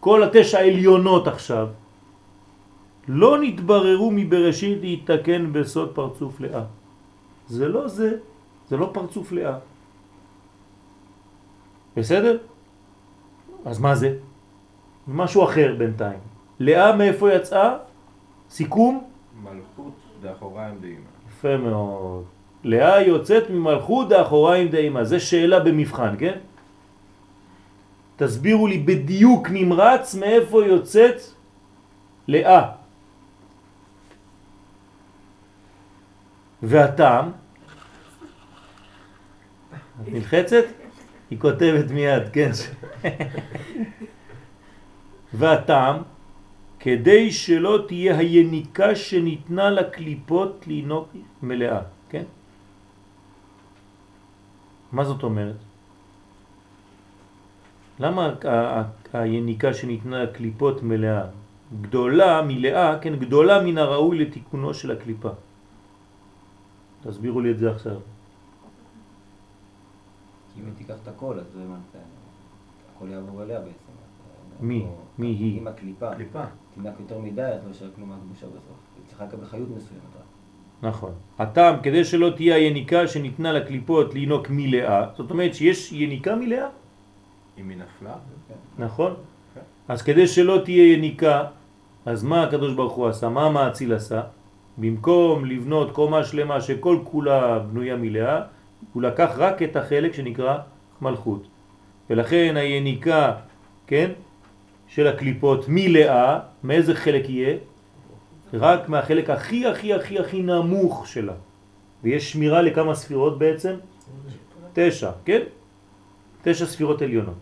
כל 0.00 0.22
התשע 0.22 0.58
העליונות 0.58 1.26
עכשיו, 1.28 1.68
לא 3.08 3.30
נתבררו 3.40 4.10
מבראשית 4.10 4.78
להתקן 4.80 5.52
בסוד 5.52 5.88
פרצוף 5.94 6.40
לאה. 6.40 6.64
זה 7.46 7.68
לא 7.68 7.88
זה, 7.88 8.10
זה 8.68 8.76
לא 8.76 8.90
פרצוף 8.92 9.32
לאה. 9.32 9.58
בסדר? 11.96 12.38
אז 13.64 13.78
מה 13.78 13.94
זה? 13.94 14.16
משהו 15.08 15.44
אחר 15.44 15.74
בינתיים. 15.78 16.18
לאה 16.60 16.96
מאיפה 16.96 17.32
יצאה? 17.32 17.76
סיכום? 18.50 19.04
מלכות 19.42 19.94
דאחוריים 20.22 20.74
דאמא. 20.80 21.10
יפה 21.28 21.56
מאוד. 21.56 22.24
לאה 22.64 23.02
יוצאת 23.02 23.50
ממלכות 23.50 24.08
דאחוריים 24.08 24.68
דאמא. 24.68 25.04
זה 25.04 25.20
שאלה 25.20 25.60
במבחן, 25.60 26.14
כן? 26.18 26.38
תסבירו 28.16 28.66
לי 28.66 28.78
בדיוק 28.78 29.50
נמרץ 29.50 30.14
מאיפה 30.14 30.64
יוצאת 30.66 31.20
לאה. 32.28 32.62
והטעם? 36.62 37.43
נלחצת? 40.08 40.64
היא 41.30 41.38
כותבת 41.38 41.90
מיד, 41.90 42.22
כן. 42.32 42.50
והטעם, 45.34 45.96
כדי 46.78 47.32
שלא 47.32 47.84
תהיה 47.88 48.18
היניקה 48.18 48.94
שניתנה 48.94 49.70
לקליפות 49.70 50.64
לינוק 50.66 51.08
מלאה, 51.42 51.80
כן? 52.08 52.24
מה 54.92 55.04
זאת 55.04 55.22
אומרת? 55.22 55.56
למה 58.00 58.34
היניקה 59.12 59.74
שניתנה 59.74 60.22
לקליפות 60.22 60.82
מלאה? 60.82 61.26
גדולה 61.80 62.42
מלאה, 62.42 62.98
כן, 62.98 63.16
גדולה 63.16 63.62
מן 63.62 63.78
הראוי 63.78 64.18
לתיקונו 64.18 64.74
של 64.74 64.90
הקליפה. 64.90 65.30
תסבירו 67.02 67.40
לי 67.40 67.50
את 67.50 67.58
זה 67.58 67.70
עכשיו. 67.70 67.98
כי 70.54 70.60
אם 70.60 70.66
היא 70.66 70.74
תיקח 70.78 70.94
את 71.02 71.08
הכל, 71.08 71.38
אז 71.38 71.46
זה 71.54 71.64
מה 71.64 71.76
זה... 71.92 71.98
הכל 72.96 73.08
יעבור 73.08 73.42
אליה 73.42 73.58
בעצם. 73.58 73.92
מי? 74.60 74.86
מי 75.18 75.26
היא? 75.26 75.60
אם 75.60 75.68
הקליפה 75.68 76.14
קליפה. 76.14 76.44
תינק 76.74 76.94
יותר 77.00 77.18
מדי, 77.18 77.42
אז 77.42 77.60
לא 77.64 77.68
יישאר 77.68 77.90
כלום 77.96 78.08
מהקדושה 78.08 78.46
בסוף. 78.46 78.78
היא 78.96 79.06
צריכה 79.06 79.24
לקבל 79.24 79.44
חיות 79.44 79.68
מסוימת. 79.68 80.14
נכון. 80.82 81.12
הטעם, 81.38 81.80
כדי 81.82 82.04
שלא 82.04 82.30
תהיה 82.36 82.56
היניקה 82.56 83.08
שניתנה 83.08 83.52
לקליפות 83.52 84.14
לינוק 84.14 84.46
מלאה, 84.50 85.06
זאת 85.16 85.30
אומרת 85.30 85.54
שיש 85.54 85.92
יניקה 85.92 86.36
מלאה, 86.36 86.68
אם 87.58 87.68
היא 87.68 87.78
נפלה, 87.78 88.14
נכון? 88.78 89.14
כן. 89.54 89.60
אז 89.88 90.02
כדי 90.02 90.26
שלא 90.26 90.60
תהיה 90.64 90.92
יניקה, 90.92 91.44
אז 92.06 92.24
מה 92.24 92.42
הקדוש 92.42 92.74
ברוך 92.74 92.92
הוא 92.92 93.06
עשה? 93.08 93.28
מה 93.28 93.46
המאציל 93.46 93.94
עשה? 93.94 94.22
במקום 94.78 95.44
לבנות 95.44 95.90
קומה 95.90 96.24
שלמה 96.24 96.60
שכל 96.60 96.98
כולה 97.04 97.58
בנויה 97.58 97.96
מלאה, 97.96 98.40
הוא 98.92 99.02
לקח 99.02 99.30
רק 99.36 99.62
את 99.62 99.76
החלק 99.76 100.14
שנקרא 100.14 100.58
מלכות. 101.00 101.42
ולכן 102.10 102.54
היניקה, 102.56 103.32
כן, 103.86 104.10
של 104.88 105.06
הקליפות 105.06 105.64
מלאה, 105.68 106.40
מאיזה 106.64 106.94
חלק 106.94 107.28
יהיה? 107.28 107.56
רק 108.54 108.88
מהחלק 108.88 109.30
הכי 109.30 109.66
הכי 109.66 109.94
הכי 109.94 110.18
הכי 110.18 110.42
נמוך 110.42 111.06
שלה. 111.06 111.32
ויש 112.02 112.32
שמירה 112.32 112.62
לכמה 112.62 112.94
ספירות 112.94 113.38
בעצם? 113.38 113.74
תשע, 114.72 115.10
כן? 115.24 115.40
תשע 116.42 116.66
ספירות 116.66 117.02
עליונות. 117.02 117.34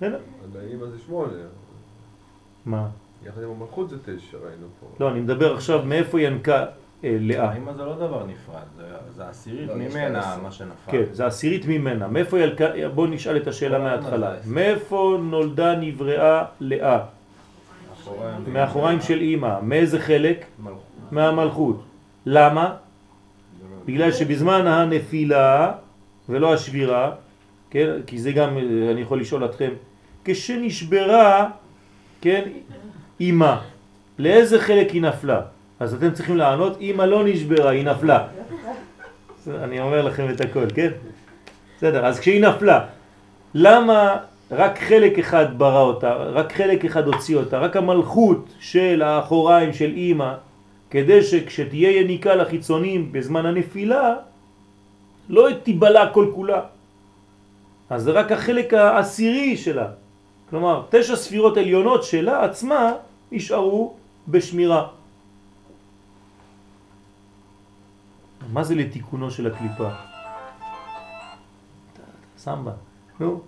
זה 0.00 0.98
שמונה. 1.06 1.32
מה? 2.66 2.88
יחד 3.26 3.42
עם 3.42 3.50
המלכות 3.50 3.90
זה 3.90 3.96
תשע, 3.98 4.38
ראינו 4.38 4.66
פה. 4.80 4.86
לא, 5.00 5.10
אני 5.10 5.20
מדבר 5.20 5.54
עכשיו 5.54 5.82
מאיפה 5.84 6.20
ינקה 6.20 6.66
לאה. 7.04 7.50
האמא 7.50 7.72
זה 7.72 7.84
לא 7.84 7.94
דבר 7.96 8.26
נפרד, 8.26 8.62
זה- 9.16 9.28
עשירית 9.28 9.68
לא, 9.68 9.74
ממנה. 9.74 10.36
מה 10.42 10.52
שנפל. 10.52 10.72
כן, 10.92 11.02
זה 11.12 11.26
עשירית 11.26 11.66
ממנה. 11.66 12.08
מאיפה 12.08 12.40
ילקה, 12.40 12.64
בואו 12.94 13.06
נשאל 13.06 13.36
את 13.36 13.46
השאלה 13.46 13.78
כל 13.78 13.84
הזמן 13.86 14.00
מההתחלה. 14.20 14.32
מאיפה 14.46 15.18
נולדה, 15.22 15.74
נבראה 15.76 16.44
לאה? 16.60 16.98
מאחוריים 18.46 19.00
של 19.00 19.20
אימא. 19.20 19.60
מאיזה 19.62 20.00
חלק? 20.00 20.44
מלכות. 20.58 20.80
מהמלכות. 21.10 21.82
למה? 22.26 22.62
לא- 22.64 22.74
בגלל 23.86 24.12
שבזמן 24.12 24.66
הנפילה 24.66 25.72
ולא 26.28 26.54
השבירה, 26.54 27.10
כן, 27.70 27.88
כי 28.06 28.18
זה 28.18 28.32
גם, 28.32 28.56
אה, 28.58 28.62
אני 28.90 29.00
יכול 29.00 29.20
לשאול 29.20 29.44
אתכם, 29.44 29.70
כשנשברה, 30.24 31.48
כן, 32.20 32.42
אימא, 33.20 33.54
לאיזה 34.18 34.60
חלק 34.60 34.90
היא 34.90 35.02
נפלה? 35.02 35.40
אז 35.80 35.94
אתם 35.94 36.12
צריכים 36.12 36.36
לענות, 36.36 36.80
אימא 36.80 37.02
לא 37.02 37.24
נשברה, 37.24 37.70
היא 37.70 37.84
נפלה. 37.84 38.26
אני 39.46 39.80
אומר 39.80 40.02
לכם 40.02 40.26
את 40.30 40.40
הכל, 40.40 40.66
כן? 40.74 40.90
בסדר, 41.76 42.06
אז 42.06 42.20
כשהיא 42.20 42.42
נפלה, 42.42 42.84
למה 43.54 44.16
רק 44.50 44.78
חלק 44.78 45.18
אחד 45.18 45.58
ברא 45.58 45.80
אותה, 45.80 46.14
רק 46.14 46.52
חלק 46.52 46.84
אחד 46.84 47.06
הוציא 47.06 47.36
אותה, 47.36 47.58
רק 47.58 47.76
המלכות 47.76 48.54
של 48.60 49.02
האחוריים 49.02 49.72
של 49.72 49.92
אימא, 49.96 50.34
כדי 50.90 51.22
שכשתהיה 51.22 52.00
יניקה 52.00 52.34
לחיצונים 52.34 53.12
בזמן 53.12 53.46
הנפילה, 53.46 54.14
לא 55.28 55.48
תיבלע 55.62 56.06
כל 56.12 56.30
כולה. 56.34 56.60
אז 57.90 58.02
זה 58.02 58.10
רק 58.10 58.32
החלק 58.32 58.74
העשירי 58.74 59.56
שלה. 59.56 59.86
כלומר, 60.50 60.82
תשע 60.90 61.16
ספירות 61.16 61.56
עליונות 61.56 62.04
שלה 62.04 62.44
עצמה 62.44 62.92
נשארו 63.32 63.94
בשמירה. 64.28 64.86
מה 68.52 68.64
זה 68.64 68.74
לתיקונו 68.74 69.30
של 69.30 69.46
הקליפה? 69.46 69.88
סמבה, 72.38 72.72
נו. 73.20 73.40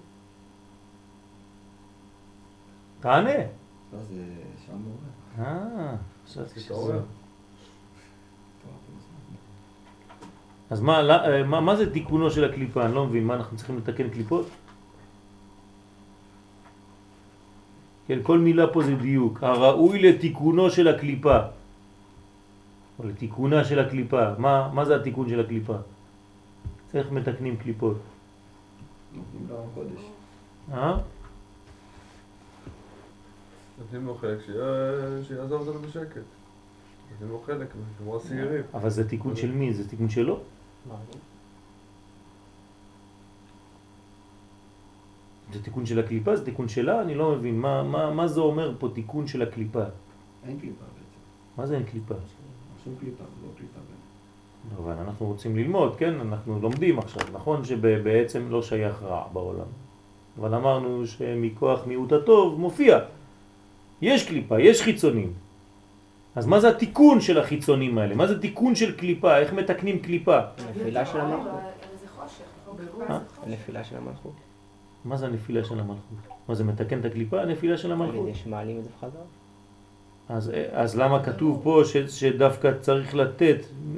תענה. 3.01 3.31
לא, 3.93 3.99
זה 4.09 4.25
שם 4.67 4.73
מעורר. 4.73 5.49
אה, 5.51 5.95
חשבתי 6.27 6.61
שזה... 6.61 6.65
תתעורר. 6.65 7.01
אז 10.71 10.81
מה, 10.81 11.03
לא- 11.03 11.45
מה, 11.47 11.61
מה 11.61 11.77
זה 11.77 11.93
תיקונו 11.93 12.31
של 12.31 12.45
הקליפה? 12.45 12.85
אני 12.87 12.95
לא 12.95 13.07
מבין, 13.07 13.25
מה 13.27 13.35
אנחנו 13.35 13.57
צריכים 13.57 13.79
לתקן 13.79 14.11
קליפות? 14.11 14.47
כן, 18.07 18.19
כל 18.23 18.39
מילה 18.39 18.67
פה 18.73 18.83
זה 18.83 18.95
דיוק. 18.95 19.43
הראוי 19.43 19.99
לתיקונו 20.03 20.71
של 20.71 20.89
הקליפה. 20.89 21.39
או 22.99 23.09
לתיקונה 23.09 23.65
של 23.65 23.79
הקליפה. 23.79 24.39
מה, 24.39 24.71
מה 24.75 24.85
זה 24.85 24.97
התיקון 24.97 25.29
של 25.29 25.41
הקליפה? 25.41 25.77
איך 26.95 27.13
מתקנים 27.13 27.57
קליפות? 27.57 27.97
נותנים 29.15 29.47
לו 29.49 29.57
קודש. 29.75 30.03
אה? 30.73 30.99
נותנים 33.79 34.07
לו 34.07 34.15
חלק 34.15 34.39
שיעזוב 35.29 35.69
אותנו 35.69 35.81
בשקט. 35.81 36.23
נותנים 37.11 37.31
לו 37.31 37.43
חלק, 37.47 37.73
כמו. 37.99 38.19
אבל 38.75 38.91
זה 38.91 39.09
תיקון 39.09 39.37
של 39.37 39.53
מי? 39.53 39.75
זה 39.75 39.89
תיקון 39.89 40.09
שלו? 40.09 40.41
זה 45.53 45.63
תיקון 45.63 45.87
של 45.87 45.99
הקליפה? 45.99 46.37
זה 46.37 46.45
תיקון 46.45 46.69
שלה? 46.69 47.03
אני 47.03 47.15
לא 47.15 47.33
מבין. 47.33 47.61
מה, 47.61 47.83
מה, 47.83 48.11
מה 48.11 48.29
זה 48.29 48.41
אומר 48.41 48.75
פה 48.79 48.89
תיקון 48.95 49.27
של 49.27 49.43
הקליפה? 49.43 49.85
אין 50.47 50.61
קליפה 50.61 50.85
בעצם. 50.85 51.21
מה 51.57 51.67
זה 51.67 51.75
אין 51.75 51.85
קליפה? 51.85 52.15
שום 52.85 52.95
קליפה, 53.01 53.25
לא 53.25 53.49
קליפה 53.59 53.79
באמת. 53.79 54.79
אבל 54.79 55.03
אנחנו 55.03 55.27
רוצים 55.27 55.57
ללמוד, 55.57 55.97
כן? 55.97 56.21
אנחנו 56.21 56.61
לומדים 56.61 56.99
עכשיו. 56.99 57.23
נכון 57.33 57.65
שבעצם 57.65 58.51
לא 58.51 58.63
שייך 58.63 59.03
רע 59.03 59.25
בעולם. 59.33 59.67
אבל 60.41 60.55
אמרנו 60.55 61.07
שמכוח 61.07 61.87
מיעוט 61.87 62.13
הטוב 62.13 62.61
מופיע. 62.61 62.99
יש 64.03 64.29
קליפה, 64.29 64.61
יש 64.61 64.83
חיצונים. 64.83 65.33
אז 66.35 66.47
מה 66.47 66.61
זה 66.61 66.69
התיקון 66.69 67.21
של 67.21 67.39
החיצונים 67.39 67.99
האלה? 67.99 68.15
מה 68.15 68.27
זה 68.27 68.41
תיקון 68.41 68.75
של 68.75 68.97
קליפה? 68.97 69.39
איך 69.39 69.53
מתקנים 69.53 69.99
קליפה? 69.99 70.39
הנפילה 70.39 71.07
של 71.07 71.21
המלכות. 71.21 71.61
חושך, 72.21 72.45
ברור. 72.67 73.03
אה? 73.09 73.19
הנפילה 73.43 73.85
של 73.85 73.97
המלכות. 73.97 74.33
מה 75.05 75.17
זה 75.17 75.27
הנפילה 75.27 75.65
של 75.65 75.81
המלכות? 75.81 76.19
מה 76.49 76.55
זה 76.55 76.65
מתקן 76.65 77.01
את 77.01 77.05
הקליפה? 77.05 77.43
הנפילה 77.43 77.79
של 77.79 77.93
המלכות. 77.93 78.29
ידי 78.29 78.35
שמעלים 78.35 78.79
את 78.79 78.85
זה 78.85 78.91
בחזרה. 78.97 79.23
אז, 80.29 80.53
אז 80.73 80.99
למה 80.99 81.25
כתוב 81.25 81.61
פה 81.63 81.83
ש, 81.85 81.97
שדווקא 81.97 82.73
צריך 82.81 83.15
לתת, 83.15 83.57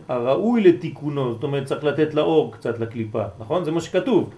הראוי 0.08 0.60
לתיקונו, 0.60 1.32
זאת 1.32 1.42
אומרת 1.42 1.64
צריך 1.64 1.84
לתת 1.84 2.14
לאור 2.14 2.52
קצת 2.52 2.78
לקליפה, 2.78 3.22
נכון? 3.38 3.64
זה 3.64 3.70
מה 3.70 3.80
שכתוב. 3.80 4.30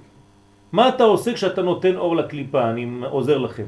מה 0.73 0.89
אתה 0.89 1.05
עושה 1.05 1.35
כשאתה 1.35 1.63
נותן 1.63 1.97
אור 1.97 2.17
לקליפה? 2.17 2.71
אני 2.71 2.91
עוזר 3.11 3.39
לכם. 3.39 3.65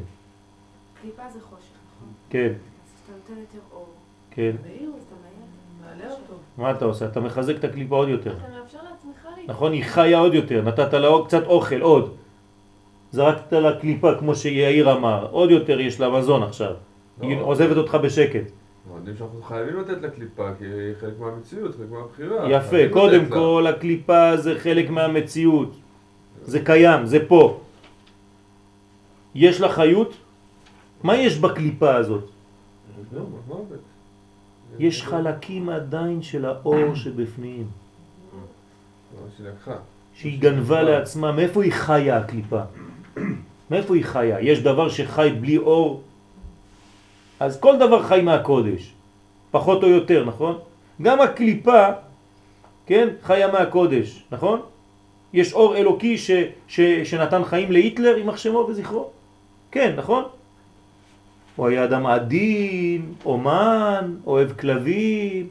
קליפה 1.02 1.22
זה 1.32 1.40
חושך, 1.40 1.62
נכון? 1.96 2.08
כן, 2.30 2.52
אז 2.52 2.92
כשאתה 2.94 3.12
נותן 3.12 3.40
יותר 3.40 3.58
אור, 3.72 3.88
כן. 4.30 4.52
אתה. 4.56 6.62
מה 6.62 6.70
אתה 6.70 6.84
עושה? 6.84 7.06
אתה 7.06 7.20
מחזק 7.20 7.56
את 7.56 7.64
הקליפה 7.64 7.96
עוד 7.96 8.08
יותר. 8.08 8.32
אתה 8.32 8.60
מאפשר 8.60 8.78
לעצמך 8.78 9.26
להתקדם. 9.26 9.50
נכון? 9.50 9.72
היא 9.72 9.84
חיה 9.84 10.18
עוד 10.18 10.34
יותר, 10.34 10.62
נתת 10.62 10.94
לה 10.94 11.06
עוד 11.06 11.26
קצת 11.26 11.46
אוכל, 11.46 11.80
עוד. 11.80 12.14
זרקת 13.12 13.52
לה 13.52 13.80
קליפה 13.80 14.14
כמו 14.18 14.34
שיאיר 14.34 14.92
אמר, 14.92 15.26
עוד 15.30 15.50
יותר 15.50 15.80
יש 15.80 16.00
לה 16.00 16.10
מזון 16.10 16.42
עכשיו. 16.42 16.74
היא 17.22 17.36
לא. 17.36 17.42
עוזבת 17.42 17.76
אותך 17.76 17.94
בשקט. 17.94 18.44
יודעים 18.96 19.16
שאנחנו 19.16 19.42
חייבים 19.42 19.80
לתת 19.80 20.02
לה 20.02 20.10
קליפה, 20.10 20.48
כי 20.58 20.64
היא 20.64 20.94
חלק 21.00 21.18
מהמציאות, 21.20 21.74
חלק 21.76 21.90
מהבחירה. 21.90 22.50
יפה, 22.50 22.76
קודם. 22.92 23.26
כל 23.28 23.66
הקליפה 23.68 24.36
זה 24.36 24.58
חלק 24.58 24.90
מהמציאות. 24.90 25.76
זה 26.44 26.64
קיים, 26.64 27.06
זה 27.06 27.28
פה. 27.28 27.60
יש 29.34 29.60
לה 29.60 29.68
חיות? 29.68 30.14
מה 31.02 31.16
יש 31.16 31.38
בקליפה 31.38 31.94
הזאת? 31.94 32.24
לא. 33.12 33.22
יש 34.78 35.02
חלקים 35.02 35.68
עדיין 35.68 36.22
של 36.22 36.44
האור 36.44 36.94
שבפנים, 36.94 37.66
לקחה. 39.40 39.76
שהיא 40.14 40.40
גנבה 40.40 40.82
לעצמה. 40.82 41.32
מאיפה 41.32 41.62
היא 41.62 41.72
חיה 41.72 42.16
הקליפה? 42.16 42.60
מאיפה 43.70 43.94
היא 43.94 44.04
חיה? 44.04 44.40
יש 44.40 44.62
דבר 44.62 44.88
שחי 44.88 45.30
בלי 45.40 45.58
אור? 45.58 46.02
אז 47.40 47.60
כל 47.60 47.76
דבר 47.78 48.02
חי 48.02 48.20
מהקודש, 48.22 48.92
פחות 49.50 49.82
או 49.82 49.88
יותר, 49.88 50.24
נכון? 50.24 50.58
גם 51.02 51.20
הקליפה, 51.20 51.86
כן, 52.86 53.08
חיה 53.22 53.52
מהקודש, 53.52 54.24
נכון? 54.32 54.60
יש 55.32 55.52
אור 55.52 55.76
אלוקי 55.76 56.18
ש, 56.18 56.30
ש, 56.68 56.80
שנתן 56.80 57.44
חיים 57.44 57.72
להיטלר, 57.72 58.18
יימח 58.18 58.36
שמו 58.36 58.58
וזכרו. 58.68 59.10
כן, 59.70 59.94
נכון? 59.96 60.24
הוא 61.56 61.68
היה 61.68 61.84
אדם 61.84 62.06
עדין, 62.06 63.14
אומן, 63.24 64.14
אוהב 64.26 64.52
כלבים. 64.52 65.48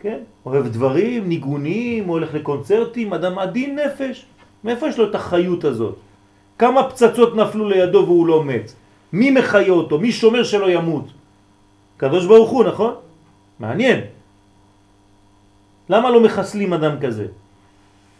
כן? 0.00 0.18
אוהב 0.46 0.66
דברים, 0.66 1.28
ניגונים, 1.28 2.08
הולך 2.08 2.34
לקונצרטים, 2.34 3.12
אדם 3.12 3.38
עדין 3.38 3.78
נפש. 3.78 4.26
מאיפה 4.64 4.88
יש 4.88 4.98
לו 4.98 5.10
את 5.10 5.14
החיות 5.14 5.64
הזאת? 5.64 5.96
כמה 6.58 6.90
פצצות 6.90 7.36
נפלו 7.36 7.68
לידו 7.68 7.98
והוא 8.06 8.26
לא 8.26 8.44
מת? 8.44 8.72
מי 9.12 9.30
מחיה 9.30 9.72
אותו? 9.72 9.98
מי 9.98 10.12
שומר 10.12 10.42
שלא 10.44 10.70
ימות? 10.70 11.06
קדוש 11.96 12.26
ברוך 12.26 12.50
הוא, 12.50 12.64
נכון? 12.64 12.94
מעניין. 13.58 14.00
למה 15.90 16.10
לא 16.10 16.20
מחסלים 16.22 16.72
אדם 16.72 16.94
כזה? 17.00 17.26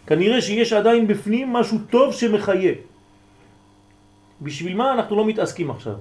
כנראה 0.07 0.41
שיש 0.43 0.73
עדיין 0.73 1.07
בפנים 1.07 1.53
משהו 1.53 1.79
טוב 1.91 2.13
שמחיה. 2.13 2.75
בשביל 4.43 4.75
מה 4.77 4.93
אנחנו 4.93 5.17
לא 5.17 5.25
מתעסקים 5.25 5.71
עכשיו? 5.71 5.97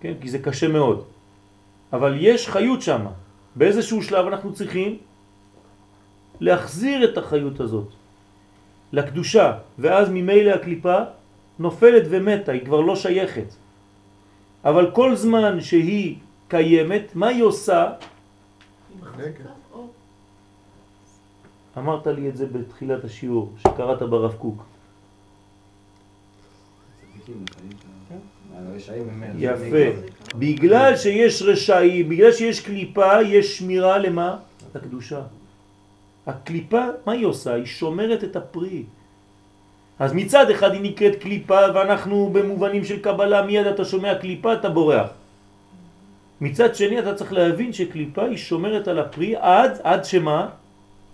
כן? 0.00 0.14
כי 0.20 0.28
זה 0.28 0.38
קשה 0.38 0.68
מאוד. 0.68 1.04
אבל 1.92 2.16
יש 2.18 2.48
חיות 2.48 2.82
שם. 2.82 3.06
באיזשהו 3.56 4.02
שלב 4.02 4.26
אנחנו 4.26 4.52
צריכים 4.52 4.98
להחזיר 6.40 7.04
את 7.04 7.18
החיות 7.18 7.60
הזאת 7.60 7.88
לקדושה, 8.92 9.78
ואז 9.78 10.08
ממילא 10.10 10.50
הקליפה 10.50 10.98
נופלת 11.58 12.04
ומתה, 12.10 12.52
היא 12.52 12.64
כבר 12.64 12.80
לא 12.80 12.96
שייכת. 12.96 13.65
אבל 14.66 14.90
כל 14.90 15.16
זמן 15.16 15.60
שהיא 15.60 16.16
קיימת, 16.48 17.14
מה 17.14 17.26
היא 17.26 17.42
עושה? 17.42 17.92
אמרת 21.78 22.06
לי 22.06 22.28
את 22.28 22.36
זה 22.36 22.46
בתחילת 22.46 23.04
השיעור, 23.04 23.52
שקראת 23.58 24.02
ברב 24.02 24.34
קוק. 24.34 24.64
יפה. 29.38 29.86
בגלל 30.34 30.96
שיש 30.96 31.42
רשעים, 31.42 32.08
בגלל 32.08 32.32
שיש 32.32 32.60
קליפה, 32.60 33.22
יש 33.22 33.58
שמירה 33.58 33.98
למה? 33.98 34.38
לקדושה. 34.74 35.22
הקליפה, 36.26 36.84
מה 37.06 37.12
היא 37.12 37.26
עושה? 37.26 37.54
היא 37.54 37.64
שומרת 37.64 38.24
את 38.24 38.36
הפרי. 38.36 38.84
אז 39.98 40.12
מצד 40.12 40.50
אחד 40.50 40.72
היא 40.72 40.80
נקראת 40.80 41.14
קליפה, 41.14 41.60
ואנחנו 41.74 42.30
במובנים 42.32 42.84
של 42.84 42.98
קבלה, 43.00 43.42
מיד 43.42 43.66
אתה 43.66 43.84
שומע 43.84 44.14
קליפה, 44.14 44.52
אתה 44.52 44.68
בורח. 44.68 45.08
מצד 46.40 46.74
שני 46.74 46.98
אתה 46.98 47.14
צריך 47.14 47.32
להבין 47.32 47.72
שקליפה 47.72 48.24
היא 48.24 48.36
שומרת 48.36 48.88
על 48.88 48.98
הפרי 48.98 49.36
עד, 49.36 49.78
עד 49.82 50.04
שמה? 50.04 50.48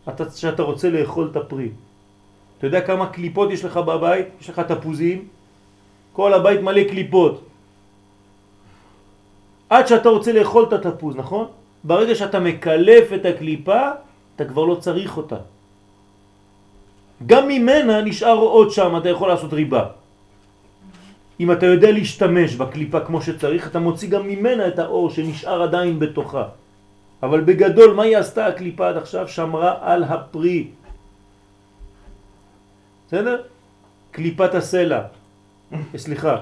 אתה, 0.09 0.25
שאתה 0.31 0.63
רוצה 0.63 0.91
לאכול 0.91 1.29
את 1.31 1.37
הפרי. 1.37 1.69
אתה 2.59 2.67
יודע 2.67 2.81
כמה 2.81 3.07
קליפות 3.07 3.51
יש 3.51 3.65
לך 3.65 3.77
בבית? 3.77 4.27
יש 4.41 4.51
לך 4.51 4.59
תפוזים? 4.59 5.29
כל 6.13 6.35
הבית 6.35 6.61
מלא 6.61 6.85
קליפות. 6.85 7.35
עד 9.71 9.87
שאתה 9.87 10.09
רוצה 10.09 10.33
לאכול 10.33 10.65
את 10.65 10.73
התפוז, 10.73 11.17
נכון? 11.17 11.47
ברגע 11.85 12.15
שאתה 12.15 12.41
מקלף 12.41 13.13
את 13.15 13.25
הקליפה, 13.27 13.81
אתה 14.37 14.45
כבר 14.45 14.65
לא 14.65 14.75
צריך 14.75 15.17
אותה. 15.17 15.37
גם 17.27 17.49
ממנה 17.49 18.01
נשאר 18.03 18.39
עוד 18.39 18.71
שם, 18.71 18.97
אתה 18.97 19.09
יכול 19.09 19.29
לעשות 19.29 19.53
ריבה. 19.53 19.85
אם 21.41 21.53
אתה 21.53 21.67
יודע 21.67 21.91
להשתמש 21.91 22.55
בקליפה 22.55 23.01
כמו 23.01 23.23
שצריך, 23.23 23.67
אתה 23.67 23.79
מוציא 23.79 24.09
גם 24.09 24.29
ממנה 24.29 24.69
את 24.69 24.79
האור 24.79 25.11
שנשאר 25.11 25.63
עדיין 25.63 25.99
בתוכה. 25.99 26.45
אבל 27.23 27.41
בגדול, 27.41 27.95
מה 27.95 28.03
היא 28.03 28.17
עשתה 28.17 28.47
הקליפה 28.47 28.89
עד 28.89 28.97
עכשיו? 28.97 29.29
שמרה 29.29 29.79
על 29.81 30.05
הפרי. 30.05 30.67
בסדר? 33.07 33.43
קליפת 34.11 34.55
הסלע. 34.55 35.03
סליחה, 35.97 36.37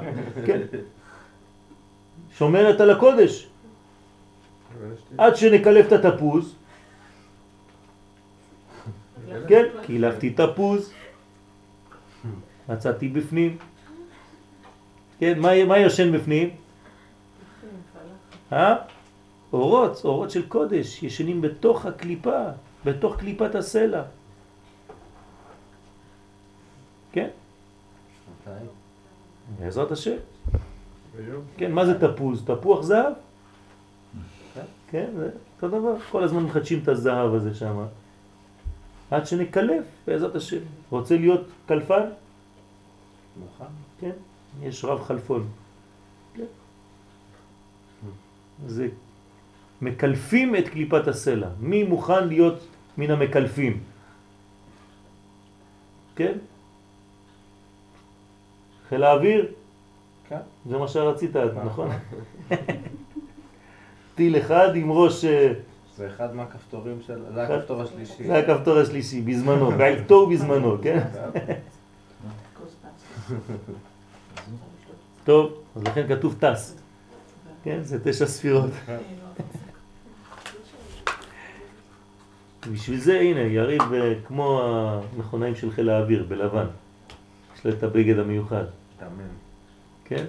כן. 0.47 0.61
שומרת 2.39 2.81
על 2.81 2.91
הקודש. 2.91 3.47
עד 5.19 5.37
שנקלף 5.37 5.87
את 5.93 6.05
התפוז, 6.05 6.55
כן, 9.49 9.65
קילפתי 9.83 10.31
תפוז, 10.31 10.93
מצאתי 12.69 13.09
בפנים. 13.09 13.59
כן, 15.19 15.39
מה, 15.39 15.65
מה 15.65 15.79
ישן 15.79 16.13
בפנים? 16.13 16.51
אה? 18.53 18.77
אורות, 19.53 20.01
אורות 20.05 20.31
של 20.31 20.49
קודש, 20.49 21.03
ישנים 21.03 21.41
בתוך 21.41 21.87
הקליפה, 21.87 22.45
בתוך 22.85 23.17
קליפת 23.17 23.55
הסלע. 23.55 24.03
כן, 27.13 27.29
בעזרת 29.59 29.93
השם. 29.93 30.17
כן, 31.57 31.73
מה 31.73 31.87
זה 31.87 32.01
תפוז? 32.01 32.45
תפוח 32.45 32.83
זהב? 32.83 33.13
כן, 34.91 35.07
זה 35.17 35.31
אותו 35.57 35.69
דבר. 35.69 35.95
כל 36.11 36.25
הזמן 36.25 36.43
מחדשים 36.43 36.79
את 36.83 36.89
הזהב 36.89 37.35
הזה 37.35 37.55
שם. 37.55 37.85
עד 39.11 39.27
שנקלף, 39.27 39.85
בעזרת 40.07 40.37
השם. 40.37 40.61
רוצה 40.91 41.17
להיות 41.17 41.47
קלפן? 41.67 42.05
כן, 44.01 44.11
יש 44.63 44.85
רב 44.85 45.03
חלפון. 45.03 45.49
כן. 46.35 46.45
זה 48.67 48.89
מקלפים 49.83 50.57
את 50.57 50.69
קליפת 50.69 51.09
הסלע. 51.09 51.49
מי 51.61 51.83
מוכן 51.83 52.29
להיות 52.29 52.67
מן 52.99 53.11
המקלפים? 53.11 53.81
כן? 56.17 56.39
חיל 58.89 59.05
האוויר? 59.05 59.53
כן. 60.29 60.41
זה 60.69 60.79
מה 60.79 60.89
שרצית, 60.89 61.37
נכון? 61.37 61.89
טיל 64.15 64.39
אחד 64.39 64.77
עם 64.77 64.93
ראש... 64.93 65.25
זה 66.01 66.07
אחד 66.07 66.35
מהכפתורים 66.35 66.99
של... 67.07 67.25
זה 67.35 67.43
הכפתור 67.43 67.83
השלישי. 67.83 68.27
זה 68.27 68.39
הכפתור 68.39 68.79
השלישי, 68.79 69.21
בזמנו, 69.21 69.71
בעיתו 69.71 70.15
ובזמנו, 70.15 70.77
כן? 70.83 71.01
טוב, 75.25 75.53
אז 75.77 75.83
לכן 75.83 76.17
כתוב 76.17 76.37
טס. 76.39 76.77
כן, 77.63 77.83
זה 77.83 77.99
תשע 78.05 78.27
ספירות. 78.27 78.71
בשביל 82.73 83.01
זה, 83.01 83.21
הנה, 83.21 83.41
יריב 83.41 83.83
אה, 83.93 84.15
כמו 84.27 84.63
המכונאים 84.63 85.55
של 85.55 85.71
חיל 85.71 85.91
האוויר, 85.91 86.27
בלבן. 86.29 86.67
יש 87.57 87.67
לו 87.67 87.73
את 87.73 87.83
הבגד 87.83 88.19
המיוחד, 88.19 88.65
תאמן. 88.99 89.29
כן? 90.05 90.25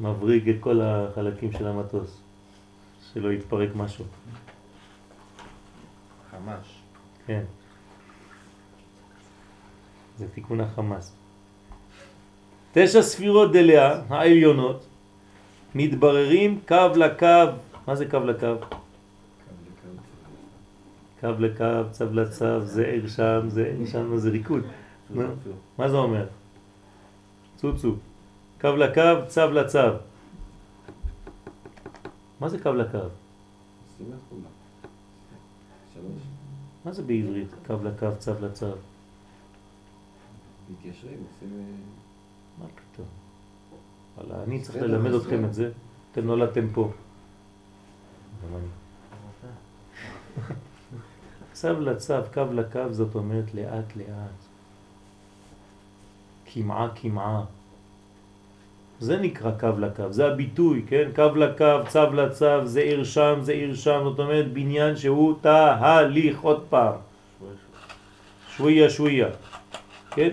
מבריג 0.00 0.48
את 0.48 0.56
כל 0.60 0.80
החלקים 0.80 1.52
של 1.52 1.66
המטוס, 1.66 2.20
שלא 3.18 3.32
יתפרק 3.32 3.68
משהו. 3.74 4.04
חמש. 6.30 6.82
כן. 7.26 7.42
זה 10.18 10.26
תיקון 10.34 10.60
החמאס. 10.60 11.14
תשע 12.72 13.02
ספירות 13.02 13.52
דליה, 13.52 14.02
העליונות, 14.08 14.86
מתבררים 15.74 16.60
קו 16.68 16.88
לקו, 16.96 17.26
מה 17.86 17.94
זה 17.94 18.06
קו 18.10 18.18
לקו? 18.18 18.54
קו 21.20 21.28
לקו, 21.38 21.90
צו 21.90 22.04
לצו, 22.12 22.60
זה 22.60 22.84
ער 22.86 23.06
שם, 23.06 23.40
זה 23.48 23.74
ער 23.78 23.86
שם, 23.86 24.16
זה 24.16 24.30
ריקוד. 24.30 24.62
מה? 25.10 25.24
מה 25.78 25.88
זה 25.88 25.96
אומר? 25.96 26.26
צוצו. 27.56 27.94
קו 28.60 28.76
לקו, 28.76 29.26
צו 29.26 29.50
לצו. 29.50 29.88
מה 32.40 32.48
זה 32.48 32.58
קו 32.62 32.72
לקו? 32.72 32.98
מה 36.84 36.92
זה 36.92 37.02
בעברית? 37.02 37.48
קו 37.66 37.74
לקו, 37.84 38.06
צו 38.18 38.32
לצו. 38.40 38.66
מתיישרים, 40.70 41.24
עושים... 41.32 41.48
אה, 41.58 41.64
מה 42.58 42.66
פתאום? 42.66 43.06
וואלה, 44.16 44.44
אני 44.44 44.62
צריך 44.62 44.76
ללמד 44.76 45.10
אתכם 45.12 45.44
את 45.44 45.54
זה. 45.54 45.70
אתם 46.12 46.26
נולדתם 46.26 46.68
פה. 46.74 46.92
צו 51.52 51.80
לצו, 51.80 52.14
קו 52.34 52.44
לקו, 52.52 52.92
זאת 52.92 53.14
אומרת 53.14 53.54
לאט 53.54 53.96
לאט. 53.96 54.48
כמעה 56.46 56.88
כמעה. 56.94 57.44
זה 59.00 59.16
נקרא 59.16 59.50
קו 59.60 59.68
לקו, 59.78 60.02
זה 60.10 60.26
הביטוי, 60.26 60.82
כן? 60.88 61.08
קו 61.14 61.36
לקו, 61.36 61.78
צו 61.88 62.12
לצו, 62.12 62.66
זה 62.66 62.80
עיר 62.80 63.04
שם, 63.04 63.38
זה 63.40 63.52
עיר 63.52 63.74
שם, 63.74 64.00
זאת 64.04 64.18
אומרת 64.18 64.52
בניין 64.52 64.96
שהוא 64.96 65.34
תהליך, 65.40 66.40
עוד 66.40 66.64
פעם. 66.68 66.92
שוויה 68.56 68.90
שוויה, 68.90 69.28
כן? 70.10 70.30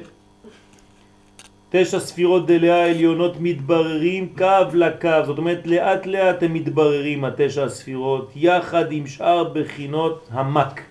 תשע 1.69 1.99
ספירות 1.99 2.47
דליה 2.47 2.75
העליונות 2.75 3.35
מתבררים 3.39 4.33
קו 4.37 4.65
לקו, 4.73 5.25
זאת 5.25 5.37
אומרת 5.37 5.67
לאט 5.67 6.05
לאט 6.05 6.43
הם 6.43 6.53
מתבררים 6.53 7.25
התשע 7.25 7.63
הספירות 7.63 8.31
יחד 8.35 8.91
עם 8.91 9.07
שאר 9.07 9.43
בחינות 9.53 10.27
המק. 10.31 10.81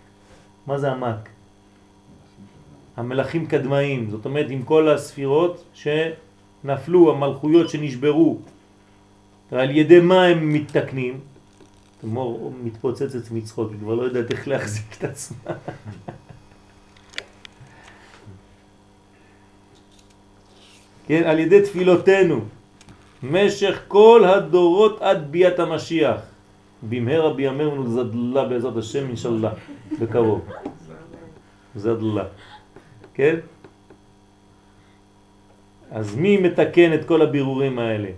מה 0.67 0.79
זה 0.79 0.91
המק? 0.91 1.29
המלאכים 2.97 3.47
קדמאים, 3.47 4.11
זאת 4.11 4.25
אומרת 4.25 4.47
עם 4.51 4.63
כל 4.63 4.89
הספירות 4.89 5.65
שנפלו, 6.65 7.13
המלכויות 7.13 7.69
שנשברו. 7.71 8.39
על 9.53 9.71
ידי 9.71 10.01
מה 10.01 10.25
הם 10.25 10.53
מתתקנים? 10.53 11.21
תמור 12.01 12.53
מתפוצצת 12.63 13.31
מצחוק, 13.31 13.71
היא 13.71 13.79
כבר 13.81 13.95
לא 13.95 14.03
יודעת 14.03 14.31
איך 14.31 14.49
להחזיק 14.49 14.97
את 14.99 15.05
עצמה. 15.05 15.39
כן, 21.07 21.23
על 21.25 21.39
ידי 21.39 21.63
תפילותינו, 21.63 22.41
משך 23.23 23.81
כל 23.89 24.25
הדורות 24.25 25.03
עד 25.03 25.33
ביאת 25.33 25.59
המשיח. 25.59 26.21
במהרה 26.89 27.35
בימינו 27.35 27.89
זדלה 27.89 28.49
בעזרת 28.49 28.77
השם 28.77 29.09
אינשאללה, 29.09 29.53
בקרוב. 30.01 30.49
זדלה. 31.77 32.25
כן? 33.15 33.37
אז 35.95 36.17
מי 36.17 36.37
מתקן 36.37 36.95
את 36.95 37.05
כל 37.05 37.23
הבירורים 37.23 37.79
האלה? 37.79 38.11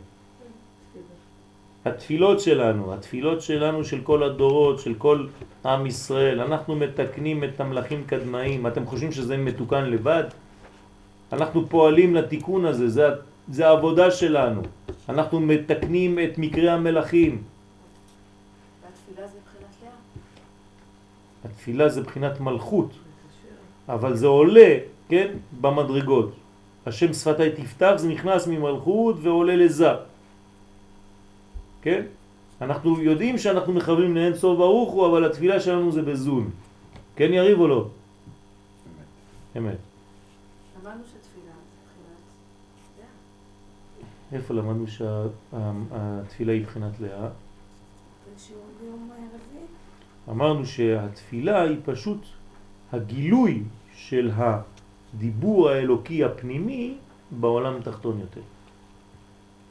התפילות 1.84 2.40
שלנו, 2.40 2.94
התפילות 2.94 3.42
שלנו 3.42 3.84
של 3.84 4.00
כל 4.00 4.22
הדורות, 4.22 4.80
של 4.80 4.94
כל 4.94 5.26
עם 5.64 5.86
ישראל, 5.86 6.40
אנחנו 6.40 6.76
מתקנים 6.76 7.44
את 7.44 7.60
המלאכים 7.60 8.04
קדמאים. 8.06 8.66
אתם 8.66 8.86
חושבים 8.86 9.12
שזה 9.12 9.36
מתוקן 9.36 9.84
לבד? 9.84 10.24
אנחנו 11.32 11.68
פועלים 11.68 12.14
לתיקון 12.14 12.64
הזה, 12.64 12.88
זה, 12.88 13.06
זה 13.48 13.68
העבודה 13.68 14.10
שלנו. 14.10 14.62
אנחנו 15.08 15.40
מתקנים 15.40 16.18
את 16.18 16.38
מקרי 16.38 16.70
המלאכים. 16.70 17.42
והתפילה 18.82 19.28
זה 19.28 19.36
מבחינת 19.36 19.74
לאה. 19.82 19.92
התפילה 21.44 21.88
זה 21.88 22.00
בחינת 22.00 22.40
מלכות, 22.40 22.90
אבל 23.88 24.16
זה 24.16 24.26
עולה, 24.26 24.70
כן, 25.08 25.28
במדרגות. 25.60 26.45
השם 26.86 27.12
שפתי 27.12 27.50
תפתח, 27.50 27.92
זה 27.96 28.08
נכנס 28.08 28.46
ממלכות 28.46 29.16
ועולה 29.22 29.56
לזה. 29.56 29.88
כן? 31.82 32.02
אנחנו 32.60 33.00
יודעים 33.00 33.38
שאנחנו 33.38 33.72
מכוונים 33.72 34.16
לאין 34.16 34.34
סוף 34.34 34.58
ברוך 34.58 34.92
הוא, 34.92 35.06
אבל 35.06 35.24
התפילה 35.24 35.60
שלנו 35.60 35.92
זה 35.92 36.02
בזון. 36.02 36.50
כן 37.16 37.32
יריב 37.32 37.60
או 37.60 37.68
לא? 37.68 37.88
אמת. 39.56 39.76
שתפילה 41.04 41.52
זה 42.96 43.02
לאה. 43.02 44.38
איפה 44.38 44.54
למדנו 44.54 44.86
שהתפילה 44.86 46.52
היא 46.52 46.64
בחינת 46.64 47.00
לאה? 47.00 47.28
אמרנו 50.30 50.66
שהתפילה 50.66 51.62
היא 51.62 51.78
פשוט 51.84 52.20
הגילוי 52.92 53.62
של 53.96 54.30
הדיבור 55.14 55.68
האלוקי 55.68 56.24
הפנימי 56.24 56.94
בעולם 57.30 57.76
התחתון 57.76 58.20
יותר. 58.20 58.40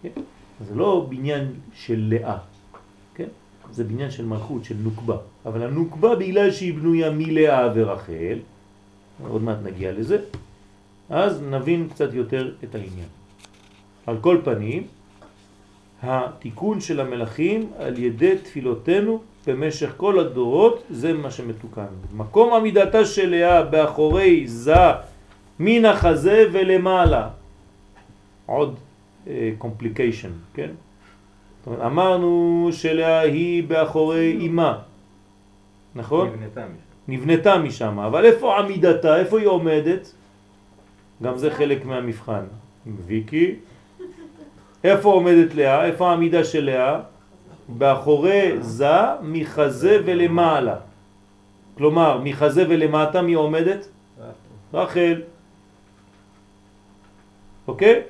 כן? 0.01 0.21
זה 0.67 0.75
לא 0.75 1.07
בניין 1.09 1.53
של 1.73 2.07
לאה, 2.09 2.37
כן? 3.15 3.27
זה 3.71 3.83
בניין 3.83 4.11
של 4.11 4.25
מלכות, 4.25 4.65
של 4.65 4.75
נוקבה. 4.83 5.17
אבל 5.45 5.63
הנוקבה 5.63 6.15
בגלל 6.15 6.51
שהיא 6.51 6.73
בנויה 6.73 7.11
מלאה 7.11 7.69
ורחל, 7.75 8.39
עוד 9.29 9.43
מעט 9.43 9.57
נגיע 9.63 9.91
לזה, 9.91 10.17
אז 11.09 11.41
נבין 11.41 11.89
קצת 11.89 12.13
יותר 12.13 12.53
את 12.63 12.75
העניין. 12.75 13.09
על 14.07 14.17
כל 14.21 14.37
פנים, 14.43 14.83
התיקון 16.03 16.81
של 16.81 16.99
המלאכים 16.99 17.69
על 17.77 17.99
ידי 17.99 18.37
תפילותינו 18.37 19.21
במשך 19.47 19.93
כל 19.97 20.19
הדורות 20.19 20.83
זה 20.89 21.13
מה 21.13 21.31
שמתוקן. 21.31 21.93
מקום 22.13 22.53
עמידתה 22.53 23.05
של 23.05 23.29
לאה 23.29 23.63
באחורי 23.63 24.47
זה 24.47 24.73
מן 25.59 25.85
החזה 25.85 26.45
ולמעלה. 26.51 27.29
עוד 28.45 28.75
קומפליקיישן, 29.57 30.29
uh, 30.29 30.55
כן? 30.55 30.69
זאת 31.59 31.67
אומרת, 31.67 31.81
אמרנו 31.81 32.69
שלאה 32.71 33.19
היא 33.19 33.63
באחורי 33.63 34.37
אימה, 34.39 34.79
נכון? 35.95 36.27
נבנתה 36.27 36.61
משם. 36.65 36.85
נבנתה 37.07 37.57
משם, 37.57 37.99
אבל 37.99 38.25
איפה 38.25 38.59
עמידתה? 38.59 39.17
איפה 39.17 39.39
היא 39.39 39.47
עומדת? 39.47 40.13
גם 41.23 41.37
זה 41.37 41.51
חלק 41.51 41.85
מהמבחן. 41.85 42.45
ויקי, 43.05 43.55
איפה 44.83 45.09
עומדת 45.09 45.55
לאה? 45.55 45.85
איפה 45.85 46.09
העמידה 46.09 46.43
של 46.43 46.63
לאה? 46.65 46.99
באחורי 47.67 48.51
זה, 48.61 48.97
מחזה 49.21 50.01
ולמעלה. 50.05 50.75
כלומר, 51.77 52.19
מחזה 52.23 52.65
ולמטה 52.69 53.21
מי 53.21 53.33
עומדת? 53.33 53.87
רחל. 54.73 55.21
אוקיי? 57.67 58.01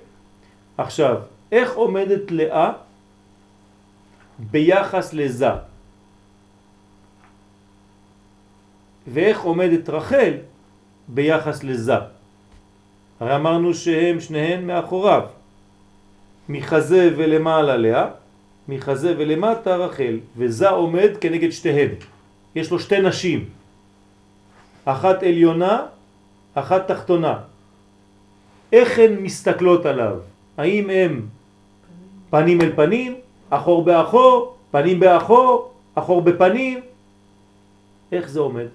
עכשיו, 0.77 1.18
איך 1.52 1.76
עומדת 1.76 2.32
לאה 2.32 2.72
ביחס 4.40 5.14
לזה? 5.14 5.49
ואיך 9.07 9.41
עומדת 9.41 9.90
רחל 9.90 10.34
ביחס 11.07 11.64
לזה? 11.64 11.94
הרי 13.19 13.36
אמרנו 13.36 13.73
שהם 13.73 14.19
שניהם 14.22 14.68
מאחוריו. 14.68 15.22
מחזה 16.49 17.14
ולמעלה 17.18 17.77
לאה, 17.77 18.07
מחזה 18.68 19.14
ולמטה 19.18 19.76
רחל, 19.76 20.19
וזה 20.38 20.69
עומד 20.69 21.10
כנגד 21.22 21.49
שתיהן. 21.49 21.90
יש 22.56 22.72
לו 22.72 22.80
שתי 22.80 23.02
נשים, 23.02 23.49
אחת 24.86 25.23
עליונה, 25.23 25.86
אחת 26.53 26.88
תחתונה. 26.91 27.40
איך 28.71 28.99
הן 28.99 29.13
מסתכלות 29.23 29.85
עליו? 29.85 30.17
האם 30.57 30.89
הם 30.89 31.27
פנים 32.29 32.61
אל 32.61 32.71
פנים, 32.75 33.15
אחור 33.49 33.83
באחור, 33.83 34.55
פנים 34.71 34.99
באחור, 34.99 35.71
אחור 35.95 36.21
בפנים? 36.21 36.79
איך 38.11 38.29
זה 38.29 38.39
עומד? 38.39 38.67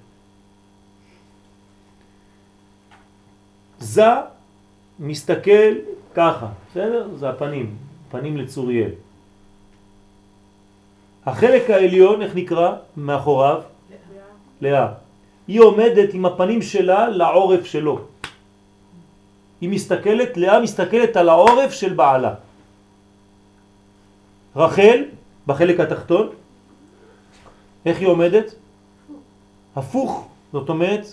זה 3.79 4.11
מסתכל 5.01 5.73
ככה, 6.15 6.47
בסדר? 6.71 7.09
זה 7.17 7.29
הפנים, 7.31 7.75
פנים 8.11 8.37
לצוריאל. 8.37 8.91
החלק 11.27 11.71
העליון, 11.71 12.23
איך 12.23 12.33
נקרא? 12.35 12.77
מאחוריו? 12.97 13.63
לאה. 14.61 14.89
היא 15.49 15.61
עומדת 15.61 16.15
עם 16.15 16.27
הפנים 16.27 16.63
שלה 16.63 17.09
לעורף 17.09 17.65
שלו. 17.65 18.01
היא 19.61 19.69
מסתכלת, 19.69 20.37
לאה 20.37 20.61
מסתכלת 20.61 21.17
על 21.17 21.29
העורף 21.29 21.73
של 21.73 21.93
בעלה. 21.93 22.35
רחל, 24.57 25.05
בחלק 25.47 25.81
התחתון, 25.81 26.29
איך 27.87 27.99
היא 27.99 28.09
עומדת? 28.09 28.55
הפוך, 29.77 30.29
זאת 30.53 30.69
אומרת 30.69 31.07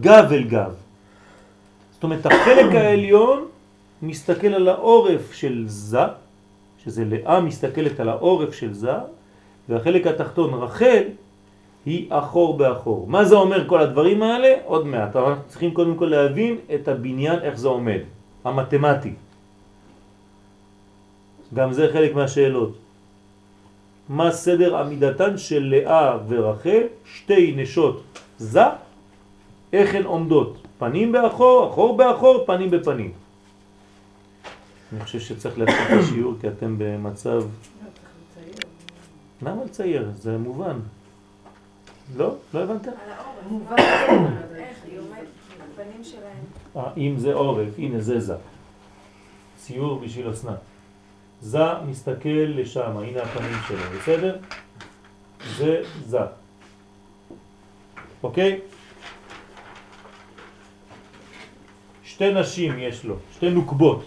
גב 0.00 0.32
אל 0.32 0.44
גב. 0.44 0.74
זאת 1.94 2.04
אומרת, 2.04 2.26
החלק 2.26 2.74
העליון 2.74 3.48
מסתכל 4.02 4.46
על 4.46 4.68
העורף 4.68 5.32
של 5.32 5.64
זה, 5.66 6.04
שזה 6.84 7.04
לאה 7.04 7.40
מסתכלת 7.40 8.00
על 8.00 8.08
העורף 8.08 8.54
של 8.54 8.74
זה, 8.74 8.92
והחלק 9.68 10.06
התחתון 10.06 10.54
רחל 10.54 11.02
היא 11.86 12.06
אחור 12.10 12.58
באחור. 12.58 13.06
מה 13.06 13.24
זה 13.24 13.34
אומר 13.34 13.68
כל 13.68 13.80
הדברים 13.80 14.22
האלה? 14.22 14.54
עוד 14.64 14.86
מעט. 14.86 15.16
אנחנו 15.16 15.42
צריכים 15.48 15.70
קודם 15.74 15.94
כל 15.94 16.04
להבין 16.04 16.58
את 16.74 16.88
הבניין, 16.88 17.38
איך 17.42 17.54
זה 17.54 17.68
עומד, 17.68 18.00
המתמטי. 18.44 19.14
גם 21.54 21.72
זה 21.72 21.88
חלק 21.92 22.14
מהשאלות. 22.14 22.74
מה 24.08 24.30
סדר 24.30 24.76
עמידתן 24.76 25.38
של 25.38 25.62
לאה 25.62 26.18
ורחל, 26.28 26.82
שתי 27.04 27.54
נשות 27.56 28.02
זה, 28.38 28.66
איך 29.72 29.94
הן 29.94 30.04
עומדות? 30.04 30.58
פנים 30.78 31.12
באחור, 31.12 31.70
אחור 31.70 31.96
באחור, 31.96 32.44
פנים 32.46 32.70
בפנים. 32.70 33.12
אני 34.92 35.00
חושב 35.00 35.20
שצריך 35.20 35.58
להתחיל 35.58 35.98
את 35.98 36.02
השיעור 36.04 36.34
כי 36.40 36.48
אתם 36.48 36.74
במצב... 36.78 37.42
למה 39.42 39.64
לצייר? 39.64 40.10
זה 40.14 40.38
מובן. 40.38 40.78
לא? 42.14 42.34
לא 42.54 42.62
הבנת? 42.62 42.86
על 42.86 42.94
העורף. 43.08 43.36
מובן. 43.50 43.76
איך 44.56 44.78
היא 44.84 44.98
עומדת, 44.98 45.28
הפנים 45.58 46.04
שלהם. 46.04 46.44
אה, 46.76 46.92
אם 46.96 47.14
זה 47.18 47.34
עורף, 47.34 47.68
הנה 47.78 48.00
זה 48.00 48.20
זה. 48.20 48.34
ציור 49.56 50.00
בשביל 50.00 50.30
אסנת. 50.30 50.58
זה 51.40 51.58
מסתכל 51.86 52.28
לשם, 52.28 52.96
הנה 52.96 53.22
הפנים 53.22 53.56
שלו, 53.68 53.98
בסדר? 54.00 54.36
זה 55.58 55.82
זה. 56.06 56.18
אוקיי? 58.22 58.60
שתי 62.04 62.34
נשים 62.34 62.78
יש 62.78 63.04
לו, 63.04 63.16
שתי 63.32 63.50
נוקבות. 63.50 64.04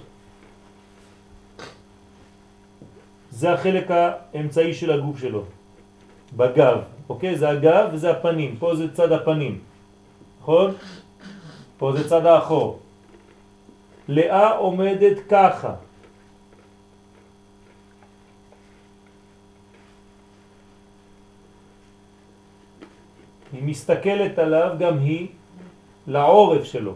זה 3.31 3.53
החלק 3.53 3.91
האמצעי 3.91 4.73
של 4.73 4.91
הגוף 4.91 5.19
שלו, 5.19 5.43
בגב, 6.37 6.77
אוקיי? 7.09 7.37
זה 7.37 7.49
הגב 7.49 7.89
וזה 7.93 8.11
הפנים, 8.11 8.55
פה 8.59 8.75
זה 8.75 8.93
צד 8.93 9.11
הפנים, 9.11 9.59
נכון? 10.41 10.73
פה 11.77 11.91
זה 11.97 12.09
צד 12.09 12.25
האחור. 12.25 12.79
לאה 14.07 14.51
עומדת 14.57 15.17
ככה. 15.29 15.73
היא 23.53 23.63
מסתכלת 23.63 24.39
עליו 24.39 24.75
גם 24.79 24.99
היא 24.99 25.27
לעורף 26.07 26.63
שלו. 26.63 26.93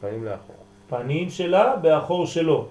פנים 0.00 0.24
לאחור. 0.24 0.56
פנים 0.88 1.30
שלה 1.30 1.76
באחור 1.76 2.26
שלו. 2.26 2.68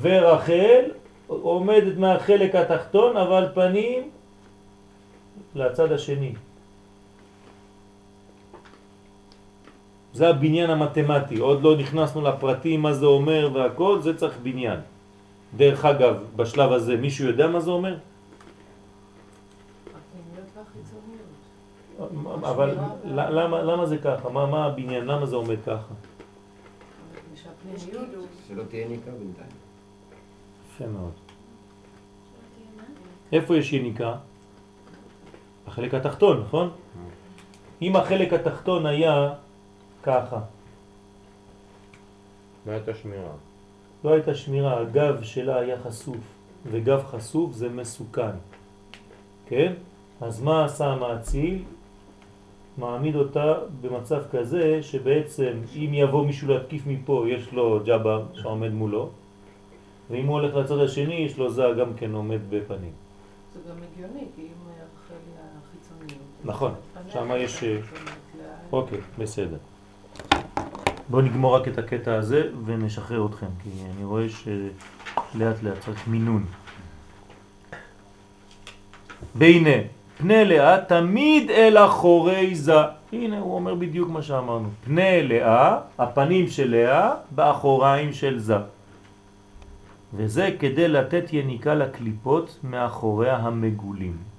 ורחל 0.00 0.84
עומדת 1.26 1.96
מהחלק 1.96 2.54
התחתון, 2.54 3.16
אבל 3.16 3.48
פנים 3.54 4.10
לצד 5.54 5.92
השני. 5.92 6.34
זה 10.14 10.28
הבניין 10.28 10.70
המתמטי, 10.70 11.38
עוד 11.38 11.62
לא 11.62 11.76
נכנסנו 11.76 12.22
לפרטים 12.22 12.82
מה 12.82 12.92
זה 12.92 13.06
אומר 13.06 13.50
והכל, 13.54 14.00
זה 14.00 14.16
צריך 14.16 14.38
בניין. 14.42 14.80
דרך 15.56 15.84
אגב, 15.84 16.14
בשלב 16.36 16.72
הזה 16.72 16.96
מישהו 16.96 17.26
יודע 17.26 17.46
מה 17.46 17.60
זה 17.60 17.70
אומר? 17.70 17.96
אבל 22.42 22.78
למה, 23.04 23.62
למה 23.62 23.86
זה 23.86 23.98
ככה? 23.98 24.28
מה, 24.30 24.46
מה 24.46 24.64
הבניין? 24.64 25.04
למה 25.04 25.26
זה 25.26 25.36
עומד 25.36 25.58
ככה? 25.66 25.94
שלא 28.48 28.62
תהיה 28.68 28.88
ניקה 28.88 29.10
בינתיים. 29.10 29.54
יפה 30.68 30.86
מאוד. 30.86 31.12
איפה 33.32 33.56
יש 33.56 33.72
יניקה? 33.72 34.16
בחלק 35.66 35.94
התחתון, 35.94 36.40
נכון? 36.40 36.70
אם 37.82 37.96
החלק 37.96 38.32
התחתון 38.32 38.86
היה 38.86 39.32
ככה, 40.02 40.38
מה 42.66 42.72
הייתה 42.72 42.94
שמירה? 42.94 43.32
לא 44.04 44.12
הייתה 44.12 44.34
שמירה, 44.34 44.80
הגב 44.80 45.22
שלה 45.22 45.58
היה 45.58 45.76
חשוף, 45.78 46.16
וגב 46.70 47.02
חשוף 47.06 47.52
זה 47.52 47.68
מסוכן, 47.68 48.36
כן? 49.46 49.72
אז 50.20 50.42
מה 50.42 50.64
עשה 50.64 50.86
המאציל? 50.86 51.62
מעמיד 52.78 53.16
אותה 53.16 53.54
במצב 53.80 54.22
כזה 54.30 54.82
שבעצם 54.82 55.52
אם 55.76 55.90
יבוא 55.94 56.26
מישהו 56.26 56.48
להתקיף 56.48 56.86
מפה 56.86 57.24
יש 57.28 57.52
לו 57.52 57.80
ג'אבה 57.84 58.22
שעומד 58.34 58.72
מולו 58.72 59.10
ואם 60.10 60.26
הוא 60.26 60.40
הולך 60.40 60.54
לצד 60.54 60.78
השני 60.78 61.14
יש 61.14 61.38
לו 61.38 61.50
זה 61.50 61.62
גם 61.78 61.94
כן 61.94 62.12
עומד 62.12 62.40
בפנים. 62.50 62.92
זה 63.54 63.60
גם 63.70 63.76
הגיוני, 63.76 64.24
כי 64.36 64.42
אם 64.42 64.73
נכון, 66.44 66.74
שמה 67.08 67.36
יש, 67.36 67.64
אה, 67.64 67.76
אוקיי, 68.72 68.98
בסדר. 69.18 69.56
בואו 71.08 71.22
נגמור 71.22 71.56
רק 71.56 71.68
את 71.68 71.78
הקטע 71.78 72.14
הזה 72.14 72.42
ונשחרר 72.64 73.26
אתכם, 73.26 73.46
כי 73.62 73.70
אני 73.96 74.04
רואה 74.04 74.26
שלאט 74.28 75.62
לאט 75.62 75.78
צריך 75.80 76.08
מינון. 76.08 76.44
והנה, 79.34 79.76
פני 80.18 80.44
לאה 80.44 80.84
תמיד 80.84 81.50
אל 81.50 81.78
אחורי 81.78 82.54
זה. 82.54 82.74
הנה, 83.12 83.38
הוא 83.38 83.54
אומר 83.54 83.74
בדיוק 83.74 84.08
מה 84.10 84.22
שאמרנו. 84.22 84.68
פני 84.84 85.22
לאה, 85.22 85.78
הפנים 85.98 86.48
של 86.48 86.70
לאה, 86.70 87.10
באחוריים 87.30 88.12
של 88.12 88.38
זה. 88.38 88.56
וזה 90.14 90.50
כדי 90.58 90.88
לתת 90.88 91.32
יניקה 91.32 91.74
לקליפות 91.74 92.58
מאחוריה 92.64 93.36
המגולים. 93.36 94.33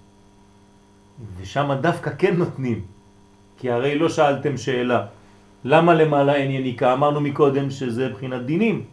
ושם 1.38 1.72
דווקא 1.82 2.12
כן 2.18 2.36
נותנים. 2.36 2.82
כי 3.58 3.72
הרי 3.72 3.98
לא 3.98 4.10
שאלתם 4.10 4.58
שאלה, 4.58 5.06
למה 5.64 5.94
למעלה 5.94 6.36
אין 6.36 6.52
יניקה? 6.52 6.94
אמרנו 6.94 7.22
מקודם 7.22 7.70
שזה 7.70 8.10
בחינת 8.10 8.42
דינים. 8.42 8.84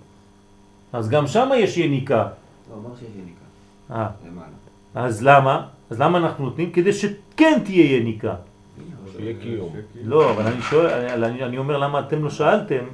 אז 0.92 1.08
גם 1.08 1.26
שם 1.26 1.50
יש 1.56 1.76
יניקה. 1.76 2.28
לא, 2.70 2.74
אמר 2.74 2.96
שיש 2.96 3.08
יניקה, 3.16 3.44
אה, 3.90 4.08
למעלה. 4.26 4.56
אז 4.94 5.22
למה? 5.22 5.66
אז 5.90 6.00
למה 6.00 6.18
אנחנו 6.18 6.44
נותנים? 6.44 6.70
כדי 6.70 6.92
שכן 6.92 7.60
תהיה 7.64 7.96
יניקה. 7.96 8.34
שיהיה 9.16 9.34
קיום. 9.42 9.72
לא, 10.04 10.30
אבל 10.30 10.46
אני 10.46 10.62
שואל, 10.62 11.24
אני, 11.24 11.44
אני 11.44 11.58
אומר 11.58 11.78
למה 11.78 12.00
אתם 12.00 12.24
לא 12.24 12.30
שאלתם, 12.30 12.84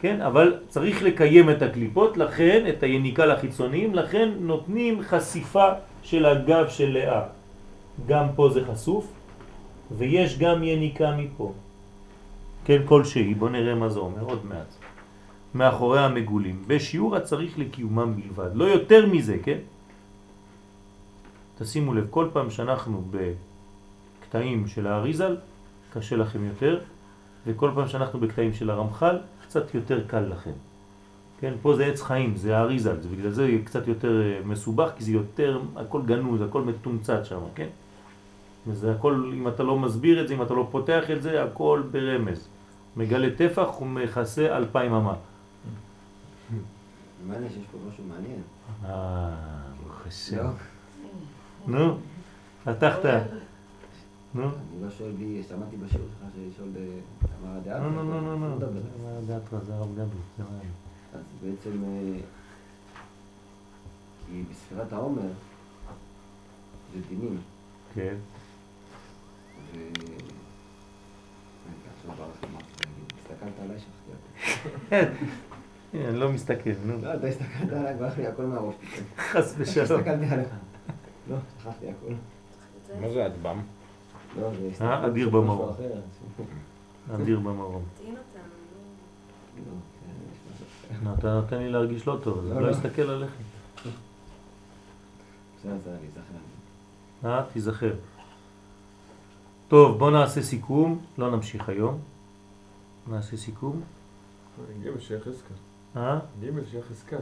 כן? 0.00 0.20
אבל 0.20 0.54
צריך 0.68 1.02
לקיים 1.02 1.50
את 1.50 1.62
הקליפות, 1.62 2.16
לכן 2.16 2.64
את 2.68 2.82
היניקה 2.82 3.26
לחיצוניים, 3.26 3.94
לכן 3.94 4.28
נותנים 4.40 5.02
חשיפה 5.02 5.68
של 6.02 6.26
הגב 6.26 6.68
של 6.68 6.92
לאה. 6.92 7.22
גם 8.06 8.26
פה 8.36 8.50
זה 8.50 8.64
חשוף, 8.64 9.12
ויש 9.98 10.38
גם 10.38 10.62
יניקה 10.62 11.16
מפה. 11.16 11.52
כן, 12.64 12.82
כלשהי, 12.84 13.34
בוא 13.34 13.50
נראה 13.50 13.74
מה 13.74 13.88
זה 13.88 13.98
אומר 13.98 14.22
עוד 14.22 14.46
מעט. 14.46 14.74
מאחורי 15.54 16.00
המגולים, 16.00 16.62
בשיעור 16.66 17.16
הצריך 17.16 17.58
לקיומם 17.58 18.16
בלבד, 18.16 18.50
לא 18.54 18.64
יותר 18.64 19.06
מזה, 19.06 19.36
כן? 19.42 19.58
תשימו 21.58 21.94
לב, 21.94 22.06
כל 22.10 22.28
פעם 22.32 22.50
שאנחנו 22.50 23.04
בקטעים 23.10 24.66
של 24.66 24.86
האריזל, 24.86 25.36
קשה 25.92 26.16
לכם 26.16 26.44
יותר, 26.44 26.80
וכל 27.46 27.70
פעם 27.74 27.88
שאנחנו 27.88 28.20
בקטעים 28.20 28.52
של 28.52 28.70
הרמח"ל, 28.70 29.18
קצת 29.46 29.74
יותר 29.74 30.04
קל 30.06 30.20
לכם. 30.20 30.56
כן, 31.40 31.54
פה 31.62 31.76
זה 31.76 31.86
עץ 31.86 32.02
חיים, 32.02 32.36
זה 32.36 32.56
האריזל, 32.58 33.00
זה 33.00 33.08
בגלל 33.08 33.30
זה 33.30 33.58
קצת 33.64 33.88
יותר 33.88 34.22
אה, 34.22 34.40
מסובך, 34.44 34.90
כי 34.96 35.04
זה 35.04 35.12
יותר, 35.12 35.60
הכל 35.76 36.02
גנוז, 36.02 36.42
הכל 36.42 36.62
מתומצת 36.62 37.24
שם, 37.24 37.40
כן? 37.54 37.68
וזה 38.66 38.92
הכל, 38.92 39.30
אם 39.34 39.48
אתה 39.48 39.62
לא 39.62 39.78
מסביר 39.78 40.22
את 40.22 40.28
זה, 40.28 40.34
אם 40.34 40.42
אתה 40.42 40.54
לא 40.54 40.68
פותח 40.70 41.10
את 41.10 41.22
זה, 41.22 41.44
הכל 41.44 41.82
ברמז. 41.90 42.48
מגלה 42.96 43.28
טפח 43.36 43.80
ומכסה 43.80 44.56
אלפיים 44.56 44.92
אמה. 44.92 45.14
מעניין 47.26 47.52
שיש 47.52 47.64
פה 47.72 47.78
משהו 47.88 48.04
מעניין. 48.04 48.42
אה, 48.84 49.30
ברוך 49.82 50.06
השם. 50.06 50.36
לא? 50.36 50.50
נו, 51.66 51.96
פתחת. 52.64 53.04
נו. 54.34 54.42
אני 54.42 54.82
לא 54.82 54.90
שואל 54.90 55.10
בי, 55.10 55.42
שמעתי 55.48 55.76
בשיעור 55.76 56.06
שלך 56.08 56.28
לשאול 56.48 56.68
אמר 57.42 57.56
הדעה. 57.56 57.78
לא, 57.78 57.96
לא, 57.96 58.22
לא, 58.22 58.40
לא, 58.40 58.60
לא. 58.60 58.66
זה 59.20 59.32
דעתך, 59.32 59.56
זה 59.66 59.74
הרב 59.74 59.88
גבי. 59.94 60.16
זה. 60.38 60.44
אז 61.14 61.20
בעצם, 61.42 61.84
אה, 61.84 62.18
כי 64.26 64.42
בספירת 64.50 64.92
העומר 64.92 65.28
זה 66.94 67.00
דינים, 67.08 67.38
כן. 67.94 68.14
ו... 69.74 69.78
רגע, 71.66 71.90
עכשיו 71.96 72.10
ברח 72.16 72.42
לי 72.42 72.48
מה 72.52 72.58
רציתי 72.58 72.84
להגיד. 72.86 73.12
הסתכלת 73.18 73.64
עליי, 73.64 73.78
שכחתי. 73.78 75.24
כן, 75.92 76.04
אני 76.08 76.16
לא 76.18 76.32
מסתכל, 76.32 76.70
נו. 76.84 76.94
לא, 77.02 77.14
אתה 77.14 77.26
הסתכלת 77.26 77.72
עליי, 77.72 77.94
ברח 77.94 78.18
לי 78.18 78.26
הכל 78.26 78.42
מהראש. 78.42 78.74
חס 79.18 79.54
ושלום. 79.58 80.00
הסתכלתי 80.00 80.26
עליך. 80.26 80.48
לא, 81.30 81.36
שכחתי 81.58 81.86
הכל. 81.90 82.12
מה 83.00 83.10
זה 83.10 83.26
אדבם? 83.26 83.60
לא, 84.40 84.50
זה 84.78 84.84
אה, 84.84 85.06
אדיר 85.06 85.26
של 85.26 85.32
במרום. 85.32 85.74
אדיר 87.14 87.38
במרום. 87.40 87.82
לא, 88.04 88.20
כן, 90.88 91.12
אתה 91.18 91.34
נותן 91.34 91.58
לי 91.58 91.70
להרגיש 91.70 92.06
לא 92.06 92.18
טוב, 92.22 92.38
אז 92.38 92.44
לא, 92.44 92.52
אני 92.52 92.62
לא 92.62 92.70
לא. 92.70 92.72
אסתכל 92.76 93.02
עליך. 93.02 93.30
בסדר, 95.58 95.76
זה 95.84 95.90
להיזכר. 96.00 96.20
אה, 97.24 97.42
תיזכר. 97.52 97.94
טוב, 99.74 99.98
בוא 99.98 100.10
נעשה 100.10 100.42
סיכום, 100.42 100.98
לא 101.18 101.30
נמשיך 101.30 101.68
היום. 101.68 101.98
נעשה 103.10 103.36
סיכום. 103.36 103.80
ג' 104.82 104.98
שיהיה 105.00 105.20
חזקה. 105.20 105.54
אה? 105.96 106.18
ג' 106.42 106.46
שיהיה 106.70 106.82
חזקה. 106.90 107.16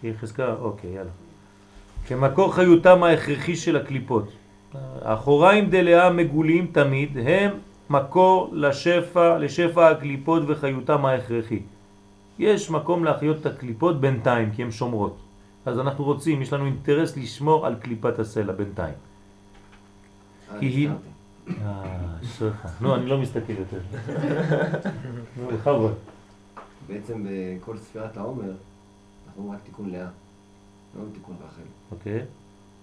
שיהיה 0.00 0.14
חזקה? 0.18 0.54
אוקיי, 0.58 0.90
יאללה. 0.90 1.10
כמקור 2.06 2.54
חיותם 2.54 3.02
ההכרחי 3.02 3.56
של 3.56 3.76
הקליפות. 3.76 4.24
האחוריים 4.74 5.70
דלאה 5.70 6.10
מגולים 6.10 6.66
תמיד 6.72 7.18
הם 7.18 7.50
מקור 7.90 8.48
לשפע, 8.52 9.38
לשפע 9.38 9.90
הקליפות 9.90 10.42
וחיותם 10.46 11.04
ההכרחי. 11.06 11.62
יש 12.38 12.70
מקום 12.70 13.04
להחיות 13.04 13.36
את 13.40 13.46
הקליפות 13.46 14.00
בינתיים 14.00 14.50
כי 14.50 14.62
הן 14.62 14.70
שומרות. 14.70 15.16
אז 15.66 15.78
אנחנו 15.78 16.04
רוצים, 16.04 16.42
יש 16.42 16.52
לנו 16.52 16.64
אינטרס 16.66 17.16
לשמור 17.16 17.66
על 17.66 17.74
קליפת 17.74 18.18
הסלע 18.18 18.52
בינתיים. 18.52 18.94
אה, 20.52 20.58
כי 20.60 20.66
היא- 20.66 20.90
נזכרתי. 21.48 22.44
אה. 22.44 22.70
נו, 22.80 22.94
אני 22.94 23.06
לא 23.06 23.18
מסתכל 23.18 23.52
יותר. 23.52 23.80
נו, 25.36 25.48
בכבוד. 25.48 25.94
בעצם 26.86 27.26
בכל 27.28 27.78
ספירת 27.78 28.16
העומר, 28.16 28.52
אנחנו 29.26 29.42
אומרים 29.42 29.54
רק 29.54 29.64
תיקון 29.64 29.90
לאה, 29.90 30.08
לא 30.96 31.02
תיקון 31.12 31.36
רחל. 31.46 31.62
אוקיי. 31.92 32.24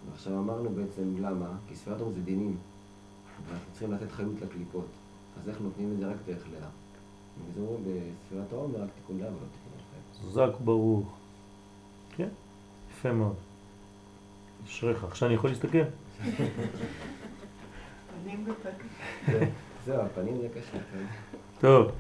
ועכשיו 0.10 0.40
אמרנו 0.40 0.70
בעצם 0.70 1.16
למה, 1.18 1.48
כי 1.68 1.76
ספירת 1.76 2.00
העומר 2.00 2.14
זה 2.14 2.22
דינים, 2.22 2.58
ואנחנו 3.48 3.72
צריכים 3.72 3.92
לתת 3.92 4.12
חיות 4.12 4.42
לקליפות. 4.42 4.88
אז 5.42 5.50
איך 5.50 5.62
נותנים 5.62 5.92
את 5.94 6.00
זה 6.00 6.08
רק 6.08 6.18
דרך 6.26 6.44
לאה? 6.52 6.70
וזה 7.48 7.62
אומרים 7.62 7.84
בספירת 7.84 8.54
העומר 8.54 8.82
רק 8.82 8.90
תיקון 8.96 9.18
לאה 9.18 9.28
ולא 9.28 9.38
תיקון 9.38 9.72
רחל. 9.76 10.32
זק 10.32 10.60
ברוך. 10.60 11.18
כן, 12.16 12.30
יפה 12.92 13.12
מאוד. 13.12 13.36
אשריך. 14.66 15.04
עכשיו 15.04 15.28
אני 15.28 15.36
יכול 15.36 15.50
להסתכל? 15.50 15.84
פנים 18.26 18.46
בפנים. 18.46 19.50
זהו, 19.86 20.02
הפנים 20.02 20.38
זה 20.42 20.48
קשה. 20.50 20.72
כן. 20.92 21.06
טוב. 21.62 21.92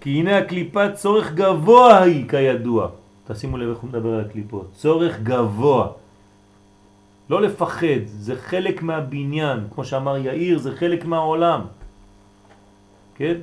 כי 0.00 0.10
הנה 0.10 0.38
הקליפה 0.38 0.92
צורך 0.92 1.32
גבוה 1.32 2.02
היא 2.02 2.28
כידוע. 2.28 2.88
תשימו 3.26 3.56
לב 3.56 3.68
איך 3.68 3.78
הוא 3.78 3.88
מדבר 3.88 4.08
על 4.14 4.20
הקליפות. 4.20 4.70
צורך 4.72 5.20
גבוה. 5.22 5.88
לא 7.30 7.42
לפחד, 7.42 8.04
זה 8.06 8.36
חלק 8.36 8.82
מהבניין. 8.82 9.58
כמו 9.74 9.84
שאמר 9.84 10.16
יאיר, 10.16 10.58
זה 10.58 10.76
חלק 10.76 11.04
מהעולם. 11.04 11.60
כן? 13.14 13.34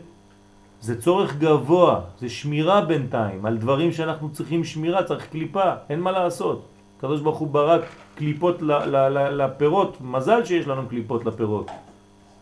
זה 0.82 1.02
צורך 1.02 1.36
גבוה, 1.38 2.02
זה 2.20 2.30
שמירה 2.30 2.82
בינתיים. 2.82 3.46
על 3.46 3.58
דברים 3.58 3.92
שאנחנו 3.92 4.30
צריכים 4.30 4.64
שמירה, 4.64 5.04
צריך 5.04 5.28
קליפה, 5.30 5.64
אין 5.90 6.00
מה 6.00 6.12
לעשות. 6.12 6.66
הקדוש 6.98 7.22
ברוך 7.22 7.38
הוא 7.38 7.48
ברק 7.48 7.82
קליפות 8.16 8.62
ל- 8.62 8.72
ל- 8.72 9.08
ל- 9.18 9.44
לפירות, 9.46 9.98
מזל 10.02 10.46
שיש 10.46 10.68
לנו 10.68 10.90
קליפות 10.90 11.26
לפירות, 11.26 11.72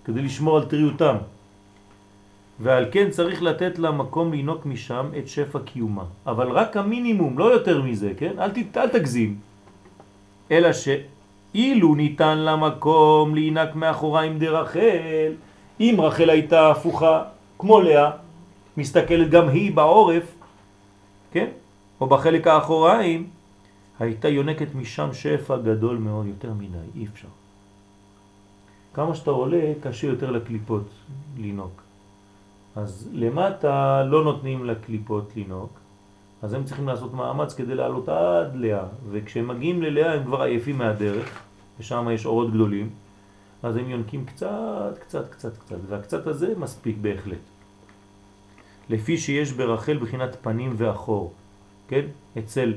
כדי 0.05 0.21
לשמור 0.21 0.57
על 0.57 0.65
טריותם. 0.65 1.15
ועל 2.59 2.85
כן 2.91 3.09
צריך 3.09 3.43
לתת 3.43 3.79
לה 3.79 3.91
מקום 3.91 4.31
לינוק 4.31 4.65
משם 4.65 5.05
את 5.17 5.27
שפע 5.27 5.59
קיומה. 5.59 6.03
אבל 6.25 6.49
רק 6.49 6.77
המינימום, 6.77 7.39
לא 7.39 7.53
יותר 7.53 7.81
מזה, 7.81 8.11
כן? 8.17 8.39
אל, 8.39 8.51
ת, 8.51 8.77
אל 8.77 8.89
תגזים. 8.89 9.37
אלא 10.51 10.69
שאילו 10.73 11.95
ניתן 11.95 12.37
לה 12.37 12.55
מקום 12.55 13.35
להינק 13.35 13.75
מאחוריים 13.75 14.39
דרחל, 14.39 15.33
אם 15.79 15.95
רחל 15.99 16.29
הייתה 16.29 16.71
הפוכה, 16.71 17.23
כמו 17.59 17.81
לאה, 17.81 18.11
מסתכלת 18.77 19.29
גם 19.29 19.49
היא 19.49 19.71
בעורף, 19.71 20.35
כן? 21.31 21.47
או 22.01 22.07
בחלק 22.07 22.47
האחוריים, 22.47 23.27
הייתה 23.99 24.27
יונקת 24.27 24.75
משם 24.75 25.13
שפע 25.13 25.57
גדול 25.57 25.97
מאוד, 25.97 26.25
יותר 26.27 26.53
מדי, 26.53 26.87
אי 26.95 27.05
אפשר. 27.13 27.42
כמה 28.93 29.15
שאתה 29.15 29.31
עולה, 29.31 29.73
קשה 29.81 30.07
יותר 30.07 30.31
לקליפות 30.31 30.87
לינוק. 31.37 31.81
אז 32.75 33.09
למטה 33.13 34.03
לא 34.03 34.23
נותנים 34.23 34.65
לקליפות 34.65 35.35
לינוק, 35.35 35.79
אז 36.41 36.53
הם 36.53 36.63
צריכים 36.63 36.87
לעשות 36.87 37.13
מאמץ 37.13 37.53
כדי 37.53 37.75
לעלות 37.75 38.09
עד 38.09 38.55
לאה, 38.55 38.85
וכשהם 39.11 39.47
מגיעים 39.47 39.81
ללאה 39.81 40.13
הם 40.13 40.23
כבר 40.23 40.41
עייפים 40.41 40.77
מהדרך, 40.77 41.39
ושם 41.79 42.07
יש 42.13 42.25
אורות 42.25 42.51
גדולים, 42.51 42.89
אז 43.63 43.77
הם 43.77 43.89
יונקים 43.89 44.25
קצת, 44.25 44.97
קצת, 44.99 45.31
קצת, 45.31 45.57
קצת, 45.57 45.75
והקצת 45.87 46.27
הזה 46.27 46.53
מספיק 46.57 46.97
בהחלט. 47.01 47.37
לפי 48.89 49.17
שיש 49.17 49.51
ברחל 49.51 49.97
בחינת 49.97 50.37
פנים 50.41 50.73
ואחור, 50.77 51.33
כן? 51.87 52.05
אצל 52.37 52.73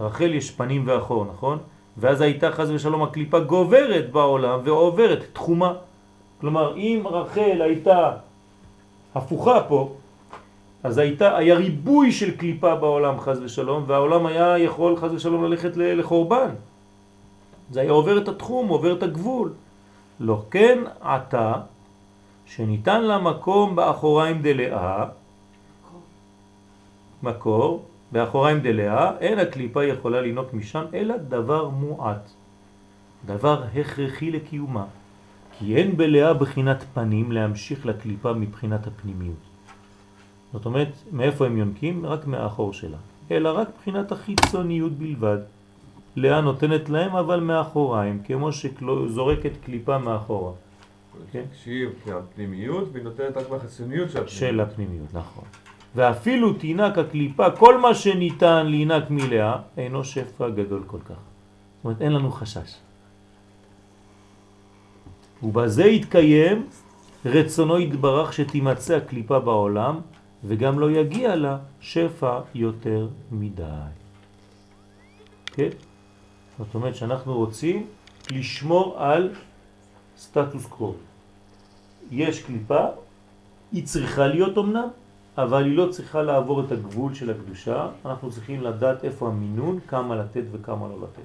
רחל 0.00 0.34
יש 0.34 0.50
פנים 0.50 0.82
ואחור, 0.86 1.24
נכון? 1.24 1.58
ואז 2.00 2.20
הייתה 2.20 2.52
חז 2.52 2.70
ושלום 2.70 3.02
הקליפה 3.02 3.40
גוברת 3.40 4.12
בעולם 4.12 4.60
ועוברת 4.64 5.24
תחומה. 5.32 5.72
כלומר, 6.40 6.76
אם 6.76 7.02
רחל 7.04 7.62
הייתה 7.62 8.10
הפוכה 9.14 9.60
פה, 9.68 9.92
אז 10.82 10.98
הייתה, 10.98 11.36
היה 11.36 11.54
ריבוי 11.54 12.12
של 12.12 12.36
קליפה 12.36 12.74
בעולם 12.74 13.20
חז 13.20 13.40
ושלום, 13.42 13.84
והעולם 13.86 14.26
היה 14.26 14.58
יכול 14.58 14.96
חז 14.96 15.14
ושלום 15.14 15.44
ללכת 15.44 15.76
לחורבן. 15.76 16.50
זה 17.70 17.80
היה 17.80 17.92
עובר 17.92 18.18
את 18.18 18.28
התחום, 18.28 18.68
עובר 18.68 18.92
את 18.92 19.02
הגבול. 19.02 19.52
לא 20.20 20.42
כן 20.50 20.78
עתה, 21.00 21.52
שניתן 22.46 23.02
לה 23.02 23.18
מקום 23.18 23.76
באחוריים 23.76 24.42
דלאה, 24.42 25.04
מקור, 27.22 27.84
באחוריים 28.12 28.60
דלאה, 28.60 29.18
אין 29.18 29.38
הקליפה 29.38 29.84
יכולה 29.84 30.20
לנוק 30.20 30.54
משם, 30.54 30.84
אלא 30.94 31.16
דבר 31.16 31.68
מועט, 31.68 32.30
דבר 33.26 33.62
הכרחי 33.74 34.30
לקיומה. 34.30 34.84
כי 35.58 35.76
אין 35.76 35.96
בלאה 35.96 36.34
בחינת 36.34 36.84
פנים 36.94 37.32
להמשיך 37.32 37.86
לקליפה 37.86 38.32
מבחינת 38.32 38.86
הפנימיות. 38.86 39.44
זאת 40.52 40.66
אומרת, 40.66 40.92
מאיפה 41.12 41.46
הם 41.46 41.56
יונקים? 41.56 42.06
רק 42.06 42.26
מהאחור 42.26 42.72
שלה. 42.72 42.96
אלא 43.30 43.48
רק 43.48 43.68
מבחינת 43.68 44.12
החיצוניות 44.12 44.92
בלבד. 44.92 45.38
לאה 46.16 46.40
נותנת 46.40 46.88
להם 46.88 47.16
אבל 47.16 47.40
מאחוריים, 47.40 48.22
כמו 48.22 48.52
שזורקת 48.52 49.52
קליפה 49.64 49.98
מאחורה. 49.98 50.52
כן. 51.32 51.42
שהיא 51.62 51.86
הפנימיות, 52.12 52.88
והיא 52.92 53.04
נותנת 53.04 53.36
רק 53.36 53.50
מהחיצוניות 53.50 54.10
של 54.10 54.18
הפנימיות. 54.18 54.30
של 54.30 54.60
הפנימיות, 54.60 55.14
נכון. 55.14 55.44
ואפילו 55.94 56.52
תינק 56.52 56.98
הקליפה, 56.98 57.50
כל 57.50 57.78
מה 57.78 57.94
שניתן 57.94 58.66
להינק 58.66 59.10
מלאה, 59.10 59.56
אינו 59.76 60.04
שפע 60.04 60.48
גדול 60.48 60.82
כל 60.86 61.00
כך. 61.04 61.14
זאת 61.14 61.84
אומרת, 61.84 62.02
אין 62.02 62.12
לנו 62.12 62.30
חשש. 62.30 62.76
ובזה 65.42 65.84
יתקיים 65.84 66.66
רצונו 67.24 67.78
יתברך 67.78 68.32
שתימצא 68.32 68.96
הקליפה 68.96 69.38
בעולם, 69.38 70.00
וגם 70.44 70.78
לא 70.78 70.90
יגיע 70.90 71.36
לה 71.36 71.58
שפע 71.80 72.40
יותר 72.54 73.08
מדי. 73.30 73.90
כן? 75.46 75.68
זאת 76.58 76.74
אומרת 76.74 76.96
שאנחנו 76.96 77.34
רוצים 77.34 77.86
לשמור 78.30 78.94
על 78.98 79.34
סטטוס 80.16 80.66
קוו. 80.66 80.94
יש 82.10 82.42
קליפה, 82.42 82.84
היא 83.72 83.84
צריכה 83.84 84.26
להיות 84.26 84.58
אמנם, 84.58 84.88
אבל 85.38 85.64
היא 85.64 85.76
לא 85.76 85.88
צריכה 85.90 86.22
לעבור 86.22 86.60
את 86.64 86.72
הגבול 86.72 87.14
של 87.14 87.30
הקדושה, 87.30 87.88
אנחנו 88.04 88.30
צריכים 88.30 88.60
לדעת 88.60 89.04
איפה 89.04 89.28
המינון, 89.28 89.80
כמה 89.88 90.16
לתת 90.16 90.42
וכמה 90.52 90.88
לא 90.88 90.96
לתת. 91.02 91.22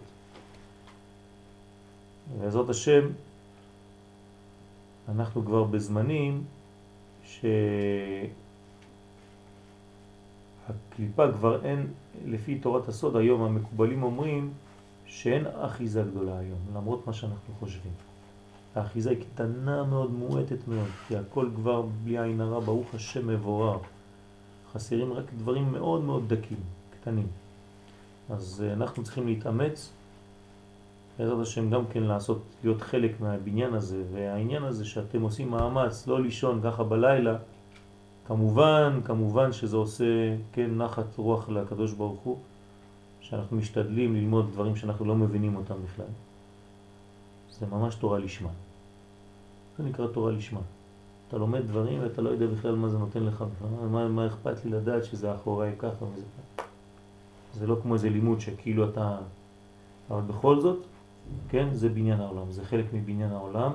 בעזרת 2.39 2.69
השם, 2.69 3.07
אנחנו 5.09 5.45
כבר 5.45 5.63
בזמנים 5.63 6.43
שהקליפה 7.23 8.31
כבר 11.31 11.65
אין, 11.65 11.87
לפי 12.25 12.59
תורת 12.59 12.87
הסוד 12.87 13.15
היום 13.15 13.41
המקובלים 13.41 14.03
אומרים 14.03 14.53
שאין 15.05 15.45
אחיזה 15.61 16.03
גדולה 16.03 16.37
היום, 16.39 16.59
למרות 16.75 17.07
מה 17.07 17.13
שאנחנו 17.13 17.53
חושבים. 17.59 17.91
האחיזה 18.75 19.09
היא 19.09 19.19
קטנה 19.19 19.83
מאוד, 19.83 20.11
מועטת 20.11 20.67
מאוד, 20.67 20.89
כי 21.07 21.17
הכל 21.17 21.49
כבר 21.55 21.81
בלי 22.03 22.19
עין 22.19 22.41
הרע, 22.41 22.59
ברוך 22.59 22.95
השם 22.95 23.27
מבורר. 23.27 23.77
חסרים 24.75 25.13
רק 25.13 25.23
דברים 25.37 25.71
מאוד 25.71 26.01
מאוד 26.03 26.33
דקים, 26.33 26.57
קטנים. 26.89 27.27
אז 28.29 28.63
אה, 28.67 28.73
אנחנו 28.73 29.03
צריכים 29.03 29.27
להתאמץ, 29.27 29.91
בעזרת 31.19 31.41
השם 31.41 31.69
גם 31.69 31.85
כן 31.87 32.03
לעשות, 32.03 32.41
להיות 32.63 32.81
חלק 32.81 33.21
מהבניין 33.21 33.73
הזה, 33.73 34.03
והעניין 34.13 34.63
הזה 34.63 34.85
שאתם 34.85 35.21
עושים 35.21 35.49
מאמץ 35.51 36.07
לא 36.07 36.21
לישון 36.21 36.61
ככה 36.63 36.83
בלילה, 36.83 37.37
כמובן, 38.27 38.99
כמובן 39.05 39.53
שזה 39.53 39.77
עושה, 39.77 40.35
כן, 40.53 40.77
נחת 40.77 41.17
רוח 41.17 41.49
לקדוש 41.49 41.93
ברוך 41.93 42.21
הוא, 42.21 42.37
שאנחנו 43.21 43.57
משתדלים 43.57 44.15
ללמוד 44.15 44.51
דברים 44.51 44.75
שאנחנו 44.75 45.05
לא 45.05 45.15
מבינים 45.15 45.55
אותם 45.55 45.75
בכלל. 45.83 46.05
זה 47.59 47.65
ממש 47.65 47.95
תורה 47.95 48.19
לשמה. 48.19 48.49
זה 49.77 49.83
נקרא 49.83 50.07
תורה 50.07 50.31
לשמה. 50.31 50.61
אתה 51.27 51.37
לומד 51.37 51.67
דברים 51.67 52.01
ואתה 52.03 52.21
לא 52.21 52.29
יודע 52.29 52.47
בכלל 52.47 52.75
מה 52.75 52.89
זה 52.89 52.97
נותן 52.97 53.23
לך 53.23 53.41
בכלל. 53.41 53.87
מה, 53.87 54.07
מה 54.07 54.27
אכפת 54.27 54.65
לי 54.65 54.71
לדעת 54.71 55.03
שזה 55.05 55.35
אחוריי 55.35 55.71
ככה 55.77 56.05
וזה 56.05 56.25
ככה. 56.57 56.67
זה 57.53 57.67
לא 57.67 57.77
כמו 57.81 57.93
איזה 57.93 58.09
לימוד 58.09 58.39
שכאילו 58.39 58.89
אתה... 58.89 59.17
אבל 60.11 60.21
בכל 60.21 60.59
זאת, 60.59 60.85
כן, 61.49 61.73
זה 61.73 61.89
בניין 61.89 62.19
העולם. 62.19 62.51
זה 62.51 62.65
חלק 62.65 62.85
מבניין 62.93 63.31
העולם, 63.31 63.71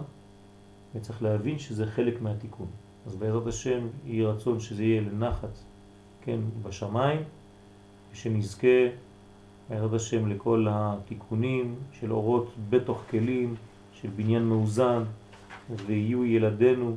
וצריך 0.94 1.22
להבין 1.22 1.58
שזה 1.58 1.86
חלק 1.86 2.22
מהתיקון. 2.22 2.66
אז 3.06 3.16
בעזרת 3.16 3.46
השם 3.46 3.86
יהיה 4.04 4.28
רצון 4.28 4.60
שזה 4.60 4.82
יהיה 4.84 5.00
לנחת, 5.00 5.58
כן, 6.24 6.40
בשמיים, 6.62 7.22
ושנזכה 8.12 8.86
בעזרת 9.70 9.92
השם 9.92 10.28
לכל 10.28 10.66
התיקונים 10.70 11.74
של 11.92 12.12
אורות 12.12 12.52
בתוך 12.70 13.02
כלים, 13.10 13.54
של 13.92 14.08
בניין 14.16 14.44
מאוזן, 14.44 15.02
ויהיו 15.86 16.24
ילדינו 16.24 16.96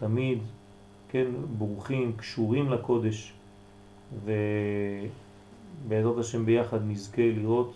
תמיד, 0.00 0.38
כן, 1.08 1.26
ברוכים, 1.58 2.12
קשורים 2.16 2.70
לקודש, 2.70 3.32
ובעזרת 4.24 6.18
השם 6.18 6.46
ביחד 6.46 6.78
נזכה 6.86 7.22
לראות 7.22 7.72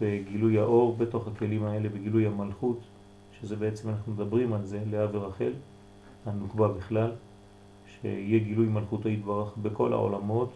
בגילוי 0.00 0.58
האור 0.58 0.96
בתוך 0.96 1.28
הכלים 1.28 1.64
האלה, 1.64 1.88
בגילוי 1.88 2.26
המלכות, 2.26 2.78
שזה 3.40 3.56
בעצם 3.56 3.88
אנחנו 3.88 4.12
מדברים 4.12 4.52
על 4.52 4.64
זה, 4.64 4.82
לאה 4.90 5.06
ורחל, 5.12 5.52
הנוקבה 6.26 6.68
בכלל, 6.68 7.10
שיהיה 7.86 8.38
גילוי 8.38 8.66
מלכותו 8.66 9.08
יתברך 9.08 9.56
בכל 9.62 9.92
העולמות, 9.92 10.52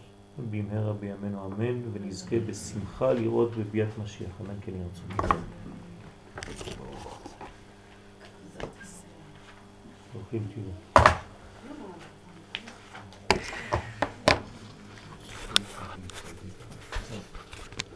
במהרה 0.51 0.93
בימינו 0.93 1.45
אמן, 1.45 1.81
ונזכה 1.93 2.35
בשמחה 2.39 3.13
לראות 3.13 3.51
בביאת 3.57 3.97
משיח, 4.03 4.31
אמן 4.41 4.55
כן 4.61 4.71
ירצו. 4.75 5.03
ברוכים 10.17 10.47
תהיו. 10.53 10.86